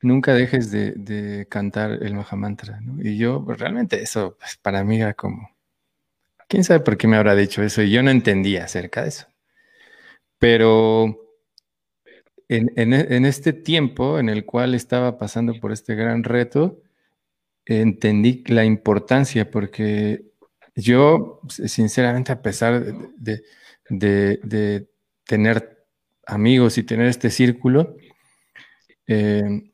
nunca 0.00 0.34
dejes 0.34 0.70
de, 0.70 1.46
cantar 1.48 2.02
el 2.02 2.14
Mahamantra. 2.14 2.80
Y 2.98 3.16
yo, 3.16 3.44
pues, 3.44 3.58
realmente 3.58 4.02
eso 4.02 4.36
pues, 4.38 4.56
para 4.56 4.84
mí 4.84 5.00
era 5.00 5.14
como, 5.14 5.50
¿quién 6.48 6.64
sabe 6.64 6.80
por 6.80 6.96
qué 6.96 7.06
me 7.06 7.16
habrá 7.16 7.34
dicho 7.34 7.62
eso? 7.62 7.82
Y 7.82 7.90
yo 7.90 8.02
no 8.02 8.10
entendía 8.10 8.64
acerca 8.64 9.02
de 9.02 9.08
eso. 9.08 9.26
Pero 10.38 11.18
en, 12.48 12.70
en 12.76 13.24
este 13.24 13.52
tiempo 13.52 14.18
en 14.18 14.28
el 14.28 14.44
cual 14.44 14.74
estaba 14.74 15.18
pasando 15.18 15.54
por 15.60 15.72
este 15.72 15.94
gran 15.94 16.24
reto, 16.24 16.82
entendí 17.64 18.42
la 18.48 18.64
importancia 18.64 19.50
porque 19.50 20.31
yo, 20.74 21.40
sinceramente, 21.48 22.32
a 22.32 22.42
pesar 22.42 22.84
de, 23.16 24.88
tener 25.24 25.86
amigos 26.26 26.78
y 26.78 26.82
tener 26.82 27.06
este 27.06 27.30
círculo, 27.30 27.96
eh, 29.06 29.72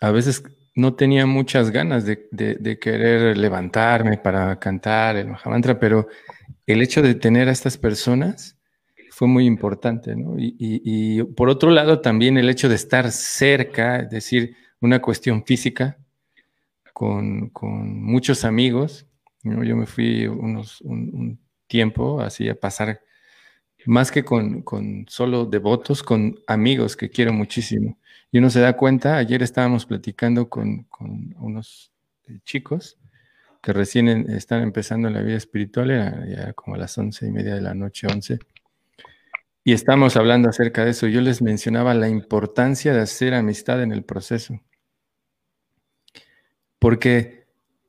a 0.00 0.10
veces 0.10 0.42
no 0.74 0.94
tenía 0.94 1.26
muchas 1.26 1.70
ganas 1.70 2.04
de, 2.04 2.78
querer 2.80 3.36
levantarme 3.36 4.18
para 4.18 4.58
cantar 4.58 5.16
el 5.16 5.28
Mahamantra, 5.28 5.78
pero 5.80 6.06
el 6.66 6.82
hecho 6.82 7.02
de 7.02 7.14
tener 7.14 7.48
a 7.48 7.52
estas 7.52 7.78
personas 7.78 8.58
fue 9.10 9.26
muy 9.26 9.46
importante, 9.46 10.14
¿no? 10.14 10.34
Y, 10.38 11.22
por 11.34 11.48
otro 11.48 11.70
lado, 11.70 12.00
también 12.02 12.36
el 12.36 12.50
hecho 12.50 12.68
de 12.68 12.74
estar 12.74 13.10
cerca, 13.10 14.00
es 14.00 14.10
decir, 14.10 14.54
una 14.80 15.00
cuestión 15.00 15.44
física, 15.44 15.96
con, 16.92 17.48
con 17.50 18.02
muchos 18.02 18.44
amigos, 18.44 19.05
yo 19.64 19.76
me 19.76 19.86
fui 19.86 20.26
unos, 20.26 20.80
un, 20.82 21.38
tiempo 21.66 22.20
así 22.20 22.48
a 22.48 22.54
pasar, 22.54 23.00
más 23.86 24.12
que 24.12 24.24
con, 24.24 25.06
solo 25.08 25.46
devotos, 25.46 26.02
con 26.02 26.38
amigos 26.46 26.96
que 26.96 27.10
quiero 27.10 27.32
muchísimo. 27.32 27.98
Y 28.30 28.38
uno 28.38 28.50
se 28.50 28.60
da 28.60 28.76
cuenta, 28.76 29.16
ayer 29.16 29.42
estábamos 29.42 29.86
platicando 29.86 30.48
con, 30.48 30.86
unos 31.38 31.92
eh, 32.28 32.38
chicos 32.44 32.98
que 33.62 33.72
recién 33.72 34.08
están 34.30 34.62
empezando 34.62 35.10
la 35.10 35.22
vida 35.22 35.36
espiritual, 35.36 35.90
era 35.90 36.26
ya 36.28 36.52
como 36.52 36.76
a 36.76 36.78
las 36.78 36.96
once 36.98 37.26
y 37.26 37.32
media 37.32 37.54
de 37.56 37.62
la 37.62 37.74
noche, 37.74 38.06
once. 38.06 38.38
Y 39.64 39.72
estamos 39.72 40.16
hablando 40.16 40.48
acerca 40.48 40.84
de 40.84 40.92
eso. 40.92 41.08
Yo 41.08 41.20
les 41.20 41.42
mencionaba 41.42 41.92
la 41.92 42.08
importancia 42.08 42.94
de 42.94 43.00
hacer 43.00 43.34
amistad 43.34 43.82
en 43.82 43.90
el 43.90 44.04
proceso. 44.04 44.60
Porque 46.78 47.45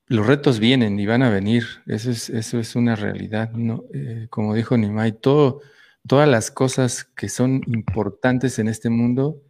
los 0.08 0.26
retos 0.26 0.60
vienen 0.60 1.00
y 1.00 1.06
van 1.06 1.22
a 1.22 1.30
venir, 1.30 1.66
eso 1.86 2.12
es, 2.12 2.30
eso 2.30 2.60
es 2.60 2.76
una 2.76 2.96
realidad. 2.96 3.52
Eh, 3.94 4.28
como 4.30 4.54
dijo 4.54 4.78
Nimai, 4.78 5.20
todo, 5.20 5.62
todas 6.08 6.28
las 6.28 6.50
cosas 6.52 7.04
que 7.04 7.30
son 7.30 7.62
importantes 7.68 8.60
en 8.60 8.70
este 8.70 8.90
mundo 8.90 9.42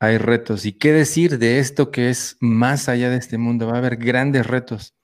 hay 0.00 0.18
retos. 0.18 0.66
¿Y 0.66 0.72
qué 0.72 0.92
decir 0.92 1.38
de 1.38 1.60
esto 1.60 1.92
que 1.92 2.10
es 2.10 2.36
más 2.40 2.88
allá 2.88 3.08
de 3.08 3.18
este 3.18 3.38
mundo? 3.38 3.68
Va 3.68 3.74
a 3.74 3.78
haber 3.78 3.96
grandes 3.96 4.44
retos. 4.44 4.94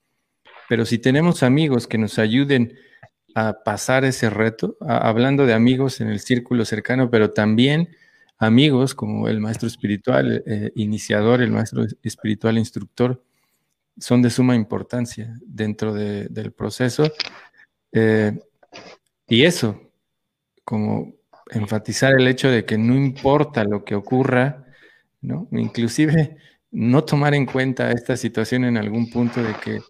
Pero 0.68 0.84
si 0.84 0.98
tenemos 0.98 1.44
amigos 1.44 1.86
que 1.86 1.98
nos 1.98 2.18
ayuden 2.18 2.76
a 3.36 3.62
pasar 3.64 4.04
ese 4.04 4.28
reto, 4.28 4.76
hablando 4.80 5.46
de 5.46 5.54
amigos 5.54 6.00
en 6.00 6.08
el 6.08 6.18
círculo 6.18 6.64
cercano, 6.64 7.10
pero 7.10 7.30
también 7.30 7.90
amigos 8.38 8.96
como 8.96 9.28
el 9.28 9.38
maestro 9.38 9.68
espiritual, 9.68 10.42
eh, 10.44 10.72
iniciador, 10.74 11.42
el 11.42 11.52
maestro 11.52 11.86
espiritual 12.02 12.58
instructor, 12.58 13.22
son 13.98 14.22
de 14.22 14.30
suma 14.30 14.54
importancia 14.54 15.34
dentro 15.44 15.94
del 15.94 16.52
proceso. 16.52 17.10
Eh, 17.92 18.38
y 19.26 19.44
eso, 19.44 19.92
como 20.64 21.14
enfatizar 21.50 22.14
el 22.18 22.28
hecho 22.28 22.50
de 22.50 22.64
que 22.64 22.78
no 22.78 22.94
importa 22.94 23.64
lo 23.64 23.84
que 23.84 23.94
ocurra, 23.94 24.64
¿no? 25.20 25.48
Inclusive 25.52 26.36
no 26.70 27.04
tomar 27.04 27.34
en 27.34 27.46
cuenta 27.46 27.90
esta 27.92 28.16
situación 28.16 28.64
en 28.64 28.76
algún 28.76 29.10
punto 29.10 29.42
de 29.42 29.54
que 29.54 29.80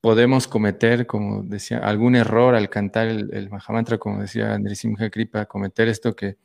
podemos 0.00 0.46
cometer, 0.46 1.06
como 1.06 1.42
decía, 1.42 1.78
algún 1.78 2.16
error 2.16 2.54
al 2.54 2.70
cantar 2.70 3.08
el, 3.08 3.30
el 3.34 3.50
Mahamantra, 3.50 3.98
como 3.98 4.22
decía 4.22 4.54
Andrisimha 4.54 5.10
Kripa, 5.10 5.46
cometer 5.46 5.88
esto 5.88 6.14
que 6.14 6.36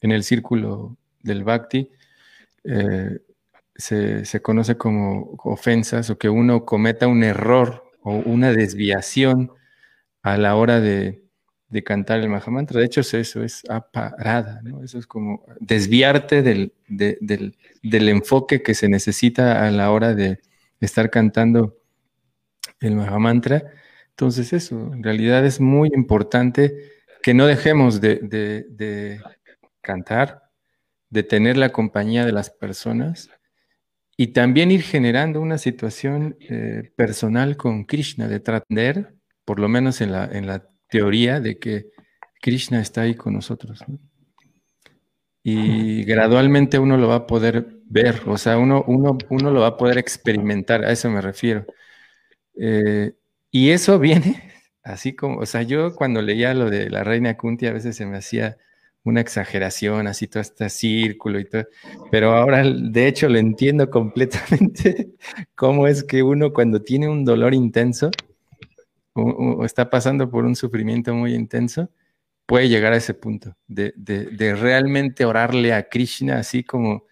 en 0.00 0.12
el 0.12 0.24
círculo 0.24 0.96
del 1.22 1.44
Bhakti 1.44 1.90
eh, 2.64 3.20
se, 3.78 4.42
conoce 4.42 4.76
como 4.76 5.38
ofensas 5.44 6.10
o 6.10 6.18
que 6.18 6.28
uno 6.28 6.64
cometa 6.64 7.06
un 7.06 7.22
error 7.22 7.84
o 8.02 8.16
una 8.16 8.52
desviación 8.52 9.52
a 10.22 10.36
la 10.36 10.56
hora 10.56 10.80
de, 10.80 11.24
cantar 11.84 12.20
el 12.20 12.28
Mahamantra. 12.28 12.80
De 12.80 12.86
hecho, 12.86 13.02
eso 13.02 13.42
es 13.42 13.62
aparada, 13.68 14.60
¿no? 14.62 14.82
Eso 14.82 14.98
es 14.98 15.06
como 15.06 15.44
desviarte 15.60 16.42
del, 16.42 16.72
del, 16.88 18.08
enfoque 18.08 18.62
que 18.62 18.74
se 18.74 18.88
necesita 18.88 19.66
a 19.66 19.70
la 19.70 19.90
hora 19.92 20.14
de 20.14 20.40
estar 20.80 21.10
cantando 21.10 21.76
el 22.80 22.96
Mahamantra. 22.96 23.64
Entonces, 24.10 24.52
eso, 24.52 24.92
en 24.92 25.02
realidad 25.04 25.46
es 25.46 25.60
muy 25.60 25.90
importante 25.94 26.74
que 27.22 27.34
no 27.34 27.46
dejemos 27.46 28.00
de 28.00 29.20
cantar, 29.82 30.50
de 31.10 31.22
tener 31.22 31.56
la 31.56 31.70
compañía 31.70 32.24
de 32.24 32.32
las 32.32 32.50
personas 32.50 33.30
y 34.20 34.28
también 34.28 34.72
ir 34.72 34.82
generando 34.82 35.40
una 35.40 35.58
situación 35.58 36.36
eh, 36.40 36.90
personal 36.96 37.56
con 37.56 37.84
Krishna, 37.84 38.26
de 38.26 38.40
tratar, 38.40 39.14
por 39.44 39.60
lo 39.60 39.68
menos 39.68 40.00
en 40.00 40.10
la, 40.10 40.24
en 40.24 40.48
la 40.48 40.68
teoría, 40.88 41.38
de 41.38 41.60
que 41.60 41.86
Krishna 42.42 42.80
está 42.80 43.02
ahí 43.02 43.14
con 43.14 43.34
nosotros. 43.34 43.84
Y 45.44 46.02
gradualmente 46.02 46.80
uno 46.80 46.96
lo 46.96 47.06
va 47.06 47.14
a 47.14 47.26
poder 47.28 47.68
ver, 47.84 48.22
o 48.26 48.36
sea, 48.36 48.58
uno, 48.58 48.84
uno, 48.88 49.16
uno 49.30 49.52
lo 49.52 49.60
va 49.60 49.68
a 49.68 49.76
poder 49.76 49.98
experimentar, 49.98 50.84
a 50.84 50.90
eso 50.90 51.08
me 51.10 51.20
refiero. 51.20 51.64
Eh, 52.60 53.14
y 53.52 53.70
eso 53.70 54.00
viene 54.00 54.52
así 54.82 55.14
como, 55.14 55.38
o 55.38 55.46
sea, 55.46 55.62
yo 55.62 55.94
cuando 55.94 56.22
leía 56.22 56.54
lo 56.54 56.70
de 56.70 56.90
la 56.90 57.04
reina 57.04 57.36
Kunti 57.36 57.66
a 57.66 57.72
veces 57.72 57.94
se 57.94 58.04
me 58.04 58.16
hacía 58.18 58.58
una 59.04 59.20
exageración, 59.20 60.06
así 60.06 60.26
todo 60.26 60.40
este 60.40 60.68
círculo 60.68 61.38
y 61.40 61.44
todo. 61.46 61.66
Pero 62.10 62.32
ahora, 62.32 62.62
de 62.64 63.06
hecho, 63.06 63.28
lo 63.28 63.38
entiendo 63.38 63.90
completamente 63.90 65.10
cómo 65.54 65.86
es 65.86 66.04
que 66.04 66.22
uno 66.22 66.52
cuando 66.52 66.82
tiene 66.82 67.08
un 67.08 67.24
dolor 67.24 67.54
intenso 67.54 68.10
o, 69.14 69.64
está 69.64 69.90
pasando 69.90 70.30
por 70.30 70.44
un 70.44 70.54
sufrimiento 70.54 71.14
muy 71.14 71.34
intenso, 71.34 71.90
puede 72.46 72.68
llegar 72.68 72.92
a 72.92 72.96
ese 72.96 73.14
punto 73.14 73.56
de, 73.66 73.92
de, 73.96 74.54
realmente 74.54 75.24
orarle 75.24 75.72
a 75.74 75.88
Krishna 75.88 76.38
así 76.38 76.64
como 76.64 77.04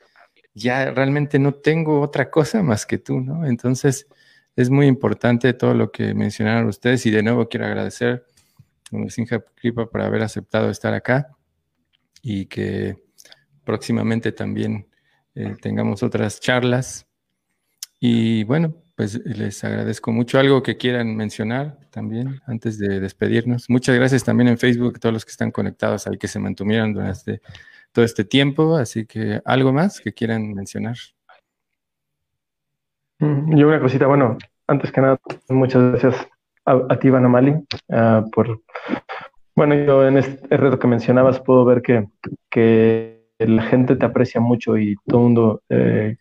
ya 0.55 0.91
realmente 0.93 1.39
no 1.39 1.53
tengo 1.53 2.01
otra 2.01 2.31
cosa 2.31 2.63
más 2.63 2.87
que 2.87 2.99
tú, 2.99 3.21
¿no? 3.21 3.45
Entonces, 3.45 4.07
es 4.55 4.71
muy 4.71 4.87
importante 4.87 5.53
todo 5.53 5.75
lo 5.75 5.91
que 5.93 6.15
mencionaron 6.15 6.67
ustedes 6.69 7.05
y 7.05 7.11
de 7.11 7.23
nuevo 7.23 7.49
quiero 7.49 7.67
agradecer 7.67 8.25
a 8.93 9.11
Sinja 9.11 9.45
Kripa 9.55 9.87
por 9.87 10.01
haber 10.01 10.23
aceptado 10.23 10.71
estar 10.71 10.95
acá 10.95 11.36
y 12.29 12.47
que 12.47 12.97
próximamente 13.63 14.33
también 14.33 14.89
eh, 15.37 15.55
tengamos 15.63 16.03
otras 16.03 16.41
charlas. 16.41 17.07
Y 18.01 18.43
bueno, 18.43 18.75
pues 18.97 19.25
les 19.25 19.63
agradezco 19.63 20.11
mucho. 20.11 20.41
Algo 20.41 20.61
que 20.61 20.77
quieran 20.77 21.15
mencionar 21.15 21.79
también 21.91 22.41
antes 22.49 22.81
de 22.81 22.99
despedirnos. 22.99 23.71
Muchas 23.71 23.95
gracias 23.95 24.25
también 24.25 24.49
en 24.49 24.59
Facebook 24.59 24.95
a 24.97 24.99
todos 24.99 25.13
los 25.13 25.25
que 25.25 25.31
están 25.31 25.53
conectados 25.53 26.09
ahí 26.09 26.19
que 26.19 26.27
se 26.27 26.41
mantuvieron 26.41 26.95
durante 26.95 27.41
todo 27.93 28.05
este 28.05 28.25
tiempo. 28.25 28.77
Así 28.77 29.07
que 29.07 29.41
algo 29.45 29.73
más 29.73 30.01
que 30.01 30.13
quieran 30.13 30.53
mencionar. 30.53 30.97
Mm, 33.21 33.57
yo 33.57 33.69
una 33.69 33.79
cosita, 33.79 34.09
bueno, 34.09 34.37
antes 34.67 34.91
que 34.91 35.01
nada, 35.01 35.21
muchas 35.49 35.93
gracias 35.93 36.27
a, 36.65 36.99
ti, 36.99 37.09
Vanamali, 37.09 37.55
ah, 37.89 38.25
por 38.33 38.63
bueno, 39.57 39.75
yo 39.75 40.07
en 40.07 40.19
este 40.19 40.57
reto 40.57 40.79
que 40.79 40.87
mencionabas 40.87 41.41
puedo 41.41 41.65
ver 41.65 41.83
que, 41.83 42.07
que 42.51 43.27
la 43.39 43.63
gente 43.63 43.97
te 43.97 44.05
aprecia 44.05 44.41
mucho 44.41 44.77
y 44.77 44.97
todo 45.07 45.19
el 45.19 45.25
mundo, 45.25 45.63
eh, 45.71 46.17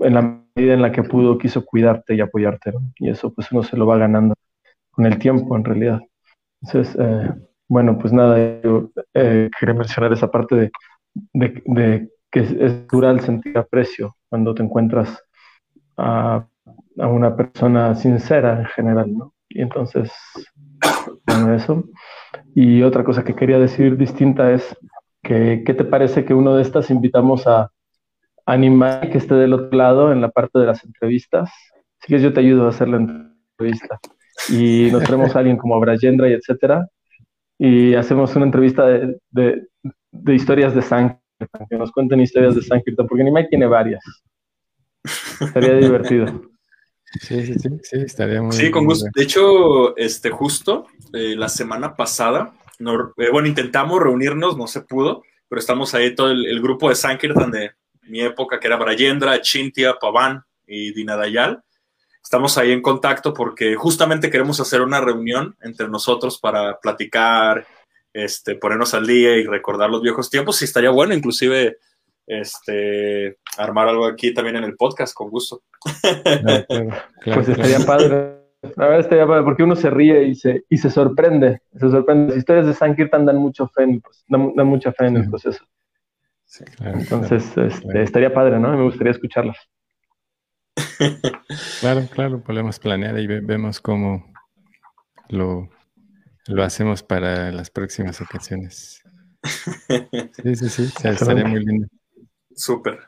en 0.00 0.14
la 0.14 0.42
medida 0.54 0.74
en 0.74 0.82
la 0.82 0.92
que 0.92 1.02
pudo, 1.04 1.38
quiso 1.38 1.64
cuidarte 1.64 2.14
y 2.14 2.20
apoyarte. 2.20 2.72
Y 2.96 3.08
eso 3.08 3.32
pues 3.32 3.50
uno 3.52 3.62
se 3.62 3.76
lo 3.76 3.86
va 3.86 3.98
ganando 3.98 4.34
con 4.90 5.06
el 5.06 5.18
tiempo 5.18 5.56
en 5.56 5.64
realidad. 5.64 6.00
Entonces, 6.62 6.96
eh, 7.00 7.30
bueno, 7.68 7.98
pues 7.98 8.12
nada, 8.12 8.60
yo 8.62 8.90
eh, 9.14 9.48
quería 9.58 9.74
mencionar 9.74 10.12
esa 10.12 10.30
parte 10.30 10.56
de, 10.56 10.70
de, 11.32 11.62
de 11.66 12.10
que 12.30 12.40
es, 12.40 12.52
natural 12.52 13.20
sentir 13.20 13.56
aprecio 13.56 14.16
cuando 14.28 14.54
te 14.54 14.62
encuentras 14.62 15.22
a, 15.96 16.46
a, 16.98 17.06
una 17.06 17.36
persona 17.36 17.94
sincera 17.94 18.60
en 18.60 18.66
general, 18.66 19.12
¿no? 19.16 19.34
Y 19.48 19.62
entonces, 19.62 20.12
bueno, 21.26 21.54
eso. 21.54 21.84
Y 22.54 22.82
otra 22.82 23.04
cosa 23.04 23.24
que 23.24 23.34
quería 23.34 23.58
decir 23.58 23.96
distinta 23.96 24.52
es 24.52 24.76
que, 25.22 25.62
¿qué 25.64 25.74
te 25.74 25.84
parece 25.84 26.24
que 26.24 26.34
uno 26.34 26.56
de 26.56 26.62
estas 26.62 26.90
invitamos 26.90 27.46
a 27.46 27.70
animar 28.46 29.10
que 29.10 29.18
esté 29.18 29.34
del 29.34 29.52
otro 29.52 29.76
lado 29.76 30.12
en 30.12 30.20
la 30.20 30.30
parte 30.30 30.58
de 30.58 30.66
las 30.66 30.84
entrevistas? 30.84 31.50
Si 32.00 32.06
quieres, 32.08 32.22
yo 32.24 32.32
te 32.32 32.40
ayudo 32.40 32.66
a 32.66 32.70
hacer 32.70 32.88
la 32.88 32.96
entrevista. 32.96 33.98
Y 34.48 34.88
nos 34.90 35.04
traemos 35.04 35.36
a 35.36 35.40
alguien 35.40 35.56
como 35.56 35.78
Brajendra 35.78 36.28
y 36.28 36.32
etcétera. 36.32 36.86
Y 37.58 37.94
hacemos 37.94 38.34
una 38.36 38.46
entrevista 38.46 38.86
de, 38.86 39.18
de, 39.30 39.66
de 40.10 40.34
historias 40.34 40.74
de 40.74 40.82
Sankirtan, 40.82 41.66
que 41.68 41.76
nos 41.76 41.92
cuenten 41.92 42.20
historias 42.20 42.54
de 42.54 42.62
Sankirtan, 42.62 43.06
porque 43.06 43.22
Nimai 43.22 43.48
tiene 43.48 43.66
varias. 43.66 44.02
Estaría 45.40 45.74
divertido. 45.74 46.49
Sí, 47.18 47.44
sí, 47.44 47.54
sí, 47.58 47.68
sí, 47.82 47.96
estaría 47.98 48.40
muy 48.40 48.52
Sí, 48.52 48.70
con 48.70 48.84
gusto. 48.84 49.06
De 49.14 49.22
hecho, 49.22 49.96
este, 49.96 50.30
justo 50.30 50.86
eh, 51.12 51.34
la 51.36 51.48
semana 51.48 51.96
pasada, 51.96 52.52
eh, 52.78 53.30
bueno, 53.32 53.48
intentamos 53.48 54.00
reunirnos, 54.00 54.56
no 54.56 54.66
se 54.66 54.82
pudo, 54.82 55.24
pero 55.48 55.58
estamos 55.58 55.92
ahí 55.94 56.14
todo 56.14 56.30
el, 56.30 56.60
grupo 56.62 56.88
de 56.88 56.94
Sankirtan 56.94 57.50
de 57.50 57.72
mi 58.02 58.20
época, 58.20 58.60
que 58.60 58.68
era 58.68 58.76
Brayendra, 58.76 59.40
Chintia, 59.40 59.98
Pavan 60.00 60.44
y 60.66 60.92
Dinadayal. 60.92 61.62
Estamos 62.22 62.56
ahí 62.58 62.70
en 62.70 62.82
contacto 62.82 63.34
porque 63.34 63.74
justamente 63.74 64.30
queremos 64.30 64.60
hacer 64.60 64.80
una 64.82 65.00
reunión 65.00 65.56
entre 65.62 65.88
nosotros 65.88 66.38
para 66.38 66.78
platicar, 66.78 67.66
este, 68.12 68.54
ponernos 68.54 68.94
al 68.94 69.06
día 69.06 69.36
y 69.36 69.44
recordar 69.44 69.90
los 69.90 70.02
viejos 70.02 70.30
tiempos. 70.30 70.62
Y 70.62 70.66
estaría 70.66 70.90
bueno, 70.90 71.12
inclusive 71.12 71.78
este, 72.26 73.38
armar 73.58 73.88
algo 73.88 74.06
aquí 74.06 74.32
también 74.32 74.56
en 74.56 74.64
el 74.64 74.76
podcast, 74.76 75.14
con 75.14 75.30
gusto. 75.30 75.62
pues 77.24 77.48
estaría 77.48 77.80
padre. 77.80 78.40
La 78.76 78.86
verdad 78.86 79.00
estaría 79.00 79.26
padre, 79.26 79.42
porque 79.42 79.62
uno 79.62 79.74
se 79.74 79.88
ríe 79.88 80.24
y 80.24 80.34
se, 80.34 80.64
y 80.68 80.76
se 80.76 80.90
sorprende. 80.90 81.62
Se 81.72 81.90
sorprende. 81.90 82.28
Las 82.28 82.38
historias 82.38 82.66
de 82.66 82.74
Sankirtan 82.74 83.24
dan 83.24 83.36
mucho 83.36 83.68
fe 83.68 83.84
en, 83.84 84.00
pues, 84.00 84.24
dan, 84.28 84.66
mucha 84.66 84.92
fe 84.92 85.06
en 85.06 85.16
el 85.16 85.28
proceso. 85.28 85.64
Entonces, 86.80 87.56
este, 87.56 88.02
estaría 88.02 88.34
padre, 88.34 88.58
¿no? 88.58 88.76
Me 88.76 88.82
gustaría 88.82 89.12
escucharlas. 89.12 89.56
Claro, 91.80 92.06
claro, 92.12 92.40
podemos 92.42 92.78
planear 92.78 93.18
y 93.18 93.26
vemos 93.26 93.80
cómo 93.80 94.32
lo, 95.28 95.68
lo 96.46 96.62
hacemos 96.62 97.02
para 97.02 97.50
las 97.52 97.70
próximas 97.70 98.20
ocasiones. 98.20 99.02
Sí, 100.42 100.54
sí, 100.54 100.68
sí, 100.68 101.08
estaría 101.08 101.44
muy 101.44 101.64
lindo. 101.64 101.88
Súper. 102.60 102.98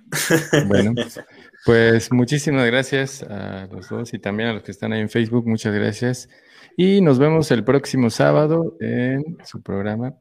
Bueno, 0.67 0.95
pues 1.67 2.11
muchísimas 2.11 2.67
gracias 2.67 3.23
a 3.23 3.67
los 3.71 3.89
dos 3.91 4.15
y 4.15 4.19
también 4.19 4.49
a 4.49 4.53
los 4.55 4.63
que 4.63 4.71
están 4.71 4.93
ahí 4.95 5.01
en 5.01 5.11
Facebook. 5.11 5.47
Muchas 5.47 5.75
gracias. 5.75 6.29
Y 6.75 7.03
nos 7.03 7.19
vemos 7.19 7.51
el 7.51 7.65
próximo 7.65 8.09
sábado 8.09 8.77
en 8.81 9.37
su 9.45 9.63
programa 9.63 10.15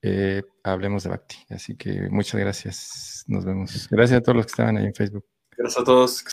eh, 0.00 0.42
Hablemos 0.62 1.02
de 1.02 1.10
Bhakti. 1.10 1.36
Así 1.50 1.76
que 1.76 2.08
muchas 2.08 2.40
gracias. 2.40 3.24
Nos 3.26 3.44
vemos. 3.44 3.88
Gracias 3.90 4.20
a 4.20 4.22
todos 4.22 4.36
los 4.36 4.46
que 4.46 4.50
estaban 4.50 4.76
ahí 4.76 4.86
en 4.86 4.94
Facebook. 4.94 5.24
Gracias 5.56 5.82
a 5.82 5.84
todos. 5.84 6.22